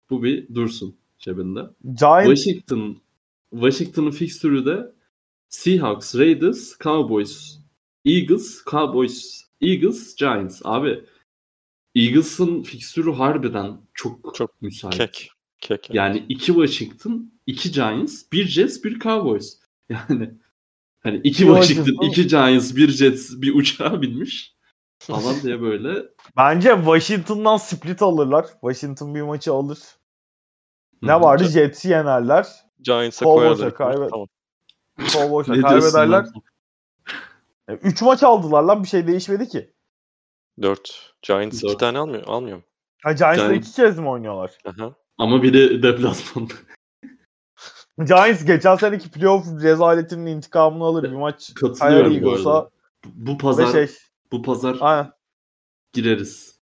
Bu 0.10 0.24
bir 0.24 0.56
dursun 0.56 0.96
cebinde. 1.20 1.60
Giants 1.84 2.26
Washington 2.26 2.98
Washington'ın 3.52 4.12
fixture'ü 4.12 4.66
de 4.66 4.92
Seahawks, 5.50 6.16
Raiders, 6.16 6.78
Cowboys, 6.84 7.60
Eagles, 8.06 8.64
Cowboys, 8.72 9.44
Eagles, 9.62 10.16
Giants. 10.16 10.62
Abi 10.64 11.06
Eagles'ın 11.96 12.64
fixture'ü 12.64 13.14
harbiden 13.14 13.78
çok 13.94 14.36
Çok 14.36 14.62
müsait. 14.62 14.96
Kek. 14.98 15.32
Kek. 15.62 15.90
Yani 15.94 16.26
iki 16.30 16.46
Washington, 16.46 17.34
iki 17.46 17.72
Giants, 17.72 18.24
bir 18.32 18.46
Jets, 18.48 18.84
bir 18.84 19.00
Cowboys. 19.00 19.60
Yani 19.90 20.32
hani 21.04 21.22
iki 21.24 21.38
Washington, 21.44 22.06
iki 22.08 22.28
Giants, 22.28 22.76
bir 22.76 22.90
Jets, 22.90 23.32
bir 23.42 23.56
uçağa 23.56 24.02
binmiş. 24.02 24.56
Falan 25.00 25.42
diye 25.44 25.62
böyle. 25.62 26.06
bence 26.38 26.76
Washington'dan 26.76 27.58
split 27.58 28.02
alırlar. 28.02 28.46
Washington 28.62 29.16
bir 29.16 29.22
maçı 29.22 29.54
alır. 29.54 29.80
Ne 31.02 31.22
vardı? 31.22 31.44
Jets'i 31.44 31.90
yenerler. 31.90 32.48
Giants'a 32.82 33.26
Cowboys'a 33.26 33.74
koyarlar. 33.74 33.74
kaybet- 33.74 34.10
Tamam. 34.10 34.28
Ne 35.00 35.10
diyorsun 35.10 35.62
kaybederler. 35.62 36.08
lan? 36.10 36.34
3 37.84 38.02
maç 38.02 38.24
aldılar 38.24 38.64
lan 38.64 38.84
bir 38.84 38.88
şey 38.88 39.08
değişmedi 39.08 39.48
ki. 39.48 39.74
4. 40.62 41.14
Giants 41.22 41.58
iki 41.58 41.68
Dört. 41.68 41.80
tane 41.80 41.98
almıyor. 41.98 42.24
Almıyor 42.28 42.58
mu? 42.58 42.64
Ha 43.04 43.12
Giants'la 43.12 43.44
Giants- 43.46 43.56
iki 43.58 43.72
kez 43.74 44.00
mi 44.00 44.10
oynuyorlar? 44.10 44.58
Aha. 44.66 44.94
Ama 45.18 45.44
biri 45.44 45.84
deplasmanda. 45.84 46.54
Giants 48.06 48.46
geçen 48.46 48.76
seneki 48.76 49.12
playoff 49.12 49.46
rezaletinin 49.62 50.26
intikamını 50.26 50.84
alır. 50.84 51.04
Bir 51.04 51.16
maç 51.16 51.54
Katılıyorum 51.54 52.22
bu 52.24 52.32
arada. 52.32 52.70
Bu 53.06 53.38
pazar 53.38 53.72
şey. 53.72 53.90
bu 54.32 54.42
pazar 54.44 54.78
Aynen. 54.82 55.12
gireriz. 55.94 56.60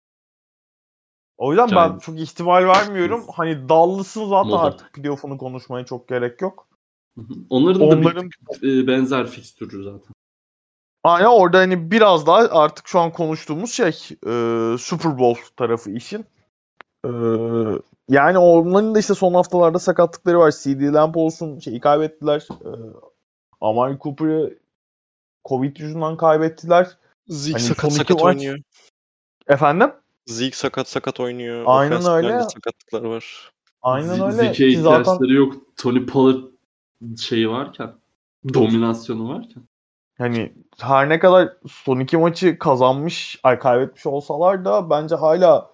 O 1.37 1.51
yüzden 1.51 1.67
ben 1.71 1.87
Giants. 1.87 2.05
çok 2.05 2.19
ihtimal 2.19 2.63
vermiyorum. 2.67 3.25
Hani 3.35 3.69
Dallas'ın 3.69 4.29
zaten 4.29 4.49
Moda. 4.51 4.61
artık 4.61 4.93
playoff'unu 4.93 5.37
konuşmaya 5.37 5.85
çok 5.85 6.07
gerek 6.07 6.41
yok. 6.41 6.64
Hı. 7.17 7.23
Onların 7.49 7.81
da 7.81 7.85
Onların 7.85 8.29
bir 8.61 8.83
e, 8.83 8.87
benzer 8.87 9.27
fikstürü 9.27 9.83
zaten. 9.83 10.15
Aynen 11.03 11.27
orada 11.27 11.57
hani 11.57 11.91
biraz 11.91 12.27
daha 12.27 12.37
artık 12.37 12.87
şu 12.87 12.99
an 12.99 13.11
konuştuğumuz 13.11 13.71
şey 13.71 13.89
e, 14.27 14.31
Super 14.77 15.19
Bowl 15.19 15.41
tarafı 15.57 15.91
işin. 15.91 16.25
E, 17.05 17.09
yani 18.09 18.37
onların 18.37 18.95
da 18.95 18.99
işte 18.99 19.13
son 19.13 19.33
haftalarda 19.33 19.79
sakatlıkları 19.79 20.39
var. 20.39 20.51
CD 20.51 20.93
Lamb 20.93 21.15
olsun 21.15 21.59
şeyi 21.59 21.79
kaybettiler. 21.79 22.47
E, 22.51 22.69
Amari 23.61 23.97
Cooper'ı 23.99 24.59
Covid 25.45 25.77
yüzünden 25.77 26.17
kaybettiler. 26.17 26.97
Zeke 27.27 27.53
Hani 27.53 27.63
sakat 27.63 27.93
sakat 27.93 28.23
maç- 28.23 28.23
oynuyor. 28.23 28.59
Efendim? 29.47 29.91
Zeke 30.25 30.55
sakat 30.55 30.87
sakat 30.89 31.19
oynuyor. 31.19 31.63
Aynen 31.67 32.05
öyle. 32.05 32.43
sakatlıklar 32.43 33.01
var. 33.01 33.51
Aynen 33.81 34.17
Z- 34.17 34.25
öyle. 34.25 34.31
Zeke'ye 34.31 34.71
Ki 34.71 34.81
zaten 34.81 34.99
ihtiyaçları 35.01 35.33
yok. 35.33 35.55
Tony 35.77 36.05
Pollard 36.05 36.54
şeyi 37.17 37.49
varken. 37.49 37.93
Dominasyonu 38.53 39.29
varken. 39.29 39.63
hani 40.17 40.53
her 40.79 41.09
ne 41.09 41.19
kadar 41.19 41.53
son 41.67 41.99
iki 41.99 42.17
maçı 42.17 42.59
kazanmış, 42.59 43.39
ay 43.43 43.59
kaybetmiş 43.59 44.05
olsalar 44.05 44.65
da 44.65 44.89
bence 44.89 45.15
hala 45.15 45.71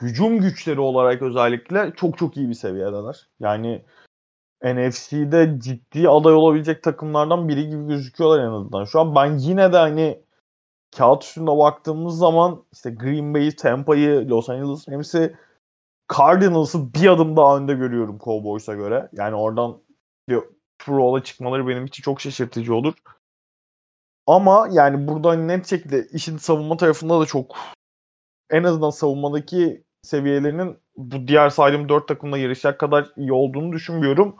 hücum 0.00 0.40
güçleri 0.40 0.80
olarak 0.80 1.22
özellikle 1.22 1.92
çok 1.96 2.18
çok 2.18 2.36
iyi 2.36 2.48
bir 2.48 2.54
seviyedeler. 2.54 3.28
Yani 3.40 3.84
NFC'de 4.64 5.60
ciddi 5.60 6.08
aday 6.08 6.34
olabilecek 6.34 6.82
takımlardan 6.82 7.48
biri 7.48 7.68
gibi 7.68 7.86
gözüküyorlar 7.86 8.44
en 8.44 8.50
azından. 8.50 8.84
Şu 8.84 9.00
an 9.00 9.14
ben 9.14 9.38
yine 9.38 9.72
de 9.72 9.76
hani 9.76 10.22
kağıt 10.96 11.24
üstünde 11.24 11.50
baktığımız 11.50 12.18
zaman 12.18 12.64
işte 12.72 12.90
Green 12.90 13.34
Bay'i, 13.34 13.56
Tampa'yı, 13.56 14.28
Los 14.28 14.48
Angeles 14.48 14.88
Rams'i, 14.88 15.36
Cardinals'ı 16.18 16.94
bir 16.94 17.08
adım 17.08 17.36
daha 17.36 17.56
önde 17.56 17.74
görüyorum 17.74 18.18
Cowboys'a 18.24 18.74
göre. 18.74 19.08
Yani 19.12 19.34
oradan 19.34 19.78
bir 20.28 20.38
Bowl'a 20.88 21.22
çıkmaları 21.22 21.68
benim 21.68 21.86
için 21.86 22.02
çok 22.02 22.20
şaşırtıcı 22.20 22.74
olur. 22.74 22.94
Ama 24.26 24.68
yani 24.72 25.08
burada 25.08 25.34
net 25.34 25.66
şekilde 25.66 26.06
işin 26.12 26.36
savunma 26.36 26.76
tarafında 26.76 27.20
da 27.20 27.26
çok 27.26 27.56
en 28.50 28.64
azından 28.64 28.90
savunmadaki 28.90 29.84
seviyelerinin 30.02 30.78
bu 30.96 31.28
diğer 31.28 31.50
saydığım 31.50 31.88
4 31.88 32.08
takımla 32.08 32.38
yarışacak 32.38 32.80
kadar 32.80 33.12
iyi 33.16 33.32
olduğunu 33.32 33.72
düşünmüyorum. 33.72 34.36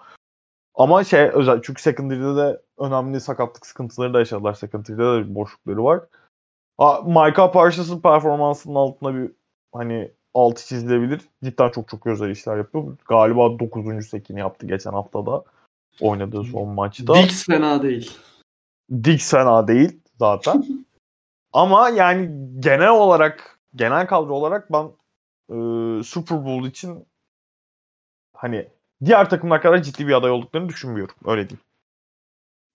Ama 0.74 1.05
şey 1.05 1.20
özel 1.20 1.62
çünkü 1.62 1.82
secondary'de 1.82 2.36
de 2.36 2.62
önemli 2.78 3.20
sakatlık 3.20 3.66
sıkıntıları 3.66 4.15
da 4.15 4.19
yaşadılar. 4.19 4.55
Secondary'de 4.55 5.02
de 5.02 5.35
boşlukları 5.35 5.85
var. 5.85 6.01
Ha, 6.78 7.02
Micah 7.06 7.52
Parsons'ın 7.52 8.01
performansının 8.01 8.74
altında 8.74 9.15
bir 9.15 9.32
hani 9.73 10.12
altı 10.35 10.66
çizilebilir. 10.66 11.20
Cidden 11.44 11.70
çok 11.70 11.89
çok 11.89 12.06
özel 12.06 12.31
işler 12.31 12.56
yapıyor. 12.56 12.97
Galiba 13.09 13.59
9. 13.59 14.09
sekini 14.09 14.40
yaptı 14.40 14.66
geçen 14.66 14.93
haftada. 14.93 15.44
Oynadığı 16.01 16.45
son 16.45 16.69
maçta. 16.69 17.15
Dix 17.15 17.47
fena 17.47 17.83
değil. 17.83 18.12
Dix 19.05 19.31
fena 19.31 19.69
değil 19.69 20.01
zaten. 20.19 20.65
Ama 21.53 21.89
yani 21.89 22.31
genel 22.61 22.91
olarak 22.91 23.59
genel 23.75 24.07
kadro 24.07 24.35
olarak 24.35 24.73
ben 24.73 24.85
e, 25.49 25.57
Super 26.03 26.45
Bowl 26.45 26.69
için 26.69 27.07
hani 28.33 28.69
diğer 29.05 29.31
takımlar 29.31 29.62
kadar 29.62 29.83
ciddi 29.83 30.07
bir 30.07 30.12
aday 30.12 30.31
olduklarını 30.31 30.69
düşünmüyorum. 30.69 31.15
Öyle 31.25 31.49
diyeyim. 31.49 31.65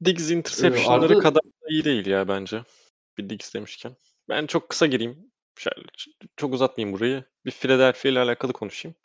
Diggs 0.05 0.31
interception'ları 0.31 1.13
Arda- 1.13 1.21
kadar 1.21 1.43
da 1.43 1.67
iyi 1.69 1.85
değil 1.85 2.05
ya 2.05 2.27
bence. 2.27 2.63
Bir 3.17 3.29
Diggs 3.29 3.53
demişken. 3.53 3.95
Ben 4.29 4.47
çok 4.47 4.69
kısa 4.69 4.85
gireyim. 4.85 5.31
Şöyle, 5.57 5.87
çok 6.37 6.53
uzatmayayım 6.53 6.97
burayı. 6.97 7.23
Bir 7.45 7.51
Philadelphia 7.51 8.09
ile 8.09 8.19
alakalı 8.19 8.53
konuşayım. 8.53 8.95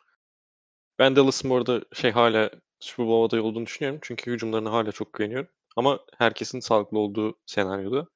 Ben 0.99 1.15
Dallas'ın 1.15 1.49
bu 1.49 1.55
arada 1.55 1.81
şey 1.93 2.11
hala 2.11 2.51
Super 2.79 3.07
Bowl 3.07 3.27
adayı 3.35 3.43
olduğunu 3.43 3.65
düşünüyorum. 3.65 3.99
Çünkü 4.03 4.31
hücumlarına 4.31 4.71
hala 4.71 4.91
çok 4.91 5.13
güveniyorum. 5.13 5.47
Ama 5.75 5.99
herkesin 6.17 6.59
sağlıklı 6.59 6.99
olduğu 6.99 7.39
senaryoda. 7.45 8.07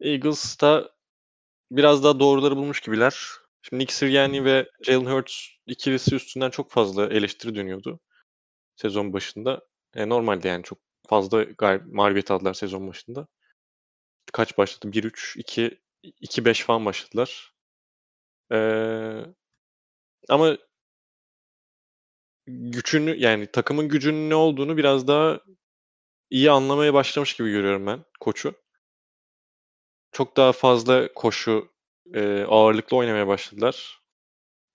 Eagles 0.00 0.60
da 0.60 0.90
biraz 1.72 2.04
daha 2.04 2.20
doğruları 2.20 2.56
bulmuş 2.56 2.80
gibiler. 2.80 3.24
Şimdi 3.62 3.82
Nick 3.82 3.94
Sirianni 3.94 4.44
ve 4.46 4.70
Jalen 4.82 5.06
Hurts 5.06 5.48
ikilisi 5.66 6.16
üstünden 6.16 6.50
çok 6.50 6.70
fazla 6.72 7.06
eleştiri 7.06 7.54
dönüyordu 7.54 8.00
sezon 8.76 9.12
başında. 9.12 9.62
E, 9.94 10.10
normalde 10.10 10.48
yani 10.48 10.64
çok 10.64 10.78
fazla 11.08 11.42
gal- 11.44 11.92
mağlubiyet 11.94 12.30
aldılar 12.30 12.54
sezon 12.54 12.88
başında. 12.88 13.28
Kaç 14.32 14.58
başladı? 14.58 14.92
1-3, 14.92 15.36
2 15.38 15.80
2-5 16.20 16.64
falan 16.64 16.84
başladılar. 16.84 17.52
Ee, 18.52 19.24
ama 20.28 20.56
gücünü 22.72 23.16
yani 23.16 23.46
takımın 23.46 23.88
gücünün 23.88 24.30
ne 24.30 24.34
olduğunu 24.34 24.76
biraz 24.76 25.08
daha 25.08 25.40
iyi 26.30 26.50
anlamaya 26.50 26.94
başlamış 26.94 27.36
gibi 27.36 27.50
görüyorum 27.50 27.86
ben 27.86 28.04
koçu. 28.20 28.54
Çok 30.12 30.36
daha 30.36 30.52
fazla 30.52 31.14
koşu 31.14 31.68
e, 32.14 32.44
ağırlıklı 32.48 32.96
oynamaya 32.96 33.26
başladılar. 33.26 34.00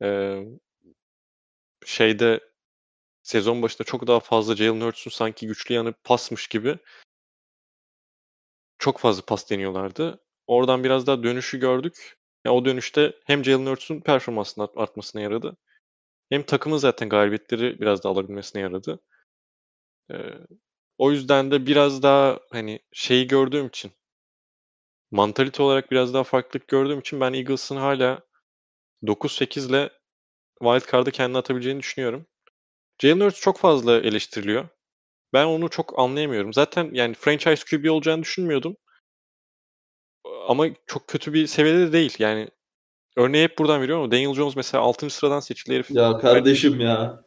Ee, 0.04 0.44
şeyde 1.86 2.40
sezon 3.24 3.62
başında 3.62 3.84
çok 3.84 4.08
daha 4.08 4.20
fazla 4.20 4.56
Jalen 4.56 4.82
Hurts'un 4.82 5.12
sanki 5.12 5.48
güçlü 5.48 5.76
yanı 5.76 5.94
pasmış 6.04 6.48
gibi 6.48 6.78
çok 8.80 8.98
fazla 9.00 9.26
pas 9.26 9.50
deniyorlardı. 9.50 10.20
Oradan 10.48 10.84
biraz 10.84 11.08
daha 11.08 11.24
dönüşü 11.24 11.60
gördük. 11.60 12.18
Ya 12.46 12.54
o 12.54 12.66
dönüşte 12.66 13.14
hem 13.26 13.46
Jalen 13.46 13.66
Hurts'un 13.66 14.02
performansının 14.02 14.66
art- 14.66 14.78
artmasına 14.78 15.22
yaradı. 15.22 15.58
Hem 16.30 16.44
takımın 16.44 16.78
zaten 16.78 17.10
galibiyetleri 17.10 17.80
biraz 17.80 18.04
daha 18.04 18.14
alabilmesine 18.14 18.62
yaradı. 18.62 19.00
Ee, 20.12 20.16
o 20.98 21.12
yüzden 21.12 21.52
de 21.52 21.66
biraz 21.66 22.04
daha 22.04 22.40
hani 22.52 22.80
şeyi 22.92 23.28
gördüğüm 23.28 23.68
için 23.68 23.92
mantalite 25.12 25.64
olarak 25.64 25.92
biraz 25.92 26.14
daha 26.14 26.24
farklılık 26.24 26.68
gördüğüm 26.68 27.00
için 27.00 27.22
ben 27.22 27.34
Eagles'ın 27.34 27.78
hala 27.78 28.22
9-8 29.08 29.70
ile 29.70 29.90
wildcard'ı 30.62 31.12
kendine 31.12 31.38
atabileceğini 31.38 31.80
düşünüyorum. 31.80 32.28
Jalen 33.02 33.22
Hurts 33.22 33.42
çok 33.42 33.58
fazla 33.58 33.98
eleştiriliyor. 33.98 34.70
Ben 35.34 35.46
onu 35.46 35.70
çok 35.70 36.00
anlayamıyorum. 36.00 36.54
Zaten 36.54 36.90
yani 36.94 37.14
franchise 37.14 37.66
QB 37.70 37.92
olacağını 37.92 38.24
düşünmüyordum. 38.24 38.78
ama 40.48 40.68
çok 40.86 41.08
kötü 41.08 41.34
bir 41.34 41.48
seviyede 41.48 41.80
de 41.80 41.94
değil. 41.94 42.16
Yani 42.20 42.50
örneği 43.16 43.44
hep 43.44 43.58
buradan 43.58 43.82
veriyorum 43.82 44.04
ama 44.04 44.12
Daniel 44.12 44.34
Jones 44.34 44.56
mesela 44.56 44.84
6. 44.84 45.10
sıradan 45.10 45.40
seçildi 45.40 45.76
herif. 45.76 45.92
Ya 45.92 46.18
kardeşim 46.18 46.80
ya. 46.80 47.24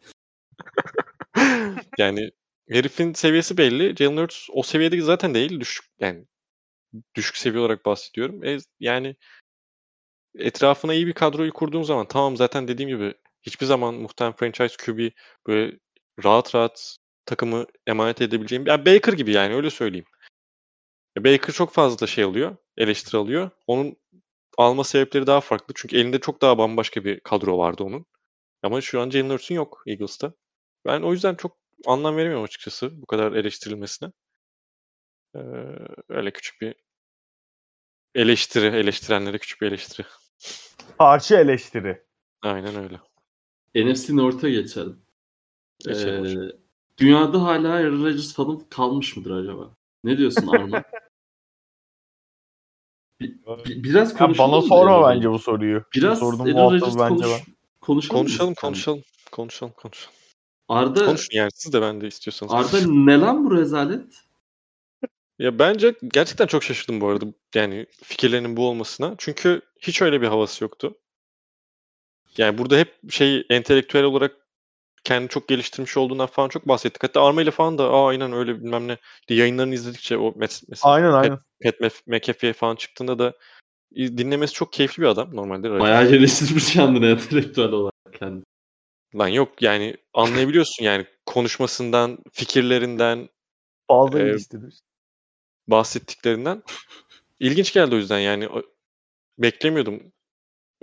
yani 1.99 2.31
herifin 2.69 3.13
seviyesi 3.13 3.57
belli. 3.57 3.97
Jalen 3.97 4.17
Hurts 4.17 4.47
o 4.53 4.63
seviyede 4.63 5.01
zaten 5.01 5.35
değil. 5.35 5.61
Düşük 5.61 5.85
yani 6.01 6.25
düşük 7.15 7.37
seviye 7.37 7.61
olarak 7.61 7.87
bahsediyorum. 7.87 8.45
E, 8.45 8.59
yani 8.81 9.17
etrafına 10.39 10.95
iyi 10.95 11.07
bir 11.07 11.13
kadroyu 11.13 11.53
kurduğum 11.53 11.85
zaman 11.85 12.09
tamam 12.09 12.37
zaten 12.37 12.69
dediğim 12.69 12.89
gibi 12.89 13.15
hiçbir 13.43 13.67
zaman 13.67 13.95
muhtemelen 13.95 14.37
franchise 14.37 14.77
QB 14.77 15.11
böyle 15.47 15.79
rahat 16.25 16.55
rahat 16.55 16.97
takımı 17.27 17.67
emanet 17.87 18.23
edebileceğim. 18.23 18.67
Yani 18.67 18.87
Baker 18.87 19.13
gibi 19.13 19.33
yani 19.33 19.55
öyle 19.55 19.71
söyleyeyim. 19.71 20.07
Baker 21.19 21.53
çok 21.53 21.73
fazla 21.73 22.07
şey 22.07 22.25
alıyor, 22.25 22.57
eleştiri 22.77 23.17
alıyor. 23.17 23.51
Onun 23.67 23.97
alma 24.59 24.85
sebepleri 24.85 25.27
daha 25.27 25.41
farklı. 25.41 25.75
Çünkü 25.77 25.97
elinde 25.97 26.19
çok 26.21 26.43
daha 26.43 26.59
bambaşka 26.59 27.05
bir 27.05 27.21
kadro 27.21 27.59
vardı 27.59 27.85
onun. 27.85 28.07
Ama 28.63 28.81
şu 28.81 29.01
an 29.01 29.11
Jalen 29.11 29.31
Hurts'un 29.31 29.55
yok 29.55 29.83
Eagles'ta. 29.87 30.33
Ben 30.87 31.03
o 31.03 31.13
yüzden 31.13 31.35
çok 31.35 31.57
anlam 31.87 32.17
veremiyorum 32.17 32.45
açıkçası 32.45 33.03
bu 33.03 33.07
kadar 33.07 33.33
eleştirilmesine. 33.33 34.13
Ee, 35.35 35.39
öyle 36.09 36.31
küçük 36.31 36.61
bir 36.61 36.75
eleştiri, 38.15 38.67
eleştirenlere 38.67 39.39
küçük 39.39 39.61
bir 39.61 39.67
eleştiri. 39.67 40.07
Karşı 40.99 41.35
eleştiri. 41.35 42.03
Aynen 42.43 42.75
öyle. 42.77 43.01
NFC 43.75 44.17
North'a 44.17 44.49
geçelim. 44.49 45.03
Geçelim 45.79 46.15
Ee, 46.15 46.21
hocam. 46.21 46.51
dünyada 46.99 47.43
hala 47.43 47.73
Aaron 47.73 48.05
Rodgers 48.05 48.35
falan 48.35 48.69
kalmış 48.69 49.17
mıdır 49.17 49.31
acaba? 49.31 49.77
Ne 50.05 50.19
diyorsun 50.19 50.47
Arman? 50.47 50.85
Bir- 53.21 53.37
bir- 53.65 53.85
biraz 53.85 54.13
Ya 54.13 54.19
konuşalım. 54.19 54.53
bana 54.53 54.63
da 54.63 54.67
sorma 54.67 54.93
Aaron 54.97 55.17
bence 55.17 55.31
bu 55.31 55.39
soruyu. 55.39 55.85
Biraz 55.95 56.19
Sordum 56.19 56.41
Aaron 56.41 56.75
Rodgers 56.75 56.99
bence 56.99 57.25
konuş, 57.25 57.25
ben. 57.47 57.55
konuşalım. 57.81 58.19
Konuşalım, 58.21 58.55
konuşalım, 58.55 59.03
konuşalım, 59.33 59.73
konuşalım. 59.77 60.15
Arda, 60.69 61.07
Konuşun 61.07 61.37
yani 61.37 61.51
siz 61.55 61.73
de 61.73 61.83
ben 61.83 62.01
de 62.01 62.07
istiyorsanız. 62.07 62.53
Arda 62.53 62.87
ne 62.93 63.19
lan 63.21 63.45
bu 63.45 63.57
rezalet? 63.57 64.05
Ya 65.39 65.59
bence 65.59 65.95
gerçekten 66.13 66.47
çok 66.47 66.63
şaşırdım 66.63 67.01
bu 67.01 67.09
arada 67.09 67.25
yani 67.55 67.87
fikirlerinin 68.05 68.57
bu 68.57 68.69
olmasına. 68.69 69.15
Çünkü 69.19 69.61
hiç 69.81 70.03
öyle 70.03 70.21
bir 70.21 70.27
havası 70.27 70.65
yoktu. 70.65 70.95
Yani 72.39 72.59
burada 72.59 72.77
hep 72.79 73.13
şey 73.13 73.47
entelektüel 73.51 74.05
olarak 74.05 74.37
kendini 75.09 75.29
çok 75.29 75.49
geliştirmiş 75.49 75.97
olduğundan 75.97 76.27
falan 76.27 76.49
çok 76.49 76.69
bahsettik. 76.69 77.03
Hatta 77.03 77.23
Arma 77.25 77.43
ile 77.43 77.51
falan 77.51 77.79
da 77.79 77.91
aa 77.91 78.09
aynen 78.09 78.33
öyle 78.33 78.61
bilmem 78.61 78.89
ne 78.89 78.97
diye 79.29 79.39
yayınlarını 79.41 79.75
izledikçe 79.75 80.19
o 80.19 80.29
mes- 80.31 80.65
mesela 80.69 80.93
Aynen 80.93 81.13
aynen. 81.13 81.39
Pat 81.63 82.07
McAfee 82.07 82.53
falan 82.53 82.77
çıktığında 82.77 83.19
da 83.19 83.33
dinlemesi 83.97 84.55
çok 84.55 84.73
keyifli 84.73 85.01
bir 85.03 85.07
adam 85.07 85.37
normalde. 85.37 85.71
Bayağı 85.71 86.11
geliştirmiş 86.11 86.73
kendini 86.73 87.07
entelektüel 87.07 87.69
olarak 87.73 88.13
kendi. 88.19 88.45
Lan 89.15 89.29
yok 89.29 89.63
yani 89.63 89.97
anlayabiliyorsun 90.15 90.85
yani 90.85 91.07
konuşmasından, 91.27 92.19
fikirlerinden, 92.33 93.29
Fazla 93.89 94.21
Ee, 94.21 94.25
geliştirmiş. 94.25 94.75
bahsettiklerinden. 95.69 96.63
İlginç 97.41 97.73
geldi 97.73 97.95
o 97.95 97.99
yüzden 97.99 98.19
yani 98.19 98.49
beklemiyordum. 99.39 100.13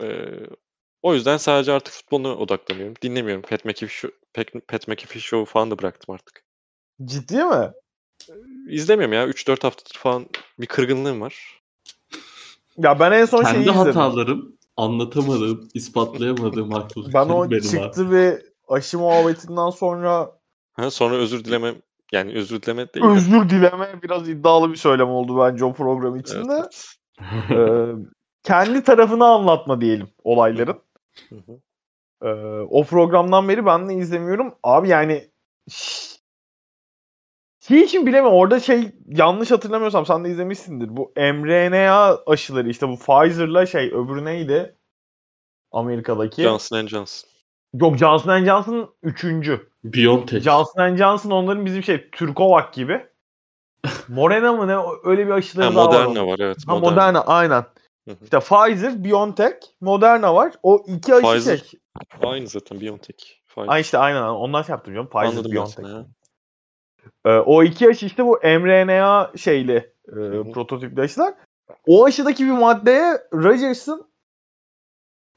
Ee, 0.02 0.30
o 1.06 1.14
yüzden 1.14 1.38
sadece 1.38 1.72
artık 1.72 1.94
futboluna 1.94 2.36
odaklanıyorum. 2.36 2.95
Dinlemiyorum. 3.02 3.41
Pat 3.41 3.65
McAfee, 3.65 3.88
Show, 3.90 4.18
Pat, 4.68 4.88
McAfee 4.88 5.19
Show'u 5.19 5.45
falan 5.45 5.72
da 5.72 5.80
bıraktım 5.80 6.15
artık. 6.15 6.44
Ciddi 7.06 7.44
mi? 7.44 7.72
İzlemiyorum 8.69 9.14
ya. 9.14 9.27
3-4 9.27 9.64
haftadır 9.64 9.98
falan 9.98 10.26
bir 10.60 10.65
kırgınlığım 10.65 11.22
var. 11.22 11.61
Ya 12.77 12.99
ben 12.99 13.11
en 13.11 13.26
son 13.26 13.44
şeyi 13.44 13.53
Kendi 13.53 13.69
izledim. 13.80 13.99
hatalarım, 14.02 14.57
anlatamadığım, 14.77 15.69
ispatlayamadığım 15.73 16.72
haklılıklarım 16.72 17.30
Ben 17.30 17.34
o 17.34 17.52
benim 17.52 17.61
abi. 17.64 17.69
çıktı 17.69 18.11
ve 18.11 18.41
aşı 18.68 18.99
muhabbetinden 18.99 19.69
sonra 19.69 20.32
Ha, 20.73 20.91
sonra 20.91 21.15
özür 21.15 21.45
dileme 21.45 21.76
yani 22.11 22.34
özür 22.36 22.61
dileme 22.61 22.94
değil 22.94 23.06
de. 23.06 23.10
özür 23.10 23.49
dileme 23.49 24.02
biraz 24.03 24.30
iddialı 24.30 24.72
bir 24.72 24.76
söylem 24.77 25.10
oldu 25.10 25.40
bence 25.40 25.65
o 25.65 25.73
program 25.73 26.15
içinde. 26.15 26.53
evet. 26.53 26.86
Ee, 27.52 27.86
kendi 28.44 28.84
tarafını 28.84 29.26
anlatma 29.26 29.82
diyelim 29.82 30.07
olayların. 30.23 30.85
Hı 31.30 31.36
hı. 31.36 31.60
Ee, 32.22 32.62
o 32.70 32.84
programdan 32.84 33.50
beri 33.50 33.66
ben 33.66 33.90
de 33.90 33.94
izlemiyorum. 33.94 34.56
Abi 34.64 34.90
yani 34.90 35.30
şey 37.60 37.80
için 37.80 38.06
bilemiyorum. 38.06 38.38
Orada 38.38 38.60
şey 38.60 38.92
yanlış 39.08 39.52
hatırlamıyorsam 39.52 40.06
sen 40.06 40.26
de 40.26 40.30
izlemişsindir. 40.30 40.98
Bu 40.98 41.12
mRNA 41.16 42.18
aşıları 42.28 42.70
işte 42.70 42.88
bu 42.88 43.00
Pfizer'la 43.00 43.66
şey 43.66 43.88
öbürü 43.88 44.26
neydi? 44.26 44.76
Amerika'daki. 45.72 46.42
Johnson 46.42 46.88
Johnson. 46.88 47.30
Yok 47.74 47.98
Johnson 47.98 48.46
Johnson 48.46 48.96
üçüncü. 49.04 49.70
Biontech. 49.84 50.44
Johnson 50.44 50.96
Johnson 50.96 51.32
onların 51.32 51.66
bizim 51.66 51.84
şey 51.84 52.10
Türkovak 52.10 52.74
gibi. 52.74 53.06
Morena 54.08 54.54
mı 54.54 54.68
ne 54.68 54.78
öyle 55.04 55.26
bir 55.26 55.32
aşıları 55.32 55.66
Ha, 55.66 55.76
daha 55.76 55.90
var. 55.90 56.06
Moderna 56.06 56.28
var 56.28 56.40
evet. 56.40 56.58
Ha, 56.68 56.80
Moderna 56.80 57.22
aynen. 57.22 57.66
İşte 58.07 58.40
Pfizer, 58.40 59.03
BioNTech, 59.03 59.56
Moderna 59.82 60.36
var. 60.36 60.53
O 60.64 60.84
iki 60.88 61.15
aşı 61.15 61.27
Pfizer, 61.27 61.57
şey. 61.57 61.80
Aynı 62.23 62.48
zaten 62.48 62.82
BioNTech. 62.82 63.18
Pfizer. 63.48 63.68
Ay 63.68 63.82
işte 63.82 63.98
aynen 63.98 64.22
ondan 64.22 64.61
şey 64.61 64.73
yaptım 64.73 64.94
canım. 64.94 65.07
Pfizer, 65.07 65.26
Anladım 65.26 65.52
BioNTech. 65.52 65.88
ya. 65.90 66.06
Ee, 67.26 67.30
o 67.30 67.64
iki 67.64 67.90
aşı 67.90 68.06
işte 68.06 68.26
bu 68.26 68.40
mRNA 68.44 69.32
şeyli 69.38 69.94
e, 70.07 70.52
prototipli 70.52 71.02
aşılar. 71.02 71.34
O 71.88 72.06
aşıdaki 72.06 72.45
bir 72.45 72.52
maddeye 72.52 73.18
Rogers'ın 73.34 74.06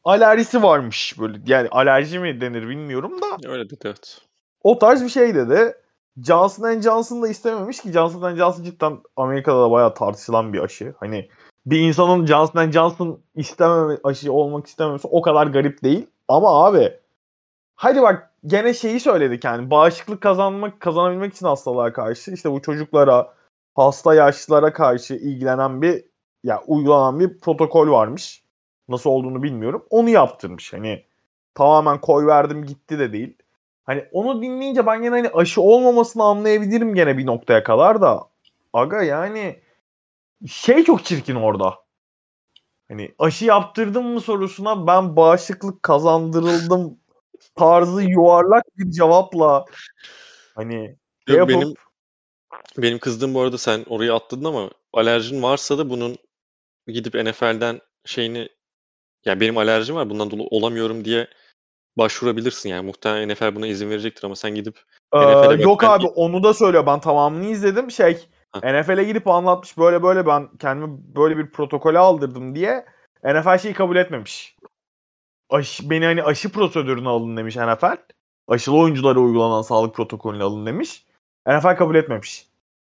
alerjisi 0.05 0.63
varmış 0.63 1.19
böyle. 1.19 1.39
Yani 1.47 1.69
alerji 1.69 2.19
mi 2.19 2.41
denir 2.41 2.69
bilmiyorum 2.69 3.21
da 3.23 3.51
Öyle 3.51 3.71
dedi 3.71 3.81
evet. 3.85 4.21
o 4.63 4.79
tarz 4.79 5.05
bir 5.05 5.09
şey 5.09 5.35
dedi. 5.35 5.75
Johnson 6.23 6.81
Johnson 6.81 7.23
da 7.23 7.29
istememiş 7.29 7.81
ki 7.81 7.93
Johnson 7.93 8.37
Johnson 8.37 8.63
cidden 8.63 8.99
Amerika'da 9.17 9.63
da 9.63 9.71
bayağı 9.71 9.95
tartışılan 9.95 10.53
bir 10.53 10.59
aşı. 10.59 10.95
Hani 11.01 11.29
bir 11.67 11.81
insanın 11.81 12.27
Johnson 12.27 12.71
Johnson 12.71 13.21
istememe 13.35 13.99
aşı 14.05 14.33
olmak 14.33 14.67
istememesi 14.67 15.09
o 15.09 15.23
kadar 15.23 15.47
garip 15.47 15.83
değil. 15.83 16.07
Ama 16.29 16.65
abi 16.67 16.93
hadi 17.77 18.03
bak 18.03 18.31
gene 18.47 18.75
şeyi 18.75 19.01
söyledik 19.01 19.45
yani 19.45 19.71
bağışıklık 19.71 20.21
kazanmak 20.21 20.81
kazanabilmek 20.81 21.35
için 21.35 21.47
hastalığa 21.47 21.93
karşı 21.93 22.31
işte 22.31 22.53
bu 22.53 22.63
çocuklara 22.63 23.35
hasta 23.75 24.15
yaşlılara 24.15 24.73
karşı 24.73 25.15
ilgilenen 25.15 25.83
bir 25.83 26.05
ya 26.45 26.63
uygulanan 26.67 27.21
bir 27.21 27.39
protokol 27.39 27.91
varmış. 27.91 28.43
Nasıl 28.89 29.11
olduğunu 29.11 29.43
bilmiyorum. 29.43 29.85
Onu 29.91 30.09
yaptırmış. 30.09 30.73
Hani 30.73 31.05
tamamen 31.55 32.01
koy 32.01 32.27
verdim 32.27 32.65
gitti 32.65 32.99
de 32.99 33.13
değil. 33.13 33.37
Hani 33.85 34.05
onu 34.13 34.43
dinleyince 34.43 34.87
ben 34.87 35.03
gene 35.03 35.11
hani 35.11 35.29
aşı 35.29 35.63
olmamasını 35.63 36.23
anlayabilirim 36.23 36.95
gene 36.95 37.19
bir 37.19 37.27
noktaya 37.27 37.63
kadar 37.63 38.03
da. 38.03 38.25
Aga 38.73 39.03
yani 39.03 39.61
şey 40.47 40.85
çok 40.85 41.05
çirkin 41.05 41.35
orada. 41.35 41.79
Hani 42.89 43.15
aşı 43.19 43.45
yaptırdım 43.45 44.07
mı 44.07 44.21
sorusuna 44.21 44.87
ben 44.87 45.17
bağışıklık 45.17 45.83
kazandırıldım 45.83 46.99
tarzı 47.55 48.03
yuvarlak 48.03 48.65
bir 48.79 48.91
cevapla 48.91 49.65
hani 50.55 50.97
şey 51.29 51.37
Yok, 51.37 51.51
yapıp 51.51 51.63
benim 51.63 51.75
benim 52.79 52.99
kızdığım 52.99 53.35
bu 53.35 53.41
arada 53.41 53.59
sen 53.59 53.85
oraya 53.89 54.15
atladın 54.15 54.45
ama 54.45 54.71
alerjin 54.93 55.43
varsa 55.43 55.79
da 55.79 55.91
bunun 55.91 56.17
gidip 56.87 57.15
NFL'den 57.15 57.81
şeyini 58.05 58.49
yani 59.25 59.41
benim 59.41 59.59
alerjim 59.59 59.97
var 59.97 60.11
bundan 60.11 60.31
dolayı 60.31 60.49
olamıyorum 60.51 61.05
diye 61.05 61.29
başvurabilirsin 61.99 62.69
yani 62.69 62.87
muhtemelen 62.87 63.29
NFL 63.29 63.55
buna 63.55 63.67
izin 63.67 63.91
verecektir 63.91 64.25
ama 64.25 64.37
sen 64.37 64.55
gidip 64.55 64.79
Ee, 65.15 65.63
yok 65.63 65.85
abi 65.85 66.07
onu 66.07 66.43
da 66.43 66.55
söylüyor. 66.55 66.87
Ben 66.87 67.01
tamamını 67.01 67.47
izledim. 67.47 67.91
Şey. 67.91 68.27
NFL'e 68.57 69.05
gidip 69.05 69.27
anlatmış 69.27 69.79
böyle 69.79 70.03
böyle 70.03 70.27
ben 70.27 70.49
kendimi 70.59 70.99
böyle 71.17 71.39
bir 71.39 71.51
protokole 71.51 71.99
aldırdım 71.99 72.55
diye 72.55 72.85
NFL 73.25 73.59
şeyi 73.59 73.75
kabul 73.75 73.97
etmemiş. 73.97 74.57
Aşı, 75.51 75.91
beni 75.91 76.05
hani 76.05 76.23
aşı 76.23 76.53
prosedürüne 76.53 77.09
alın 77.09 77.37
demiş 77.37 77.57
NFL. 77.57 77.97
Aşılı 78.49 78.77
oyunculara 78.77 79.21
uygulanan 79.21 79.63
sağlık 79.63 79.95
protokolüne 79.95 80.43
alın 80.43 80.67
demiş. 80.67 81.05
NFL 81.47 81.77
kabul 81.77 81.95
etmemiş. 81.95 82.47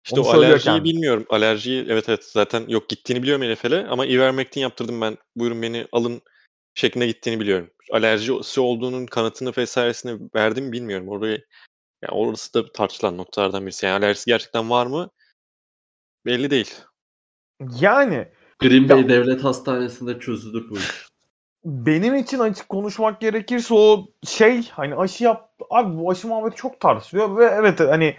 işte 0.04 0.20
Onu 0.20 0.28
o 0.28 0.30
alerjiyi 0.30 0.74
kendi. 0.74 0.84
bilmiyorum. 0.84 1.26
Alerjiyi 1.30 1.86
evet 1.88 2.08
evet 2.08 2.24
zaten 2.24 2.64
yok 2.68 2.88
gittiğini 2.88 3.22
biliyorum 3.22 3.52
NFL'e 3.52 3.86
ama 3.86 4.06
ivermectin 4.06 4.60
yaptırdım 4.60 5.00
ben. 5.00 5.18
Buyurun 5.36 5.62
beni 5.62 5.86
alın 5.92 6.22
şeklinde 6.74 7.06
gittiğini 7.06 7.40
biliyorum. 7.40 7.70
Alerjisi 7.92 8.60
olduğunun 8.60 9.06
kanıtını 9.06 9.52
vesairesini 9.58 10.20
verdim 10.34 10.72
bilmiyorum. 10.72 11.08
Orayı 11.08 11.44
yani 12.02 12.12
orası 12.12 12.54
da 12.54 12.72
tartışılan 12.72 13.16
noktalardan 13.16 13.66
birisi. 13.66 13.86
Yani 13.86 14.04
alerjisi 14.04 14.26
gerçekten 14.26 14.70
var 14.70 14.86
mı? 14.86 15.10
Belli 16.26 16.50
değil. 16.50 16.74
Yani 17.80 18.28
Green 18.58 18.88
Bay 18.88 19.00
Ya- 19.00 19.08
Devlet 19.08 19.44
Hastanesi'nde 19.44 20.18
çözülür 20.18 20.70
bu 20.70 20.76
iş. 20.76 21.08
benim 21.64 22.14
için 22.14 22.38
açık 22.38 22.68
konuşmak 22.68 23.20
gerekirse 23.20 23.74
o 23.74 24.06
şey 24.26 24.68
hani 24.68 24.96
aşı 24.96 25.24
yap 25.24 25.50
abi 25.70 25.98
bu 25.98 26.10
aşı 26.10 26.28
muhabbeti 26.28 26.56
çok 26.56 26.80
tartışılıyor 26.80 27.36
ve 27.36 27.44
evet 27.44 27.80
hani 27.80 28.16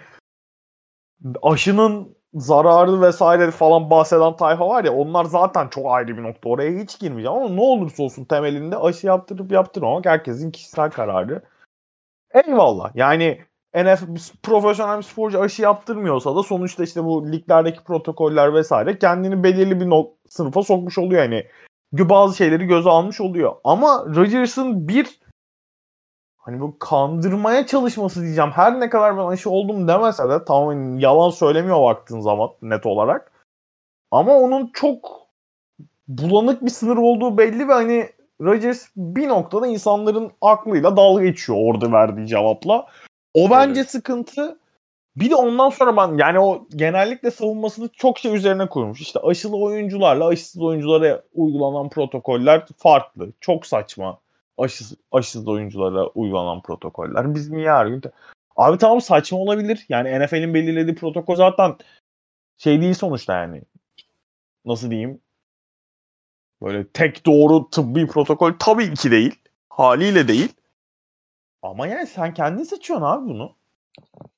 aşının 1.42 2.16
zararı 2.34 3.02
vesaire 3.02 3.52
falan 3.52 3.90
bahseden 3.90 4.36
tayfa 4.36 4.68
var 4.68 4.84
ya 4.84 4.94
onlar 4.94 5.26
zaten 5.26 5.68
çok 5.68 5.92
ayrı 5.92 6.18
bir 6.18 6.24
nokta. 6.24 6.50
Oraya 6.50 6.80
hiç 6.84 7.00
girmeyeceğim 7.00 7.38
ama 7.38 7.50
ne 7.50 7.62
olursa 7.62 8.04
olsun 8.04 8.26
temelinde 8.26 8.78
aşı 8.78 9.08
yaptırıp 9.08 9.52
yaptırmamak 9.52 10.06
herkesin 10.06 10.52
kişisel 10.52 10.90
kararı. 10.92 11.42
Eyvallah. 12.34 12.92
Yani 12.96 13.46
NFL 13.76 14.18
profesyonel 14.44 14.98
bir 14.98 15.04
sporcu 15.04 15.42
aşı 15.42 15.62
yaptırmıyorsa 15.62 16.36
da 16.36 16.44
sonuçta 16.44 16.84
işte 16.84 17.04
bu 17.04 17.32
liglerdeki 17.32 17.84
protokoller 17.84 18.54
vesaire 18.54 19.00
kendini 19.00 19.44
belirli 19.44 19.80
bir 19.80 19.90
not, 19.90 20.12
sınıfa 20.30 20.64
sokmuş 20.64 20.98
oluyor 20.98 21.22
yani. 21.22 21.46
Bazı 21.94 22.38
şeyleri 22.38 22.66
göze 22.66 22.90
almış 22.90 23.22
oluyor. 23.22 23.56
Ama 23.64 24.06
Rodgers'ın 24.16 24.88
bir 24.88 25.20
hani 26.38 26.62
bu 26.62 26.80
kandırmaya 26.80 27.66
çalışması 27.66 28.22
diyeceğim. 28.22 28.52
Her 28.52 28.80
ne 28.80 28.90
kadar 28.90 29.18
ben 29.18 29.26
aşı 29.26 29.50
oldum 29.50 29.88
demese 29.88 30.30
de 30.30 30.46
tamamen 30.46 30.98
yalan 30.98 31.30
söylemiyor 31.30 31.82
baktığın 31.82 32.20
zaman 32.20 32.50
net 32.62 32.86
olarak. 32.86 33.32
Ama 34.12 34.34
onun 34.34 34.72
çok 34.74 35.28
bulanık 36.08 36.62
bir 36.62 36.70
sınır 36.70 36.98
olduğu 36.98 37.38
belli 37.38 37.68
ve 37.68 37.74
hani 37.74 38.10
Rodgers 38.42 38.88
bir 38.96 39.28
noktada 39.28 39.68
insanların 39.68 40.32
aklıyla 40.42 40.98
dalga 40.98 41.24
geçiyor 41.24 41.58
orada 41.62 41.92
verdiği 41.92 42.28
cevapla. 42.28 42.88
O 43.34 43.50
bence 43.50 43.80
evet. 43.80 43.92
sıkıntı. 43.92 44.60
Bir 45.16 45.30
de 45.30 45.36
ondan 45.36 45.70
sonra 45.70 45.98
ben 45.98 46.18
yani 46.18 46.40
o 46.40 46.68
genellikle 46.76 47.32
savunmasını 47.32 47.90
çok 47.90 48.20
şey 48.20 48.36
üzerine 48.36 48.70
kurmuş. 48.70 49.02
İşte 49.02 49.20
aşılı 49.20 49.58
oyuncularla 49.58 50.28
aşısız 50.28 50.62
oyunculara 50.62 51.24
uygulanan 51.34 51.90
protokoller 51.90 52.66
farklı. 52.78 53.32
Çok 53.42 53.66
saçma 53.66 54.20
aşısız, 54.58 54.98
aşısız 55.12 55.48
oyunculara 55.48 56.08
uygulanan 56.08 56.62
protokoller. 56.62 57.36
Biz 57.36 57.50
niye 57.50 57.72
her 57.72 57.86
gün... 57.86 58.02
Abi 58.56 58.78
tamam 58.78 59.02
saçma 59.02 59.38
olabilir. 59.38 59.86
Yani 59.90 60.20
NFL'in 60.20 60.54
belirlediği 60.54 60.96
protokol 60.96 61.36
zaten 61.36 61.76
şey 62.58 62.82
değil 62.82 62.94
sonuçta 62.94 63.38
yani. 63.38 63.62
Nasıl 64.66 64.92
diyeyim? 64.92 65.20
Böyle 66.64 66.88
tek 66.88 67.26
doğru 67.26 67.70
tıbbi 67.70 68.08
protokol 68.08 68.54
tabii 68.60 68.94
ki 68.94 69.12
değil. 69.12 69.36
Haliyle 69.70 70.28
değil. 70.28 70.54
Ama 71.64 71.88
yani 71.88 72.08
sen 72.08 72.34
kendin 72.34 72.64
seçiyorsun 72.64 73.06
abi 73.06 73.30
bunu. 73.30 73.56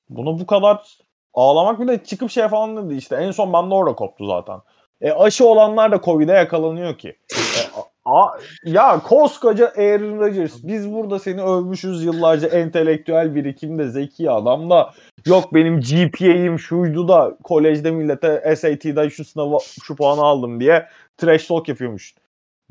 Bunu 0.08 0.38
bu 0.38 0.46
kadar 0.46 0.98
ağlamak 1.34 1.80
bile 1.80 2.04
çıkıp 2.04 2.30
şey 2.30 2.48
falan 2.48 2.76
dedi 2.76 2.94
işte. 2.94 3.16
En 3.16 3.30
son 3.30 3.52
bende 3.52 3.74
orada 3.74 3.94
koptu 3.94 4.26
zaten. 4.26 4.60
E 5.00 5.12
aşı 5.12 5.48
olanlar 5.48 5.92
da 5.92 6.00
Covid'e 6.00 6.32
yakalanıyor 6.32 6.98
ki. 6.98 7.08
E, 7.08 7.40
a, 8.04 8.30
ya 8.64 9.02
koskoca 9.02 9.66
Aaron 9.66 10.18
Rodgers 10.18 10.54
biz 10.62 10.92
burada 10.92 11.18
seni 11.18 11.42
övmüşüz 11.42 12.04
yıllarca 12.04 12.48
entelektüel 12.48 13.34
birikimde 13.34 13.88
zeki 13.88 14.30
adam 14.30 14.70
da 14.70 14.92
yok 15.26 15.54
benim 15.54 15.80
GPA'im 15.80 16.58
şuydu 16.58 17.08
da 17.08 17.36
kolejde 17.44 17.90
millete 17.90 18.56
SAT'da 18.56 19.10
şu 19.10 19.24
sınavı 19.24 19.58
şu 19.82 19.96
puanı 19.96 20.22
aldım 20.22 20.60
diye 20.60 20.88
trash 21.16 21.46
talk 21.46 21.68
yapıyormuş. 21.68 22.14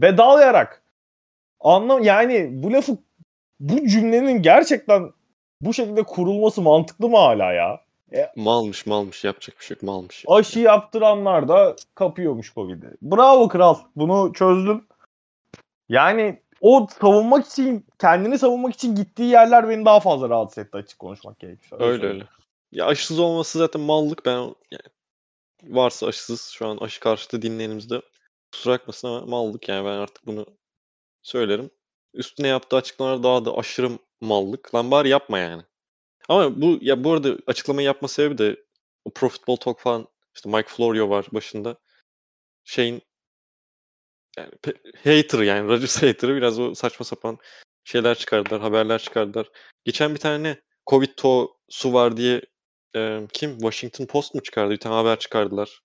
Ve 0.01 0.17
dalayarak 0.17 0.83
anlam 1.59 2.03
yani 2.03 2.49
bu 2.51 2.73
lafı 2.73 2.97
bu 3.59 3.87
cümlenin 3.87 4.41
gerçekten 4.41 5.11
bu 5.61 5.73
şekilde 5.73 6.03
kurulması 6.03 6.61
mantıklı 6.61 7.09
mı 7.09 7.17
hala 7.17 7.53
ya? 7.53 7.81
E, 8.13 8.31
malmış 8.35 8.85
malmış 8.85 9.23
yapacak 9.23 9.59
bir 9.59 9.65
şey 9.65 9.75
yok 9.75 9.83
malmış. 9.83 10.25
Aşı 10.27 10.59
yaptıranlar 10.59 11.47
da 11.47 11.75
kapıyormuş 11.95 12.53
Covid'i. 12.53 12.87
Bravo 13.01 13.47
kral 13.47 13.75
bunu 13.95 14.33
çözdün. 14.33 14.87
Yani 15.89 16.41
o 16.61 16.87
savunmak 17.01 17.47
için 17.47 17.85
kendini 17.99 18.39
savunmak 18.39 18.73
için 18.73 18.95
gittiği 18.95 19.29
yerler 19.29 19.69
beni 19.69 19.85
daha 19.85 19.99
fazla 19.99 20.29
rahatsız 20.29 20.57
etti 20.57 20.77
açık 20.77 20.99
konuşmak 20.99 21.39
gerekirse. 21.39 21.75
Öyle 21.75 21.85
öyle. 21.85 22.07
öyle. 22.07 22.27
Ya 22.71 22.85
aşısız 22.85 23.19
olması 23.19 23.59
zaten 23.59 23.81
mallık 23.81 24.25
ben 24.25 24.37
yani 24.71 24.89
varsa 25.63 26.07
aşısız 26.07 26.49
şu 26.49 26.67
an 26.67 26.77
aşı 26.77 26.99
karşıtı 26.99 27.41
dinleyenimizde 27.41 28.01
kusura 28.51 28.73
bakmasın 28.73 29.07
ama 29.07 29.25
mallık 29.25 29.69
yani 29.69 29.85
ben 29.85 29.91
artık 29.91 30.27
bunu 30.27 30.45
söylerim. 31.21 31.69
Üstüne 32.15 32.47
yaptığı 32.47 32.75
açıklamalar 32.75 33.23
daha 33.23 33.45
da 33.45 33.57
aşırı 33.57 33.91
mallık. 34.21 34.75
Lan 34.75 34.91
bari 34.91 35.09
yapma 35.09 35.39
yani. 35.39 35.63
Ama 36.29 36.61
bu 36.61 36.77
ya 36.81 37.03
bu 37.03 37.13
arada 37.13 37.37
açıklamayı 37.47 37.85
yapma 37.85 38.07
sebebi 38.07 38.37
de 38.37 38.63
o 39.05 39.09
Pro 39.13 39.29
Football 39.29 39.55
Talk 39.55 39.79
falan 39.79 40.07
işte 40.35 40.49
Mike 40.49 40.69
Florio 40.69 41.09
var 41.09 41.25
başında. 41.31 41.77
Şeyin 42.63 43.01
yani 44.37 44.51
hater 45.03 45.39
yani 45.39 45.67
Rodgers 45.67 46.03
hater'ı 46.03 46.35
biraz 46.35 46.59
o 46.59 46.75
saçma 46.75 47.05
sapan 47.05 47.37
şeyler 47.83 48.15
çıkardılar, 48.15 48.61
haberler 48.61 48.99
çıkardılar. 48.99 49.49
Geçen 49.85 50.13
bir 50.13 50.19
tane 50.19 50.61
Covid 50.89 51.09
su 51.69 51.93
var 51.93 52.17
diye 52.17 52.41
e, 52.95 53.21
kim 53.33 53.57
Washington 53.57 54.05
Post 54.05 54.35
mu 54.35 54.43
çıkardı? 54.43 54.71
Bir 54.71 54.79
tane 54.79 54.95
haber 54.95 55.19
çıkardılar. 55.19 55.81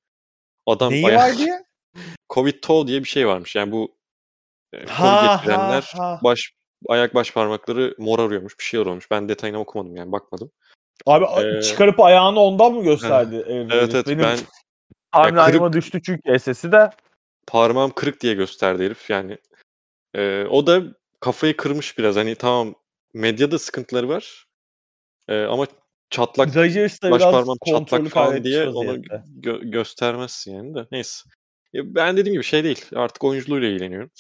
Adam 0.67 0.93
Neyi 0.93 1.05
bayağı... 1.05 1.29
var 1.29 1.39
diye? 1.39 1.65
Covid 2.31 2.63
toe 2.63 2.87
diye 2.87 3.01
bir 3.01 3.09
şey 3.09 3.27
varmış. 3.27 3.57
Yani 3.57 3.73
bu 3.73 4.00
e, 4.73 4.87
Covid 4.87 5.23
getirenler 5.23 5.91
ha, 5.93 6.01
ha. 6.01 6.21
baş 6.23 6.53
ayak 6.89 7.15
baş 7.15 7.33
parmakları 7.33 7.95
mor 7.99 8.19
arıyormuş. 8.19 8.59
Bir 8.59 8.65
şey 8.65 8.81
arıyormuş. 8.81 9.11
Ben 9.11 9.29
detayına 9.29 9.61
okumadım 9.61 9.97
yani 9.97 10.13
bakmadım. 10.13 10.51
Abi 11.07 11.25
ee, 11.43 11.63
çıkarıp 11.63 12.01
ayağını 12.01 12.41
ondan 12.41 12.73
mı 12.73 12.83
gösterdi? 12.83 13.45
evet 13.49 13.95
evet 13.95 14.07
Benim 14.07 14.19
ben 14.19 14.39
timeline 15.13 15.73
düştü 15.73 16.03
çünkü 16.03 16.39
SS'i 16.39 16.73
de. 16.73 16.91
Parmağım 17.47 17.91
kırık 17.91 18.21
diye 18.21 18.35
gösterdi 18.35 18.85
herif 18.85 19.11
yani. 19.11 19.39
Ee, 20.15 20.45
o 20.45 20.67
da 20.67 20.83
kafayı 21.21 21.57
kırmış 21.57 21.99
biraz. 21.99 22.17
Hani 22.17 22.35
tamam 22.35 22.75
medyada 23.15 23.59
sıkıntıları 23.59 24.09
var. 24.09 24.47
Ee, 25.29 25.43
ama 25.43 25.67
çatlak 26.11 26.57
baş 27.11 27.23
parmağım 27.23 27.59
çatlak 27.67 28.09
falan 28.09 28.45
diye 28.45 28.69
onu 28.69 28.97
gö- 29.41 29.71
göstermezsin 29.71 30.55
yani 30.55 30.75
de. 30.75 30.87
Neyse. 30.93 31.31
Ben 31.75 32.17
dediğim 32.17 32.33
gibi 32.33 32.45
şey 32.45 32.65
değil. 32.65 32.85
Artık 32.95 33.25
oyunculuğuyla 33.25 33.69
ilgileniyorum. 33.69 34.11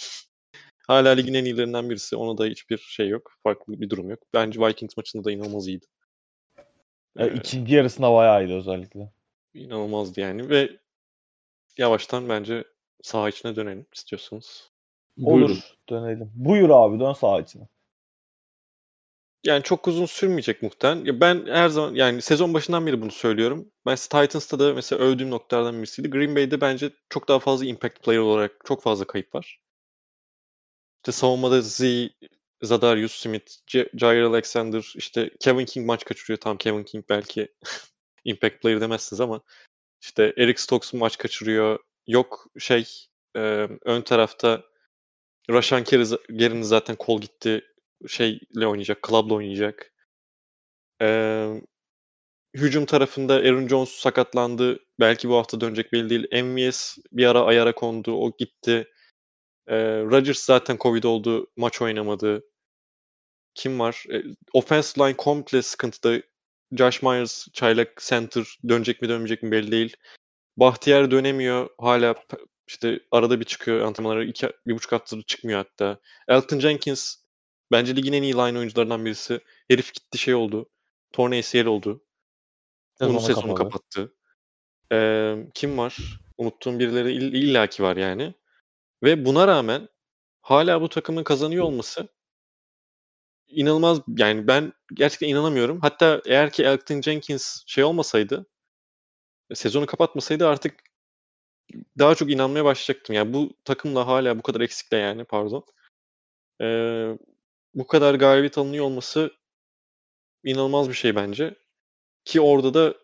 Hala 0.90 1.10
ligin 1.10 1.34
en 1.34 1.44
iyilerinden 1.44 1.90
birisi. 1.90 2.16
Ona 2.16 2.38
da 2.38 2.44
hiçbir 2.44 2.78
şey 2.78 3.08
yok. 3.08 3.32
Farklı 3.42 3.80
bir 3.80 3.90
durum 3.90 4.10
yok. 4.10 4.18
Bence 4.34 4.60
Vikings 4.60 4.96
maçında 4.96 5.24
da 5.24 5.32
inanılmaz 5.32 5.68
iyiydi. 5.68 5.86
E, 7.18 7.24
ee, 7.24 7.34
ikinci 7.34 7.74
yarısında 7.74 8.12
bayağı 8.12 8.44
iyiydi 8.44 8.54
özellikle. 8.54 9.12
İnanılmazdı 9.54 10.20
yani 10.20 10.48
ve 10.48 10.70
yavaştan 11.78 12.28
bence 12.28 12.64
saha 13.02 13.28
içine 13.28 13.56
dönelim 13.56 13.86
istiyorsanız. 13.94 14.70
Olur 15.24 15.40
Buyurun. 15.40 15.58
dönelim. 15.90 16.32
Buyur 16.34 16.70
abi 16.70 17.00
dön 17.00 17.12
saha 17.12 17.40
içine. 17.40 17.68
Yani 19.44 19.62
çok 19.62 19.88
uzun 19.88 20.06
sürmeyecek 20.06 20.62
muhtemelen. 20.62 21.20
Ben 21.20 21.46
her 21.46 21.68
zaman 21.68 21.94
yani 21.94 22.22
sezon 22.22 22.54
başından 22.54 22.86
beri 22.86 23.02
bunu 23.02 23.10
söylüyorum. 23.10 23.70
Ben 23.86 23.96
Titans'ta 23.96 24.58
da 24.58 24.74
mesela 24.74 25.04
övdüğüm 25.04 25.30
noktalardan 25.30 25.78
birisiydi. 25.78 26.10
Green 26.10 26.36
Bay'de 26.36 26.60
bence 26.60 26.90
çok 27.08 27.28
daha 27.28 27.38
fazla 27.38 27.66
impact 27.66 28.02
player 28.04 28.20
olarak 28.20 28.52
çok 28.64 28.82
fazla 28.82 29.06
kayıp 29.06 29.34
var. 29.34 29.60
İşte 31.00 31.12
savunmada 31.12 31.62
Z, 31.62 31.80
Zadarius 32.62 33.12
Smith, 33.12 33.52
J- 33.66 33.90
Jair 33.94 34.22
Alexander, 34.22 34.92
işte 34.96 35.30
Kevin 35.40 35.64
King 35.64 35.86
maç 35.86 36.04
kaçırıyor. 36.04 36.38
Tam 36.40 36.58
Kevin 36.58 36.84
King 36.84 37.04
belki 37.08 37.48
impact 38.24 38.62
player 38.62 38.80
demezsiniz 38.80 39.20
ama 39.20 39.40
işte 40.02 40.34
Eric 40.36 40.62
Stokes 40.62 40.92
maç 40.94 41.18
kaçırıyor. 41.18 41.78
Yok 42.06 42.46
şey 42.58 42.88
e, 43.36 43.68
ön 43.84 44.02
tarafta 44.02 44.62
Rashan 45.50 45.84
Gary'nin 45.84 46.62
zaten 46.62 46.96
kol 46.96 47.20
gitti 47.20 47.64
şeyle 48.08 48.66
oynayacak, 48.66 48.98
club'la 49.08 49.34
oynayacak. 49.34 49.92
Ee, 51.02 51.62
hücum 52.54 52.86
tarafında 52.86 53.34
Aaron 53.34 53.68
Jones 53.68 53.90
sakatlandı. 53.90 54.78
Belki 55.00 55.28
bu 55.28 55.36
hafta 55.36 55.60
dönecek 55.60 55.92
belli 55.92 56.10
değil. 56.10 56.44
MVS 56.44 56.98
bir 57.12 57.26
ara 57.26 57.42
ayara 57.42 57.74
kondu. 57.74 58.12
O 58.14 58.36
gitti. 58.38 58.88
Ee, 59.66 60.02
Rodgers 60.02 60.44
zaten 60.44 60.76
Covid 60.80 61.04
oldu. 61.04 61.46
Maç 61.56 61.82
oynamadı. 61.82 62.44
Kim 63.54 63.80
var? 63.80 64.04
E, 64.12 64.22
offense 64.52 65.00
line 65.00 65.16
komple 65.16 65.62
sıkıntıda. 65.62 66.22
Josh 66.72 67.02
Myers, 67.02 67.48
çaylak 67.52 68.00
center 68.00 68.58
dönecek 68.68 69.02
mi 69.02 69.08
dönmeyecek 69.08 69.42
mi 69.42 69.50
belli 69.50 69.72
değil. 69.72 69.96
Bahtiyar 70.56 71.10
dönemiyor. 71.10 71.70
Hala 71.78 72.14
işte 72.66 73.00
arada 73.10 73.40
bir 73.40 73.44
çıkıyor 73.44 73.80
antrenmanlara. 73.80 74.24
iki, 74.24 74.48
bir 74.66 74.74
buçuk 74.74 74.92
haftadır 74.92 75.22
çıkmıyor 75.22 75.58
hatta. 75.58 76.00
Elton 76.28 76.58
Jenkins 76.58 77.16
Bence 77.72 77.96
ligin 77.96 78.12
en 78.12 78.22
iyi 78.22 78.34
line 78.34 78.58
oyuncularından 78.58 79.04
birisi. 79.04 79.40
Herif 79.68 79.94
gitti 79.94 80.18
şey 80.18 80.34
oldu. 80.34 80.70
Torna 81.12 81.36
ACL 81.36 81.66
oldu. 81.66 82.04
Sezonu 82.98 83.16
Onun 83.16 83.26
sezonu 83.26 83.54
kapattı. 83.54 84.14
Ee, 84.92 85.36
kim 85.54 85.78
var? 85.78 85.96
Unuttuğum 86.38 86.78
birileri 86.78 87.12
ill- 87.12 87.36
illaki 87.36 87.82
var 87.82 87.96
yani. 87.96 88.34
Ve 89.02 89.24
buna 89.24 89.48
rağmen 89.48 89.88
hala 90.42 90.80
bu 90.80 90.88
takımın 90.88 91.24
kazanıyor 91.24 91.64
olması 91.64 92.08
inanılmaz 93.48 94.00
yani 94.16 94.46
ben 94.46 94.72
gerçekten 94.94 95.28
inanamıyorum. 95.28 95.80
Hatta 95.80 96.22
eğer 96.26 96.50
ki 96.50 96.62
Elton 96.64 97.00
Jenkins 97.00 97.62
şey 97.66 97.84
olmasaydı 97.84 98.46
sezonu 99.54 99.86
kapatmasaydı 99.86 100.48
artık 100.48 100.74
daha 101.98 102.14
çok 102.14 102.30
inanmaya 102.30 102.64
başlayacaktım. 102.64 103.16
Yani 103.16 103.32
bu 103.34 103.50
takımla 103.64 104.06
hala 104.06 104.38
bu 104.38 104.42
kadar 104.42 104.60
eksikle 104.60 104.96
yani 104.96 105.24
pardon. 105.24 105.64
Ee, 106.60 107.18
bu 107.74 107.86
kadar 107.86 108.14
galibiyet 108.14 108.58
alınıyor 108.58 108.84
olması 108.84 109.30
inanılmaz 110.44 110.88
bir 110.88 110.94
şey 110.94 111.16
bence. 111.16 111.54
Ki 112.24 112.40
orada 112.40 112.74
da 112.74 112.94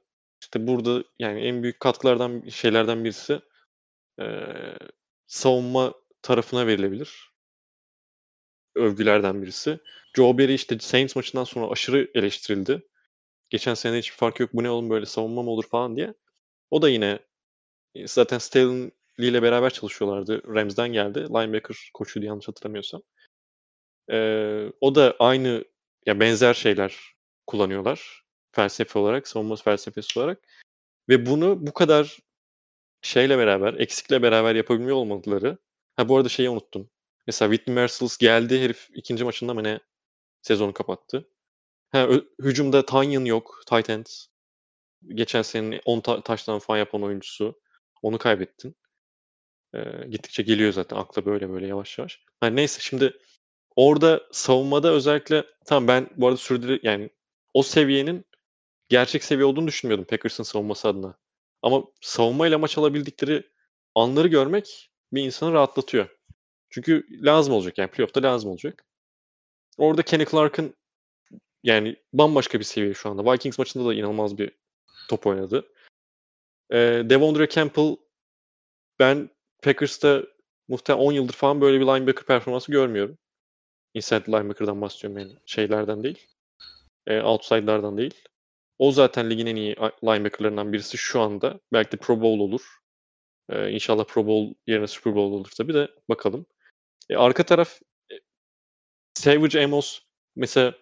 İşte 0.42 0.66
burada 0.66 1.04
yani 1.18 1.40
en 1.40 1.62
büyük 1.62 1.80
katkılardan 1.80 2.48
şeylerden 2.48 3.04
birisi 3.04 3.40
savunma 5.26 5.94
tarafına 6.22 6.66
verilebilir. 6.66 7.32
Övgülerden 8.74 9.42
birisi. 9.42 9.78
Joe 10.16 10.38
Barry 10.38 10.54
işte 10.54 10.78
Saints 10.78 11.16
maçından 11.16 11.44
sonra 11.44 11.70
aşırı 11.70 12.10
eleştirildi. 12.14 12.82
Geçen 13.50 13.74
sene 13.74 13.98
hiçbir 13.98 14.16
fark 14.16 14.40
yok 14.40 14.50
bu 14.54 14.62
ne 14.62 14.70
oğlum 14.70 14.90
böyle 14.90 15.06
savunma 15.06 15.42
mı 15.42 15.50
olur 15.50 15.64
falan 15.68 15.96
diye. 15.96 16.14
O 16.70 16.82
da 16.82 16.88
yine 16.88 17.18
e, 17.94 18.08
zaten 18.08 18.38
Staley 18.38 18.90
ile 19.18 19.42
beraber 19.42 19.70
çalışıyorlardı. 19.70 20.54
Rams'den 20.54 20.92
geldi. 20.92 21.18
Linebacker 21.20 21.90
koçuydu 21.94 22.26
yanlış 22.26 22.48
hatırlamıyorsam. 22.48 23.02
Eee, 24.10 24.72
o 24.80 24.94
da 24.94 25.16
aynı 25.18 25.64
ya 26.06 26.20
benzer 26.20 26.54
şeyler 26.54 26.96
kullanıyorlar 27.46 28.24
felsefe 28.52 28.98
olarak, 28.98 29.28
savunma 29.28 29.56
felsefesi 29.56 30.18
olarak. 30.18 30.38
Ve 31.08 31.26
bunu 31.26 31.66
bu 31.66 31.74
kadar 31.74 32.18
şeyle 33.06 33.38
beraber, 33.38 33.74
eksikle 33.74 34.22
beraber 34.22 34.54
yapabilmiyor 34.54 34.96
olmaları. 34.96 35.58
Ha 35.96 36.08
bu 36.08 36.16
arada 36.16 36.28
şeyi 36.28 36.50
unuttum. 36.50 36.90
Mesela 37.26 37.52
Whitney 37.52 37.74
Merciless 37.74 38.18
geldi 38.18 38.60
herif 38.62 38.88
ikinci 38.94 39.24
maçında 39.24 39.54
mı 39.54 39.64
ne 39.64 39.80
sezonu 40.42 40.72
kapattı. 40.74 41.30
Ha, 41.92 42.08
hücumda 42.42 42.86
Tanyan 42.86 43.24
yok. 43.24 43.62
Tight 43.66 43.90
end. 43.90 44.06
Geçen 45.08 45.42
senenin 45.42 45.80
10 45.84 46.00
ta- 46.00 46.22
taştan 46.22 46.58
falan 46.58 46.78
yapan 46.78 47.02
oyuncusu. 47.02 47.60
Onu 48.02 48.18
kaybettin. 48.18 48.76
Ee, 49.74 50.06
gittikçe 50.10 50.42
geliyor 50.42 50.72
zaten 50.72 50.96
akla 50.96 51.26
böyle 51.26 51.50
böyle 51.50 51.66
yavaş 51.66 51.98
yavaş. 51.98 52.20
Ha, 52.40 52.46
neyse 52.46 52.80
şimdi 52.80 53.18
orada 53.76 54.22
savunmada 54.32 54.92
özellikle 54.92 55.44
tamam 55.66 55.88
ben 55.88 56.10
bu 56.16 56.26
arada 56.26 56.36
sürdürü 56.36 56.80
yani 56.82 57.10
o 57.54 57.62
seviyenin 57.62 58.26
gerçek 58.88 59.24
seviye 59.24 59.46
olduğunu 59.46 59.66
düşünmüyordum 59.66 60.06
Packers'ın 60.06 60.44
savunması 60.44 60.88
adına. 60.88 61.18
Ama 61.66 61.84
savunmayla 62.00 62.58
maç 62.58 62.78
alabildikleri 62.78 63.50
anları 63.94 64.28
görmek 64.28 64.90
bir 65.12 65.22
insanı 65.22 65.52
rahatlatıyor. 65.52 66.08
Çünkü 66.70 67.06
lazım 67.24 67.54
olacak 67.54 67.78
yani 67.78 67.90
playoff'ta 67.90 68.22
lazım 68.22 68.50
olacak. 68.50 68.84
Orada 69.78 70.02
Kenny 70.02 70.24
Clark'ın 70.24 70.74
yani 71.62 71.96
bambaşka 72.12 72.58
bir 72.58 72.64
seviye 72.64 72.94
şu 72.94 73.10
anda. 73.10 73.32
Vikings 73.32 73.58
maçında 73.58 73.88
da 73.88 73.94
inanılmaz 73.94 74.38
bir 74.38 74.52
top 75.08 75.26
oynadı. 75.26 75.72
Ee, 76.70 77.02
Devondre 77.04 77.48
Campbell 77.48 77.96
ben 78.98 79.30
Packers'ta 79.62 80.22
muhtemelen 80.68 81.04
10 81.04 81.12
yıldır 81.12 81.34
falan 81.34 81.60
böyle 81.60 81.80
bir 81.80 81.86
linebacker 81.86 82.24
performansı 82.26 82.72
görmüyorum. 82.72 83.18
Inside 83.94 84.26
linebacker'dan 84.26 84.80
bahsediyorum 84.80 85.18
yani 85.18 85.38
şeylerden 85.46 86.02
değil. 86.02 86.26
E, 87.06 87.20
outside'lardan 87.20 87.98
değil. 87.98 88.14
O 88.78 88.92
zaten 88.92 89.30
ligin 89.30 89.46
en 89.46 89.56
iyi 89.56 89.76
linebacker'larından 90.04 90.72
birisi 90.72 90.98
şu 90.98 91.20
anda. 91.20 91.60
Belki 91.72 91.92
de 91.92 91.96
Pro 91.96 92.20
Bowl 92.20 92.40
olur. 92.40 92.62
E, 93.48 93.70
inşallah 93.70 94.04
Pro 94.04 94.26
Bowl 94.26 94.54
yerine 94.66 94.86
Super 94.86 95.14
Bowl 95.14 95.34
olur 95.34 95.50
tabii 95.56 95.74
de 95.74 95.88
bakalım. 96.08 96.46
E, 97.10 97.16
arka 97.16 97.42
taraf 97.46 97.80
e, 98.12 98.14
Savage 99.14 99.64
Amos 99.64 100.00
mesela 100.36 100.74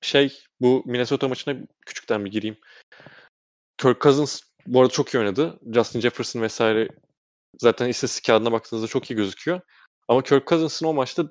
şey 0.00 0.42
bu 0.60 0.82
Minnesota 0.86 1.28
maçına 1.28 1.56
küçükten 1.86 2.24
bir 2.24 2.30
gireyim. 2.30 2.56
Kirk 3.78 4.00
Cousins 4.00 4.40
bu 4.66 4.80
arada 4.80 4.92
çok 4.92 5.14
iyi 5.14 5.18
oynadı. 5.18 5.58
Justin 5.74 6.00
Jefferson 6.00 6.42
vesaire 6.42 6.88
zaten 7.58 7.88
istatistik 7.88 8.24
kağıdına 8.24 8.52
baktığınızda 8.52 8.88
çok 8.88 9.10
iyi 9.10 9.14
gözüküyor. 9.14 9.60
Ama 10.08 10.22
Kirk 10.22 10.46
Cousins'ın 10.46 10.86
o 10.86 10.94
maçta 10.94 11.24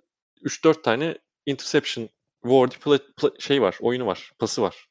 3-4 0.44 0.82
tane 0.82 1.18
interception 1.46 2.10
Wardy 2.44 2.76
play, 2.76 3.00
play, 3.18 3.32
şey 3.40 3.62
var, 3.62 3.78
oyunu 3.82 4.06
var, 4.06 4.32
pası 4.40 4.62
var. 4.62 4.89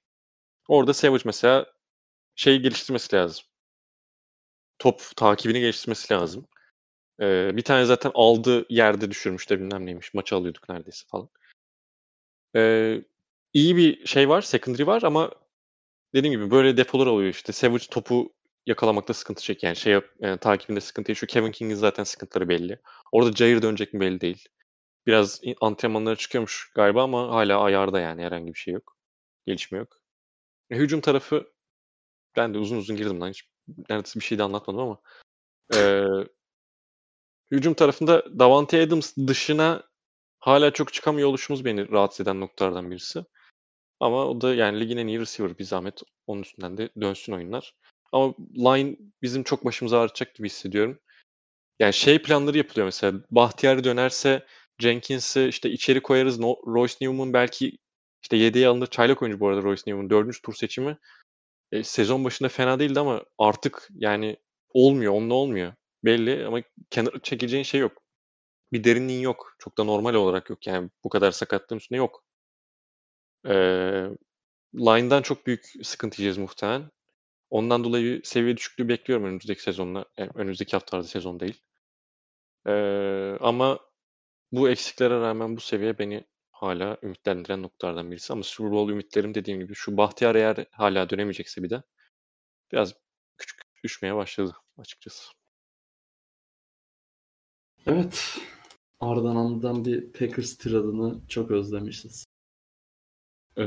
Orada 0.68 0.94
Savage 0.94 1.22
mesela 1.24 1.66
şeyi 2.34 2.62
geliştirmesi 2.62 3.16
lazım. 3.16 3.44
Top 4.78 5.02
takibini 5.16 5.60
geliştirmesi 5.60 6.14
lazım. 6.14 6.46
Ee, 7.20 7.56
bir 7.56 7.62
tane 7.62 7.84
zaten 7.84 8.12
aldı 8.14 8.66
yerde 8.70 9.10
düşürmüş 9.10 9.50
de 9.50 9.60
bilmem 9.60 9.86
neymiş. 9.86 10.14
Maçı 10.14 10.36
alıyorduk 10.36 10.68
neredeyse 10.68 11.04
falan. 11.08 11.30
Ee, 12.56 13.02
iyi 13.52 13.76
bir 13.76 14.06
şey 14.06 14.28
var, 14.28 14.42
secondary 14.42 14.86
var 14.86 15.02
ama 15.02 15.30
dediğim 16.14 16.40
gibi 16.40 16.50
böyle 16.50 16.76
depolar 16.76 17.06
oluyor 17.06 17.30
işte. 17.30 17.52
Savage 17.52 17.84
topu 17.90 18.34
yakalamakta 18.66 19.14
sıkıntı 19.14 19.42
çekiyor. 19.42 19.68
Yani 19.68 19.76
şey 19.76 20.00
yani, 20.20 20.38
takibinde 20.38 20.80
sıkıntı 20.80 21.10
yaşıyor. 21.10 21.28
Kevin 21.28 21.52
King'in 21.52 21.76
zaten 21.76 22.04
sıkıntıları 22.04 22.48
belli. 22.48 22.80
Orada 23.12 23.32
Jair 23.32 23.62
dönecek 23.62 23.94
mi 23.94 24.00
belli 24.00 24.20
değil. 24.20 24.48
Biraz 25.06 25.40
antrenmanlara 25.60 26.16
çıkıyormuş 26.16 26.72
galiba 26.74 27.04
ama 27.04 27.30
hala 27.30 27.60
ayarda 27.60 28.00
yani 28.00 28.22
herhangi 28.22 28.54
bir 28.54 28.58
şey 28.58 28.74
yok. 28.74 28.96
Gelişme 29.46 29.78
yok. 29.78 29.97
E, 30.70 30.76
hücum 30.76 31.00
tarafı 31.00 31.52
ben 32.36 32.54
de 32.54 32.58
uzun 32.58 32.76
uzun 32.76 32.96
girdim 32.96 33.20
lan. 33.20 33.30
Hiç 33.30 33.44
neredeyse 33.90 34.20
bir 34.20 34.24
şey 34.24 34.38
de 34.38 34.42
anlatmadım 34.42 34.80
ama. 34.80 35.00
E, 35.74 36.04
hücum 37.50 37.74
tarafında 37.74 38.38
Davante 38.38 38.82
Adams 38.82 39.16
dışına 39.16 39.82
hala 40.38 40.70
çok 40.70 40.92
çıkamıyor 40.92 41.28
oluşumuz 41.28 41.64
beni 41.64 41.90
rahatsız 41.90 42.20
eden 42.20 42.40
noktalardan 42.40 42.90
birisi. 42.90 43.24
Ama 44.00 44.26
o 44.26 44.40
da 44.40 44.54
yani 44.54 44.80
ligin 44.80 44.96
en 44.96 45.06
iyi 45.06 45.20
receiver 45.20 45.58
bir 45.58 45.64
zahmet. 45.64 46.02
Onun 46.26 46.42
üstünden 46.42 46.78
de 46.78 46.90
dönsün 47.00 47.32
oyunlar. 47.32 47.74
Ama 48.12 48.34
line 48.56 48.96
bizim 49.22 49.42
çok 49.42 49.64
başımıza 49.64 50.00
ağrıtacak 50.00 50.34
gibi 50.34 50.48
hissediyorum. 50.48 51.00
Yani 51.78 51.92
şey 51.92 52.22
planları 52.22 52.58
yapılıyor 52.58 52.84
mesela. 52.84 53.20
Bahtiyar 53.30 53.84
dönerse 53.84 54.46
Jenkins'i 54.78 55.46
işte 55.48 55.70
içeri 55.70 56.02
koyarız. 56.02 56.38
No, 56.38 56.56
Royce 56.66 56.94
Newman 57.00 57.32
belki 57.32 57.78
işte 58.22 58.36
yedeğe 58.36 58.68
alınır. 58.68 58.86
Çaylak 58.86 59.22
oyuncu 59.22 59.40
bu 59.40 59.48
arada 59.48 59.62
Royce 59.62 59.82
Newman. 59.86 60.10
Dördüncü 60.10 60.42
tur 60.42 60.54
seçimi. 60.54 60.98
E, 61.72 61.84
sezon 61.84 62.24
başında 62.24 62.48
fena 62.48 62.78
değildi 62.78 63.00
ama 63.00 63.24
artık 63.38 63.88
yani 63.94 64.36
olmuyor. 64.74 65.12
Onunla 65.12 65.34
olmuyor. 65.34 65.72
Belli 66.04 66.46
ama 66.46 66.62
kenar 66.90 67.20
çekeceğin 67.22 67.64
şey 67.64 67.80
yok. 67.80 68.02
Bir 68.72 68.84
derinliğin 68.84 69.20
yok. 69.20 69.56
Çok 69.58 69.78
da 69.78 69.84
normal 69.84 70.14
olarak 70.14 70.50
yok. 70.50 70.66
Yani 70.66 70.90
bu 71.04 71.08
kadar 71.08 71.30
sakatlığın 71.32 71.76
üstünde 71.78 71.98
yok. 71.98 72.24
Ee, 73.46 74.08
line'dan 74.74 75.22
çok 75.22 75.46
büyük 75.46 75.64
sıkıntı 75.82 76.22
yiyeceğiz 76.22 76.38
muhtemelen. 76.38 76.90
Ondan 77.50 77.84
dolayı 77.84 78.20
seviye 78.24 78.56
düşüklüğü 78.56 78.88
bekliyorum 78.88 79.26
önümüzdeki 79.26 79.62
sezonla. 79.62 80.04
Yani 80.18 80.30
önümüzdeki 80.34 80.72
haftalarda 80.72 81.08
sezon 81.08 81.40
değil. 81.40 81.62
Ee, 82.66 83.36
ama 83.40 83.78
bu 84.52 84.70
eksiklere 84.70 85.20
rağmen 85.20 85.56
bu 85.56 85.60
seviye 85.60 85.98
beni 85.98 86.24
hala 86.62 86.98
ümitlendiren 87.02 87.62
noktalardan 87.62 88.10
birisi. 88.10 88.32
Ama 88.32 88.42
Super 88.42 88.72
Bowl 88.72 88.92
ümitlerim 88.92 89.34
dediğim 89.34 89.60
gibi 89.60 89.74
şu 89.74 89.96
Bahtiyar 89.96 90.34
eğer 90.34 90.66
hala 90.70 91.10
dönemeyecekse 91.10 91.62
bir 91.62 91.70
de 91.70 91.82
biraz 92.72 92.94
küçük 93.38 93.60
düşmeye 93.84 94.16
başladı 94.16 94.56
açıkçası. 94.78 95.32
Evet. 97.86 98.38
Ardından 99.00 99.84
bir 99.84 100.12
Packers 100.12 100.56
tiradını 100.56 101.28
çok 101.28 101.50
özlemişiz. 101.50 102.24
Ee, 103.56 103.64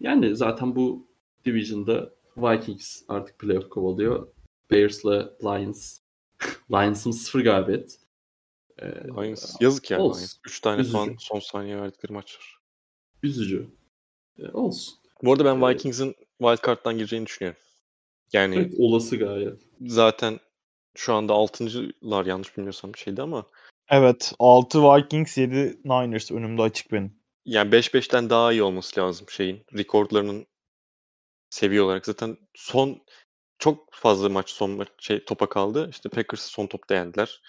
yani 0.00 0.36
zaten 0.36 0.76
bu 0.76 1.08
division'da 1.44 2.14
Vikings 2.36 3.02
artık 3.08 3.38
playoff 3.38 3.68
kovalıyor. 3.68 4.28
Bears'la 4.70 5.36
Lions. 5.42 6.00
Lions'ın 6.70 7.10
sıfır 7.10 7.40
galibiyet. 7.40 8.01
Ee, 8.82 9.04
Lions 9.08 9.56
yazık 9.60 9.90
yani. 9.90 10.02
Olsun. 10.02 10.18
Lions. 10.20 10.36
3 10.46 10.60
tane 10.60 10.80
Üzücü. 10.80 10.92
falan 10.92 11.16
son 11.18 11.38
saniye 11.40 11.76
verdikleri 11.80 12.12
maç 12.12 12.36
var. 12.38 12.56
Üzücü. 13.22 13.68
Ee, 14.38 14.48
olsun. 14.52 14.94
Bu 15.22 15.32
arada 15.32 15.44
ben 15.44 15.60
Evet. 15.62 15.74
Vikings'in 15.76 16.14
wildcard'dan 16.38 16.96
gireceğini 16.98 17.26
düşünüyorum. 17.26 17.60
Yani 18.32 18.56
Evet, 18.56 18.74
olası 18.78 19.16
gayet. 19.16 19.60
zaten 19.80 20.40
şu 20.96 21.14
anda 21.14 21.32
6.lar 21.32 22.26
yanlış 22.26 22.56
bilmiyorsam 22.56 22.96
şeydi 22.96 23.22
ama 23.22 23.46
Evet 23.88 24.32
6 24.38 24.82
Vikings 24.82 25.38
7 25.38 25.78
Niners 25.84 26.30
önümde 26.30 26.62
açık 26.62 26.92
benim. 26.92 27.16
yani 27.44 27.70
5-5'ten 27.72 28.30
daha 28.30 28.52
iyi 28.52 28.62
olması 28.62 29.00
lazım 29.00 29.26
şeyin. 29.30 29.64
Rekordlarının 29.76 30.46
seviye 31.50 31.82
olarak. 31.82 32.06
Zaten 32.06 32.36
son 32.54 33.02
çok 33.58 33.88
fazla 33.94 34.28
maç 34.28 34.50
son 34.50 34.70
maç 34.70 34.88
şey 34.98 35.24
topa 35.24 35.48
kaldı. 35.48 35.88
İşte 35.90 36.08
Packers 36.08 36.42
son 36.42 36.66
topta 36.66 36.94
yendiler. 36.94 37.42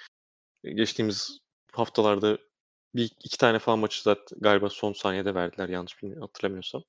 Geçtiğimiz 0.64 1.40
haftalarda 1.72 2.38
bir 2.96 3.12
iki 3.24 3.38
tane 3.38 3.60
falan 3.60 3.80
maçı 3.80 4.04
zaten 4.04 4.40
galiba 4.42 4.70
son 4.70 4.94
saniyede 4.94 5.36
verdiler 5.36 5.70
yanlış 5.70 6.02
bilmiyorum 6.04 6.22
hatırlamıyorsam. 6.22 6.84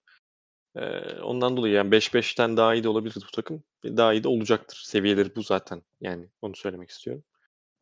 Ee, 0.76 1.20
ondan 1.20 1.56
dolayı 1.56 1.74
yani 1.74 1.90
5-5'ten 1.90 2.56
daha 2.56 2.74
iyi 2.74 2.84
de 2.84 2.88
olabilirdi 2.88 3.24
bu 3.28 3.30
takım. 3.30 3.62
Daha 3.84 4.12
iyi 4.12 4.24
de 4.24 4.28
olacaktır. 4.28 4.82
Seviyeleri 4.84 5.36
bu 5.36 5.42
zaten. 5.42 5.82
Yani 6.00 6.28
onu 6.42 6.56
söylemek 6.56 6.90
istiyorum. 6.90 7.24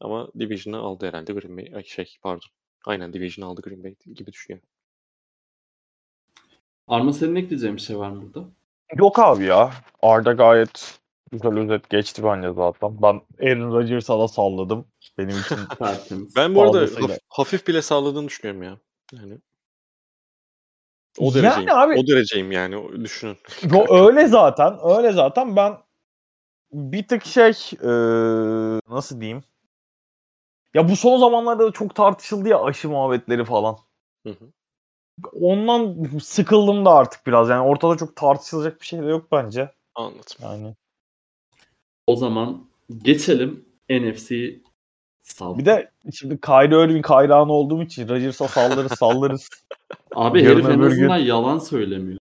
Ama 0.00 0.28
Division'ı 0.38 0.78
aldı 0.78 1.06
herhalde 1.06 1.32
Green 1.32 1.56
Bay. 1.56 1.72
Ay 1.74 1.84
şey 1.84 2.16
pardon. 2.22 2.48
Aynen 2.86 3.12
Division'ı 3.12 3.50
aldı 3.50 3.60
Green 3.62 3.84
Bay 3.84 3.94
gibi 4.14 4.32
düşünüyorum. 4.32 4.68
Arma 6.88 7.12
senin 7.12 7.34
ekleyeceğin 7.34 7.76
bir 7.76 7.80
şey 7.80 7.98
var 7.98 8.10
mı 8.10 8.22
burada? 8.22 8.48
Yok 8.96 9.18
abi 9.18 9.44
ya. 9.44 9.72
Arda 10.02 10.32
gayet 10.32 11.01
güzel 11.32 11.58
özet 11.58 11.90
geçti 11.90 12.24
bence 12.24 12.52
zaten. 12.52 13.02
Ben 13.02 13.20
Aaron 13.42 13.72
Rodgers'a 13.72 14.18
da 14.18 14.28
salladım. 14.28 14.86
Benim 15.18 15.30
için. 15.40 15.58
Ben 16.36 16.54
bu 16.54 16.62
arada 16.62 16.84
haf- 16.84 17.18
hafif 17.28 17.66
bile 17.66 17.82
sağladığını 17.82 18.28
düşünüyorum 18.28 18.62
ya. 18.62 18.78
Yani 19.12 19.38
O 21.18 21.24
Yani 21.24 21.34
dereceyim. 21.34 21.70
abi- 21.72 21.98
O 21.98 22.06
dereceyim 22.06 22.52
yani. 22.52 22.76
o- 22.76 22.92
Düşünün. 22.92 23.36
Yo, 23.72 24.06
öyle 24.06 24.26
zaten. 24.26 24.78
Öyle 24.96 25.12
zaten. 25.12 25.56
Ben 25.56 25.78
bir 26.72 27.08
tık 27.08 27.24
şey 27.24 27.52
eee, 27.82 28.80
nasıl 28.88 29.20
diyeyim? 29.20 29.42
Ya 30.74 30.88
bu 30.88 30.96
son 30.96 31.18
zamanlarda 31.18 31.66
da 31.66 31.72
çok 31.72 31.94
tartışıldı 31.94 32.48
ya 32.48 32.62
aşı 32.62 32.88
muhabbetleri 32.88 33.44
falan. 33.44 33.76
Hı 34.26 34.30
hı. 34.30 34.52
Ondan 35.32 35.96
sıkıldım 36.22 36.84
da 36.84 36.90
artık 36.90 37.26
biraz. 37.26 37.48
Yani 37.48 37.60
ortada 37.68 37.96
çok 37.96 38.16
tartışılacak 38.16 38.80
bir 38.80 38.86
şey 38.86 39.02
de 39.02 39.06
yok 39.06 39.32
bence. 39.32 39.72
Anladım. 39.94 40.22
Yani. 40.42 40.74
O 42.06 42.16
zaman 42.16 42.64
geçelim 43.02 43.64
NFC 43.90 44.54
South. 45.22 45.58
Bir 45.58 45.64
de 45.64 45.90
şimdi 46.12 46.40
Kyrie 46.40 46.84
Irving 46.84 47.06
hayranı 47.06 47.52
olduğum 47.52 47.82
için 47.82 48.08
Rodgers'a 48.08 48.48
sallarız 48.48 48.92
sallarız. 48.92 49.48
Abi 50.14 50.42
yarın 50.42 50.54
herif 50.54 50.64
en 50.68 50.72
öbür 50.80 50.86
gün- 50.86 50.90
azından 50.90 51.16
yalan 51.16 51.58
söylemiyor. 51.58 52.18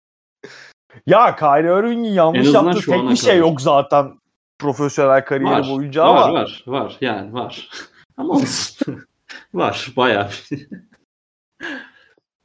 ya 1.07 1.37
Kyrie 1.37 1.79
Irving'in 1.79 2.13
yanlış 2.13 2.41
azından 2.41 2.65
yaptığı 2.65 2.91
tek 2.91 3.11
bir 3.11 3.17
şey 3.17 3.31
kadar. 3.31 3.41
yok 3.41 3.61
zaten 3.61 4.19
profesyonel 4.59 5.25
kariyeri 5.25 5.55
Var, 5.55 5.69
boyunca 5.71 6.03
var, 6.03 6.23
ama 6.29 6.33
var, 6.33 6.65
var. 6.67 6.97
Yani 7.01 7.33
var. 7.33 7.69
Ama 8.17 8.33
olsun. 8.35 9.05
var, 9.55 9.93
bayağı 9.97 10.29
bir. 10.51 10.69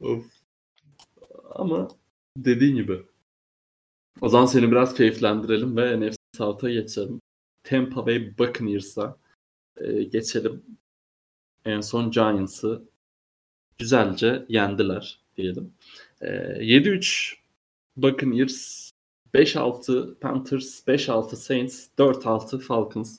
of. 0.00 0.24
Ama 1.54 1.88
dediğin 2.36 2.76
gibi. 2.76 3.02
O 4.20 4.28
zaman 4.28 4.46
seni 4.46 4.70
biraz 4.70 4.94
keyiflendirelim 4.94 5.76
ve 5.76 6.00
NFC 6.00 6.16
South'a 6.36 6.70
geçelim. 6.70 7.20
Tampa 7.64 8.06
Bay 8.06 8.38
Buccaneers'a 8.38 9.16
e, 9.76 10.02
geçelim. 10.02 10.62
En 11.64 11.80
son 11.80 12.10
Giants'ı 12.10 12.82
güzelce 13.78 14.44
yendiler 14.48 15.18
diyelim. 15.36 15.72
E, 16.20 16.26
7-3 16.26 17.34
Buccaneers 17.96 18.90
5-6 19.34 20.14
Panthers, 20.14 20.86
5-6 20.88 21.36
Saints, 21.36 21.88
4-6 21.98 22.58
Falcons. 22.60 23.18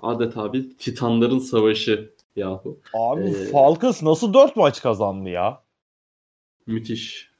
Adeta 0.00 0.52
bir 0.52 0.76
Titanların 0.78 1.38
savaşı 1.38 2.10
yahu. 2.36 2.80
abi 2.94 3.20
Ee, 3.20 3.32
Falcons 3.32 4.02
nasıl 4.02 4.34
4 4.34 4.56
maç 4.56 4.82
kazandı 4.82 5.28
ya? 5.28 5.62
Müthiş. 6.66 7.30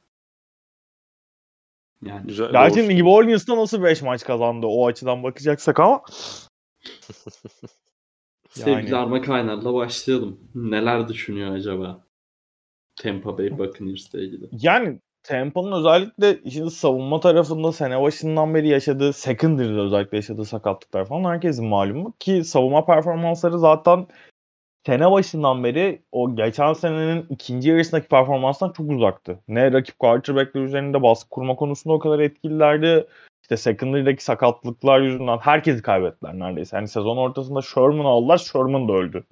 Yani 2.04 2.26
Güzel. 2.26 2.52
Gerçi. 2.52 2.88
New 2.88 3.08
Orleans'ta 3.08 3.56
nasıl 3.56 3.82
5 3.82 4.02
maç 4.02 4.24
kazandı 4.24 4.66
o 4.66 4.86
açıdan 4.86 5.22
bakacaksak 5.22 5.80
ama 5.80 6.02
sevgili 8.50 8.90
yani. 8.90 8.96
Arma 8.96 9.22
Kaynar'la 9.22 9.74
başlayalım. 9.74 10.40
Neler 10.54 11.08
düşünüyor 11.08 11.54
acaba 11.54 12.04
Tampa 12.96 13.38
Bay 13.38 13.58
Buccaneers'le 13.58 14.14
ilgili? 14.14 14.48
yani 14.52 15.00
Tampa'nın 15.22 15.72
özellikle 15.72 16.42
işin 16.42 16.68
savunma 16.68 17.20
tarafında 17.20 17.72
sene 17.72 18.02
başından 18.02 18.54
beri 18.54 18.68
yaşadığı 18.68 19.12
secondary'de 19.12 19.80
özellikle 19.80 20.16
yaşadığı 20.16 20.44
sakatlıklar 20.44 21.04
falan 21.06 21.30
herkesin 21.30 21.66
malumu 21.66 22.14
ki 22.18 22.44
savunma 22.44 22.86
performansları 22.86 23.58
zaten 23.58 24.06
sene 24.88 25.10
başından 25.10 25.64
beri 25.64 26.02
o 26.12 26.36
geçen 26.36 26.72
senenin 26.72 27.26
ikinci 27.30 27.68
yarısındaki 27.68 28.08
performanstan 28.08 28.72
çok 28.72 28.90
uzaktı. 28.90 29.38
Ne 29.48 29.72
rakip 29.72 29.98
quarterback'ler 29.98 30.60
üzerinde 30.60 31.02
baskı 31.02 31.30
kurma 31.30 31.56
konusunda 31.56 31.94
o 31.94 31.98
kadar 31.98 32.18
etkililerdi. 32.18 33.06
İşte 33.42 33.56
secondary'deki 33.56 34.24
sakatlıklar 34.24 35.00
yüzünden 35.00 35.38
herkesi 35.38 35.82
kaybettiler 35.82 36.38
neredeyse. 36.38 36.76
Hani 36.76 36.88
sezon 36.88 37.16
ortasında 37.16 37.62
Sherman 37.62 38.04
aldılar, 38.04 38.38
Sherman 38.38 38.88
da 38.88 38.92
öldü. 38.92 39.24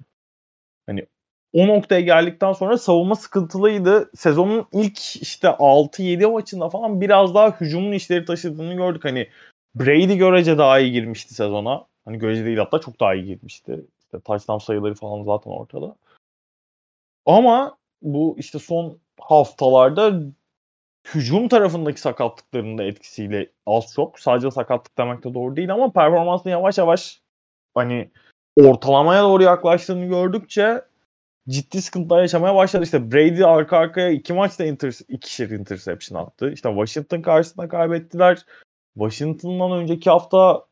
Hani 0.87 1.05
o 1.53 1.67
noktaya 1.67 2.01
geldikten 2.01 2.53
sonra 2.53 2.77
savunma 2.77 3.15
sıkıntılıydı. 3.15 4.11
Sezonun 4.15 4.67
ilk 4.73 4.99
işte 5.21 5.47
6-7 5.47 6.31
maçında 6.31 6.69
falan 6.69 7.01
biraz 7.01 7.35
daha 7.35 7.59
hücumun 7.59 7.91
işleri 7.91 8.25
taşıdığını 8.25 8.73
gördük. 8.73 9.05
Hani 9.05 9.27
Brady 9.75 10.17
görece 10.17 10.57
daha 10.57 10.79
iyi 10.79 10.91
girmişti 10.91 11.33
sezona. 11.33 11.85
Hani 12.05 12.17
görece 12.19 12.45
değil 12.45 12.57
hatta 12.57 12.79
çok 12.79 12.99
daha 12.99 13.15
iyi 13.15 13.25
girmişti. 13.25 13.85
İşte 14.07 14.19
touchdown 14.19 14.65
sayıları 14.65 14.95
falan 14.95 15.23
zaten 15.23 15.51
ortada. 15.51 15.95
Ama 17.25 17.77
bu 18.01 18.35
işte 18.39 18.59
son 18.59 18.99
haftalarda 19.19 20.21
hücum 21.13 21.47
tarafındaki 21.47 22.01
sakatlıkların 22.01 22.77
da 22.77 22.83
etkisiyle 22.83 23.51
az 23.65 23.93
çok. 23.93 24.19
Sadece 24.19 24.51
sakatlık 24.51 24.97
demek 24.97 25.23
de 25.23 25.33
doğru 25.33 25.55
değil 25.55 25.73
ama 25.73 25.91
performansın 25.91 26.49
yavaş 26.49 26.77
yavaş 26.77 27.21
hani 27.75 28.11
ortalamaya 28.55 29.23
doğru 29.23 29.43
yaklaştığını 29.43 30.05
gördükçe 30.05 30.81
ciddi 31.49 31.81
sıkıntılar 31.81 32.21
yaşamaya 32.21 32.55
başladı. 32.55 32.83
İşte 32.83 33.11
Brady 33.11 33.45
arka 33.45 33.77
arkaya 33.77 34.09
iki 34.09 34.33
maçta 34.33 34.65
inter 34.65 34.93
ikişer 35.07 35.49
interception 35.49 36.23
attı. 36.23 36.51
İşte 36.51 36.69
Washington 36.69 37.21
karşısında 37.21 37.67
kaybettiler. 37.67 38.45
Washington'dan 38.97 39.71
önceki 39.71 40.09
hafta 40.09 40.65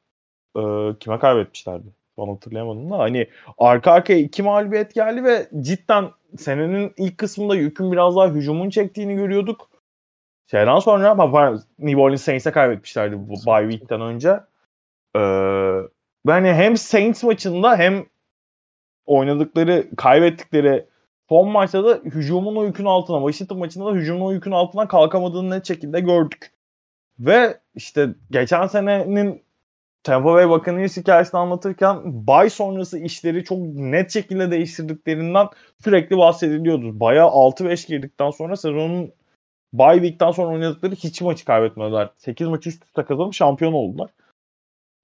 e, 0.57 0.61
kime 0.99 1.19
kaybetmişlerdi? 1.19 1.87
An 2.17 2.27
hatırlayamadım 2.27 2.91
da. 2.91 2.97
Hani 2.97 3.27
arka 3.57 3.91
arkaya 3.91 4.19
iki 4.19 4.43
mağlubiyet 4.43 4.93
geldi 4.93 5.23
ve 5.23 5.49
cidden 5.61 6.09
senenin 6.37 6.93
ilk 6.97 7.17
kısmında 7.17 7.55
yükün 7.55 7.91
biraz 7.91 8.15
daha 8.15 8.29
hücumun 8.29 8.69
çektiğini 8.69 9.15
görüyorduk. 9.15 9.69
Şeyden 10.51 10.79
sonra 10.79 11.15
pardon, 11.15 11.61
New 11.79 12.01
Orleans 12.01 12.21
Saints'e 12.21 12.51
kaybetmişlerdi 12.51 13.15
bu 13.29 13.33
bye 13.47 13.71
week'ten 13.71 14.01
önce. 14.01 14.29
Ee, 15.15 15.19
ve 16.25 16.31
hani 16.31 16.53
hem 16.53 16.77
Saints 16.77 17.23
maçında 17.23 17.77
hem 17.77 18.05
oynadıkları, 19.05 19.87
kaybettikleri 19.97 20.85
son 21.29 21.49
maçta 21.49 21.85
da 21.85 21.99
hücumun 22.05 22.55
o 22.55 22.63
yükün 22.63 22.85
altına, 22.85 23.19
Washington 23.19 23.59
maçında 23.59 23.85
da 23.85 23.95
hücumun 23.95 24.21
o 24.21 24.31
yükün 24.31 24.51
altına 24.51 24.87
kalkamadığını 24.87 25.49
net 25.49 25.67
şekilde 25.67 25.99
gördük. 25.99 26.51
Ve 27.19 27.59
işte 27.75 28.09
geçen 28.31 28.67
senenin 28.67 29.44
Tampa 30.05 30.33
Bay 30.33 30.49
Buccaneers 30.49 30.97
hikayesini 30.97 31.39
anlatırken 31.39 32.27
bay 32.27 32.49
sonrası 32.49 32.99
işleri 32.99 33.43
çok 33.43 33.57
net 33.75 34.11
şekilde 34.11 34.51
değiştirdiklerinden 34.51 35.47
sürekli 35.83 36.17
bahsediliyordu. 36.17 36.99
Bayağı 36.99 37.29
6-5 37.29 37.87
girdikten 37.87 38.31
sonra 38.31 38.55
sezonun 38.55 39.11
bye 39.73 39.93
week'ten 39.93 40.31
sonra 40.31 40.53
oynadıkları 40.53 40.95
hiç 40.95 41.21
maçı 41.21 41.45
kaybetmediler. 41.45 42.09
8 42.17 42.47
maçı 42.47 42.69
üst 42.69 42.85
üste 42.85 43.03
kazanıp 43.03 43.33
şampiyon 43.33 43.73
oldular. 43.73 44.09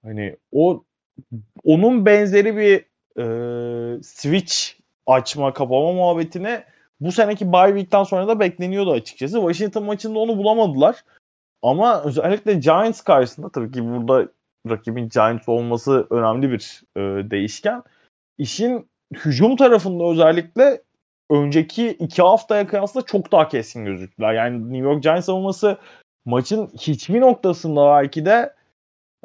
Hani 0.02 0.36
o 0.52 0.84
onun 1.64 2.06
benzeri 2.06 2.56
bir 2.56 2.84
e, 3.22 4.02
switch 4.02 4.54
açma 5.06 5.52
kapama 5.52 5.92
muhabbetine 5.92 6.64
bu 7.00 7.12
seneki 7.12 7.52
bye 7.52 7.68
week'ten 7.68 8.04
sonra 8.04 8.28
da 8.28 8.40
bekleniyordu 8.40 8.92
açıkçası. 8.92 9.36
Washington 9.36 9.84
maçında 9.84 10.18
onu 10.18 10.36
bulamadılar. 10.36 11.04
Ama 11.62 12.02
özellikle 12.02 12.54
Giants 12.54 13.00
karşısında 13.00 13.48
tabii 13.48 13.72
ki 13.72 13.84
burada 13.84 14.28
rakibin 14.70 15.08
Giants 15.08 15.48
olması 15.48 16.06
önemli 16.10 16.50
bir 16.50 16.82
e, 16.96 17.30
değişken. 17.30 17.82
İşin 18.38 18.88
hücum 19.14 19.56
tarafında 19.56 20.04
özellikle 20.04 20.82
önceki 21.30 21.88
iki 21.88 22.22
haftaya 22.22 22.66
kıyasla 22.66 23.02
çok 23.02 23.32
daha 23.32 23.48
kesin 23.48 23.84
gözüktüler. 23.84 24.32
Yani 24.34 24.72
New 24.72 24.88
York 24.88 25.02
Giants 25.02 25.26
savunması 25.26 25.78
maçın 26.24 26.66
hiçbir 26.66 27.20
noktasında 27.20 27.86
belki 27.86 28.24
de 28.26 28.54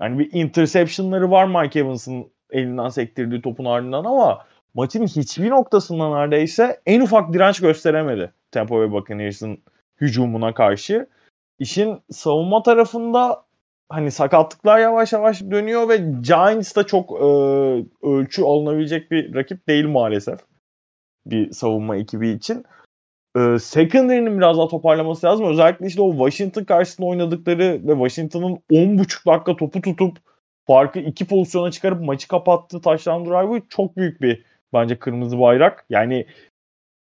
yani 0.01 0.19
bir 0.19 0.33
interceptionları 0.33 1.31
var 1.31 1.45
Mike 1.45 1.79
Evans'ın 1.79 2.31
elinden 2.51 2.89
sektirdiği 2.89 3.41
topun 3.41 3.65
ardından 3.65 4.05
ama 4.05 4.45
maçın 4.73 5.07
hiçbir 5.07 5.49
noktasında 5.49 6.19
neredeyse 6.19 6.81
en 6.85 7.01
ufak 7.01 7.33
direnç 7.33 7.59
gösteremedi 7.59 8.31
Tampa 8.51 8.75
Bay 8.75 8.91
Buccaneers'ın 8.91 9.57
hücumuna 10.01 10.53
karşı. 10.53 11.07
İşin 11.59 11.99
savunma 12.11 12.63
tarafında 12.63 13.46
hani 13.89 14.11
sakatlıklar 14.11 14.79
yavaş 14.79 15.13
yavaş 15.13 15.41
dönüyor 15.41 15.89
ve 15.89 15.97
Giants 15.97 16.75
da 16.75 16.83
çok 16.85 17.11
e, 17.11 17.25
ölçü 18.07 18.41
alınabilecek 18.43 19.11
bir 19.11 19.35
rakip 19.35 19.67
değil 19.67 19.85
maalesef 19.87 20.39
bir 21.25 21.51
savunma 21.51 21.97
ekibi 21.97 22.29
için. 22.29 22.65
E, 23.37 23.59
secondary'nin 23.59 24.37
biraz 24.37 24.57
daha 24.57 24.67
toparlaması 24.67 25.27
lazım. 25.27 25.47
Özellikle 25.47 25.87
işte 25.87 26.01
o 26.01 26.11
Washington 26.11 26.63
karşısında 26.63 27.07
oynadıkları 27.07 27.87
ve 27.87 27.91
Washington'ın 27.91 28.59
10.5 28.71 29.25
dakika 29.25 29.55
topu 29.55 29.81
tutup 29.81 30.17
farkı 30.67 30.99
iki 30.99 31.27
pozisyona 31.27 31.71
çıkarıp 31.71 32.01
maçı 32.01 32.27
kapattığı 32.27 32.81
touchdown 32.81 33.29
drive'ı 33.29 33.61
çok 33.69 33.97
büyük 33.97 34.21
bir 34.21 34.45
bence 34.73 34.99
kırmızı 34.99 35.39
bayrak. 35.39 35.85
Yani 35.89 36.25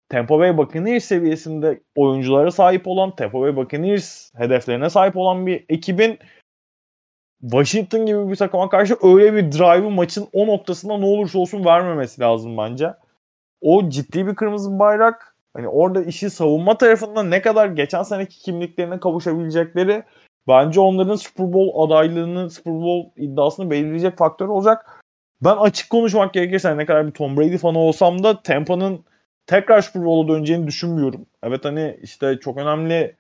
Tampa 0.09 0.39
Bay 0.39 0.57
Buccaneers 0.57 1.05
seviyesinde 1.05 1.81
oyunculara 1.95 2.51
sahip 2.51 2.87
olan, 2.87 3.15
Tampa 3.15 3.41
Bay 3.41 3.55
Buccaneers 3.55 4.31
hedeflerine 4.35 4.89
sahip 4.89 5.17
olan 5.17 5.47
bir 5.47 5.65
ekibin 5.69 6.19
Washington 7.41 8.05
gibi 8.05 8.29
bir 8.31 8.35
takıma 8.35 8.69
karşı 8.69 8.97
öyle 9.03 9.33
bir 9.33 9.51
drive'ı 9.51 9.89
maçın 9.89 10.27
o 10.33 10.47
noktasında 10.47 10.97
ne 10.97 11.05
olursa 11.05 11.39
olsun 11.39 11.65
vermemesi 11.65 12.21
lazım 12.21 12.57
bence. 12.57 12.93
O 13.61 13.89
ciddi 13.89 14.27
bir 14.27 14.35
kırmızı 14.35 14.79
bayrak. 14.79 15.35
Hani 15.53 15.67
orada 15.67 16.03
işi 16.03 16.29
savunma 16.29 16.77
tarafında 16.77 17.23
ne 17.23 17.41
kadar 17.41 17.67
geçen 17.67 18.03
seneki 18.03 18.39
kimliklerine 18.39 18.99
kavuşabilecekleri 18.99 20.03
bence 20.47 20.79
onların 20.79 21.15
Super 21.15 21.53
Bowl 21.53 21.81
adaylığını, 21.83 22.49
Super 22.49 22.73
Bowl 22.73 23.21
iddiasını 23.21 23.71
belirleyecek 23.71 24.17
faktör 24.17 24.47
olacak. 24.47 25.03
Ben 25.43 25.55
açık 25.55 25.89
konuşmak 25.89 26.33
gerekirse 26.33 26.77
ne 26.77 26.85
kadar 26.85 27.07
bir 27.07 27.11
Tom 27.11 27.37
Brady 27.37 27.57
fanı 27.57 27.79
olsam 27.79 28.23
da 28.23 28.41
Tampa'nın 28.41 29.05
tekrar 29.47 29.81
Super 29.81 30.05
Bowl'a 30.05 30.35
döneceğini 30.35 30.67
düşünmüyorum. 30.67 31.25
Evet 31.43 31.65
hani 31.65 31.97
işte 32.01 32.39
çok 32.39 32.57
önemli 32.57 33.15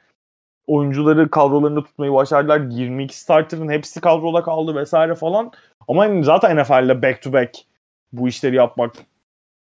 oyuncuları 0.71 1.29
kadrolarında 1.29 1.83
tutmayı 1.83 2.13
başardılar. 2.13 2.59
22 2.59 3.19
starter'ın 3.19 3.69
hepsi 3.69 4.01
kadroda 4.01 4.43
kaldı 4.43 4.75
vesaire 4.75 5.15
falan. 5.15 5.51
Ama 5.87 6.01
hani 6.01 6.23
zaten 6.23 6.57
NFL'de 6.57 7.01
back 7.01 7.21
to 7.21 7.33
back 7.33 7.57
bu 8.13 8.27
işleri 8.27 8.55
yapmak 8.55 8.95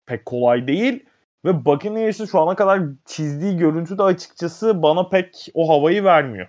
pek 0.06 0.26
kolay 0.26 0.66
değil. 0.66 1.04
Ve 1.44 1.64
Buccaneers'ın 1.64 2.24
şu 2.24 2.40
ana 2.40 2.56
kadar 2.56 2.82
çizdiği 3.04 3.56
görüntü 3.56 3.98
de 3.98 4.02
açıkçası 4.02 4.82
bana 4.82 5.08
pek 5.08 5.48
o 5.54 5.68
havayı 5.68 6.04
vermiyor. 6.04 6.48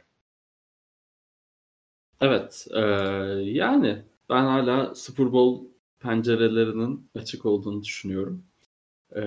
Evet. 2.22 2.68
E, 2.74 2.80
yani 3.44 4.04
ben 4.30 4.44
hala 4.44 4.96
Super 4.96 5.32
Bowl 5.32 5.66
pencerelerinin 6.00 7.10
açık 7.16 7.46
olduğunu 7.46 7.84
düşünüyorum. 7.84 8.44
E, 9.16 9.22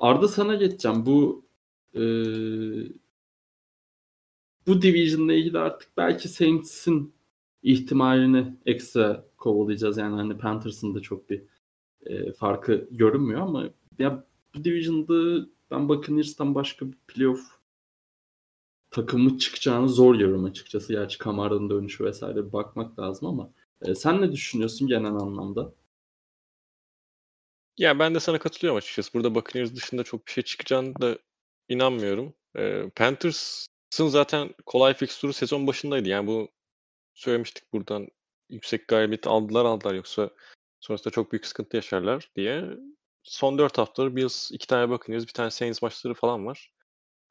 Arda 0.00 0.28
sana 0.28 0.54
geçeceğim. 0.54 1.06
Bu 1.06 1.44
e, 1.94 2.02
bu 4.66 4.82
division'la 4.82 5.32
ilgili 5.32 5.58
artık 5.58 5.96
belki 5.96 6.28
Saints'in 6.28 7.14
ihtimalini 7.62 8.56
ekstra 8.66 9.24
kovalayacağız. 9.36 9.96
Yani 9.96 10.16
hani 10.16 10.38
Panthers'ın 10.38 10.94
da 10.94 11.00
çok 11.00 11.30
bir 11.30 11.42
e, 12.06 12.32
farkı 12.32 12.88
görünmüyor 12.90 13.40
ama 13.40 13.70
ya 13.98 14.26
bu 14.54 14.64
division'da 14.64 15.46
ben 15.70 15.88
Buccaneers'tan 15.88 16.54
başka 16.54 16.86
bir 16.86 16.96
playoff 17.08 17.62
takımı 18.90 19.38
çıkacağını 19.38 19.88
zor 19.88 20.14
görüyorum 20.14 20.44
açıkçası. 20.44 20.92
Gerçi 20.92 21.18
Kamara'nın 21.18 21.70
dönüşü 21.70 22.04
vesaire 22.04 22.46
bir 22.46 22.52
bakmak 22.52 22.98
lazım 22.98 23.28
ama 23.28 23.52
e, 23.82 23.94
sen 23.94 24.20
ne 24.22 24.32
düşünüyorsun 24.32 24.88
genel 24.88 25.14
anlamda? 25.14 25.74
Ya 27.78 27.98
ben 27.98 28.14
de 28.14 28.20
sana 28.20 28.38
katılıyorum 28.38 28.78
açıkçası. 28.78 29.14
Burada 29.14 29.34
Buccaneers 29.34 29.74
dışında 29.74 30.04
çok 30.04 30.26
bir 30.26 30.32
şey 30.32 30.44
çıkacağını 30.44 31.00
da 31.00 31.18
inanmıyorum. 31.68 32.34
E, 32.56 32.90
Panthers'ın 33.92 34.08
zaten 34.08 34.54
kolay 34.66 34.94
fikstürü 34.94 35.32
sezon 35.32 35.66
başındaydı. 35.66 36.08
Yani 36.08 36.26
bu 36.26 36.48
söylemiştik 37.14 37.72
buradan 37.72 38.08
yüksek 38.48 38.88
galibiyeti 38.88 39.28
aldılar 39.28 39.64
aldılar 39.64 39.94
yoksa 39.94 40.30
sonrasında 40.80 41.10
çok 41.14 41.32
büyük 41.32 41.46
sıkıntı 41.46 41.76
yaşarlar 41.76 42.30
diye. 42.36 42.64
Son 43.22 43.58
4 43.58 43.78
haftadır 43.78 44.16
Bills 44.16 44.50
iki 44.52 44.66
tane 44.66 44.90
Buccaneers 44.90 45.26
bir 45.26 45.32
tane 45.32 45.50
Saints 45.50 45.82
maçları 45.82 46.14
falan 46.14 46.46
var. 46.46 46.72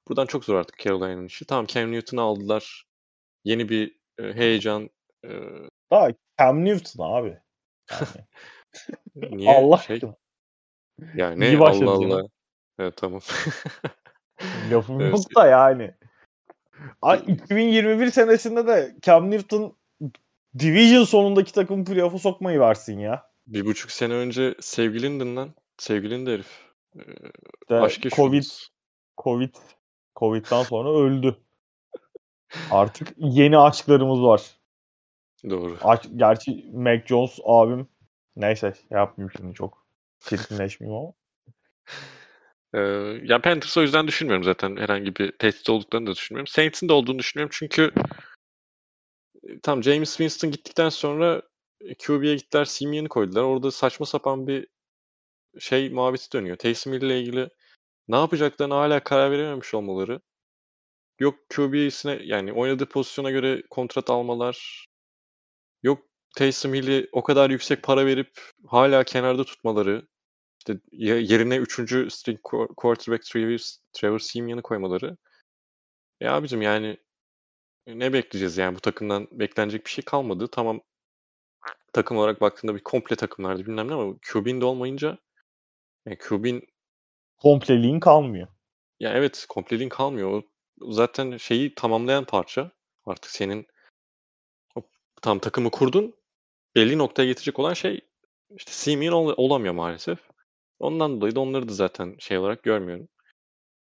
Buradan 0.07 0.25
çok 0.25 0.45
zor 0.45 0.55
artık 0.55 0.79
Carolina'nın 0.79 1.25
işi. 1.25 1.45
Tamam 1.45 1.65
Cam 1.65 1.91
Newton'u 1.91 2.21
aldılar. 2.21 2.85
Yeni 3.43 3.69
bir 3.69 3.99
e, 4.19 4.33
heyecan. 4.33 4.89
E, 5.25 5.29
Daha 5.91 6.09
Cam 6.39 6.65
Newton 6.65 7.03
abi. 7.03 7.37
Yani. 7.91 8.07
niye 9.37 9.49
Allah 9.49 9.77
şey? 9.77 10.01
Yani 11.15 11.45
İyi 11.45 11.57
Allah. 11.57 11.91
Allah. 11.91 12.23
Evet 12.79 12.97
tamam. 12.97 13.21
Lafım 14.71 14.99
yok 14.99 15.35
da 15.35 15.47
yani. 15.47 15.95
Ay, 17.01 17.19
2021 17.27 18.11
senesinde 18.11 18.67
de 18.67 18.95
Cam 19.01 19.31
Newton 19.31 19.75
Division 20.59 21.03
sonundaki 21.03 21.53
takım 21.53 21.85
playoff'u 21.85 22.19
sokmayı 22.19 22.59
versin 22.59 22.99
ya. 22.99 23.31
bir 23.47 23.65
buçuk 23.65 23.91
sene 23.91 24.13
önce 24.13 24.55
sevgilindin 24.59 25.35
lan. 25.35 25.53
Sevgilin 25.77 26.25
de 26.25 26.33
herif. 26.33 26.59
E, 26.95 27.01
İşte 27.61 27.75
aşk 27.75 28.01
Covid, 28.01 28.03
yaşıyordunuz. 28.11 28.71
Covid, 29.17 29.55
Covid'den 30.15 30.63
sonra 30.63 30.89
öldü. 30.89 31.35
Artık 32.71 33.13
yeni 33.17 33.57
aşklarımız 33.57 34.21
var. 34.21 34.41
Doğru. 35.49 35.77
Aşk, 35.83 36.05
gerçi 36.15 36.65
Mac 36.73 37.03
Jones 37.07 37.39
abim 37.45 37.87
neyse 38.35 38.73
yapmayayım 38.89 39.31
şimdi 39.37 39.53
çok 39.53 39.85
çirkinleşmeyeyim 40.19 41.01
ama. 41.01 41.13
Ee, 42.73 42.79
ya 43.23 43.41
Panthers 43.41 43.77
o 43.77 43.81
yüzden 43.81 44.07
düşünmüyorum 44.07 44.43
zaten 44.43 44.77
herhangi 44.77 45.15
bir 45.15 45.31
tehdit 45.31 45.69
olduklarını 45.69 46.07
da 46.07 46.15
düşünmüyorum. 46.15 46.47
Saints'in 46.47 46.89
de 46.89 46.93
olduğunu 46.93 47.19
düşünmüyorum 47.19 47.51
çünkü 47.53 47.91
e, 49.43 49.59
tam 49.59 49.83
James 49.83 50.09
Winston 50.09 50.51
gittikten 50.51 50.89
sonra 50.89 51.41
e, 51.81 51.95
QB'ye 51.95 52.35
gittiler, 52.35 52.65
Simeon'u 52.65 53.09
koydular. 53.09 53.43
Orada 53.43 53.71
saçma 53.71 54.05
sapan 54.05 54.47
bir 54.47 54.67
şey 55.59 55.89
muhabbeti 55.89 56.33
dönüyor. 56.33 56.57
Taysom 56.57 56.93
ile 56.93 57.19
ilgili 57.21 57.49
ne 58.07 58.15
yapacaklarını 58.15 58.73
hala 58.73 59.03
karar 59.03 59.31
verememiş 59.31 59.73
olmaları. 59.73 60.21
Yok 61.19 61.35
QB'sine 61.49 62.19
yani 62.23 62.53
oynadığı 62.53 62.85
pozisyona 62.85 63.31
göre 63.31 63.63
kontrat 63.69 64.09
almalar. 64.09 64.87
Yok 65.83 66.05
Taysom 66.37 66.73
Hill'i 66.73 67.09
o 67.11 67.23
kadar 67.23 67.49
yüksek 67.49 67.83
para 67.83 68.05
verip 68.05 68.41
hala 68.67 69.03
kenarda 69.03 69.43
tutmaları. 69.43 70.07
İşte 70.61 70.79
ye- 70.91 71.21
yerine 71.21 71.57
3. 71.57 72.09
string 72.11 72.39
qu- 72.39 72.75
quarterback 72.75 73.25
Trevor, 73.25 73.59
Trevor 73.93 74.19
Simeon'u 74.19 74.61
koymaları. 74.61 75.17
E 76.21 76.27
abicim 76.27 76.61
yani 76.61 76.97
ne 77.87 78.13
bekleyeceğiz 78.13 78.57
yani 78.57 78.75
bu 78.75 78.79
takımdan 78.79 79.27
beklenecek 79.31 79.85
bir 79.85 79.89
şey 79.89 80.03
kalmadı. 80.05 80.47
Tamam 80.51 80.81
takım 81.93 82.17
olarak 82.17 82.41
baktığında 82.41 82.75
bir 82.75 82.83
komple 82.83 83.15
takımlardı 83.15 83.65
bilmem 83.65 83.87
ne 83.87 83.93
ama 83.93 84.15
QB'in 84.33 84.61
de 84.61 84.65
olmayınca 84.65 85.17
yani 86.05 86.17
QB'in 86.17 86.67
Kompleliğin 87.37 87.99
kalmıyor. 87.99 88.47
ya 88.99 89.13
evet 89.13 89.45
kompleliğin 89.49 89.89
kalmıyor. 89.89 90.43
O 90.81 90.91
zaten 90.91 91.37
şeyi 91.37 91.75
tamamlayan 91.75 92.25
parça. 92.25 92.71
Artık 93.05 93.31
senin 93.31 93.67
tam 95.21 95.39
takımı 95.39 95.71
kurdun. 95.71 96.15
Belli 96.75 96.97
noktaya 96.97 97.25
getirecek 97.25 97.59
olan 97.59 97.73
şey 97.73 98.01
işte 98.55 98.71
Simeon 98.71 99.13
ol- 99.13 99.33
olamıyor 99.37 99.73
maalesef. 99.73 100.30
Ondan 100.81 101.21
dolayı 101.21 101.35
da 101.35 101.39
onları 101.39 101.69
da 101.69 101.73
zaten 101.73 102.15
şey 102.19 102.37
olarak 102.37 102.63
görmüyorum. 102.63 103.09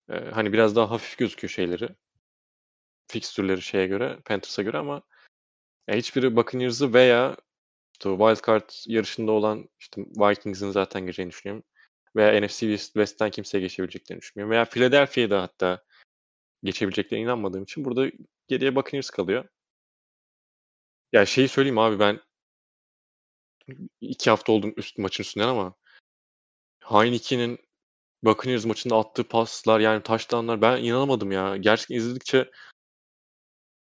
Ee, 0.09 0.15
hani 0.19 0.53
biraz 0.53 0.75
daha 0.75 0.91
hafif 0.91 1.17
gözüküyor 1.17 1.51
şeyleri. 1.51 1.89
Fikstürleri 3.07 3.61
şeye 3.61 3.87
göre, 3.87 4.19
Panthers'a 4.25 4.61
göre 4.63 4.77
ama 4.77 5.01
ya 5.87 5.95
hiçbiri 5.95 6.35
Buccaneers'ı 6.35 6.93
veya 6.93 7.37
işte 7.93 8.09
Wildcard 8.09 8.69
yarışında 8.87 9.31
olan 9.31 9.69
işte 9.79 10.01
Vikings'in 10.01 10.71
zaten 10.71 11.01
geçeceğini 11.01 11.31
düşünüyorum. 11.31 11.63
Veya 12.15 12.41
NFC 12.41 12.67
West- 12.67 12.93
West'ten 12.93 13.29
kimseye 13.31 13.59
geçebileceklerini 13.59 14.21
düşünmüyorum. 14.21 14.51
Veya 14.51 14.65
Philadelphia'da 14.65 15.41
hatta 15.41 15.83
geçebileceklerine 16.63 17.23
inanmadığım 17.23 17.63
için 17.63 17.85
burada 17.85 18.11
geriye 18.47 18.75
Buccaneers 18.75 19.09
kalıyor. 19.09 19.45
Ya 21.13 21.25
şeyi 21.25 21.47
söyleyeyim 21.47 21.77
abi 21.77 21.99
ben 21.99 22.19
iki 24.01 24.29
hafta 24.29 24.51
oldum 24.51 24.73
üst 24.77 24.97
maçın 24.97 25.23
üstünden 25.23 25.47
ama 25.47 25.75
Heineken'in 26.83 27.59
Buccaneers 28.23 28.65
maçında 28.65 28.97
attığı 28.97 29.23
paslar 29.23 29.79
yani 29.79 30.03
touchdownlar 30.03 30.61
ben 30.61 30.77
inanamadım 30.77 31.31
ya. 31.31 31.57
Gerçekten 31.57 31.95
izledikçe 31.95 32.51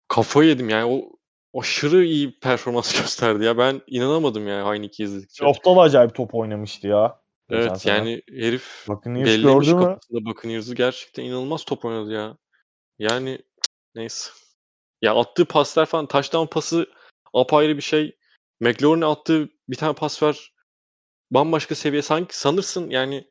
kafayı 0.08 0.48
yedim 0.48 0.68
yani 0.68 0.84
o 0.84 1.12
aşırı 1.60 2.04
iyi 2.04 2.38
performans 2.38 2.92
gösterdi 3.00 3.44
ya. 3.44 3.58
Ben 3.58 3.80
inanamadım 3.86 4.48
yani 4.48 4.70
Heineken'i 4.70 5.06
izledikçe. 5.06 5.40
Playoff'ta 5.42 5.76
da 5.76 5.80
acayip 5.80 6.14
top 6.14 6.34
oynamıştı 6.34 6.86
ya. 6.86 7.22
Evet 7.50 7.80
sene. 7.80 7.96
yani 7.96 8.22
herif 8.28 8.84
Buccaneers 8.88 9.28
bellemiş 9.28 9.70
kafasında 9.70 10.24
Buccaneers'ı 10.24 10.74
gerçekten 10.74 11.24
inanılmaz 11.24 11.64
top 11.64 11.84
oynadı 11.84 12.12
ya. 12.12 12.36
Yani 12.98 13.38
neyse. 13.94 14.30
Ya 15.02 15.14
attığı 15.14 15.44
paslar 15.44 15.86
falan 15.86 16.06
touchdown 16.06 16.46
pası 16.46 16.86
apayrı 17.34 17.76
bir 17.76 17.82
şey. 17.82 18.16
McLaurin'e 18.60 19.06
attığı 19.06 19.48
bir 19.68 19.76
tane 19.76 19.94
pas 19.94 20.22
var. 20.22 20.52
Bambaşka 21.32 21.74
seviye 21.74 22.02
sanki 22.02 22.38
sanırsın 22.38 22.90
yani 22.90 23.30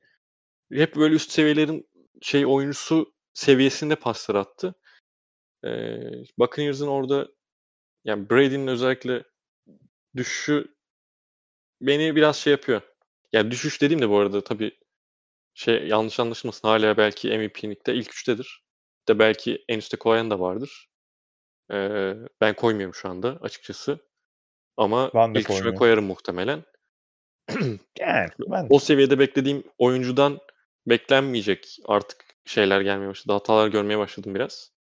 hep 0.74 0.96
böyle 0.96 1.16
üst 1.16 1.32
seviyelerin 1.32 1.90
şey 2.22 2.46
oyuncusu 2.46 3.14
seviyesinde 3.34 3.96
paslar 3.96 4.36
attı. 4.36 4.76
Ee, 5.66 5.70
Buccaneers'ın 6.38 6.88
orada 6.88 7.28
yani 8.06 8.30
Brady'nin 8.30 8.68
özellikle 8.68 9.24
düşüşü 10.16 10.76
beni 11.82 12.16
biraz 12.16 12.38
şey 12.38 12.52
yapıyor. 12.52 12.82
Yani 13.34 13.52
düşüş 13.52 13.82
dediğim 13.82 14.02
de 14.02 14.10
bu 14.10 14.18
arada 14.18 14.44
tabii 14.44 14.78
şey 15.54 15.88
yanlış 15.88 16.20
anlaşılmasın 16.20 16.68
hala 16.68 16.98
belki 16.98 17.30
MVP'likte 17.38 17.94
ilk 17.94 18.14
üçtedir. 18.14 18.64
De 19.08 19.20
belki 19.20 19.66
en 19.68 19.78
üstte 19.78 19.98
koyan 19.98 20.32
da 20.32 20.40
vardır. 20.40 20.90
Ee, 21.72 22.14
ben 22.42 22.56
koymuyorum 22.56 22.94
şu 22.94 23.10
anda 23.10 23.38
açıkçası. 23.42 24.00
Ama 24.78 25.12
Ben 25.14 25.34
ilk 25.34 25.50
üçüme 25.50 25.76
koyarım 25.76 26.06
muhtemelen. 26.06 26.64
Yani 28.00 28.30
ben 28.40 28.68
O 28.70 28.80
seviyede 28.80 29.20
beklediğim 29.20 29.64
oyuncudan 29.78 30.40
beklenmeyecek 30.88 31.80
artık 31.86 32.26
şeyler 32.46 32.82
gelmeye 32.82 33.08
başladı. 33.10 33.34
Hatalar 33.34 33.68
görmeye 33.68 33.98
başladım 33.98 34.36
biraz. 34.36 34.72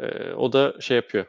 Ee, 0.00 0.32
o 0.32 0.52
da 0.52 0.80
şey 0.80 0.96
yapıyor. 0.96 1.26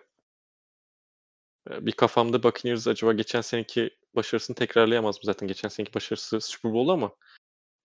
Ee, 1.69 1.85
bir 1.85 1.91
kafamda 1.91 2.43
Buccaneers 2.43 2.87
acaba 2.87 3.13
geçen 3.13 3.41
seneki 3.41 3.89
başarısını 4.15 4.55
tekrarlayamaz 4.55 5.15
mı? 5.15 5.21
Zaten 5.23 5.47
geçen 5.47 5.69
seneki 5.69 5.93
başarısı 5.93 6.41
Super 6.41 6.73
Bowl 6.73 6.89
ama 6.89 7.11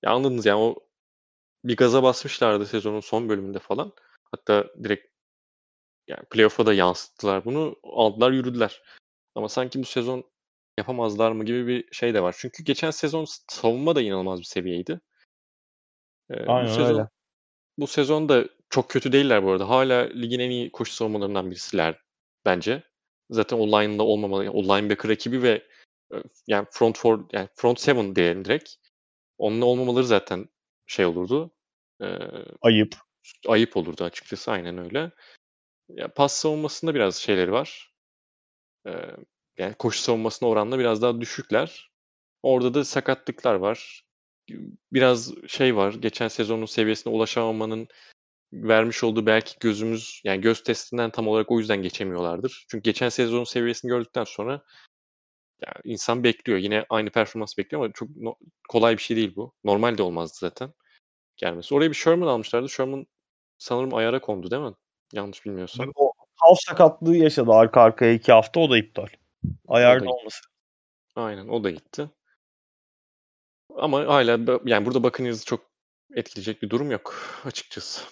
ya 0.03 0.11
anladınız 0.11 0.47
yani 0.47 0.61
o 0.61 0.77
bir 1.65 1.77
gaza 1.77 2.03
basmışlardı 2.03 2.67
sezonun 2.67 3.01
son 3.01 3.29
bölümünde 3.29 3.59
falan. 3.59 3.93
Hatta 4.33 4.69
direkt 4.85 5.07
yani 6.09 6.25
playoff'a 6.31 6.67
da 6.67 6.75
yansıttılar 6.75 7.45
bunu. 7.45 7.77
Aldılar 7.83 8.31
yürüdüler. 8.33 8.83
Ama 9.35 9.49
sanki 9.49 9.81
bu 9.81 9.85
sezon 9.85 10.25
yapamazlar 10.81 11.33
mı 11.33 11.45
gibi 11.45 11.67
bir 11.67 11.93
şey 11.93 12.15
de 12.15 12.23
var. 12.23 12.35
Çünkü 12.39 12.65
geçen 12.65 12.91
sezon 12.91 13.27
savunma 13.49 13.97
da 13.97 14.03
inanılmaz 14.03 14.41
bir 14.41 14.45
seviyeydi. 14.45 15.01
Ee, 16.31 16.47
bu 16.47 16.53
aynen 16.53 16.69
sezon 16.69 16.95
öyle. 16.95 17.09
bu 17.79 17.87
sezon 17.87 18.29
da 18.29 18.45
çok 18.71 18.91
kötü 18.91 19.13
değiller 19.13 19.45
bu 19.45 19.51
arada. 19.51 19.69
Hala 19.69 20.01
ligin 20.01 20.41
en 20.41 20.51
iyi 20.51 20.73
koşu 20.73 20.93
savunmalarından 20.93 21.51
birisiler 21.51 22.01
bence. 22.45 22.83
Zaten 23.31 23.59
o 23.59 23.67
line'da 23.67 24.03
olmamalı. 24.03 24.51
O 24.51 24.63
linebacker 24.63 25.11
ekibi 25.11 25.43
ve 25.43 25.67
e, 26.13 26.17
yani 26.47 26.67
front 26.71 26.99
four 26.99 27.25
yani 27.33 27.49
front 27.55 27.81
seven 27.81 28.17
diyelim 28.17 28.45
direkt. 28.45 28.75
Onunla 29.39 29.65
olmamaları 29.65 30.05
zaten 30.05 30.49
şey 30.87 31.07
olurdu. 31.07 31.51
E, 32.03 32.07
Ayıp. 32.63 32.95
ayıp 33.49 33.77
olurdu 33.77 34.05
açıkçası 34.05 34.51
aynen 34.51 34.79
öyle. 34.79 35.11
Ya 35.89 36.09
pas 36.09 36.33
savunmasında 36.33 36.95
biraz 36.95 37.17
şeyleri 37.17 37.53
var. 37.53 37.93
E, 38.87 38.93
yani 39.61 39.75
koşu 39.75 40.01
savunmasına 40.01 40.49
oranla 40.49 40.79
biraz 40.79 41.03
daha 41.03 41.21
düşükler. 41.21 41.91
Orada 42.43 42.75
da 42.75 42.85
sakatlıklar 42.85 43.55
var. 43.55 44.05
Biraz 44.93 45.35
şey 45.49 45.77
var. 45.77 45.95
Geçen 45.95 46.29
sezonun 46.29 46.67
seviyesine 46.67 47.13
ulaşamamanın 47.13 47.89
vermiş 48.53 49.05
olduğu 49.05 49.27
belki 49.27 49.55
gözümüz 49.61 50.21
yani 50.25 50.41
göz 50.41 50.63
testinden 50.63 51.11
tam 51.11 51.29
olarak 51.29 51.51
o 51.51 51.59
yüzden 51.59 51.83
geçemiyorlardır. 51.83 52.65
Çünkü 52.69 52.83
geçen 52.83 53.09
sezonun 53.09 53.45
seviyesini 53.45 53.89
gördükten 53.89 54.25
sonra 54.25 54.53
yani 55.63 55.81
insan 55.85 56.25
bekliyor. 56.25 56.59
Yine 56.59 56.87
aynı 56.91 57.11
performans 57.11 57.59
bekliyor 57.59 57.85
ama 57.85 57.93
çok 57.93 58.17
no- 58.17 58.39
kolay 58.69 58.97
bir 58.97 59.03
şey 59.03 59.17
değil 59.17 59.37
bu. 59.37 59.53
Normal 59.65 59.99
de 59.99 60.03
olmazdı 60.03 60.37
zaten 60.41 60.73
gelmesi. 61.37 61.75
Oraya 61.75 61.91
bir 61.91 61.95
Sherman 61.95 62.27
almışlardı. 62.27 62.69
Sherman 62.69 63.07
sanırım 63.59 63.95
ayara 63.95 64.21
kondu 64.21 64.51
değil 64.51 64.63
mi? 64.63 64.75
Yanlış 65.13 65.47
bilmiyorsam. 65.47 65.93
O 65.95 66.13
half 66.37 66.59
sakatlığı 66.61 67.17
yaşadı 67.17 67.51
arka 67.53 67.81
arkaya 67.81 68.13
iki 68.13 68.33
hafta 68.33 68.61
o 68.61 68.71
da 68.71 68.79
iptal. 68.79 69.07
Ayarda 69.69 70.05
gitti. 70.05 70.15
olması. 70.15 70.41
Aynen 71.17 71.49
o 71.49 71.65
da 71.65 71.71
gitti. 71.71 72.11
Ama 73.77 74.07
hala 74.07 74.61
yani 74.65 74.87
burada 74.87 75.03
Buccaneers'ı 75.03 75.45
çok 75.45 75.71
etkileyecek 76.15 76.63
bir 76.63 76.71
durum 76.71 76.91
yok 76.91 77.15
açıkçası. 77.45 78.05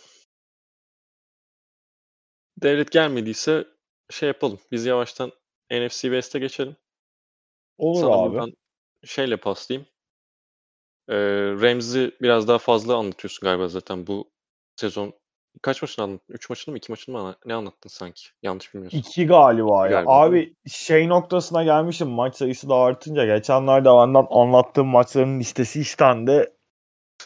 Devlet 2.63 2.93
gelmediyse 2.93 3.69
şey 4.11 4.27
yapalım. 4.27 4.61
Biz 4.73 4.87
yavaştan 4.87 5.33
NFC 5.71 6.01
West'e 6.01 6.39
geçelim. 6.39 6.77
Olur 7.79 8.01
Sana 8.01 8.13
abi. 8.15 8.31
buradan 8.31 8.53
şeyle 9.05 9.37
paslayayım. 9.37 9.89
Ee, 11.09 11.17
Rams'i 11.63 12.17
biraz 12.21 12.49
daha 12.49 12.59
fazla 12.59 12.97
anlatıyorsun 12.97 13.47
galiba 13.47 13.69
zaten 13.69 14.07
bu 14.07 14.31
sezon. 14.77 15.15
Kaç 15.63 15.83
maçını 15.83 16.05
anlattın? 16.05 16.35
3 16.35 16.51
maçını 16.51 16.73
mı 16.73 16.79
2 16.79 16.93
maçını 16.93 17.13
mı 17.15 17.21
anla- 17.21 17.37
ne 17.47 17.55
anlattın 17.55 17.89
sanki? 17.89 18.23
Yanlış 18.43 18.75
bilmiyorsun. 18.75 18.99
İki 18.99 19.27
galiba 19.27 19.87
ya. 19.87 19.93
Galiba, 19.93 20.21
Abi 20.21 20.55
şey 20.69 21.09
noktasına 21.09 21.65
gelmişim 21.65 22.09
maç 22.09 22.37
sayısı 22.37 22.69
da 22.69 22.75
artınca. 22.75 23.37
Geçenlerde 23.37 23.89
benden 23.89 24.27
anlattığım 24.31 24.87
maçların 24.87 25.41
listesi 25.41 25.81
istendi. 25.81 26.53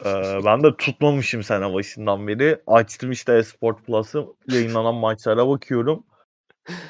Ee, 0.05 0.45
ben 0.45 0.63
de 0.63 0.77
tutmamışım 0.77 1.43
sene 1.43 1.75
başından 1.75 2.29
beri. 2.29 2.61
Açtım 2.67 3.13
işte 3.13 3.43
Sport 3.43 3.87
Plus'ı 3.87 4.27
yayınlanan 4.49 4.95
maçlara 4.95 5.49
bakıyorum. 5.49 6.05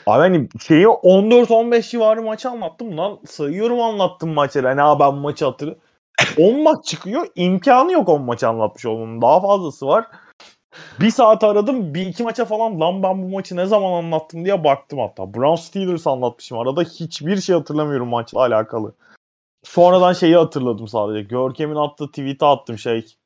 Abi 0.07 0.21
hani 0.21 0.49
şeyi 0.61 0.87
14-15 0.87 1.91
civarı 1.91 2.23
maçı 2.23 2.51
anlattım 2.51 2.99
lan. 2.99 3.19
Sayıyorum 3.27 3.81
anlattım 3.81 4.31
maçları. 4.33 4.67
Hani 4.67 4.81
ha 4.81 5.01
ben 5.01 5.15
maçı 5.15 5.45
hatırlıyorum. 5.45 5.83
10 6.39 6.63
maç 6.63 6.85
çıkıyor. 6.85 7.27
imkanı 7.35 7.93
yok 7.93 8.09
10 8.09 8.23
maçı 8.23 8.49
anlatmış 8.49 8.87
olmanın. 8.87 9.23
Daha 9.23 9.41
fazlası 9.41 9.87
var. 9.87 10.07
Bir 11.01 11.11
saat 11.11 11.45
aradım. 11.45 11.95
Bir 11.95 12.07
iki 12.07 12.23
maça 12.23 12.45
falan 12.45 12.81
lan 12.81 13.03
ben 13.03 13.23
bu 13.23 13.29
maçı 13.29 13.57
ne 13.57 13.67
zaman 13.67 13.93
anlattım 13.93 14.45
diye 14.45 14.65
baktım 14.65 14.99
hatta. 14.99 15.35
Brown 15.35 15.63
Steelers 15.63 16.07
anlatmışım. 16.07 16.59
Arada 16.59 16.83
hiçbir 16.83 17.37
şey 17.37 17.57
hatırlamıyorum 17.57 18.09
maçla 18.09 18.41
alakalı. 18.41 18.95
Sonradan 19.65 20.13
şeyi 20.13 20.37
hatırladım 20.37 20.89
sadece. 20.89 21.23
Görkem'in 21.23 21.77
attığı 21.77 22.09
tweet'e 22.09 22.47
attım 22.47 22.79
şey. 22.79 23.17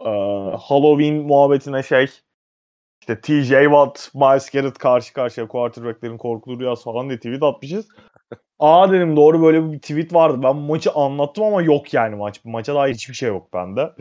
Ee, 0.00 0.10
Halloween 0.60 1.14
muhabbetine 1.14 1.82
şey. 1.82 2.06
İşte 3.00 3.20
TJ 3.20 3.48
Watt, 3.48 4.10
Miles 4.14 4.50
Garrett 4.50 4.78
karşı 4.78 5.12
karşıya 5.12 5.48
quarterbacklerin 5.48 6.18
korkulu 6.18 6.60
rüyası 6.60 6.84
falan 6.84 7.08
diye 7.08 7.18
tweet 7.18 7.42
atmışız. 7.42 7.88
Aa 8.58 8.92
dedim 8.92 9.16
doğru 9.16 9.42
böyle 9.42 9.72
bir 9.72 9.78
tweet 9.78 10.14
vardı. 10.14 10.40
Ben 10.42 10.56
maçı 10.56 10.92
anlattım 10.92 11.44
ama 11.44 11.62
yok 11.62 11.94
yani 11.94 12.16
maç. 12.16 12.44
Bu 12.44 12.50
maça 12.50 12.74
dair 12.74 12.94
hiçbir 12.94 13.14
şey 13.14 13.28
yok 13.28 13.52
bende. 13.52 13.92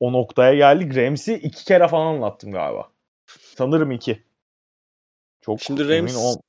O 0.00 0.12
noktaya 0.12 0.54
geldik. 0.54 0.96
Rams'i 0.96 1.34
iki 1.34 1.64
kere 1.64 1.88
falan 1.88 2.14
anlattım 2.14 2.52
galiba. 2.52 2.90
Sanırım 3.26 3.90
iki. 3.90 4.22
Çok 5.40 5.60
Şimdi 5.60 5.88
Rams 5.88 6.16
ol- 6.16 6.40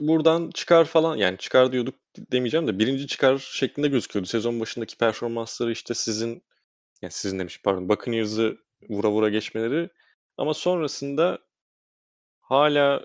buradan 0.00 0.50
çıkar 0.50 0.84
falan 0.84 1.16
yani 1.16 1.38
çıkar 1.38 1.72
diyorduk 1.72 1.94
demeyeceğim 2.32 2.66
de 2.66 2.78
birinci 2.78 3.06
çıkar 3.06 3.38
şeklinde 3.38 3.88
gözüküyordu. 3.88 4.28
Sezon 4.28 4.60
başındaki 4.60 4.96
performansları 4.96 5.72
işte 5.72 5.94
sizin 5.94 6.42
yani 7.02 7.12
sizin 7.12 7.38
demiş 7.38 7.60
pardon 7.62 7.88
Buccaneers'ı 7.88 8.58
vura 8.88 9.10
vura 9.10 9.28
geçmeleri 9.28 9.90
ama 10.38 10.54
sonrasında 10.54 11.38
hala 12.40 13.04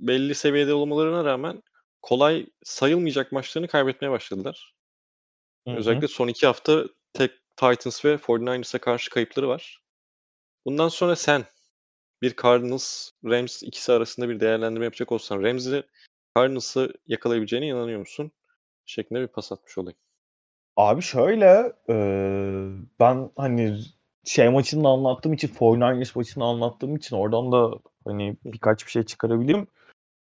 belli 0.00 0.34
seviyede 0.34 0.74
olmalarına 0.74 1.24
rağmen 1.24 1.62
kolay 2.02 2.46
sayılmayacak 2.64 3.32
maçlarını 3.32 3.68
kaybetmeye 3.68 4.10
başladılar. 4.10 4.74
Hı 5.66 5.70
hı. 5.70 5.76
Özellikle 5.76 6.08
son 6.08 6.28
iki 6.28 6.46
hafta 6.46 6.84
tek 7.12 7.30
Titans 7.56 8.04
ve 8.04 8.14
49ers'a 8.14 8.78
karşı 8.78 9.10
kayıpları 9.10 9.48
var. 9.48 9.82
Bundan 10.66 10.88
sonra 10.88 11.16
sen 11.16 11.44
bir 12.22 12.36
Cardinals, 12.42 13.10
Rams 13.24 13.62
ikisi 13.62 13.92
arasında 13.92 14.28
bir 14.28 14.40
değerlendirme 14.40 14.84
yapacak 14.84 15.12
olsan 15.12 15.42
Rams'i 15.42 15.82
Cardinals'ı 16.36 16.92
yakalayabileceğine 17.06 17.66
inanıyor 17.66 17.98
musun? 18.00 18.32
Şeklinde 18.86 19.20
bir 19.20 19.26
pas 19.26 19.52
atmış 19.52 19.78
olayım. 19.78 19.98
Abi 20.76 21.02
şöyle 21.02 21.72
e, 21.88 21.94
ben 23.00 23.30
hani 23.36 23.78
şey 24.24 24.48
maçını 24.48 24.84
da 24.84 24.88
anlattığım 24.88 25.32
için 25.32 25.48
49ers 25.48 26.18
maçını 26.18 26.44
anlattığım 26.44 26.96
için 26.96 27.16
oradan 27.16 27.52
da 27.52 27.78
hani 28.04 28.36
birkaç 28.44 28.86
bir 28.86 28.90
şey 28.90 29.02
çıkarabilirim. 29.02 29.66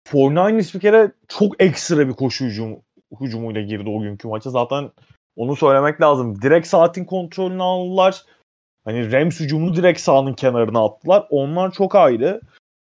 49ers 0.04 0.74
bir 0.74 0.80
kere 0.80 1.12
çok 1.28 1.62
ekstra 1.62 2.08
bir 2.08 2.12
koşu 2.12 2.44
hücum, 2.44 2.82
hücumuyla 3.20 3.62
girdi 3.62 3.88
o 3.88 4.00
günkü 4.02 4.28
maça. 4.28 4.50
Zaten 4.50 4.90
onu 5.36 5.56
söylemek 5.56 6.00
lazım. 6.00 6.42
Direkt 6.42 6.66
saatin 6.66 7.04
kontrolünü 7.04 7.62
aldılar. 7.62 8.22
Hani 8.84 9.12
Rams 9.12 9.40
hücumunu 9.40 9.76
direkt 9.76 10.00
sahanın 10.00 10.32
kenarına 10.32 10.84
attılar. 10.84 11.26
Onlar 11.30 11.72
çok 11.72 11.94
ayrı. 11.94 12.40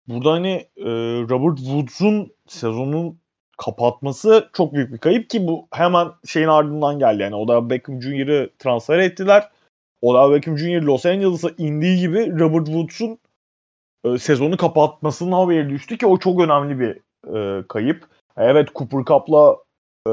Burada 0.09 0.33
hani 0.33 0.69
e, 0.77 0.91
Robert 1.29 1.59
Woods'un 1.59 2.33
sezonun 2.47 3.19
kapatması 3.59 4.51
çok 4.53 4.75
büyük 4.75 4.93
bir 4.93 4.99
kayıp 4.99 5.31
ki 5.31 5.47
bu 5.47 5.69
hemen 5.73 6.09
şeyin 6.27 6.49
ardından 6.49 6.99
geldi. 6.99 7.23
Yani 7.23 7.35
Odell 7.35 7.71
Beckham 7.71 8.03
Jr.'ı 8.03 8.51
transfer 8.59 8.99
ettiler. 8.99 9.51
Odell 10.03 10.35
Beckham 10.35 10.59
Jr. 10.59 10.83
Los 10.83 11.07
Angeles'a 11.07 11.51
indiği 11.59 12.01
gibi 12.01 12.39
Robert 12.39 12.67
Woods'un 12.67 13.19
e, 14.05 14.19
sezonu 14.19 14.57
kapatmasının 14.57 15.33
haberi 15.33 15.71
düştü 15.71 15.99
ki 15.99 16.07
o 16.07 16.19
çok 16.19 16.41
önemli 16.41 16.81
bir 16.81 17.01
e, 17.37 17.67
kayıp. 17.69 18.09
Evet 18.37 18.69
Cooper 18.75 19.05
Cup'la 19.05 19.57
e, 20.09 20.11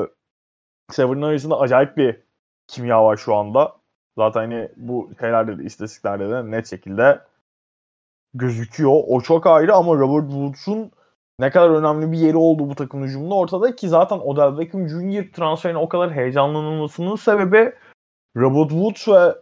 Severin 0.92 1.22
arasında 1.22 1.60
acayip 1.60 1.98
bir 1.98 2.25
kimya 2.68 3.04
var 3.04 3.18
şu 3.18 3.36
anda. 3.36 3.76
Zaten 4.18 4.42
hani 4.42 4.70
bu 4.76 5.10
şeylerde 5.20 5.58
de 5.58 5.64
istatistiklerde 5.64 6.30
de 6.30 6.52
net 6.52 6.70
şekilde 6.70 7.22
gözüküyor. 8.34 8.92
O 9.08 9.22
çok 9.22 9.48
ayrı 9.48 9.74
ama 9.76 9.96
Robert 9.96 10.32
Woods'un 10.32 10.92
ne 11.40 11.50
kadar 11.50 11.70
önemli 11.70 12.12
bir 12.12 12.18
yeri 12.18 12.38
olduğu 12.38 12.70
bu 12.70 12.76
takım 12.76 13.04
hücumunda 13.04 13.36
ortada 13.36 13.76
ki 13.76 13.90
zaten 13.90 14.18
Odell 14.20 14.58
Beckham 14.58 14.88
Jr. 14.88 15.34
transferine 15.34 15.78
o 15.78 15.90
kadar 15.90 16.12
heyecanlanılmasının 16.12 17.16
sebebi 17.16 17.74
Robert 18.38 18.70
Woods 18.70 19.08
ve 19.08 19.36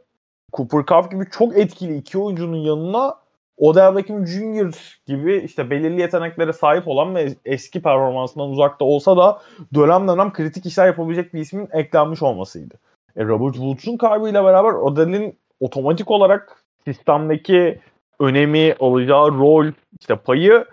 Cooper 0.53 0.85
Cup 0.85 1.11
gibi 1.11 1.29
çok 1.31 1.57
etkili 1.57 1.97
iki 1.97 2.17
oyuncunun 2.17 2.57
yanına 2.57 3.15
Odell 3.57 3.95
Beckham 3.95 4.27
Jr. 4.27 4.99
gibi 5.05 5.37
işte 5.37 5.69
belirli 5.69 6.01
yeteneklere 6.01 6.53
sahip 6.53 6.87
olan 6.87 7.15
ve 7.15 7.35
eski 7.45 7.81
performansından 7.81 8.49
uzakta 8.49 8.85
olsa 8.85 9.17
da 9.17 9.41
dönem 9.73 10.07
dönem 10.07 10.33
kritik 10.33 10.65
işler 10.65 10.85
yapabilecek 10.85 11.33
bir 11.33 11.39
ismin 11.39 11.69
eklenmiş 11.71 12.21
olmasıydı. 12.21 12.75
E, 13.15 13.25
Robert 13.25 13.53
Woods'un 13.53 13.97
kaybıyla 13.97 14.43
beraber 14.43 14.73
Odell'in 14.73 15.39
otomatik 15.59 16.11
olarak 16.11 16.63
sistemdeki 16.85 17.81
önemi, 18.19 18.75
alacağı 18.79 19.31
rol, 19.31 19.71
işte 19.99 20.15
payı 20.15 20.65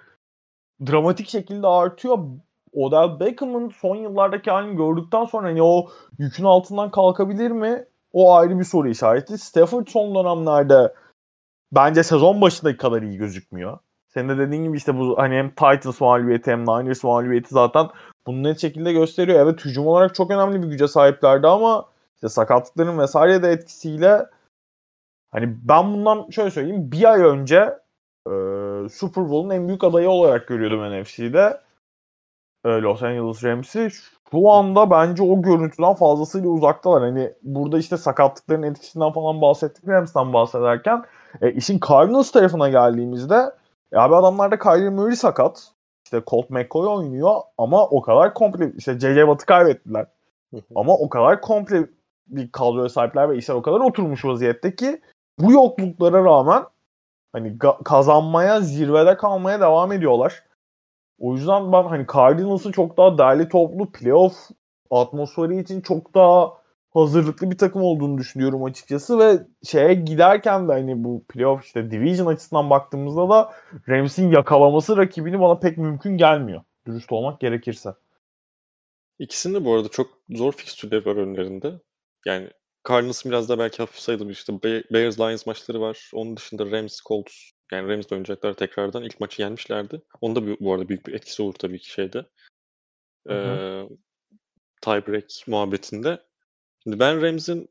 dramatik 0.86 1.28
şekilde 1.28 1.66
artıyor. 1.66 2.18
Odell 2.72 3.20
Beckham'ın 3.20 3.68
son 3.68 3.96
yıllardaki 3.96 4.50
halini 4.50 4.76
gördükten 4.76 5.24
sonra 5.24 5.48
hani 5.48 5.62
o 5.62 5.88
yükün 6.18 6.44
altından 6.44 6.90
kalkabilir 6.90 7.50
mi? 7.50 7.84
O 8.12 8.34
ayrı 8.34 8.58
bir 8.58 8.64
soru 8.64 8.88
işareti. 8.88 9.38
Stafford 9.38 9.86
son 9.86 10.14
dönemlerde 10.14 10.94
bence 11.72 12.02
sezon 12.02 12.40
başındaki 12.40 12.76
kadar 12.76 13.02
iyi 13.02 13.16
gözükmüyor. 13.16 13.78
Senin 14.08 14.28
de 14.28 14.38
dediğin 14.38 14.64
gibi 14.64 14.76
işte 14.76 14.98
bu 14.98 15.18
hani 15.18 15.34
hem 15.34 15.50
Titans 15.50 16.00
mağlubiyeti 16.00 16.50
hem 16.50 16.60
Niners 16.62 17.04
mağlubiyeti 17.04 17.48
zaten 17.54 17.88
bunu 18.26 18.42
net 18.42 18.60
şekilde 18.60 18.92
gösteriyor. 18.92 19.40
Evet 19.40 19.64
hücum 19.64 19.86
olarak 19.86 20.14
çok 20.14 20.30
önemli 20.30 20.62
bir 20.62 20.68
güce 20.68 20.88
sahiplerdi 20.88 21.46
ama 21.46 21.84
işte 22.20 22.28
sakatlıkların 22.28 22.98
vesaire 22.98 23.42
de 23.42 23.48
etkisiyle 23.50 24.26
hani 25.30 25.56
ben 25.62 25.92
bundan 25.92 26.30
şöyle 26.30 26.50
söyleyeyim 26.50 26.92
bir 26.92 27.12
ay 27.12 27.20
önce 27.20 27.78
e, 28.26 28.32
Super 28.88 29.30
Bowl'un 29.30 29.50
en 29.50 29.68
büyük 29.68 29.84
adayı 29.84 30.10
olarak 30.10 30.48
görüyordum 30.48 31.00
NFC'de. 31.00 31.60
E, 32.64 32.68
Los 32.68 33.02
Angeles 33.02 33.44
Rams'i. 33.44 33.90
Şu 34.30 34.50
anda 34.50 34.90
bence 34.90 35.22
o 35.22 35.42
görüntüden 35.42 35.94
fazlasıyla 35.94 36.48
uzaktalar. 36.48 37.02
Hani 37.02 37.32
burada 37.42 37.78
işte 37.78 37.96
sakatlıkların 37.96 38.62
etkisinden 38.62 39.12
falan 39.12 39.40
bahsettik 39.40 39.88
Rams'tan 39.88 40.32
bahsederken 40.32 41.04
E, 41.40 41.52
işin 41.52 41.80
Cardinals 41.88 42.32
tarafına 42.32 42.68
geldiğimizde 42.68 43.52
e, 43.92 43.98
abi 43.98 44.16
adamlarda 44.16 44.58
Kyler 44.58 44.88
Murray 44.88 45.16
sakat. 45.16 45.72
İşte 46.04 46.22
Colt 46.26 46.50
McCoy 46.50 46.86
oynuyor 46.86 47.40
ama 47.58 47.86
o 47.86 48.02
kadar 48.02 48.34
komple 48.34 48.72
işte 48.76 48.98
J.J. 48.98 49.20
Watt'ı 49.20 49.46
kaybettiler. 49.46 50.06
ama 50.74 50.94
o 50.94 51.08
kadar 51.08 51.40
komple 51.40 51.86
bir 52.30 52.52
kadroya 52.52 52.88
sahipler 52.88 53.30
ve 53.30 53.36
işler 53.36 53.54
o 53.54 53.62
kadar 53.62 53.80
oturmuş 53.80 54.24
vaziyette 54.24 54.74
ki 54.74 55.00
bu 55.38 55.52
yokluklara 55.52 56.24
rağmen 56.24 56.64
hani 57.32 57.58
kazanmaya, 57.84 58.60
zirvede 58.60 59.16
kalmaya 59.16 59.60
devam 59.60 59.92
ediyorlar. 59.92 60.44
O 61.18 61.34
yüzden 61.34 61.72
ben 61.72 61.82
hani 61.82 62.06
Cardinals'ın 62.14 62.72
çok 62.72 62.96
daha 62.96 63.18
değerli 63.18 63.48
toplu 63.48 63.92
playoff 63.92 64.34
atmosferi 64.90 65.60
için 65.60 65.80
çok 65.80 66.14
daha 66.14 66.60
hazırlıklı 66.90 67.50
bir 67.50 67.58
takım 67.58 67.82
olduğunu 67.82 68.18
düşünüyorum 68.18 68.64
açıkçası 68.64 69.18
ve 69.18 69.46
şeye 69.64 69.94
giderken 69.94 70.68
de 70.68 70.72
hani 70.72 71.04
bu 71.04 71.24
playoff 71.28 71.64
işte 71.64 71.90
division 71.90 72.26
açısından 72.26 72.70
baktığımızda 72.70 73.28
da 73.28 73.52
Rams'in 73.88 74.30
yakalaması 74.30 74.96
rakibini 74.96 75.40
bana 75.40 75.58
pek 75.58 75.78
mümkün 75.78 76.16
gelmiyor. 76.16 76.62
Dürüst 76.86 77.12
olmak 77.12 77.40
gerekirse. 77.40 77.94
İkisinde 79.18 79.64
bu 79.64 79.74
arada 79.74 79.88
çok 79.88 80.10
zor 80.30 80.52
fikstürleri 80.52 81.06
var 81.06 81.16
önlerinde. 81.16 81.80
Yani 82.26 82.50
Cardinals'ın 82.88 83.32
biraz 83.32 83.48
da 83.48 83.58
belki 83.58 83.76
hafif 83.76 84.00
sayılır. 84.00 84.30
İşte 84.30 84.62
Bears 84.62 85.20
Lions 85.20 85.46
maçları 85.46 85.80
var. 85.80 86.10
Onun 86.14 86.36
dışında 86.36 86.70
Rams 86.70 87.00
Colts 87.00 87.34
yani 87.72 87.88
Rams 87.88 88.12
oynayacaklar 88.12 88.54
tekrardan. 88.54 89.02
ilk 89.02 89.20
maçı 89.20 89.42
yenmişlerdi. 89.42 90.02
Onda 90.20 90.46
bu, 90.46 90.56
bu 90.60 90.72
arada 90.74 90.88
büyük 90.88 91.06
bir 91.06 91.14
etkisi 91.14 91.42
olur 91.42 91.54
tabii 91.54 91.78
ki 91.78 91.90
şeyde. 91.90 92.26
Ee, 93.30 93.82
tiebreak 94.80 95.30
muhabbetinde. 95.46 96.22
Şimdi 96.82 96.98
ben 96.98 97.22
Rams'in 97.22 97.68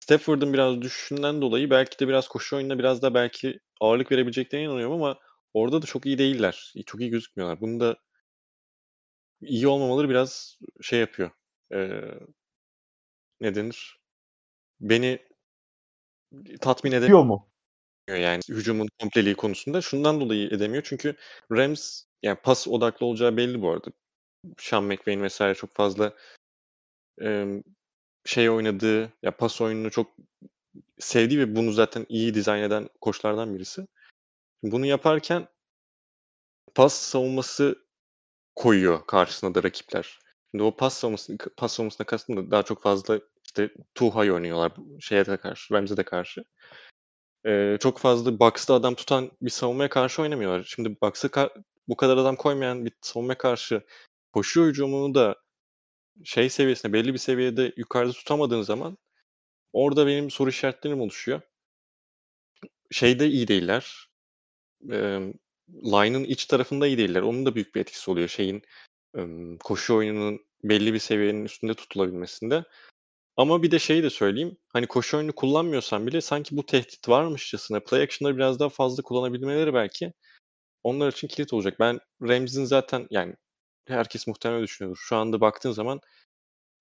Stafford'ın 0.00 0.52
biraz 0.52 0.82
düşüşünden 0.82 1.40
dolayı 1.42 1.70
belki 1.70 1.98
de 1.98 2.08
biraz 2.08 2.28
koşu 2.28 2.56
oyununa 2.56 2.78
biraz 2.78 3.02
da 3.02 3.14
belki 3.14 3.60
ağırlık 3.80 4.12
verebileceklerine 4.12 4.66
inanıyorum 4.66 4.94
ama 4.94 5.18
orada 5.54 5.82
da 5.82 5.86
çok 5.86 6.06
iyi 6.06 6.18
değiller. 6.18 6.74
Çok 6.86 7.00
iyi 7.00 7.10
gözükmüyorlar. 7.10 7.60
Bunu 7.60 7.80
da 7.80 7.96
iyi 9.40 9.68
olmamaları 9.68 10.08
biraz 10.08 10.58
şey 10.82 11.00
yapıyor. 11.00 11.30
Ee, 11.72 12.00
ne 13.40 13.54
denir? 13.54 14.00
Beni 14.80 15.18
tatmin 16.60 16.92
edemiyor 16.92 17.24
mu? 17.24 17.48
yani 18.08 18.40
hücumun 18.48 18.88
kompleliği 19.00 19.34
konusunda. 19.34 19.80
Şundan 19.80 20.20
dolayı 20.20 20.48
edemiyor. 20.48 20.82
Çünkü 20.86 21.16
Rams 21.52 22.02
yani 22.22 22.38
pas 22.42 22.68
odaklı 22.68 23.06
olacağı 23.06 23.36
belli 23.36 23.62
bu 23.62 23.70
arada. 23.70 23.90
Sean 24.58 24.84
McVay'in 24.84 25.22
vesaire 25.22 25.54
çok 25.54 25.74
fazla 25.74 26.12
e, 27.22 27.46
şey 28.24 28.50
oynadığı, 28.50 29.12
ya 29.22 29.36
pas 29.36 29.60
oyununu 29.60 29.90
çok 29.90 30.16
sevdiği 30.98 31.40
ve 31.40 31.56
bunu 31.56 31.72
zaten 31.72 32.06
iyi 32.08 32.34
dizayn 32.34 32.62
eden 32.62 32.88
koçlardan 33.00 33.54
birisi. 33.54 33.86
Bunu 34.62 34.86
yaparken 34.86 35.48
pas 36.74 36.94
savunması 36.94 37.86
koyuyor 38.56 39.06
karşısına 39.06 39.54
da 39.54 39.62
rakipler. 39.62 40.18
Şimdi 40.50 40.64
o 40.64 40.76
pas 40.76 40.94
savunması, 40.94 41.38
pas 41.56 41.72
savunmasına 41.72 42.06
kastım 42.06 42.36
da 42.36 42.50
daha 42.50 42.62
çok 42.62 42.82
fazla 42.82 43.20
işte 43.44 43.70
Tuha'yı 43.94 44.32
oynuyorlar 44.34 44.72
şeye 45.00 45.26
de 45.26 45.36
karşı, 45.36 45.74
Rams'e 45.74 45.96
de 45.96 46.02
karşı. 46.02 46.44
Ee, 47.46 47.76
çok 47.80 47.98
fazla 47.98 48.38
box'ta 48.38 48.74
adam 48.74 48.94
tutan 48.94 49.30
bir 49.42 49.50
savunmaya 49.50 49.88
karşı 49.88 50.22
oynamıyorlar. 50.22 50.64
Şimdi 50.64 50.96
box'a 51.02 51.28
ka- 51.28 51.62
bu 51.88 51.96
kadar 51.96 52.16
adam 52.16 52.36
koymayan 52.36 52.84
bir 52.84 52.92
savunmaya 53.00 53.38
karşı 53.38 53.82
koşu 54.32 54.64
hücumunu 54.66 55.14
da 55.14 55.36
şey 56.24 56.50
seviyesinde 56.50 56.92
belli 56.92 57.12
bir 57.14 57.18
seviyede 57.18 57.72
yukarıda 57.76 58.12
tutamadığın 58.12 58.62
zaman 58.62 58.98
orada 59.72 60.06
benim 60.06 60.30
soru 60.30 60.50
işaretlerim 60.50 61.00
oluşuyor. 61.00 61.40
Şeyde 62.90 63.26
iyi 63.28 63.48
değiller. 63.48 64.08
E, 64.90 64.96
line'ın 65.72 66.24
iç 66.24 66.46
tarafında 66.46 66.86
iyi 66.86 66.98
değiller. 66.98 67.22
Onun 67.22 67.46
da 67.46 67.54
büyük 67.54 67.74
bir 67.74 67.80
etkisi 67.80 68.10
oluyor 68.10 68.28
şeyin 68.28 68.62
koşu 69.60 69.94
oyununun 69.94 70.46
belli 70.64 70.94
bir 70.94 70.98
seviyenin 70.98 71.44
üstünde 71.44 71.74
tutulabilmesinde. 71.74 72.64
Ama 73.36 73.62
bir 73.62 73.70
de 73.70 73.78
şeyi 73.78 74.02
de 74.02 74.10
söyleyeyim. 74.10 74.56
Hani 74.72 74.86
koşu 74.86 75.16
oyunu 75.16 75.32
kullanmıyorsan 75.32 76.06
bile 76.06 76.20
sanki 76.20 76.56
bu 76.56 76.66
tehdit 76.66 77.08
varmışçasına 77.08 77.80
play 77.80 78.02
action'ları 78.02 78.36
biraz 78.36 78.60
daha 78.60 78.68
fazla 78.68 79.02
kullanabilmeleri 79.02 79.74
belki 79.74 80.12
onlar 80.82 81.12
için 81.12 81.28
kilit 81.28 81.52
olacak. 81.52 81.80
Ben 81.80 82.00
Rams'in 82.22 82.64
zaten 82.64 83.06
yani 83.10 83.34
herkes 83.88 84.26
muhtemelen 84.26 84.62
düşünüyordur. 84.62 85.00
Şu 85.02 85.16
anda 85.16 85.40
baktığın 85.40 85.72
zaman 85.72 86.00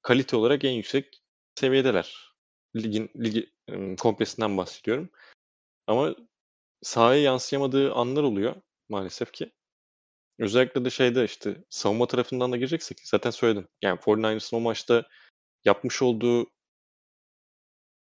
kalite 0.01 0.35
olarak 0.35 0.63
en 0.63 0.71
yüksek 0.71 1.21
seviyedeler. 1.55 2.33
Ligin 2.75 3.09
ligi 3.23 3.51
komplesinden 3.99 4.57
bahsediyorum. 4.57 5.09
Ama 5.87 6.15
sahaya 6.83 7.21
yansıyamadığı 7.21 7.93
anlar 7.93 8.23
oluyor 8.23 8.55
maalesef 8.89 9.31
ki. 9.33 9.51
Özellikle 10.39 10.85
de 10.85 10.89
şeyde 10.89 11.25
işte 11.25 11.63
savunma 11.69 12.07
tarafından 12.07 12.51
da 12.51 12.57
gireceksek 12.57 12.99
zaten 13.03 13.31
söyledim. 13.31 13.67
Yani 13.81 13.99
49ers'ın 13.99 14.57
o 14.57 14.59
maçta 14.59 15.07
yapmış 15.65 16.01
olduğu 16.01 16.51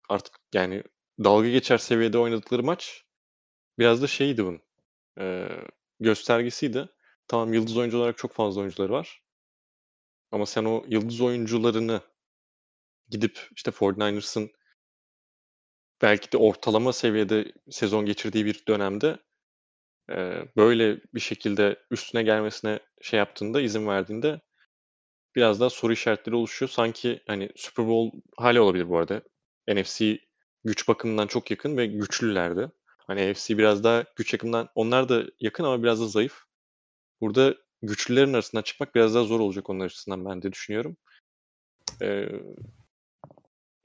artık 0.09 0.39
yani 0.53 0.83
dalga 1.23 1.49
geçer 1.49 1.77
seviyede 1.77 2.17
oynadıkları 2.17 2.63
maç 2.63 3.05
biraz 3.79 4.01
da 4.01 4.07
şeydi 4.07 4.45
bunun. 4.45 4.61
E, 5.19 5.49
göstergesiydi. 5.99 6.89
Tamam 7.27 7.53
yıldız 7.53 7.77
oyuncu 7.77 7.97
olarak 7.97 8.17
çok 8.17 8.33
fazla 8.33 8.61
oyuncuları 8.61 8.93
var. 8.93 9.21
Ama 10.31 10.45
sen 10.45 10.65
o 10.65 10.85
yıldız 10.87 11.21
oyuncularını 11.21 12.01
gidip 13.09 13.49
işte 13.55 13.71
49ers'ın 13.71 14.51
belki 16.01 16.31
de 16.31 16.37
ortalama 16.37 16.93
seviyede 16.93 17.51
sezon 17.69 18.05
geçirdiği 18.05 18.45
bir 18.45 18.63
dönemde 18.67 19.17
e, 20.11 20.43
böyle 20.57 21.01
bir 21.15 21.19
şekilde 21.19 21.79
üstüne 21.91 22.23
gelmesine 22.23 22.79
şey 23.01 23.17
yaptığında, 23.17 23.61
izin 23.61 23.88
verdiğinde 23.88 24.41
biraz 25.35 25.59
daha 25.59 25.69
soru 25.69 25.93
işaretleri 25.93 26.35
oluşuyor. 26.35 26.69
Sanki 26.69 27.21
hani 27.27 27.49
Super 27.55 27.88
Bowl 27.88 28.17
hali 28.38 28.59
olabilir 28.59 28.89
bu 28.89 28.97
arada. 28.97 29.21
NFC 29.67 30.19
güç 30.65 30.88
bakımından 30.88 31.27
çok 31.27 31.51
yakın 31.51 31.77
ve 31.77 31.85
güçlülerdi. 31.85 32.71
Hani 32.97 33.31
NFC 33.31 33.57
biraz 33.57 33.84
daha 33.84 34.05
güç 34.15 34.34
yakından 34.34 34.69
onlar 34.75 35.09
da 35.09 35.23
yakın 35.39 35.63
ama 35.63 35.84
biraz 35.84 36.01
da 36.01 36.07
zayıf. 36.07 36.43
Burada 37.21 37.55
güçlülerin 37.81 38.34
arasından 38.34 38.61
çıkmak 38.61 38.95
biraz 38.95 39.15
daha 39.15 39.23
zor 39.23 39.39
olacak 39.39 39.69
onlar 39.69 39.85
açısından 39.85 40.25
ben 40.25 40.41
de 40.41 40.51
düşünüyorum. 40.51 40.97
Ee, 42.01 42.29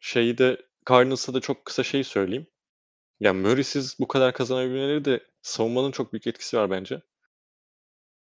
şeyi 0.01 0.39
de 0.39 0.67
Cardinals'a 0.89 1.35
da 1.35 1.41
çok 1.41 1.65
kısa 1.65 1.83
şey 1.83 2.05
söyleyeyim. 2.05 2.47
Yani 3.21 3.41
Murray'siz 3.41 3.97
bu 4.01 4.09
kadar 4.09 4.35
kazanabilmeleri 4.35 5.05
de 5.05 5.27
savunmanın 5.43 5.91
çok 5.91 6.13
büyük 6.13 6.27
etkisi 6.27 6.57
var 6.57 6.71
bence. 6.71 7.03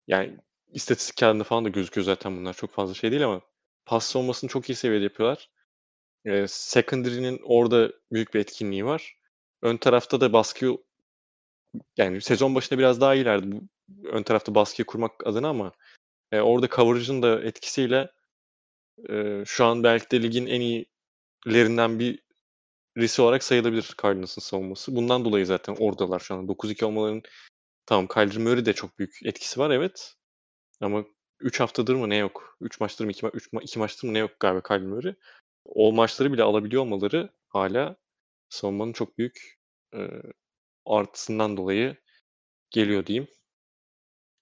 Yani 0.06 0.38
istatistik 0.72 1.16
kağıdında 1.16 1.44
falan 1.44 1.64
da 1.64 1.68
gözüküyor 1.68 2.04
zaten 2.04 2.36
bunlar. 2.36 2.54
Çok 2.54 2.70
fazla 2.70 2.94
şey 2.94 3.10
değil 3.10 3.24
ama 3.24 3.40
pas 3.86 4.06
savunmasını 4.06 4.50
çok 4.50 4.70
iyi 4.70 4.76
seviyede 4.76 5.04
yapıyorlar. 5.04 5.50
Ee, 6.24 6.46
secondary'nin 6.48 7.40
orada 7.44 7.92
büyük 8.12 8.34
bir 8.34 8.40
etkinliği 8.40 8.84
var. 8.84 9.16
Ön 9.62 9.76
tarafta 9.76 10.20
da 10.20 10.32
baskı 10.32 10.78
yani 11.96 12.20
sezon 12.20 12.54
başında 12.54 12.78
biraz 12.78 13.00
daha 13.00 13.14
iyilerdi 13.14 13.52
bu 13.52 13.62
ön 14.08 14.22
tarafta 14.22 14.54
baskıyı 14.54 14.86
kurmak 14.86 15.26
adına 15.26 15.48
ama 15.48 15.72
e, 16.32 16.40
orada 16.40 16.68
coverage'ın 16.68 17.22
da 17.22 17.42
etkisiyle 17.42 18.10
e, 19.10 19.42
şu 19.46 19.64
an 19.64 19.84
belki 19.84 20.10
de 20.10 20.22
ligin 20.22 20.46
en 20.46 20.60
iyilerinden 20.60 21.98
bir 21.98 22.25
risi 22.96 23.22
olarak 23.22 23.44
sayılabilir 23.44 23.94
Cardinals'ın 24.02 24.42
savunması. 24.42 24.96
Bundan 24.96 25.24
dolayı 25.24 25.46
zaten 25.46 25.76
oradalar 25.80 26.20
şu 26.20 26.34
an. 26.34 26.48
9-2 26.48 26.84
olmalarının 26.84 27.22
tamam 27.86 28.08
Kyler 28.08 28.38
Murray 28.38 28.66
de 28.66 28.72
çok 28.72 28.98
büyük 28.98 29.18
etkisi 29.24 29.60
var 29.60 29.70
evet. 29.70 30.14
Ama 30.80 31.04
3 31.40 31.60
haftadır 31.60 31.94
mı 31.94 32.10
ne 32.10 32.16
yok? 32.16 32.56
3 32.60 32.80
maçtır 32.80 33.04
mı 33.04 33.10
2 33.10 33.26
ma- 33.26 33.50
ma- 33.52 33.78
maçtır 33.78 34.08
mı 34.08 34.14
ne 34.14 34.18
yok 34.18 34.40
galiba 34.40 34.62
Kyler 34.62 34.82
Murray. 34.82 35.14
O 35.64 35.92
maçları 35.92 36.32
bile 36.32 36.42
alabiliyor 36.42 36.82
olmaları 36.82 37.30
hala 37.48 37.96
savunmanın 38.50 38.92
çok 38.92 39.18
büyük 39.18 39.58
e, 39.94 39.98
artısından 40.86 41.56
dolayı 41.56 41.96
geliyor 42.70 43.06
diyeyim. 43.06 43.28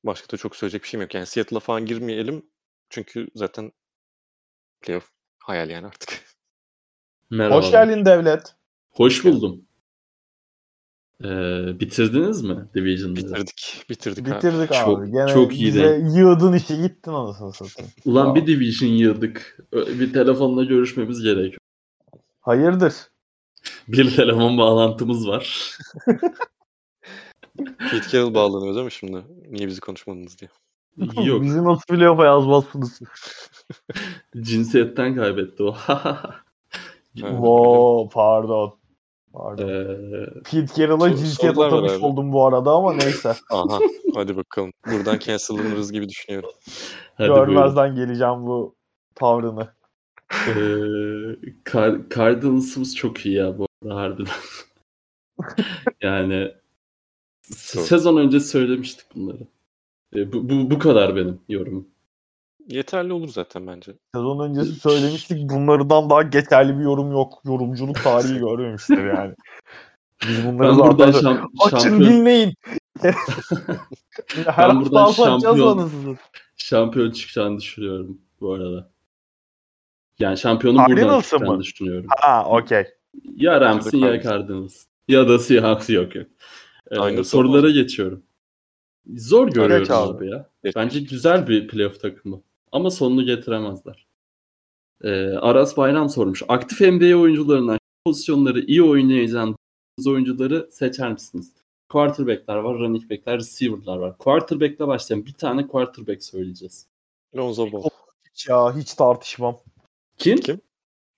Başka 0.05 0.28
da 0.32 0.36
çok 0.36 0.56
söyleyecek 0.56 0.82
bir 0.82 0.89
şeyim 0.89 1.02
yok. 1.02 1.14
Yani 1.14 1.26
Seattle'a 1.26 1.60
falan 1.60 1.86
girmeyelim. 1.86 2.51
Çünkü 2.90 3.28
zaten 3.35 3.72
playoff 4.81 5.10
hayal 5.39 5.70
yani 5.70 5.86
artık. 5.86 6.24
Merhaba. 7.30 7.56
Hoş 7.56 7.70
geldin 7.70 8.05
Devlet. 8.05 8.55
Hoş 8.90 9.24
buldum. 9.24 9.60
Ee, 11.24 11.80
bitirdiniz 11.80 12.42
mi 12.42 12.68
Division'ı? 12.74 13.16
Bitirdik. 13.16 13.84
Bitirdik, 13.90 14.26
Bitirdik 14.26 14.72
abi. 14.72 14.84
Çok- 14.84 15.06
Gene 15.06 15.28
çok 15.32 15.55
iyi 15.56 15.66
bize 15.66 15.82
de. 15.82 16.09
yığdın 16.18 16.52
işi 16.52 16.82
gittin 16.82 17.12
anasını 17.12 17.52
satayım. 17.52 17.90
Ulan 18.05 18.22
Tamam. 18.22 18.34
bir 18.36 18.46
Division 18.46 18.88
yığdık. 18.90 19.59
Bir 19.72 20.12
telefonla 20.12 20.64
görüşmemiz 20.64 21.22
gerekiyor. 21.22 21.59
Hayırdır? 22.40 22.94
Bir 23.88 24.16
telefon 24.16 24.59
bağlantımız 24.59 25.28
var. 25.28 25.76
Pete 27.90 28.09
Carroll 28.12 28.34
bağlanıyor 28.34 28.74
değil 28.74 28.84
mi 28.84 28.92
şimdi? 28.92 29.22
Niye 29.51 29.66
bizi 29.68 29.80
konuşmadınız 29.80 30.38
diye. 30.38 30.51
Yok. 31.26 31.42
Bizi 31.42 31.64
nasıl 31.64 31.82
playoff'a 31.96 32.24
yazmazsınız? 32.24 33.01
Cinsiyetten 34.40 35.16
kaybetti 35.16 35.62
o. 35.62 35.76
Oo 37.22 38.08
pardon. 38.12 38.78
Pardon. 39.32 39.68
Ee, 39.68 40.26
Pete 40.50 40.74
Carroll'a 40.74 41.16
cinsiyet 41.16 41.58
atamış 41.58 41.92
abi. 41.92 42.04
oldum 42.04 42.32
bu 42.32 42.46
arada 42.46 42.70
ama 42.70 42.92
neyse. 42.92 43.34
Aha 43.50 43.78
hadi 44.14 44.36
bakalım. 44.36 44.72
Buradan 44.86 45.18
cancel'lanırız 45.18 45.92
gibi 45.92 46.08
düşünüyorum. 46.08 46.50
hadi 47.14 47.28
buyurun. 47.28 47.46
Görmezden 47.46 47.94
geleceğim 47.94 48.46
bu 48.46 48.74
tavrını. 49.14 49.68
Ee, 50.32 50.52
Car- 51.64 52.14
Cardinals'ımız 52.14 52.96
çok 52.96 53.26
iyi 53.26 53.34
ya 53.34 53.58
bu 53.58 53.66
arada 53.82 53.96
harbiden. 53.96 54.32
yani 56.00 56.54
sezon 57.72 58.16
önce 58.16 58.40
söylemiştik 58.40 59.06
bunları. 59.14 59.46
Ee, 60.16 60.32
bu, 60.32 60.48
bu, 60.48 60.70
bu 60.70 60.78
kadar 60.78 61.16
benim 61.16 61.40
yorumum. 61.48 61.88
Yeterli 62.68 63.12
olur 63.12 63.28
zaten 63.28 63.66
bence. 63.66 63.92
Sezon 64.14 64.48
öncesi 64.48 64.80
söylemiştik 64.80 65.50
bunlardan 65.50 66.10
daha 66.10 66.22
geçerli 66.22 66.78
bir 66.78 66.84
yorum 66.84 67.12
yok. 67.12 67.40
Yorumculuk 67.44 68.02
tarihi 68.02 68.38
görmemiştir 68.38 69.04
yani. 69.06 69.34
Biz 70.28 70.46
bunları 70.46 70.68
Ben 70.70 70.74
zaten 70.74 70.90
buradan 70.90 71.10
şam- 71.10 71.48
açın 71.66 71.78
şampiyon, 71.78 72.12
dinleyin. 72.12 72.54
Her 74.44 74.68
hafta 74.68 74.80
buradan 74.80 75.06
şampiyon- 75.10 76.16
şampiyon 76.56 77.10
çıkacağını 77.10 77.58
düşünüyorum 77.58 78.18
bu 78.40 78.52
arada. 78.52 78.90
Yani 80.18 80.38
şampiyonun 80.38 80.78
buradan 80.78 80.96
Cardinals'ı 80.96 81.30
çıkacağını 81.30 81.56
mı? 81.56 81.62
düşünüyorum. 81.62 82.06
Ha 82.20 82.44
okey. 82.48 82.84
Ya 83.36 83.60
Rams'in 83.60 83.98
ya 83.98 84.22
Cardinals. 84.22 84.84
Ya 85.08 85.28
da 85.28 85.38
Seahawks 85.38 85.90
yok 85.90 86.14
yok. 86.14 86.26
Ee, 86.90 86.98
Aynı 86.98 87.24
sorulara 87.24 87.70
geçiyorum. 87.70 88.22
Zor 89.16 89.48
görüyorum 89.48 89.86
abi. 89.92 90.16
abi 90.16 90.30
ya. 90.30 90.50
Bence 90.76 91.00
güzel 91.00 91.48
bir 91.48 91.68
playoff 91.68 92.00
takımı. 92.00 92.42
Ama 92.74 92.90
sonunu 92.90 93.24
getiremezler. 93.24 94.06
Ee, 95.05 95.10
Aras 95.32 95.76
Bayram 95.76 96.09
sormuş. 96.09 96.42
Aktif 96.48 96.80
NBA 96.80 97.16
oyuncularından 97.16 97.78
pozisyonları 98.06 98.60
iyi 98.60 98.82
oynayacağın 98.82 99.56
oyuncuları 100.06 100.68
seçer 100.72 101.12
misiniz? 101.12 101.52
Quarterback'ler 101.88 102.56
var, 102.56 102.78
running 102.78 103.10
back'ler, 103.10 103.38
receiver'lar 103.38 103.96
var. 103.96 104.18
Quarterback'le 104.18 104.80
başlayan 104.80 105.26
bir 105.26 105.32
tane 105.32 105.66
quarterback 105.66 106.24
söyleyeceğiz. 106.24 106.86
Lonzo 107.36 107.72
Ball. 107.72 107.82
Hiç 108.30 108.48
ya 108.48 108.76
hiç 108.76 108.94
tartışmam. 108.94 109.60
Kim? 110.18 110.36
Kim? 110.36 110.60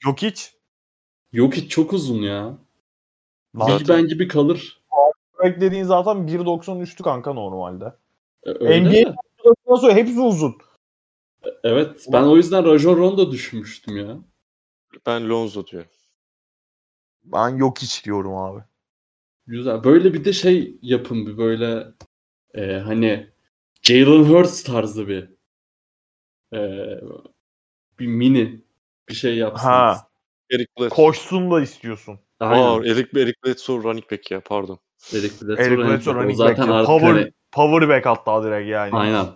Yok 0.05 0.23
hiç. 0.23 0.55
Yok 1.33 1.55
hiç 1.55 1.71
çok 1.71 1.93
uzun 1.93 2.23
ya. 2.23 2.59
Big 3.55 3.89
Ben 3.89 4.07
gibi 4.07 4.29
kalır. 4.29 4.83
beklediğin 5.45 5.85
zaten 5.85 6.17
1.93'tü 6.17 7.03
kanka 7.03 7.33
normalde. 7.33 7.93
Ee, 8.45 8.51
öyle 8.51 9.05
NBA 9.05 9.15
sonra 9.77 9.95
hepsi 9.95 10.21
uzun. 10.21 10.57
Evet. 11.65 12.07
Ben 12.13 12.23
o 12.23 12.37
yüzden 12.37 12.65
Rajon 12.65 12.97
Rondo 12.97 13.31
düşünmüştüm 13.31 13.97
ya. 13.97 14.19
Ben 15.07 15.29
Lonzo 15.29 15.67
diyorum. 15.67 15.91
Ben 17.25 17.49
yok 17.49 17.79
hiç 17.79 18.05
diyorum 18.05 18.35
abi. 18.35 18.61
Güzel. 19.47 19.85
Böyle 19.85 20.15
bir 20.15 20.25
de 20.25 20.33
şey 20.33 20.79
yapın 20.83 21.27
bir 21.27 21.39
böyle 21.39 21.87
e, 22.55 22.73
hani 22.73 23.31
Jalen 23.83 24.25
Hurts 24.25 24.63
tarzı 24.65 25.09
bir 25.09 25.29
e, 26.55 26.61
bir 27.99 28.07
mini 28.07 28.61
bir 29.09 29.15
şey 29.15 29.37
yapsınız. 29.37 29.73
Ha. 29.73 30.09
Eric 30.51 30.67
Bledsoe. 30.79 30.89
Koşsun 30.97 31.51
da 31.51 31.61
istiyorsun. 31.61 32.19
Aynen. 32.41 32.63
Aa, 32.65 32.87
Eric, 32.87 33.21
Eric 33.21 33.35
Bledsoe 33.47 33.83
running 33.83 34.11
back 34.11 34.31
ya 34.31 34.41
pardon. 34.41 34.79
Eric 35.15 35.47
Bledsoe 35.47 35.65
Eric 35.65 35.77
running 35.77 35.91
Bledsoe 35.91 36.15
back. 36.15 36.21
O 36.21 36.23
running 36.23 36.39
zaten 36.39 36.69
back. 36.69 36.87
Power, 36.87 37.13
hani- 37.13 37.33
power 37.53 37.89
back 37.89 38.07
hatta 38.07 38.45
direkt 38.45 38.69
yani. 38.69 38.93
aynen. 38.93 39.27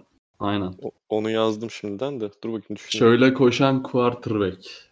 Aynen. 0.40 0.74
O- 0.82 0.90
onu 1.08 1.30
yazdım 1.30 1.70
şimdiden 1.70 2.20
de. 2.20 2.30
Dur 2.44 2.52
bakayım 2.52 2.76
düşünüyorum. 2.76 3.18
Şöyle 3.20 3.34
koşan 3.34 3.82
quarterback. 3.82 4.90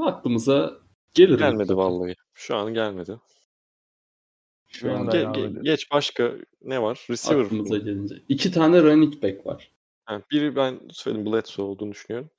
Aklımıza 0.00 0.72
gelir. 1.14 1.38
Gelmedi 1.38 1.76
vallahi. 1.76 2.14
Şu 2.34 2.56
an 2.56 2.74
gelmedi. 2.74 3.20
Şu 4.68 4.92
an 4.92 5.06
Ge- 5.06 5.12
gelmedi. 5.12 5.58
ge- 5.58 5.62
geç 5.64 5.90
başka 5.90 6.32
ne 6.62 6.82
var? 6.82 7.06
Receiver. 7.10 7.44
aklımıza 7.44 7.74
mı? 7.74 7.80
gelince. 7.80 8.14
İki 8.28 8.52
tane 8.52 8.82
running 8.82 9.22
back 9.22 9.46
var. 9.46 9.70
Ha, 10.04 10.22
biri 10.30 10.56
ben 10.56 10.80
söyledim 10.90 11.32
Bledsoe 11.32 11.64
olduğunu 11.64 11.92
düşünüyorum. 11.92 12.30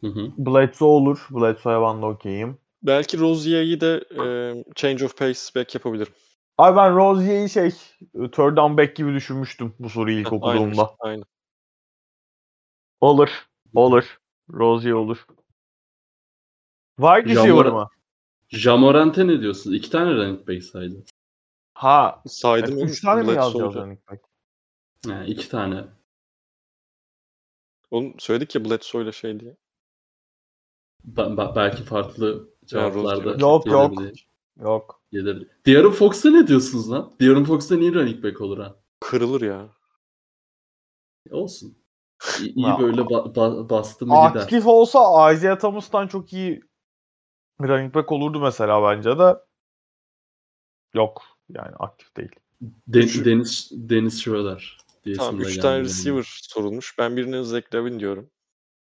Hı 0.00 0.06
hı. 0.06 0.32
Bledsoe 0.38 0.88
olur. 0.88 1.26
Bledsoe'ya 1.30 1.82
ben 1.82 2.02
de 2.02 2.06
okeyim. 2.06 2.58
Belki 2.82 3.18
Rozier'i 3.18 3.80
de 3.80 4.04
e, 4.10 4.24
change 4.74 5.04
of 5.04 5.16
pace 5.18 5.40
back 5.56 5.74
yapabilirim. 5.74 6.12
Abi 6.58 6.76
ben 6.76 6.96
Rozier'i 6.96 7.48
şey 7.48 7.70
third 8.12 8.56
down 8.56 8.76
back 8.76 8.96
gibi 8.96 9.14
düşünmüştüm 9.14 9.74
bu 9.78 9.90
soruyu 9.90 10.18
ilk 10.18 10.32
Aynen. 10.32 10.36
okuduğumda. 10.38 10.96
Aynen. 10.98 11.24
Olur. 13.00 13.48
Olur. 13.74 14.18
Rozier 14.50 14.92
olur. 14.92 15.26
Wide 16.96 17.24
receiver 17.24 17.66
mı? 17.66 17.88
Jamorant'e 18.48 19.26
ne 19.26 19.40
diyorsunuz? 19.40 19.76
İki 19.76 19.90
tane 19.90 20.14
running 20.14 20.48
back 20.48 20.64
saydı. 20.64 21.04
Ha. 21.74 22.22
Saydım 22.26 22.76
oğlum, 22.76 22.88
üç 22.88 23.00
tane 23.00 23.22
mi 23.22 23.32
yazacağız 23.32 23.74
running 23.74 24.00
back? 24.10 24.24
Yani 25.06 25.26
iki 25.26 25.48
tane. 25.48 25.84
Oğlum 27.90 28.14
söyledik 28.18 28.54
ya 28.54 28.64
Bledsoe 28.64 29.02
ile 29.02 29.12
şey 29.12 29.40
diye. 29.40 29.56
Ba- 31.14 31.36
ba- 31.36 31.56
belki 31.56 31.82
farklı 31.82 32.48
cevaplarda. 32.64 33.30
Yok, 33.30 33.66
yok. 33.66 33.92
Yok. 34.60 35.02
Gelir. 35.16 35.48
De'Aaron 35.66 35.90
Fox'a 35.90 36.30
ne 36.30 36.46
diyorsunuz 36.46 36.90
lan? 36.90 37.16
De'Aaron 37.20 37.44
Fox'ta 37.44 37.76
niye 37.76 37.92
running 37.92 38.24
back 38.24 38.40
olur 38.40 38.58
ha? 38.58 38.76
Kırılır 39.00 39.40
ya. 39.40 39.68
Olsun. 41.30 41.78
İyi, 42.40 42.54
iyi 42.54 42.66
böyle 42.78 43.00
ba- 43.00 43.34
ba- 43.34 43.70
bastı 43.70 44.06
mı 44.06 44.14
gider. 44.28 44.40
Aktif 44.40 44.66
olsa 44.66 45.32
Isaiah 45.32 45.58
Thomas'tan 45.58 46.06
çok 46.08 46.32
iyi 46.32 46.60
running 47.60 47.94
back 47.94 48.12
olurdu 48.12 48.40
mesela 48.40 48.82
bence 48.82 49.18
de. 49.18 49.36
Yok. 50.94 51.22
Yani 51.48 51.76
aktif 51.78 52.16
değil. 52.16 52.30
De- 52.60 53.24
Deniz, 53.24 53.70
Deniz 53.72 54.22
Schroeder. 54.22 54.78
Tamam 55.16 55.38
de 55.38 55.42
3 55.42 55.48
geldi 55.48 55.60
tane 55.62 55.80
receiver 55.80 56.24
sorulmuş. 56.42 56.98
Ben 56.98 57.16
birine 57.16 57.42
Zach 57.42 57.74
Lavin 57.74 58.00
diyorum. 58.00 58.30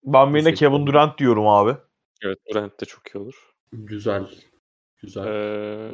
Ben 0.03 0.34
birine 0.34 0.53
Kevin. 0.53 0.88
Durant 0.88 1.18
diyorum 1.18 1.47
abi. 1.47 1.77
Evet 2.22 2.38
Durant 2.51 2.81
de 2.81 2.85
çok 2.85 3.07
iyi 3.07 3.18
olur. 3.19 3.53
Güzel. 3.72 4.30
Güzel. 5.04 5.26
Ee, 5.28 5.92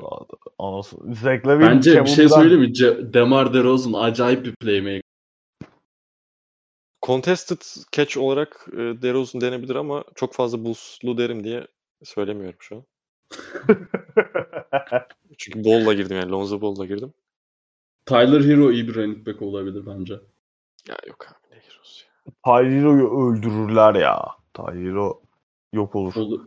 Anasını. 0.59 1.15
Zach 1.15 1.47
Lavin, 1.47 1.67
Bence 1.67 1.91
Kevin 1.91 2.05
bir 2.05 2.09
şey 2.09 2.29
söyleyeyim 2.29 2.61
mi? 2.61 2.67
Ce- 2.71 3.13
Demar 3.13 3.53
DeRozan 3.53 3.93
acayip 3.93 4.45
bir 4.45 4.55
playmaker. 4.55 5.01
contested 7.05 7.61
catch 7.91 8.17
olarak 8.17 8.65
e, 8.73 8.77
DeRozan 8.77 9.41
denebilir 9.41 9.75
ama 9.75 10.03
çok 10.15 10.33
fazla 10.33 10.65
boostlu 10.65 11.17
derim 11.17 11.43
diye 11.43 11.67
söylemiyorum 12.03 12.57
şu 12.59 12.75
an. 12.75 12.83
Çünkü 15.37 15.65
Ball'la 15.65 15.93
girdim 15.93 16.17
yani 16.17 16.31
Lonzo 16.31 16.61
Ball'la 16.61 16.85
girdim. 16.85 17.13
Tyler 18.05 18.41
Hero 18.41 18.71
iyi 18.71 18.87
bir 18.87 18.95
running 18.95 19.27
back 19.27 19.41
olabilir 19.41 19.85
bence. 19.85 20.13
Ya 20.87 20.97
yok 21.07 21.25
abi 21.27 21.55
ne 21.55 21.55
Heroes 21.61 22.03
ya. 22.05 22.33
Tyrero'yu 22.45 23.07
öldürürler 23.27 23.95
ya. 23.95 24.25
Tyrero 24.53 25.21
yok 25.73 25.95
olur. 25.95 26.13
Ol- 26.15 26.41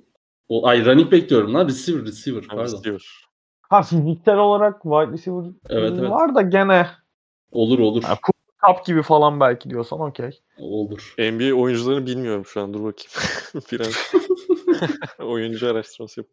o, 0.53 0.66
ay 0.66 0.85
running 0.85 1.12
back 1.12 1.29
diyorum 1.31 1.55
lan. 1.55 1.69
Receiver, 1.69 2.03
receiver. 2.07 2.45
Pardon. 2.49 2.62
receiver. 2.65 3.03
Ha 3.70 3.83
fiziksel 3.83 4.39
olarak 4.39 4.83
wide 4.83 5.12
receiver 5.12 5.45
Evet, 5.69 5.93
evet. 5.99 6.11
var 6.11 6.35
da 6.35 6.43
gene 6.43 6.87
Olur 7.53 7.79
olur. 7.79 8.03
Ha, 8.03 8.15
Cooper 8.23 8.77
Cup 8.79 8.87
gibi 8.87 9.03
falan 9.03 9.41
belki 9.41 9.70
diyorsan 9.70 10.01
okey. 10.01 10.31
Olur. 10.59 11.15
NBA 11.19 11.55
oyuncularını 11.55 12.07
bilmiyorum 12.07 12.45
şu 12.47 12.61
an. 12.61 12.74
Dur 12.74 12.79
bakayım. 12.85 13.11
Biraz 13.73 14.12
oyuncu 15.19 15.70
araştırması 15.70 16.20
yap. 16.20 16.27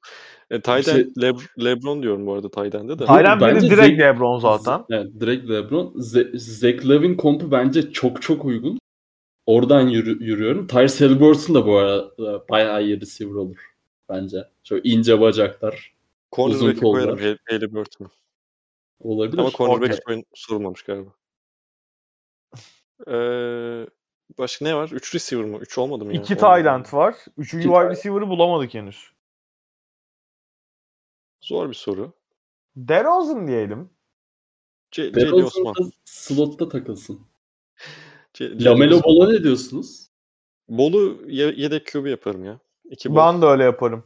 E, 0.52 0.62
tight 0.62 0.86
şey- 0.86 1.02
Leb- 1.02 1.64
LeBron 1.66 2.04
diyorum 2.04 2.26
bu 2.26 2.34
arada 2.34 2.52
tight 2.52 2.76
end'e 2.76 3.00
de. 3.00 3.06
Taylan 3.06 3.42
bence 3.42 3.70
direkt 3.70 3.88
Zach- 3.88 4.00
LeBron 4.00 4.40
zaten. 4.40 4.86
Evet, 4.90 5.08
direkt 5.20 5.50
LeBron. 5.50 5.94
Z- 5.96 6.38
Zach 6.38 6.86
Lavin 6.90 7.16
kompu 7.18 7.52
bence 7.52 7.92
çok 7.92 8.22
çok 8.22 8.46
uygun. 8.46 8.80
Oradan 9.46 9.88
yürü- 9.88 10.24
yürüyorum. 10.24 10.68
Tyrese 10.68 11.06
Halliburton 11.08 11.56
da 11.56 11.66
bu 11.66 11.78
arada 11.78 12.12
bayağı 12.50 12.84
iyi 12.84 13.02
receiver 13.02 13.34
olur. 13.36 13.58
Bence. 14.10 14.50
Şöyle 14.64 14.90
ince 14.90 15.20
bacaklar. 15.22 15.94
Cornerback'e 16.32 16.80
kollar. 16.80 16.92
koyarım 17.04 17.20
Hal- 17.20 17.38
Halliburton'u. 17.50 18.12
Olabilir. 19.00 19.38
Ama 19.38 19.52
cornerback 19.52 20.04
sorun- 20.08 20.26
sorulmamış 20.34 20.84
galiba. 20.84 21.10
Ee, 23.08 23.88
başka 24.38 24.66
ne 24.66 24.76
var? 24.76 24.90
3 24.92 25.16
receiver 25.16 25.46
mı? 25.46 25.58
3 25.58 25.78
olmadı 25.78 26.06
mı 26.06 26.14
ya? 26.16 26.22
İki 26.22 26.36
Olmadı. 26.36 26.56
tight 26.58 26.68
end 26.68 26.86
var. 27.00 27.16
Üçüncü 27.38 27.68
İki 27.68 27.74
wide 27.74 27.86
tight- 27.88 27.90
receiver'ı 27.92 28.28
bulamadık 28.30 28.74
henüz. 28.74 29.12
Zor 31.42 31.70
bir 31.70 31.74
soru. 31.74 32.14
DeRozan 32.76 33.48
diyelim. 33.48 33.90
C- 34.92 35.10
Osman. 35.10 35.22
DeRozan 35.26 35.92
slotta 36.04 36.70
takılsın. 36.70 37.22
C- 38.34 38.64
Lamelo. 38.64 39.04
Ball'a 39.04 39.32
ne 39.32 39.44
diyorsunuz? 39.44 40.10
Bolu 40.70 41.22
ye- 41.28 41.54
yedek 41.58 41.88
QB 41.88 42.06
yaparım 42.10 42.46
ya. 42.46 42.60
İki 42.90 43.10
bol. 43.10 43.16
Ben 43.16 43.42
de 43.42 43.46
öyle 43.46 43.64
yaparım. 43.64 44.04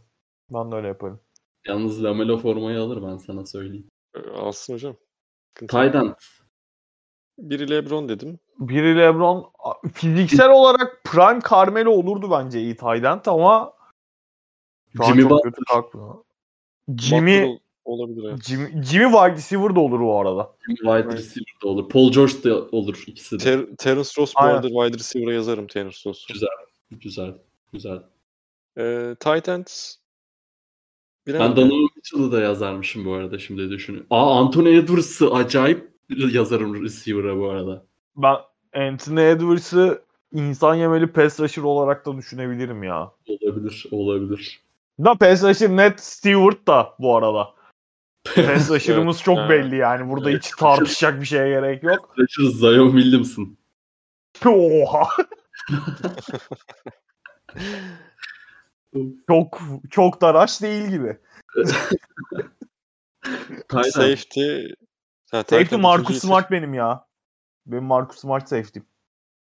Ben 0.50 0.72
de 0.72 0.76
öyle 0.76 0.88
yaparım. 0.88 1.20
Yalnız 1.68 2.04
Lamelo 2.04 2.38
formayı 2.38 2.80
alır 2.80 3.04
ben 3.04 3.18
sana 3.18 3.46
söyleyeyim. 3.46 3.88
Ee, 4.16 4.30
Alsın 4.30 4.74
hocam. 4.74 4.96
End. 5.96 6.14
Biri 7.38 7.70
LeBron 7.70 8.10
dedim. 8.10 8.40
Biri 8.60 8.98
LeBron 8.98 9.52
fiziksel 9.94 10.50
olarak 10.50 11.04
prime 11.04 11.40
Carmelo 11.52 11.90
olurdu 11.92 12.32
bence 12.32 12.60
iyi 12.62 12.76
end 13.04 13.26
ama 13.26 13.74
Jimmy 15.06 15.30
Butler. 15.30 15.52
Jimmy 16.98 17.44
Butler 17.44 17.44
ol- 17.48 17.60
olabilir 17.86 18.24
evet. 18.30 18.44
Jimmy, 18.44 18.84
Jimmy 18.84 19.06
wide 19.12 19.32
receiver 19.36 19.76
da 19.76 19.80
olur 19.80 20.00
bu 20.00 20.20
arada. 20.20 20.56
Wide 20.68 21.06
receiver 21.18 21.54
de 21.64 21.68
olur. 21.68 21.90
Paul 21.90 22.12
George 22.12 22.44
da 22.44 22.56
olur 22.72 23.04
ikisi 23.08 23.40
de. 23.40 23.44
Ter- 23.44 23.76
Terence 23.78 24.10
Ross 24.18 24.34
bu 24.36 24.40
Aynen. 24.40 24.56
arada 24.56 24.68
wide 24.68 24.98
receiver'a 24.98 25.34
yazarım 25.34 25.68
Terence 25.68 25.98
Ross'u. 26.06 26.34
Güzel. 26.34 26.50
Güzel. 26.92 27.38
Güzel. 27.74 28.04
Ee, 28.78 29.16
tight 29.20 29.50
ends 29.50 29.96
Ben. 31.28 31.56
Donovan 31.56 31.90
Mitchell'ı 31.96 32.32
da 32.32 32.42
yazarmışım 32.42 33.06
bu 33.06 33.14
arada 33.14 33.40
şimdi 33.40 33.70
düşünüyorum. 33.70 34.08
Aa 34.10 34.40
Anthony 34.40 34.78
Edwards'ı 34.78 35.32
acayip 35.34 35.92
yazarım 36.10 36.84
receiver'a 36.84 37.38
bu 37.38 37.50
arada. 37.50 37.86
Ben 38.16 38.36
Anthony 38.76 39.32
Edwards'ı 39.32 40.04
insan 40.34 40.76
yemeli 40.76 41.08
pass 41.08 41.40
rusher 41.40 41.64
olarak 41.64 42.06
da 42.06 42.18
düşünebilirim 42.18 42.84
ya. 42.84 43.12
Olabilir. 43.28 43.86
Olabilir. 43.92 44.62
Da 45.00 45.16
pass 45.16 45.44
rusher 45.44 45.70
net 45.70 46.00
Stewart 46.00 46.68
da 46.68 46.94
bu 47.00 47.18
arada. 47.18 47.50
Pass 48.36 48.70
rusher'ımız 48.70 49.22
çok 49.22 49.38
Evet. 49.38 49.50
belli 49.50 49.76
yani. 49.76 50.10
Burada 50.10 50.30
hiç 50.30 50.52
tartışacak 50.52 51.22
bir 51.22 51.26
şeye 51.26 51.50
gerek 51.50 51.84
yok. 51.84 52.16
Rusher 52.18 52.44
Zion 52.44 52.92
Williamson. 52.92 53.58
Oha. 54.46 55.08
çok 59.28 59.60
çok 59.90 60.22
da 60.22 60.44
rush 60.44 60.62
değil 60.62 60.90
gibi. 60.90 61.18
Safety 63.70 64.68
ha, 65.32 65.44
Safety 65.50 65.76
Marcus 65.76 66.20
Smart 66.22 66.52
benim 66.52 66.74
ya. 66.74 67.06
Benim 67.66 67.84
Marcus 67.84 68.20
Smart 68.20 68.50
safety. 68.50 68.80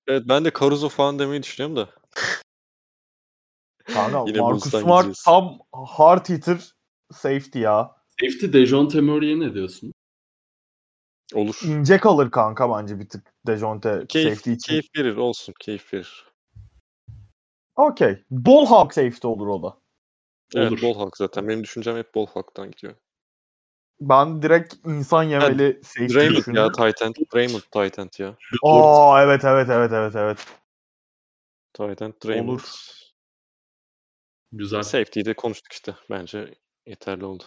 Evet 0.06 0.23
ben 0.28 0.44
de 0.44 0.51
Caruso 0.60 0.89
falan 0.89 1.18
demeyi 1.18 1.43
düşünüyorum 1.43 1.77
da. 1.77 1.90
Kanka 3.85 4.24
Yine 4.27 4.40
Marcus 4.40 4.70
Smart 4.70 5.05
gideceğiz. 5.05 5.23
tam 5.23 5.59
hard 5.73 6.28
hitter 6.28 6.73
safety 7.12 7.59
ya. 7.59 7.97
Safety 8.20 8.52
Dejounte 8.52 9.01
Murray'e 9.01 9.40
ne 9.40 9.55
diyorsun? 9.55 9.93
Olur. 11.35 11.60
İnce 11.64 11.98
kalır 11.98 12.31
kanka 12.31 12.70
bence 12.70 12.98
bir 12.98 13.09
tık 13.09 13.32
Dejounte 13.47 14.05
Keyif, 14.09 14.35
safety 14.35 14.52
için. 14.52 14.68
keyif 14.73 14.86
verir 14.97 15.16
olsun. 15.16 15.55
Keyif 15.60 15.94
verir. 15.94 16.26
Okey. 17.77 18.24
Ball 18.31 18.66
hawk 18.66 18.94
safety 18.94 19.27
olur 19.27 19.47
o 19.47 19.62
da. 19.62 19.77
Evet 20.55 20.73
Olur. 20.73 20.82
ball 20.82 20.94
hawk 20.94 21.16
zaten. 21.16 21.48
Benim 21.48 21.65
düşüncem 21.65 21.97
hep 21.97 22.15
ball 22.15 22.27
hawk'tan 22.27 22.70
gidiyor. 22.70 22.94
Ben 24.01 24.43
direkt 24.43 24.74
insan 24.86 25.23
yemeli 25.23 25.81
safety 25.82 26.15
Raymond 26.15 26.35
ya 26.36 26.40
düşündüm. 26.40 26.73
tight 26.73 27.03
end. 27.03 27.15
Raymond 27.35 27.62
tight 27.62 27.98
end 27.98 28.11
ya. 28.19 28.36
Aa 28.62 29.23
evet 29.23 29.44
evet 29.44 29.69
evet 29.70 29.93
evet 29.93 30.16
evet. 30.16 30.47
Tight 31.73 32.03
end 32.03 32.15
Raymond. 32.27 32.48
Olur. 32.48 32.62
Güzel. 34.53 34.82
Safety'yi 34.82 35.24
de 35.24 35.35
konuştuk 35.35 35.73
işte. 35.73 35.94
Bence 36.11 36.55
yeterli 36.86 37.24
oldu. 37.24 37.44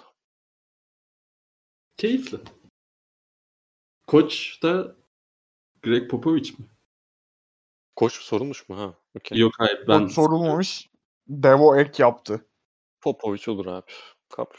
Keyifli. 1.98 2.38
Koç 4.08 4.60
da 4.64 4.96
Greg 5.82 6.10
Popovich 6.10 6.60
mi? 6.60 6.66
Koç 8.00 8.14
sorulmuş 8.14 8.70
mu 8.70 8.78
ha? 8.78 8.94
Okey. 9.18 9.38
Yok 9.38 9.54
hayır 9.58 9.86
ben 9.88 10.02
Ben 10.02 10.08
sorulmamış. 10.08 10.90
Devo 11.28 11.78
ek 11.78 12.04
yaptı. 12.04 12.46
Popovic 13.02 13.52
olur 13.52 13.66
abi. 13.66 13.92
Kabul. 14.30 14.56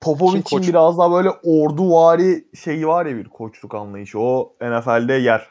Popovic'in 0.00 0.42
koç? 0.42 0.68
biraz 0.68 0.98
daha 0.98 1.12
böyle 1.12 1.30
orduvari 1.30 2.44
şeyi 2.64 2.86
var 2.86 3.06
ya 3.06 3.16
bir 3.16 3.28
koçluk 3.28 3.74
anlayışı. 3.74 4.20
O 4.20 4.56
NFL'de 4.60 5.12
yer. 5.12 5.48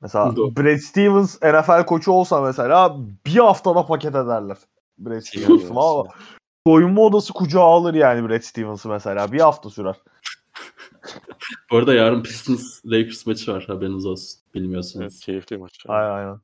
Mesela 0.00 0.36
Doğru. 0.36 0.56
Brad 0.56 0.78
Stevens 0.78 1.42
NFL 1.42 1.86
koçu 1.86 2.12
olsa 2.12 2.40
mesela 2.40 2.96
bir 3.26 3.36
haftada 3.36 3.86
paket 3.86 4.14
ederler. 4.14 4.58
Brad 4.98 5.20
Stevens'ı 5.20 5.70
ama 5.70 6.04
soyunma 6.66 7.02
odası 7.02 7.32
kucağa 7.32 7.60
alır 7.60 7.94
yani 7.94 8.28
Brad 8.28 8.42
Stevens'ı 8.42 8.88
mesela. 8.88 9.32
Bir 9.32 9.40
hafta 9.40 9.70
sürer. 9.70 9.96
Bu 11.70 11.76
arada 11.76 11.94
yarın 11.94 12.22
Pistons 12.22 12.80
Lakers 12.86 13.26
maçı 13.26 13.52
var 13.52 13.64
haberiniz 13.66 14.06
olsun. 14.06 14.40
Bilmiyorsanız. 14.54 15.02
Evet, 15.02 15.20
keyifli 15.24 15.56
maç. 15.58 15.84
Aynen 15.88 16.10
aynen. 16.10 16.40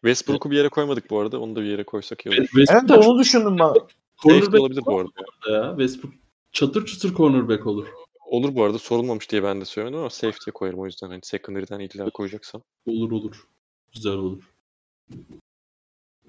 Westbrook'u 0.00 0.50
bir 0.50 0.56
yere 0.56 0.68
koymadık 0.68 1.10
bu 1.10 1.20
arada. 1.20 1.40
Onu 1.40 1.56
da 1.56 1.60
bir 1.60 1.66
yere 1.66 1.84
koysak 1.84 2.26
iyi 2.26 2.28
olur. 2.28 2.46
Westbrook 2.46 2.82
Evet 2.82 2.88
çok 2.88 3.04
onu 3.04 3.18
düşündüm 3.18 3.58
ben. 3.58 3.72
Cornerback 4.22 4.60
olabilir 4.60 4.82
bu 4.86 4.98
arada. 5.00 5.10
ya. 5.50 5.70
Westbrook 5.70 6.14
çatır 6.52 6.86
çutur 6.86 7.14
cornerback 7.14 7.66
olur. 7.66 7.86
Olur 8.26 8.54
bu 8.54 8.64
arada. 8.64 8.78
Sorulmamış 8.78 9.30
diye 9.30 9.42
ben 9.42 9.60
de 9.60 9.64
söylemedim 9.64 9.98
ama 10.00 10.10
safety'ye 10.10 10.52
koyarım 10.52 10.78
o 10.80 10.86
yüzden. 10.86 11.08
Hani 11.08 11.20
secondary'den 11.22 11.80
illa 11.80 12.10
koyacaksam. 12.10 12.62
Olur 12.86 13.12
olur. 13.12 13.46
Güzel 13.94 14.12
olur. 14.12 14.52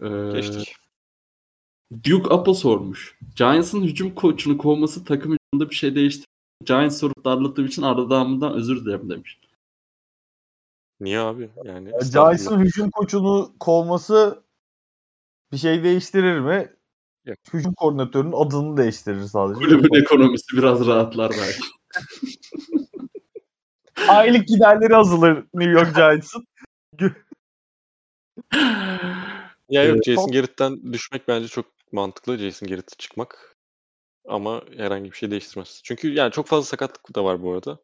Ee, 0.02 0.32
Geçtik. 0.34 0.76
Duke 2.04 2.30
Apple 2.34 2.54
sormuş. 2.54 3.18
Giants'ın 3.36 3.84
hücum 3.84 4.16
koçunu 4.16 4.58
kovması 4.58 5.06
takım 5.06 5.32
hücumunda 5.32 5.70
bir 5.70 5.76
şey 5.76 5.96
değiştirdi. 5.96 6.37
Giants 6.64 6.98
sorup 6.98 7.26
darladığım 7.26 7.66
için 7.66 7.82
Arda 7.82 8.10
Dağım'dan 8.10 8.54
özür 8.54 8.86
dilerim 8.86 9.10
demiş. 9.10 9.40
Niye 11.00 11.20
abi? 11.20 11.50
Yani 11.64 11.92
Giants'ın 12.14 12.60
hücum 12.60 12.92
koçunu 12.92 13.54
kovması 13.60 14.44
bir 15.52 15.58
şey 15.58 15.84
değiştirir 15.84 16.40
mi? 16.40 16.74
Yok. 17.26 17.38
Hücum 17.54 17.74
koordinatörünün 17.74 18.34
adını 18.46 18.78
değiştirir 18.78 19.24
sadece. 19.24 19.60
Kulübün 19.60 20.02
ekonomisi 20.02 20.58
biraz 20.58 20.88
rahatlar 20.88 21.32
belki. 21.32 21.62
Aylık 24.08 24.48
giderleri 24.48 24.96
azalır 24.96 25.46
New 25.54 25.72
York 25.72 25.96
Giants'ın. 25.96 26.48
Ya 29.70 29.84
yok 29.84 29.96
Evet. 29.96 30.06
Jason 30.06 30.32
Garrett'ten 30.32 30.94
düşmek 30.94 31.28
bence 31.28 31.48
çok 31.48 31.66
mantıklı. 31.92 32.38
Jason 32.38 32.70
Garrett'e 32.70 32.96
çıkmak. 32.98 33.57
Ama 34.28 34.62
herhangi 34.78 35.12
bir 35.12 35.18
şey 35.18 35.32
değiştirmez. 35.32 35.82
Çünkü 35.84 36.14
yani 36.14 36.32
çok 36.32 36.48
fazla 36.48 36.64
sakatlık 36.66 37.16
da 37.16 37.24
var 37.24 37.44
bu 37.44 37.54
arada. 37.54 37.80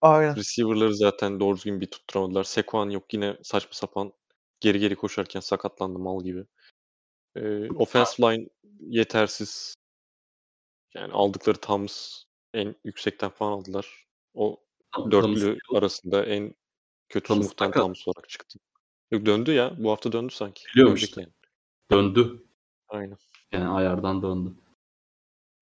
Aynen. 0.00 0.36
Receiver'ları 0.36 0.96
zaten 0.96 1.40
doğru 1.40 1.56
düzgün 1.56 1.80
bir 1.80 1.86
tutturamadılar. 1.86 2.44
Sekuan 2.44 2.90
yok 2.90 3.14
yine 3.14 3.36
saçma 3.42 3.72
sapan 3.72 4.12
geri 4.60 4.78
geri 4.78 4.96
koşarken 4.96 5.40
sakatlandı 5.40 5.98
mal 5.98 6.24
gibi. 6.24 6.44
Ee, 7.36 7.68
offensive 7.70 8.26
line 8.26 8.48
yetersiz. 8.80 9.74
Yani 10.94 11.12
aldıkları 11.12 11.56
Thomas 11.56 12.24
en 12.54 12.76
yüksekten 12.84 13.30
falan 13.30 13.52
aldılar. 13.52 14.06
O 14.34 14.60
dörtlü 15.10 15.58
arasında 15.74 16.26
en 16.26 16.54
kötü 17.08 17.26
Thomas 17.26 17.48
sakat. 17.58 17.74
Thomas 17.74 18.08
olarak 18.08 18.28
çıktı. 18.28 18.58
Yok 19.10 19.26
döndü 19.26 19.52
ya. 19.52 19.74
Bu 19.78 19.90
hafta 19.90 20.12
döndü 20.12 20.32
sanki. 20.32 20.62
Biliyorum 20.74 20.94
işte. 20.94 21.20
yani. 21.20 21.32
Döndü. 21.90 22.46
Aynen. 22.88 23.18
Yani 23.52 23.68
ayardan 23.68 24.22
döndü. 24.22 24.54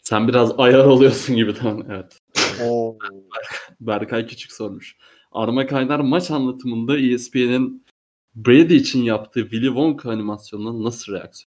Sen 0.04 0.28
biraz 0.28 0.60
ayar 0.60 0.84
oluyorsun 0.84 1.36
gibi 1.36 1.54
tamam. 1.54 1.90
Evet. 1.90 2.20
Oo. 2.62 2.98
Berkay 3.80 4.26
Küçük 4.26 4.52
sormuş. 4.52 4.96
Arma 5.32 5.66
Kaynar 5.66 6.00
maç 6.00 6.30
anlatımında 6.30 6.98
ESPN'in 6.98 7.86
Brady 8.34 8.76
için 8.76 9.02
yaptığı 9.02 9.40
Willy 9.40 9.66
Wonka 9.66 10.10
animasyonuna 10.10 10.84
nasıl 10.84 11.12
reaksiyon? 11.12 11.52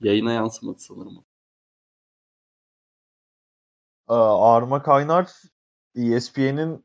Yayına 0.00 0.32
yansımadı 0.32 0.78
sanırım. 0.78 1.24
Arma 4.08 4.82
Kaynar 4.82 5.30
ESPN'in 5.94 6.84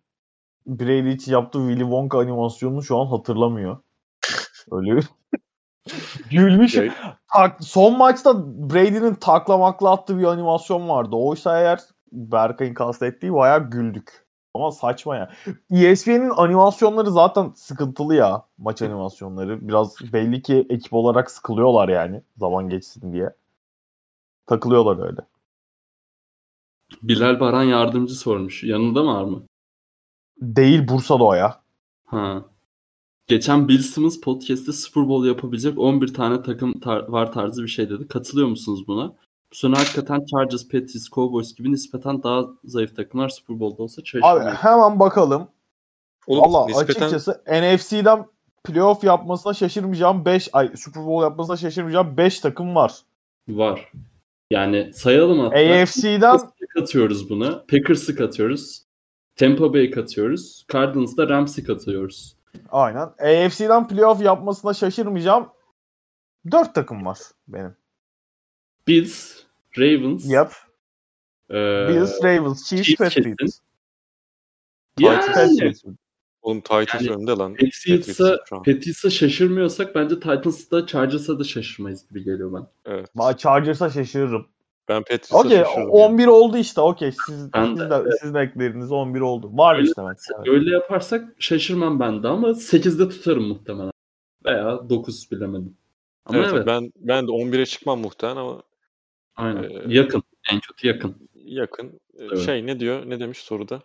Brady 0.68 1.12
için 1.12 1.32
yaptığı 1.32 1.60
Willy 1.60 1.82
Wonka 1.82 2.20
animasyonunu 2.20 2.84
şu 2.84 2.98
an 2.98 3.06
hatırlamıyor. 3.06 3.78
Öyle 4.72 5.02
Gülmüş. 6.32 6.76
Ya- 6.76 7.18
Tak, 7.34 7.58
son 7.64 7.98
maçta 7.98 8.34
Brady'nin 8.46 9.14
taklamakla 9.16 9.92
attığı 9.92 10.20
bir 10.20 10.24
animasyon 10.24 10.90
vardı. 10.90 11.16
Oysa 11.16 11.60
eğer 11.60 11.80
Berkay'ın 12.12 12.74
kastettiği 12.74 13.34
bayağı 13.34 13.70
güldük. 13.70 14.26
Ama 14.54 14.72
saçma 14.72 15.16
ya. 15.16 15.32
ESPN'in 15.72 16.30
animasyonları 16.30 17.12
zaten 17.12 17.52
sıkıntılı 17.56 18.16
ya. 18.16 18.44
Maç 18.58 18.82
animasyonları. 18.82 19.68
Biraz 19.68 19.96
belli 20.14 20.42
ki 20.42 20.66
ekip 20.70 20.94
olarak 20.94 21.32
sıkılıyorlar 21.32 21.90
yani. 21.90 22.22
Zaman 22.38 22.70
geçsin 22.70 23.14
diye. 23.14 23.30
Takılıyorlar 24.48 25.06
öyle. 25.08 25.22
Bilal 27.04 27.40
Baran 27.40 27.64
yardımcı 27.64 28.14
sormuş. 28.14 28.64
Yanında 28.64 29.04
mı 29.04 29.18
Arma? 29.18 29.38
Değil 30.42 30.88
Bursa'da 30.88 31.24
o 31.24 31.34
ya. 31.34 31.62
Ha. 32.06 32.42
Geçen 33.30 33.68
Bill 33.68 33.80
Simmons 33.80 34.22
podcast'te 34.22 34.72
Super 34.74 35.10
Bowl 35.10 35.28
yapabilecek 35.28 35.78
11 35.78 36.14
tane 36.14 36.42
takım 36.42 36.72
tar- 36.72 37.12
var 37.12 37.32
tarzı 37.32 37.64
bir 37.64 37.68
şey 37.68 37.90
dedi. 37.90 38.08
Katılıyor 38.08 38.48
musunuz 38.48 38.88
buna? 38.88 39.08
Bu 39.52 39.56
sene 39.56 39.76
hakikaten 39.76 40.26
Chargers, 40.26 40.64
Patriots, 40.64 41.10
Cowboys 41.10 41.56
gibi 41.56 41.72
nispeten 41.72 42.24
daha 42.24 42.46
zayıf 42.64 42.96
takımlar 42.96 43.30
Super 43.30 43.60
Bowl'da 43.60 43.84
olsa 43.84 44.02
Abi 44.02 44.08
şaşırmayın. 44.08 44.56
hemen 44.56 45.00
bakalım. 45.00 45.48
Oğlum, 46.28 46.54
Valla 46.54 46.66
nispeten 46.68 47.06
açıkçası 47.06 47.42
NFC'den 47.48 48.26
playoff 48.64 49.04
yapmasına 49.04 49.54
şaşırmayacağım 49.54 50.26
5 50.26 50.50
ay 50.54 50.72
Super 50.76 51.06
Bowl 51.06 51.24
yapmasına 51.24 51.58
şaşırmayacağım 51.58 52.18
5 52.18 52.40
takım 52.40 52.76
var. 52.76 52.94
Var. 53.50 53.92
Yani 54.52 54.92
sayalım 54.94 55.40
hatta. 55.40 55.56
AFC'den 55.56 56.40
katıyoruz 56.76 57.30
buna. 57.30 57.66
Packers'ı 57.66 58.16
katıyoruz. 58.16 58.84
Tampa 59.36 59.74
Bay 59.74 59.92
katıyoruz. 59.92 60.66
Cardinals'da 60.74 61.30
Rams'i 61.30 61.64
katıyoruz. 61.64 62.39
Aynen. 62.70 63.06
AFC'den 63.20 63.88
playoff 63.88 64.22
yapmasına 64.22 64.74
şaşırmayacağım 64.74 65.50
4 66.52 66.76
takım 66.76 67.06
var 67.06 67.18
benim. 67.48 67.76
Bills, 68.88 69.38
Ravens, 69.78 70.26
Yap. 70.26 70.54
Ee, 71.50 71.54
Bills, 71.90 72.24
Ravens, 72.24 72.70
Chiefs, 72.70 72.86
Chiefs 72.86 73.00
Patriots. 73.00 73.60
Yani 75.00 75.26
Patriots. 75.26 75.84
Oğlum 76.42 76.62
Titans 76.62 77.02
Yani 77.02 77.10
önde 77.10 77.32
lan. 77.32 77.56
Patriots'a. 77.56 78.38
Patriots'a 78.50 79.10
şaşırmıyorsak 79.10 79.96
bence 79.96 80.16
Titans'da 80.16 80.88
Chargers'a 80.88 81.40
da 81.40 81.44
şaşırmayız 81.44 82.08
gibi 82.10 82.24
geliyor 82.24 82.52
bana. 82.52 82.72
Evet. 82.86 83.10
Ben 83.18 83.34
Chargers'a 83.34 83.90
şaşırırım. 83.90 84.48
Ben 84.90 85.04
Patriots'a 85.04 85.38
Okey 85.38 85.58
şaşırırım. 85.58 85.82
yani. 85.82 85.90
11 85.90 86.28
oldu 86.28 86.58
işte 86.58 86.82
okey. 86.82 87.12
Siz, 87.26 87.54
Ben 87.54 87.66
siz, 87.66 87.80
de, 87.80 87.90
de, 87.90 88.04
siz 88.22 88.34
de 88.34 88.40
ekleriniz 88.40 88.92
11 88.92 89.22
oldu. 89.22 89.50
Var 89.54 89.76
Öyle 89.76 89.88
işte 89.88 90.02
mesela. 90.02 90.44
Öyle 90.48 90.72
yaparsak 90.72 91.36
şaşırmam 91.40 92.00
ben 92.00 92.24
de 92.24 92.28
ama 92.28 92.48
8'de 92.50 93.10
tutarım 93.10 93.48
muhtemelen. 93.48 93.92
Veya 94.46 94.90
9 94.90 95.32
bilemedim. 95.32 95.78
Ama 96.26 96.38
Evet, 96.40 96.50
evet, 96.54 96.68
ben 96.68 96.92
ben 96.96 97.28
de 97.28 97.32
11'e 97.32 97.66
çıkmam 97.66 98.00
muhtemelen 98.00 98.38
ama 98.38 98.64
aynen. 99.36 99.64
Ee, 99.64 99.84
yakın. 99.88 100.24
En 100.52 100.60
kötü 100.60 100.88
yakın. 100.88 101.16
yakın. 101.36 101.88
Ee, 101.88 102.24
Evet. 102.24 102.40
Şey 102.40 102.66
ne 102.66 102.80
diyor? 102.80 103.10
Ne 103.10 103.20
demiş 103.20 103.38
soruda? 103.38 103.82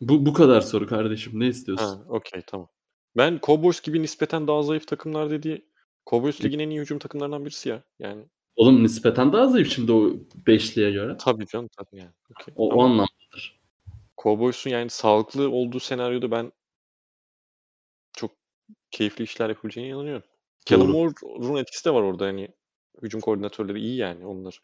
Bu, 0.00 0.26
bu 0.26 0.32
kadar 0.32 0.60
soru 0.60 0.86
kardeşim. 0.86 1.40
Ne 1.40 1.46
istiyorsun? 1.46 1.86
Ha, 1.86 2.04
okey 2.08 2.42
tamam. 2.46 2.68
Ben 3.16 3.40
Cowboys 3.42 3.80
gibi 3.80 4.02
nispeten 4.02 4.48
daha 4.48 4.62
zayıf 4.62 4.86
takımlar 4.88 5.30
dediği 5.30 5.66
Cowboys 6.10 6.44
ligin 6.44 6.58
en 6.58 6.70
iyi 6.70 6.80
hücum 6.80 6.98
takımlarından 6.98 7.44
birisi 7.44 7.68
ya. 7.68 7.82
Yani 7.98 8.24
Oğlum 8.56 8.82
nispeten 8.82 9.32
daha 9.32 9.46
zayıf 9.46 9.72
şimdi 9.72 9.92
o 9.92 10.12
beşliye 10.46 10.90
göre. 10.90 11.16
tabii 11.16 11.46
canım 11.46 11.68
tabii 11.76 12.00
yani. 12.00 12.10
Okey. 12.30 12.54
O, 12.56 12.68
o 12.68 12.72
Ama 12.72 12.84
anlamdadır. 12.84 13.60
Cowboys'un 14.22 14.70
yani 14.70 14.90
sağlıklı 14.90 15.50
olduğu 15.50 15.80
senaryoda 15.80 16.30
ben 16.30 16.52
çok 18.12 18.30
keyifli 18.90 19.24
işler 19.24 19.48
yapabileceğine 19.48 19.90
inanıyorum. 19.90 20.22
Doğru. 20.70 20.88
Moore'un 20.88 21.56
etkisi 21.56 21.84
de 21.84 21.94
var 21.94 22.02
orada 22.02 22.24
hani 22.24 22.48
hücum 23.02 23.20
koordinatörleri 23.20 23.80
iyi 23.80 23.96
yani 23.96 24.26
onlar. 24.26 24.60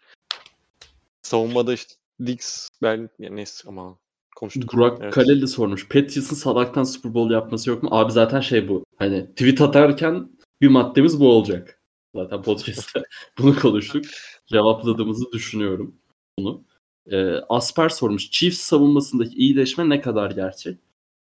Savunmada 1.23 1.73
işte 1.73 1.95
Diggs 2.27 2.69
ben 2.83 3.11
yani 3.19 3.37
neyse 3.37 3.69
ama 3.69 3.99
konuştuk. 4.37 4.73
Burak 4.73 4.99
Evet. 5.01 5.15
Kaleli 5.15 5.49
sormuş. 5.49 5.89
Patriots'ın 5.89 6.37
salaktan 6.37 6.85
Super 6.85 7.15
Bowl 7.15 7.33
yapması 7.33 7.71
yok 7.71 7.83
mu? 7.83 7.89
Abi 7.93 8.13
zaten 8.13 8.41
şey 8.41 8.69
bu. 8.69 8.85
Hani 8.97 9.31
tweet 9.31 9.61
atarken 9.61 10.31
bir 10.61 10.69
maddemiz 10.69 11.21
bu 11.21 11.29
olacak. 11.33 11.80
Zaten 12.15 12.43
podcast'te 12.43 13.03
bunu 13.39 13.61
konuştuk. 13.61 14.05
Cevapladığımızı 14.47 15.33
düşünüyorum 15.33 15.95
bunu. 16.39 16.65
Ee, 17.11 17.35
Asper 17.49 17.89
sormuş. 17.89 18.31
Chiefs 18.31 18.59
savunmasındaki 18.59 19.35
iyileşme 19.35 19.89
ne 19.89 20.01
kadar 20.01 20.31
gerçek? 20.31 20.79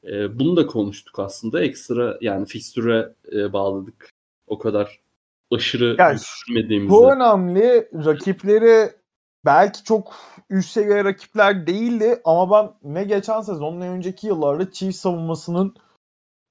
Ee, 0.05 0.39
bunu 0.39 0.57
da 0.57 0.67
konuştuk 0.67 1.19
aslında. 1.19 1.63
Ekstra 1.63 2.19
yani 2.21 2.47
fikstüre 2.47 3.15
e, 3.33 3.53
bağladık. 3.53 4.11
O 4.47 4.59
kadar 4.59 5.01
aşırı 5.53 5.97
Yani 5.99 6.19
düşünmediğimizi. 6.19 6.91
Bu 6.91 7.13
önemli. 7.13 7.89
Rakipleri 8.05 8.91
belki 9.45 9.85
çok 9.85 10.17
üst 10.51 10.71
seviye 10.71 11.05
rakipler 11.05 11.67
değildi 11.67 12.21
ama 12.25 12.51
ben 12.51 12.93
ne 12.93 13.05
geçen 13.05 13.41
sezon 13.41 13.81
ne 13.81 13.89
önceki 13.89 14.27
yıllarda 14.27 14.71
Chiefs 14.73 15.01
savunmasının 15.01 15.75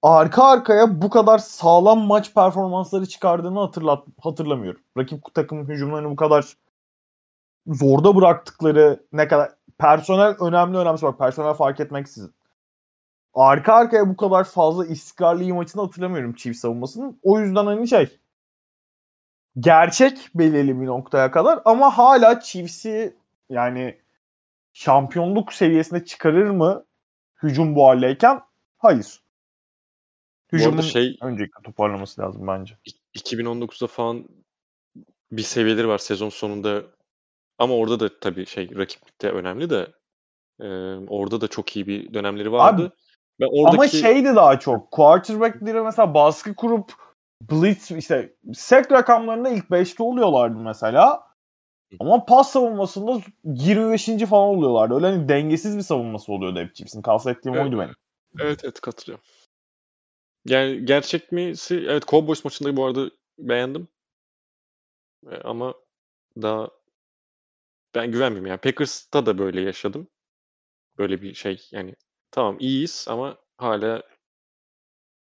arka 0.06 0.44
arkaya 0.44 1.02
bu 1.02 1.10
kadar 1.10 1.38
sağlam 1.38 1.99
maç 1.99 2.34
performansları 2.34 3.06
çıkardığını 3.06 3.60
hatırlat 3.60 4.03
hatırlamıyorum. 4.22 4.82
Rakip 4.98 5.34
takımın 5.34 5.69
hücumlarını 5.69 6.10
bu 6.10 6.15
kadar 6.15 6.57
zorda 7.68 8.15
bıraktıkları 8.15 9.03
ne 9.14 9.27
kadar 9.27 9.52
personel 9.77 10.36
önemli 10.40 10.77
önemli 10.77 11.02
bak 11.02 11.19
personel 11.19 11.53
fark 11.53 11.80
etmeksizin. 11.80 12.34
Arka 13.34 13.73
arkaya 13.73 14.10
bu 14.10 14.18
kadar 14.18 14.44
fazla 14.44 14.86
istikrarlı 14.86 15.44
iyi 15.44 15.53
maçını 15.53 15.82
hatırlamıyorum 15.82 16.34
Chiefs 16.34 16.60
savunmasının. 16.60 17.19
O 17.23 17.40
yüzden 17.40 17.65
hani 17.65 17.88
şey 17.88 18.19
gerçek 19.60 20.30
belirli 20.36 20.82
bir 20.82 20.86
noktaya 20.86 21.32
kadar 21.32 21.60
ama 21.65 21.98
hala 21.98 22.40
Chiefs'i 22.40 23.15
yani 23.49 23.98
şampiyonluk 24.73 25.53
seviyesine 25.53 26.06
çıkarır 26.06 26.49
mı 26.49 26.86
hücum 27.44 27.76
bu 27.76 27.88
haldeyken? 27.88 28.41
Hayır. 28.77 29.24
Hücumun 30.56 30.82
şey 30.82 31.18
öncelikle 31.22 31.64
toparlaması 31.64 32.22
lazım 32.22 32.48
bence. 32.48 32.77
2019'da 33.15 33.88
falan 33.88 34.26
bir 35.32 35.41
seviyeleri 35.41 35.88
var 35.88 35.98
sezon 35.98 36.30
sonunda. 36.30 36.84
Ama 37.57 37.76
orada 37.76 37.99
da 37.99 38.19
tabii 38.19 38.45
şey 38.45 38.76
rakiplik 38.76 39.22
de 39.22 39.30
önemli 39.30 39.69
de 39.69 39.88
e, 40.60 40.68
orada 41.07 41.41
da 41.41 41.48
çok 41.48 41.76
iyi 41.76 41.88
bir 41.88 42.14
dönemleri 42.14 42.52
vardı. 42.52 42.94
Ve 43.40 43.45
oradaki 43.45 43.77
Ama 43.77 43.88
şeydi 43.88 44.36
daha 44.36 44.60
çok. 44.60 44.91
Quarterback'leri 44.91 45.82
mesela 45.82 46.14
baskı 46.14 46.56
kurup 46.56 46.94
blitz 47.41 47.91
işte 47.91 48.36
sek 48.53 48.91
rakamlarında 48.91 49.49
ilk 49.49 49.65
5'te 49.65 50.03
oluyorlardı 50.03 50.60
mesela. 50.60 51.23
Ama 51.99 52.26
pas 52.26 52.52
savunmasında 52.52 53.22
25. 53.44 54.06
falan 54.06 54.48
oluyorlardı. 54.48 54.95
Öyle 54.95 55.06
hani 55.06 55.30
dengesiz 55.30 55.77
bir 55.77 55.82
savunması 55.82 56.32
oluyordu 56.34 56.60
hep 56.60 56.76
Chiefs'in. 56.76 57.02
Kastettiğim 57.02 57.57
Evet. 57.57 57.65
oydu 57.65 57.80
benim. 57.80 57.95
Evet 58.40 58.61
evet 58.64 58.82
katılıyorum. 58.82 59.26
Yani 60.46 60.86
gerçek 60.86 61.32
misi? 61.32 61.86
Evet 61.90 62.08
Cowboys 62.08 62.46
maçında 62.46 62.78
bu 62.78 62.86
arada 62.86 63.12
beğendim. 63.40 63.88
E, 65.32 65.36
ama 65.44 65.74
daha 66.42 66.70
ben 67.96 68.12
güvenmiyorum. 68.12 68.48
Yani 68.48 68.60
Packers'ta 68.60 69.26
da 69.26 69.38
böyle 69.38 69.62
yaşadım. 69.62 70.08
Böyle 70.98 71.22
bir 71.22 71.34
şey 71.34 71.68
yani 71.72 71.96
tamam 72.32 72.58
iyiyiz 72.60 73.06
ama 73.10 73.38
hala 73.58 74.04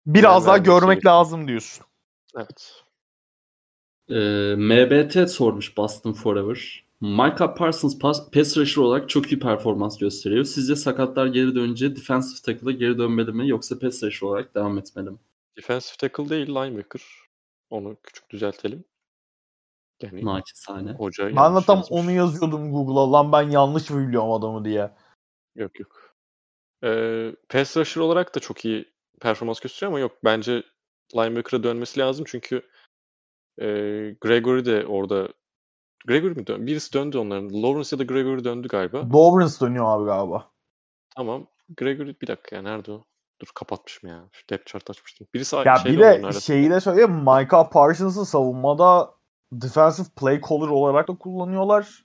Biraz 0.06 0.46
daha 0.46 0.58
görmek 0.58 0.82
gerekiyor. 0.90 1.14
lazım 1.14 1.48
diyorsun. 1.48 1.86
evet. 2.36 2.82
Ee, 4.08 4.54
MBT 4.56 5.26
sormuş 5.28 5.76
Boston 5.76 6.12
Forever. 6.12 6.83
Micah 7.04 7.54
Parsons 7.54 7.98
pass, 7.98 8.30
pass 8.30 8.56
rusher 8.56 8.82
olarak 8.82 9.08
çok 9.08 9.32
iyi 9.32 9.38
performans 9.38 9.98
gösteriyor. 9.98 10.44
Sizce 10.44 10.76
sakatlar 10.76 11.26
geri 11.26 11.54
dönünce 11.54 11.96
defensive 11.96 12.54
tackle'a 12.54 12.72
geri 12.72 12.98
dönmeli 12.98 13.32
mi 13.32 13.48
yoksa 13.48 13.78
pass 13.78 14.02
rusher 14.02 14.26
olarak 14.26 14.54
devam 14.54 14.78
etmeli 14.78 15.10
mi? 15.10 15.18
Defensive 15.56 15.96
tackle 15.96 16.28
değil 16.28 16.46
linebacker. 16.46 17.02
Onu 17.70 17.96
küçük 18.02 18.30
düzeltelim. 18.30 18.84
Yani 20.02 20.24
Naçizane. 20.24 20.92
hoca 20.92 21.24
Ben 21.36 21.56
de 21.56 21.60
tam 21.66 21.76
yazmış. 21.76 21.86
onu 21.90 22.10
yazıyordum 22.10 22.72
Google'a. 22.72 23.12
Lan 23.12 23.32
ben 23.32 23.50
yanlış 23.50 23.90
mı 23.90 24.08
biliyorum 24.08 24.32
adamı 24.32 24.64
diye. 24.64 24.90
Yok 25.54 25.80
yok. 25.80 26.14
Ee, 26.84 27.36
pass 27.48 27.76
rusher 27.76 28.00
olarak 28.00 28.34
da 28.34 28.40
çok 28.40 28.64
iyi 28.64 28.92
performans 29.20 29.60
gösteriyor 29.60 29.92
ama 29.92 29.98
yok 29.98 30.12
bence 30.24 30.62
linebacker'a 31.14 31.62
dönmesi 31.62 32.00
lazım 32.00 32.24
çünkü 32.28 32.62
e, 33.60 33.66
Gregory 34.20 34.64
de 34.64 34.86
orada 34.86 35.28
Gregory 36.04 36.34
mi 36.34 36.46
dön? 36.46 36.66
Birisi 36.66 36.92
döndü 36.92 37.18
onların. 37.18 37.62
Lawrence 37.62 37.96
ya 37.96 37.98
da 37.98 38.04
Gregory 38.04 38.44
döndü 38.44 38.68
galiba. 38.68 38.98
Lawrence 38.98 39.60
dönüyor 39.60 39.84
abi 39.86 40.04
galiba. 40.04 40.50
Tamam. 41.16 41.46
Gregory 41.76 42.20
bir 42.22 42.26
dakika 42.26 42.56
ya 42.56 42.62
nerede 42.62 42.92
o? 42.92 43.04
Dur 43.40 43.46
kapatmışım 43.54 44.10
ya. 44.10 44.28
Şu 44.32 44.48
depth 44.50 44.66
chart 44.66 44.90
açmıştım. 44.90 45.26
Birisi 45.34 45.56
Ya 45.56 45.76
bir 45.84 45.98
de 45.98 46.40
şeyi 46.40 46.70
de 46.70 46.80
söyleyeyim. 46.80 47.14
Micah 47.14 47.70
Parsons'ı 47.70 48.24
savunmada 48.26 49.14
defensive 49.52 50.06
play 50.16 50.40
caller 50.48 50.68
olarak 50.68 51.08
da 51.08 51.14
kullanıyorlar. 51.18 52.04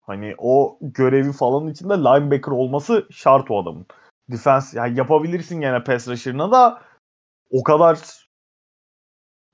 Hani 0.00 0.34
o 0.38 0.78
görevi 0.80 1.32
falan 1.32 1.68
içinde 1.68 1.94
linebacker 1.94 2.52
olması 2.52 3.06
şart 3.10 3.50
o 3.50 3.62
adamın. 3.62 3.86
Defense 4.30 4.78
yani 4.78 4.98
yapabilirsin 4.98 5.60
gene 5.60 5.84
pass 5.84 6.08
rusher'ına 6.08 6.52
da 6.52 6.82
o 7.50 7.62
kadar 7.62 7.98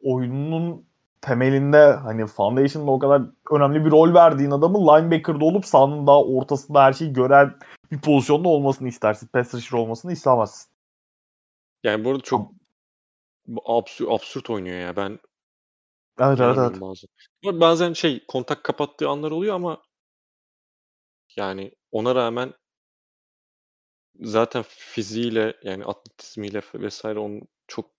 oyunun 0.02 0.86
temelinde 1.24 1.92
hani 1.92 2.26
foundation'da 2.26 2.90
o 2.90 2.98
kadar 2.98 3.22
önemli 3.50 3.84
bir 3.84 3.90
rol 3.90 4.14
verdiğin 4.14 4.50
adamın 4.50 4.80
linebacker'da 4.80 5.44
olup 5.44 5.66
sahanın 5.66 6.06
daha 6.06 6.24
ortasında 6.24 6.82
her 6.82 6.92
şeyi 6.92 7.12
gören 7.12 7.58
bir 7.92 8.00
pozisyonda 8.00 8.48
olmasını 8.48 8.88
istersin. 8.88 9.26
Pass 9.26 9.54
rusher 9.54 9.78
olmasını 9.78 10.12
istemezsin. 10.12 10.72
Yani 11.84 12.04
bu 12.04 12.10
arada 12.10 12.22
çok 12.22 12.52
absürt, 13.64 14.08
absürt 14.10 14.50
oynuyor 14.50 14.78
ya. 14.78 14.96
Ben 14.96 15.18
Evet 16.20 16.40
evet 16.40 16.58
evet. 16.58 16.80
bazen. 16.80 17.60
Bazen 17.60 17.92
şey 17.92 18.26
kontak 18.26 18.64
kapattığı 18.64 19.08
anlar 19.08 19.30
oluyor 19.30 19.54
ama 19.54 19.82
yani 21.36 21.72
ona 21.92 22.14
rağmen 22.14 22.52
zaten 24.20 24.64
fiziğiyle 24.68 25.56
yani 25.62 25.84
atletizmiyle 25.84 26.62
vesaire 26.74 27.18
onu 27.18 27.40
çok 27.68 27.90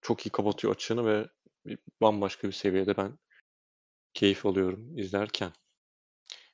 çok 0.00 0.26
iyi 0.26 0.30
kapatıyor 0.30 0.74
açığını 0.74 1.06
ve 1.06 1.28
bir 1.66 1.78
bambaşka 2.00 2.48
bir 2.48 2.52
seviyede 2.52 2.96
ben 2.96 3.18
keyif 4.14 4.46
alıyorum 4.46 4.98
izlerken. 4.98 5.52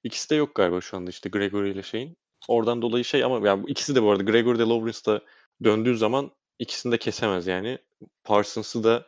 İkisi 0.05 0.31
de 0.31 0.35
yok 0.35 0.55
galiba 0.55 0.81
şu 0.81 0.97
anda 0.97 1.11
işte 1.11 1.29
Gregory 1.29 1.71
ile 1.71 1.83
şeyin. 1.83 2.17
Oradan 2.49 2.83
dolayı 2.83 3.05
şey 3.05 3.25
ama 3.25 3.49
yani 3.49 3.65
ikisi 3.67 3.95
de 3.95 4.03
bu 4.03 4.11
arada 4.11 4.23
Gregory 4.23 4.59
de 4.59 4.63
Lawrence 4.63 4.99
da 5.07 5.23
döndüğü 5.65 5.97
zaman 5.97 6.31
ikisini 6.59 6.93
de 6.93 6.99
kesemez 6.99 7.47
yani. 7.47 7.79
Parsons'ı 8.25 8.85
da 8.85 9.07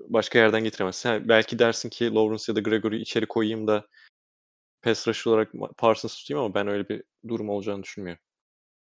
başka 0.00 0.38
yerden 0.38 0.64
getiremez. 0.64 1.04
Ha, 1.04 1.28
belki 1.28 1.58
dersin 1.58 1.88
ki 1.88 2.14
Lawrence 2.14 2.44
ya 2.48 2.56
da 2.56 2.60
Gregory 2.60 3.00
içeri 3.00 3.26
koyayım 3.26 3.66
da 3.66 3.86
pass 4.82 5.08
rush 5.08 5.26
olarak 5.26 5.52
Parsons 5.76 6.16
tutayım 6.16 6.44
ama 6.44 6.54
ben 6.54 6.68
öyle 6.68 6.88
bir 6.88 7.02
durum 7.28 7.48
olacağını 7.48 7.82
düşünmüyorum. 7.82 8.22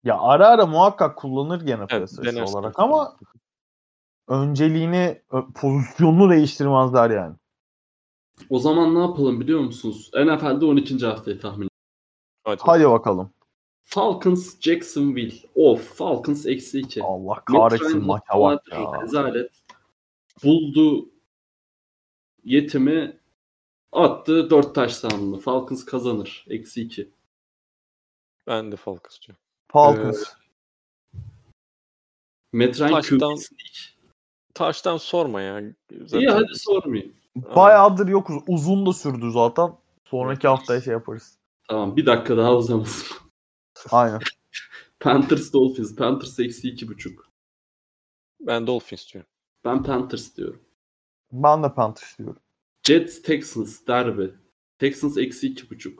Ya 0.04 0.18
ara 0.18 0.48
ara 0.48 0.66
muhakkak 0.66 1.18
kullanır 1.18 1.60
gene 1.66 1.86
Evet, 1.90 2.10
pass 2.22 2.54
olarak 2.54 2.78
ama 2.78 3.16
önceliğini, 4.28 5.22
pozisyonunu 5.54 6.30
değiştirmezler 6.30 7.10
yani. 7.10 7.36
O 8.50 8.58
zaman 8.58 8.94
ne 8.94 8.98
yapalım 8.98 9.40
biliyor 9.40 9.60
musunuz? 9.60 10.10
NFL'de 10.14 10.64
12. 10.64 11.06
haftayı 11.06 11.40
tahmin 11.40 11.68
Hadi. 12.44 12.62
Hadi 12.64 12.88
bakalım. 12.88 13.34
Falcons 13.82 14.60
Jacksonville. 14.60 15.36
Of 15.54 15.96
Falcons 15.96 16.46
eksi 16.46 16.78
2. 16.80 17.02
Allah 17.02 17.44
kahretsin 17.44 18.04
maça 18.04 18.40
bak 18.40 18.62
ya. 18.72 19.02
Rezalet. 19.02 19.50
Buldu 20.44 21.10
yetimi 22.44 23.18
attı 23.92 24.50
4 24.50 24.74
taş 24.74 24.92
sandı. 24.94 25.38
Falcons 25.38 25.84
kazanır. 25.84 26.44
Eksi 26.48 26.82
2. 26.82 27.10
Ben 28.46 28.72
de 28.72 28.76
Falcons 28.76 29.20
diyorum. 29.26 29.42
Falcons. 29.72 30.24
Metrine 32.52 32.88
Taştan- 32.90 33.18
QB'si 33.18 33.54
Taştan 34.54 34.96
sorma 34.96 35.40
ya. 35.40 35.62
Zaten 35.92 36.18
İyi 36.18 36.28
hadi 36.30 36.54
sormayayım. 36.54 37.12
Bayağıdır 37.36 38.08
yokuz. 38.08 38.42
Uzun 38.46 38.86
da 38.86 38.92
sürdü 38.92 39.30
zaten. 39.30 39.72
Sonraki 40.04 40.48
haftaya 40.48 40.80
şey 40.80 40.92
yaparız. 40.92 41.38
Tamam 41.68 41.96
bir 41.96 42.06
dakika 42.06 42.36
daha 42.36 42.56
uzamasın. 42.56 43.16
Aynen. 43.90 44.20
Panthers 45.00 45.52
Dolphins. 45.52 45.96
Panthers 45.96 46.40
eksi 46.40 46.68
2.5. 46.68 47.16
Ben 48.40 48.66
Dolphins 48.66 49.12
diyorum. 49.12 49.30
Ben 49.64 49.82
Panthers 49.82 50.36
diyorum. 50.36 50.62
Ben 51.32 51.62
de 51.62 51.74
Panthers 51.74 52.18
diyorum. 52.18 52.42
Jets 52.82 53.22
Texans 53.22 53.86
derbi. 53.86 54.34
Texans 54.78 55.16
eksi 55.18 55.54
2.5. 55.54 55.94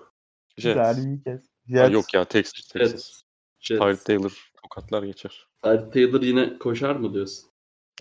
Jets. 0.58 0.76
Derbi 0.76 1.22
kes. 1.24 1.42
Ha, 1.42 1.84
Jets. 1.86 1.92
yok 1.92 2.14
ya 2.14 2.24
Texas. 2.24 2.68
Texas. 2.68 2.92
Jets. 2.92 3.22
Jets. 3.60 3.80
Tyrod 3.80 3.96
Taylor 3.96 4.50
tokatlar 4.62 5.02
geçer. 5.02 5.46
Tyrod 5.62 5.92
Taylor 5.92 6.22
yine 6.22 6.58
koşar 6.58 6.96
mı 6.96 7.14
diyorsun? 7.14 7.50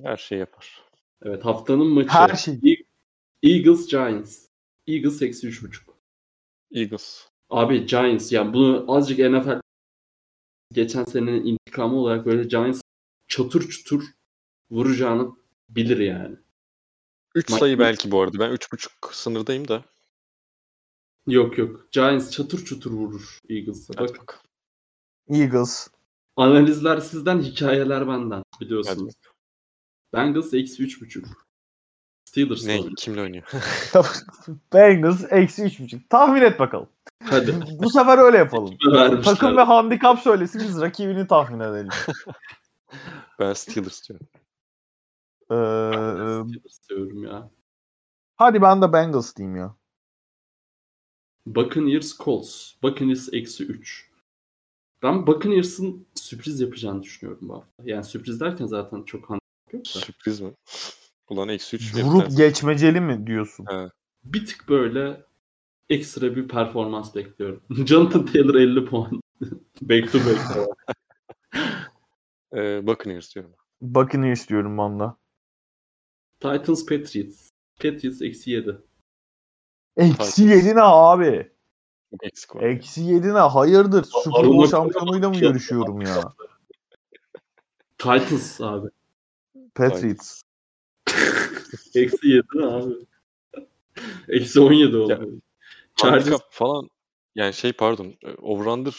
Her 0.01 0.17
şey 0.17 0.37
yapar. 0.39 0.81
Evet 1.21 1.45
haftanın 1.45 1.87
maçı. 1.87 2.09
Her 2.09 2.35
şey. 2.35 2.59
Eagles 3.43 3.87
Giants. 3.87 4.45
Eagles 4.87 5.21
eksi 5.21 5.47
3.5. 5.47 5.79
Eagles. 6.71 7.27
Abi 7.49 7.85
Giants 7.85 8.31
yani 8.31 8.53
bunu 8.53 8.85
azıcık 8.87 9.19
NFL 9.19 9.61
geçen 10.71 11.03
senenin 11.03 11.45
intikamı 11.45 11.95
olarak 11.95 12.25
böyle 12.25 12.43
Giants 12.43 12.81
çatır 13.27 13.69
çutur 13.69 14.03
vuracağını 14.71 15.31
bilir 15.69 15.97
yani. 15.97 16.35
3 17.35 17.49
Mike 17.49 17.59
sayı 17.59 17.79
belki 17.79 18.11
bu 18.11 18.21
arada. 18.21 18.39
Ben 18.39 18.51
3.5 18.51 19.13
sınırdayım 19.13 19.67
da. 19.67 19.83
Yok 21.27 21.57
yok. 21.57 21.87
Giants 21.91 22.31
çatır 22.31 22.65
çutur 22.65 22.91
vurur 22.91 23.39
Eagles'a. 23.49 23.93
Hadi 23.97 24.13
Bak 24.13 24.19
bakalım. 24.19 24.43
Eagles. 25.29 25.87
analizler 26.35 26.97
sizden, 26.99 27.41
hikayeler 27.41 28.07
benden 28.07 28.43
Hadi 28.51 28.65
biliyorsunuz. 28.65 28.97
bakalım. 28.99 29.32
Bengals 30.13 30.53
eksi 30.53 30.83
3.5. 30.83 31.25
Steelers 32.25 32.65
Ne? 32.65 32.81
tabii. 32.81 32.95
Kimle 32.95 33.21
oynuyor? 33.21 33.43
Bengals 34.73 35.23
eksi 35.31 35.63
3.5. 35.63 36.07
Tahmin 36.09 36.41
et 36.41 36.59
bakalım. 36.59 36.89
Hadi. 37.23 37.55
Bu 37.83 37.89
sefer 37.89 38.17
öyle 38.17 38.37
yapalım. 38.37 38.77
Takım 39.23 39.57
ve 39.57 39.61
handikap 39.61 40.19
söylesin 40.19 40.61
biz 40.61 40.81
rakibini 40.81 41.27
tahmin 41.27 41.59
edelim. 41.59 41.89
ben 43.39 43.53
Steelers 43.53 44.09
diyorum. 44.09 44.27
Ee, 45.51 45.55
Steelers 46.49 46.89
diyorum 46.89 47.23
ya. 47.23 47.51
hadi 48.35 48.61
ben 48.61 48.81
de 48.81 48.93
Bengals 48.93 49.35
diyeyim 49.35 49.55
ya. 49.57 49.75
Buccaneers 51.45 52.17
Colts. 52.17 52.73
Buccaneers 52.83 53.29
eksi 53.33 53.63
3. 53.63 54.09
Ben 55.03 55.27
Buccaneers'ın 55.27 56.07
sürpriz 56.15 56.59
yapacağını 56.59 57.03
düşünüyorum 57.03 57.49
bu 57.49 57.53
hafta. 57.53 57.83
Yani 57.85 58.03
sürpriz 58.03 58.39
derken 58.39 58.65
zaten 58.65 59.03
çok 59.03 59.29
handikap 59.29 59.42
yok 59.73 59.85
da. 59.85 59.99
Sürpriz 59.99 60.41
mi? 60.41 60.53
Ulan 61.29 61.49
eksi 61.49 61.75
3 61.75 61.95
Vurup 61.95 62.37
geçmeceli 62.37 63.01
mi 63.01 63.27
diyorsun? 63.27 63.65
Bir 64.23 64.45
tık 64.45 64.69
böyle 64.69 65.23
ekstra 65.89 66.35
bir 66.35 66.47
performans 66.47 67.15
bekliyorum. 67.15 67.63
Jonathan 67.85 68.25
Taylor 68.25 68.55
50 68.55 68.85
puan. 68.85 69.21
back 69.81 70.11
to 70.11 70.19
back. 70.19 70.69
Ee, 72.55 72.87
Buccaneers 72.87 73.35
diyorum. 73.35 73.53
Buccaneers 73.81 74.49
diyorum 74.49 74.99
de. 74.99 75.13
Titans 76.39 76.85
Patriots. 76.85 77.49
Patriots 77.75 78.21
eksi 78.21 78.51
7. 78.51 78.77
Eksi 79.97 80.11
Titans. 80.11 80.39
7 80.39 80.75
ne 80.75 80.81
abi? 80.81 81.51
Eksik 82.21 82.55
var. 82.55 82.61
Eksi 82.61 83.01
7 83.01 83.27
ne? 83.27 83.39
Hayırdır? 83.39 84.03
Super 84.03 84.39
Aruna 84.39 84.57
Bowl 84.57 84.71
şampiyonuyla 84.71 85.29
mı 85.29 85.39
görüşüyorum 85.39 86.01
ya? 86.01 86.33
Titans 87.97 88.61
abi. 88.61 88.87
Patriots. 89.75 90.41
Eksi 91.95 92.27
7 92.27 92.47
ne 92.55 92.65
abi? 92.65 92.93
Eksi 94.27 94.59
17 94.59 94.97
oldu. 94.97 95.41
Chargers 95.95 96.41
falan 96.49 96.89
yani 97.35 97.53
şey 97.53 97.73
pardon 97.73 98.15
e, 98.21 98.27
over-under 98.27 98.95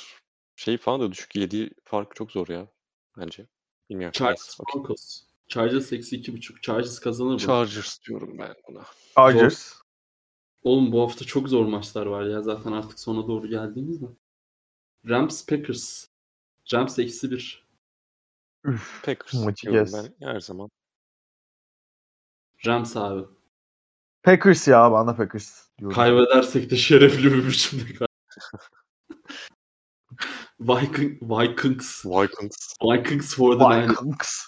şey 0.57 0.79
falan 0.79 1.01
da 1.01 1.13
düşük. 1.13 1.37
7 1.37 1.71
farkı 1.85 2.15
çok 2.15 2.33
zor 2.33 2.49
ya 2.49 2.67
bence. 3.19 3.47
Bilmiyorum. 3.91 4.13
Chargers 4.13 4.61
okey. 4.61 4.83
Broncos. 4.83 5.23
Chargers 5.49 5.93
eksi 5.93 6.17
2.5. 6.17 6.61
Chargers 6.61 6.99
kazanır 6.99 7.33
mı? 7.33 7.39
Chargers 7.39 8.03
diyorum 8.09 8.39
ben 8.39 8.55
buna. 8.69 8.85
Chargers. 9.15 9.75
Oğlum 10.63 10.93
bu 10.93 11.03
hafta 11.03 11.25
çok 11.25 11.49
zor 11.49 11.67
maçlar 11.67 12.07
var 12.07 12.25
ya. 12.25 12.43
Zaten 12.43 12.73
artık 12.73 13.01
sona 13.01 13.27
doğru 13.29 13.47
geldiğimiz 13.47 14.03
mi? 14.03 14.09
Rams 15.09 15.47
Packers. 15.47 16.07
Rams 16.73 16.99
eksi 16.99 17.31
1. 17.31 17.64
Üf. 18.65 19.03
Packers 19.05 19.35
Maçı 19.35 19.63
diyorum 19.71 19.85
kes. 19.85 19.95
ben 20.21 20.27
her 20.27 20.41
zaman. 20.41 20.71
Rams 22.67 22.97
abi. 22.97 23.25
Packers 24.23 24.69
ya 24.69 24.93
de 24.93 25.17
Packers 25.17 25.69
diyorum. 25.79 25.95
Kaybedersek 25.95 26.71
de 26.71 26.77
şerefli 26.77 27.33
bir 27.33 27.47
biçimde 27.47 27.83
Viking, 30.61 31.23
Vikings. 31.23 32.05
Vikings. 32.07 32.75
Vikings 32.83 33.35
for 33.35 33.59
the. 33.59 33.65
Vikings. 33.65 34.45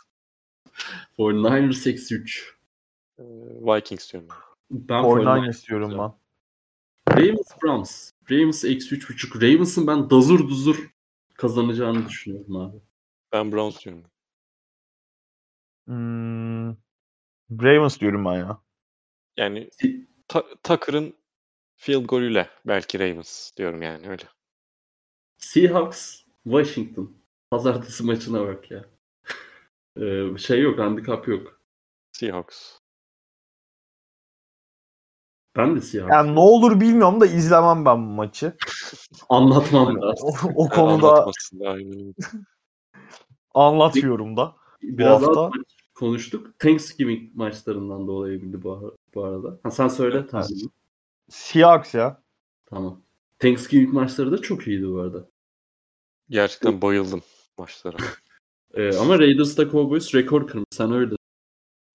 For 1.16 1.32
Niners 1.32 1.86
eksi 1.86 2.14
3. 2.14 2.56
e, 3.18 3.22
Vikings 3.60 4.12
diyorum. 4.12 4.28
ben. 4.30 4.36
Ben 4.88 5.02
for 5.02 5.18
Niners. 5.18 5.64
49ers 5.64 5.68
diyorum 5.68 5.90
ben. 5.90 6.12
Ravens 7.16 7.62
Browns. 7.62 8.10
Ravens 8.30 8.64
eksi 8.64 8.94
3.5. 8.94 9.40
Ravens'ın 9.54 9.86
ben 9.86 10.10
dazur 10.10 10.48
duzur 10.48 10.90
kazanacağını 11.34 12.08
düşünüyorum 12.08 12.56
abi. 12.56 12.76
Ben 13.36 13.52
Browns 13.52 13.84
diyorum. 13.84 14.04
Hmm, 15.86 16.68
Ravens 17.50 18.00
diyorum 18.00 18.24
ben 18.24 18.32
ya. 18.32 18.62
Yani 19.36 19.70
Ta- 20.28 20.54
Tucker'ın 20.62 21.14
field 21.74 22.04
golüyle 22.04 22.50
belki 22.66 22.98
Ravens 22.98 23.56
diyorum 23.56 23.82
yani 23.82 24.08
öyle. 24.08 24.24
Seahawks 25.38 26.22
Washington. 26.44 27.16
Pazartesi 27.50 28.04
maçına 28.04 28.46
bak 28.46 28.70
ya. 28.70 28.84
Ee, 30.00 30.38
şey 30.38 30.60
yok, 30.60 30.78
handikap 30.78 31.28
yok. 31.28 31.60
Seahawks. 32.12 32.78
Ben 35.56 35.76
de 35.76 35.80
Seahawks. 35.80 36.14
Yani 36.14 36.34
ne 36.34 36.40
olur 36.40 36.80
bilmiyorum 36.80 37.20
da 37.20 37.26
izlemem 37.26 37.84
ben 37.84 38.06
bu 38.06 38.10
maçı. 38.10 38.56
Anlatmam 39.28 40.02
da. 40.02 40.14
O, 40.22 40.34
o 40.54 40.68
konuda. 40.74 41.32
Anlatmıyorum 43.56 44.36
da. 44.36 44.56
Biraz 44.82 45.22
hafta- 45.22 45.46
az 45.46 45.50
maç 45.56 45.66
konuştuk. 45.94 46.58
Thanksgiving 46.58 47.34
maçlarından 47.34 48.06
dolayı 48.06 48.42
bildi 48.42 48.62
bu, 48.62 48.96
bu 49.14 49.24
arada. 49.24 49.60
Ha, 49.62 49.70
sen 49.70 49.88
söyle 49.88 50.26
tamam. 50.26 50.46
Seahawks 51.28 51.94
ya. 51.94 52.22
Tamam. 52.66 53.02
Thanksgiving 53.38 53.92
maçları 53.92 54.32
da 54.32 54.38
çok 54.42 54.66
iyiydi 54.66 54.88
bu 54.88 55.00
arada. 55.00 55.28
Gerçekten 56.30 56.82
bayıldım 56.82 57.22
maçlara. 57.58 57.96
Ee, 58.74 58.96
ama 58.96 59.18
Raiders'ta 59.18 59.70
Cowboys 59.70 60.14
rekor 60.14 60.46
kırmış. 60.46 60.66
Sen 60.70 60.92
öyle. 60.92 61.14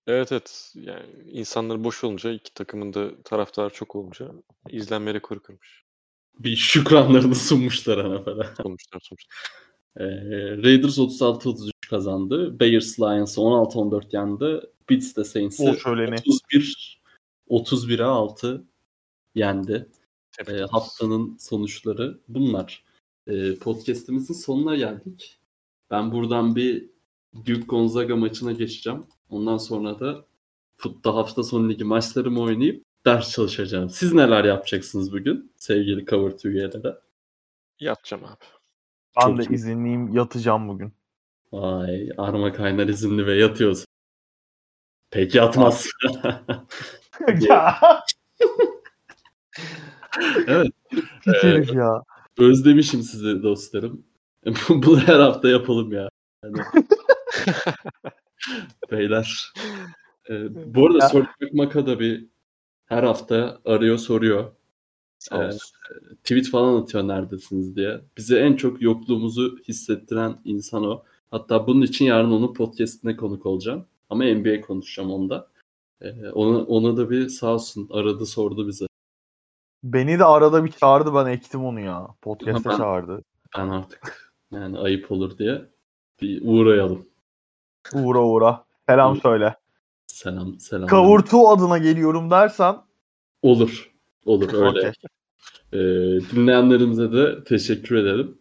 Evet 0.07 0.31
evet. 0.31 0.71
Yani 0.75 1.05
insanlar 1.31 1.83
boş 1.83 2.03
olunca 2.03 2.31
iki 2.31 2.53
takımın 2.53 2.93
da 2.93 3.21
taraftarı 3.23 3.73
çok 3.73 3.95
olunca 3.95 4.31
izlenme 4.69 5.13
rekoru 5.13 5.41
kırmış. 5.41 5.83
Bir 6.39 6.55
şükranlarını 6.55 7.35
sunmuşlar 7.35 7.97
NFL'e. 7.97 8.47
Sonuçlar 8.63 8.99
sonuçlar. 9.03 9.51
Ee, 9.97 10.05
Raiders 10.57 10.97
36-33 10.97 11.71
kazandı. 11.89 12.59
Bears 12.59 12.99
Lions 12.99 13.37
16-14 13.37 14.15
yendi. 14.15 14.61
Bills 14.89 15.15
de 15.15 15.23
Saints'i 15.23 15.67
Bol 15.67 15.75
şöleni. 15.75 16.15
31 16.15 17.01
31'e 17.49 18.03
6 18.03 18.65
yendi. 19.35 19.89
Ederiz. 20.39 20.67
haftanın 20.71 21.37
sonuçları 21.37 22.19
bunlar. 22.27 22.83
Ee, 23.27 23.55
podcast'imizin 23.55 24.33
sonuna 24.33 24.75
geldik. 24.75 25.37
Ben 25.91 26.11
buradan 26.11 26.55
bir 26.55 26.89
Duke 27.35 27.53
Gonzaga 27.53 28.15
maçına 28.15 28.51
geçeceğim. 28.51 29.03
Ondan 29.29 29.57
sonra 29.57 29.99
da 29.99 30.25
Fut'ta 30.77 31.15
hafta 31.15 31.43
sonu 31.43 31.69
ligi 31.69 31.83
maçlarımı 31.83 32.41
oynayıp 32.41 32.85
ders 33.05 33.31
çalışacağım. 33.31 33.89
Siz 33.89 34.13
neler 34.13 34.43
yapacaksınız 34.43 35.13
bugün 35.13 35.51
sevgili 35.57 36.05
Cover 36.05 36.31
2 36.31 36.47
üyeleri? 36.47 36.95
Yatacağım 37.79 38.23
abi. 38.25 38.60
Ben 39.17 39.37
de 39.37 39.43
iyi. 39.43 39.53
izinliyim 39.53 40.13
yatacağım 40.13 40.67
bugün. 40.67 40.93
Vay 41.51 42.09
Arma 42.17 42.53
Kaynar 42.53 42.87
izinli 42.87 43.25
ve 43.25 43.33
yatıyorsun. 43.33 43.85
Peki 45.11 45.37
yatmaz. 45.37 45.87
ya. 47.41 47.77
Evet. 50.47 50.71
Herif 51.25 51.73
ya. 51.73 52.03
Özlemişim 52.37 53.01
sizi 53.01 53.43
dostlarım. 53.43 54.05
Bunu 54.69 54.99
her 54.99 55.19
hafta 55.19 55.49
yapalım 55.49 55.91
ya. 55.91 56.09
Yani... 56.43 56.57
Beyler. 58.91 59.53
Ee, 60.29 60.75
bu 60.75 60.85
arada 60.87 60.97
Ya. 60.97 61.09
Sormak 61.09 61.53
Maka 61.53 61.85
da 61.85 61.99
bir 61.99 62.27
her 62.85 63.03
hafta 63.03 63.61
arıyor 63.65 63.97
soruyor. 63.97 64.51
Olsun. 65.31 65.75
tweet 66.23 66.49
falan 66.49 66.81
atıyor 66.81 67.07
neredesiniz 67.07 67.75
diye. 67.75 68.01
Bize 68.17 68.39
en 68.39 68.55
çok 68.55 68.81
yokluğumuzu 68.81 69.57
hissettiren 69.67 70.35
insan 70.45 70.85
o. 70.85 71.03
Hatta 71.31 71.67
bunun 71.67 71.81
için 71.81 72.05
yarın 72.05 72.31
onun 72.31 72.53
podcastine 72.53 73.15
konuk 73.15 73.45
olacağım. 73.45 73.85
Ama 74.09 74.23
NBA 74.23 74.61
konuşacağım 74.61 75.11
onda. 75.11 75.47
Ee, 76.01 76.29
ona, 76.29 76.63
ona 76.63 76.97
da 76.97 77.09
bir 77.09 77.29
sağ 77.29 77.53
olsun 77.53 77.89
aradı 77.91 78.25
sordu 78.25 78.67
bize. 78.67 78.85
Beni 79.83 80.19
de 80.19 80.25
arada 80.25 80.65
bir 80.65 80.71
çağırdı 80.71 81.13
ben 81.15 81.25
ektim 81.25 81.65
onu 81.65 81.79
ya. 81.79 82.07
Podcast'a 82.21 82.69
Ben- 82.69 82.77
çağırdı. 82.77 83.23
Ben 83.57 83.69
artık 83.69 84.33
yani 84.51 84.77
ayıp 84.77 85.11
olur 85.11 85.37
diye 85.37 85.65
bir 86.21 86.41
uğrayalım. 86.43 87.05
Uğra 87.93 88.23
uğra. 88.23 88.65
Selam 88.89 89.17
söyle. 89.17 89.55
Selam 90.07 90.59
selam. 90.59 90.87
Kavurtu 90.87 91.47
adına 91.49 91.77
geliyorum 91.77 92.31
dersen 92.31 92.75
Olur. 93.41 93.90
Olur 94.25 94.53
öyle. 94.75 94.93
Ee, 95.73 95.79
dinleyenlerimize 96.31 97.11
de 97.11 97.43
teşekkür 97.43 97.95
ederim. 97.95 98.37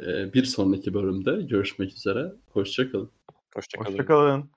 Ee, 0.00 0.32
bir 0.34 0.44
sonraki 0.44 0.94
bölümde 0.94 1.42
görüşmek 1.42 1.92
üzere. 1.92 2.32
Hoşçakalın. 2.50 3.10
Hoşçakalın. 3.54 3.90
Hoşçakalın. 3.90 4.50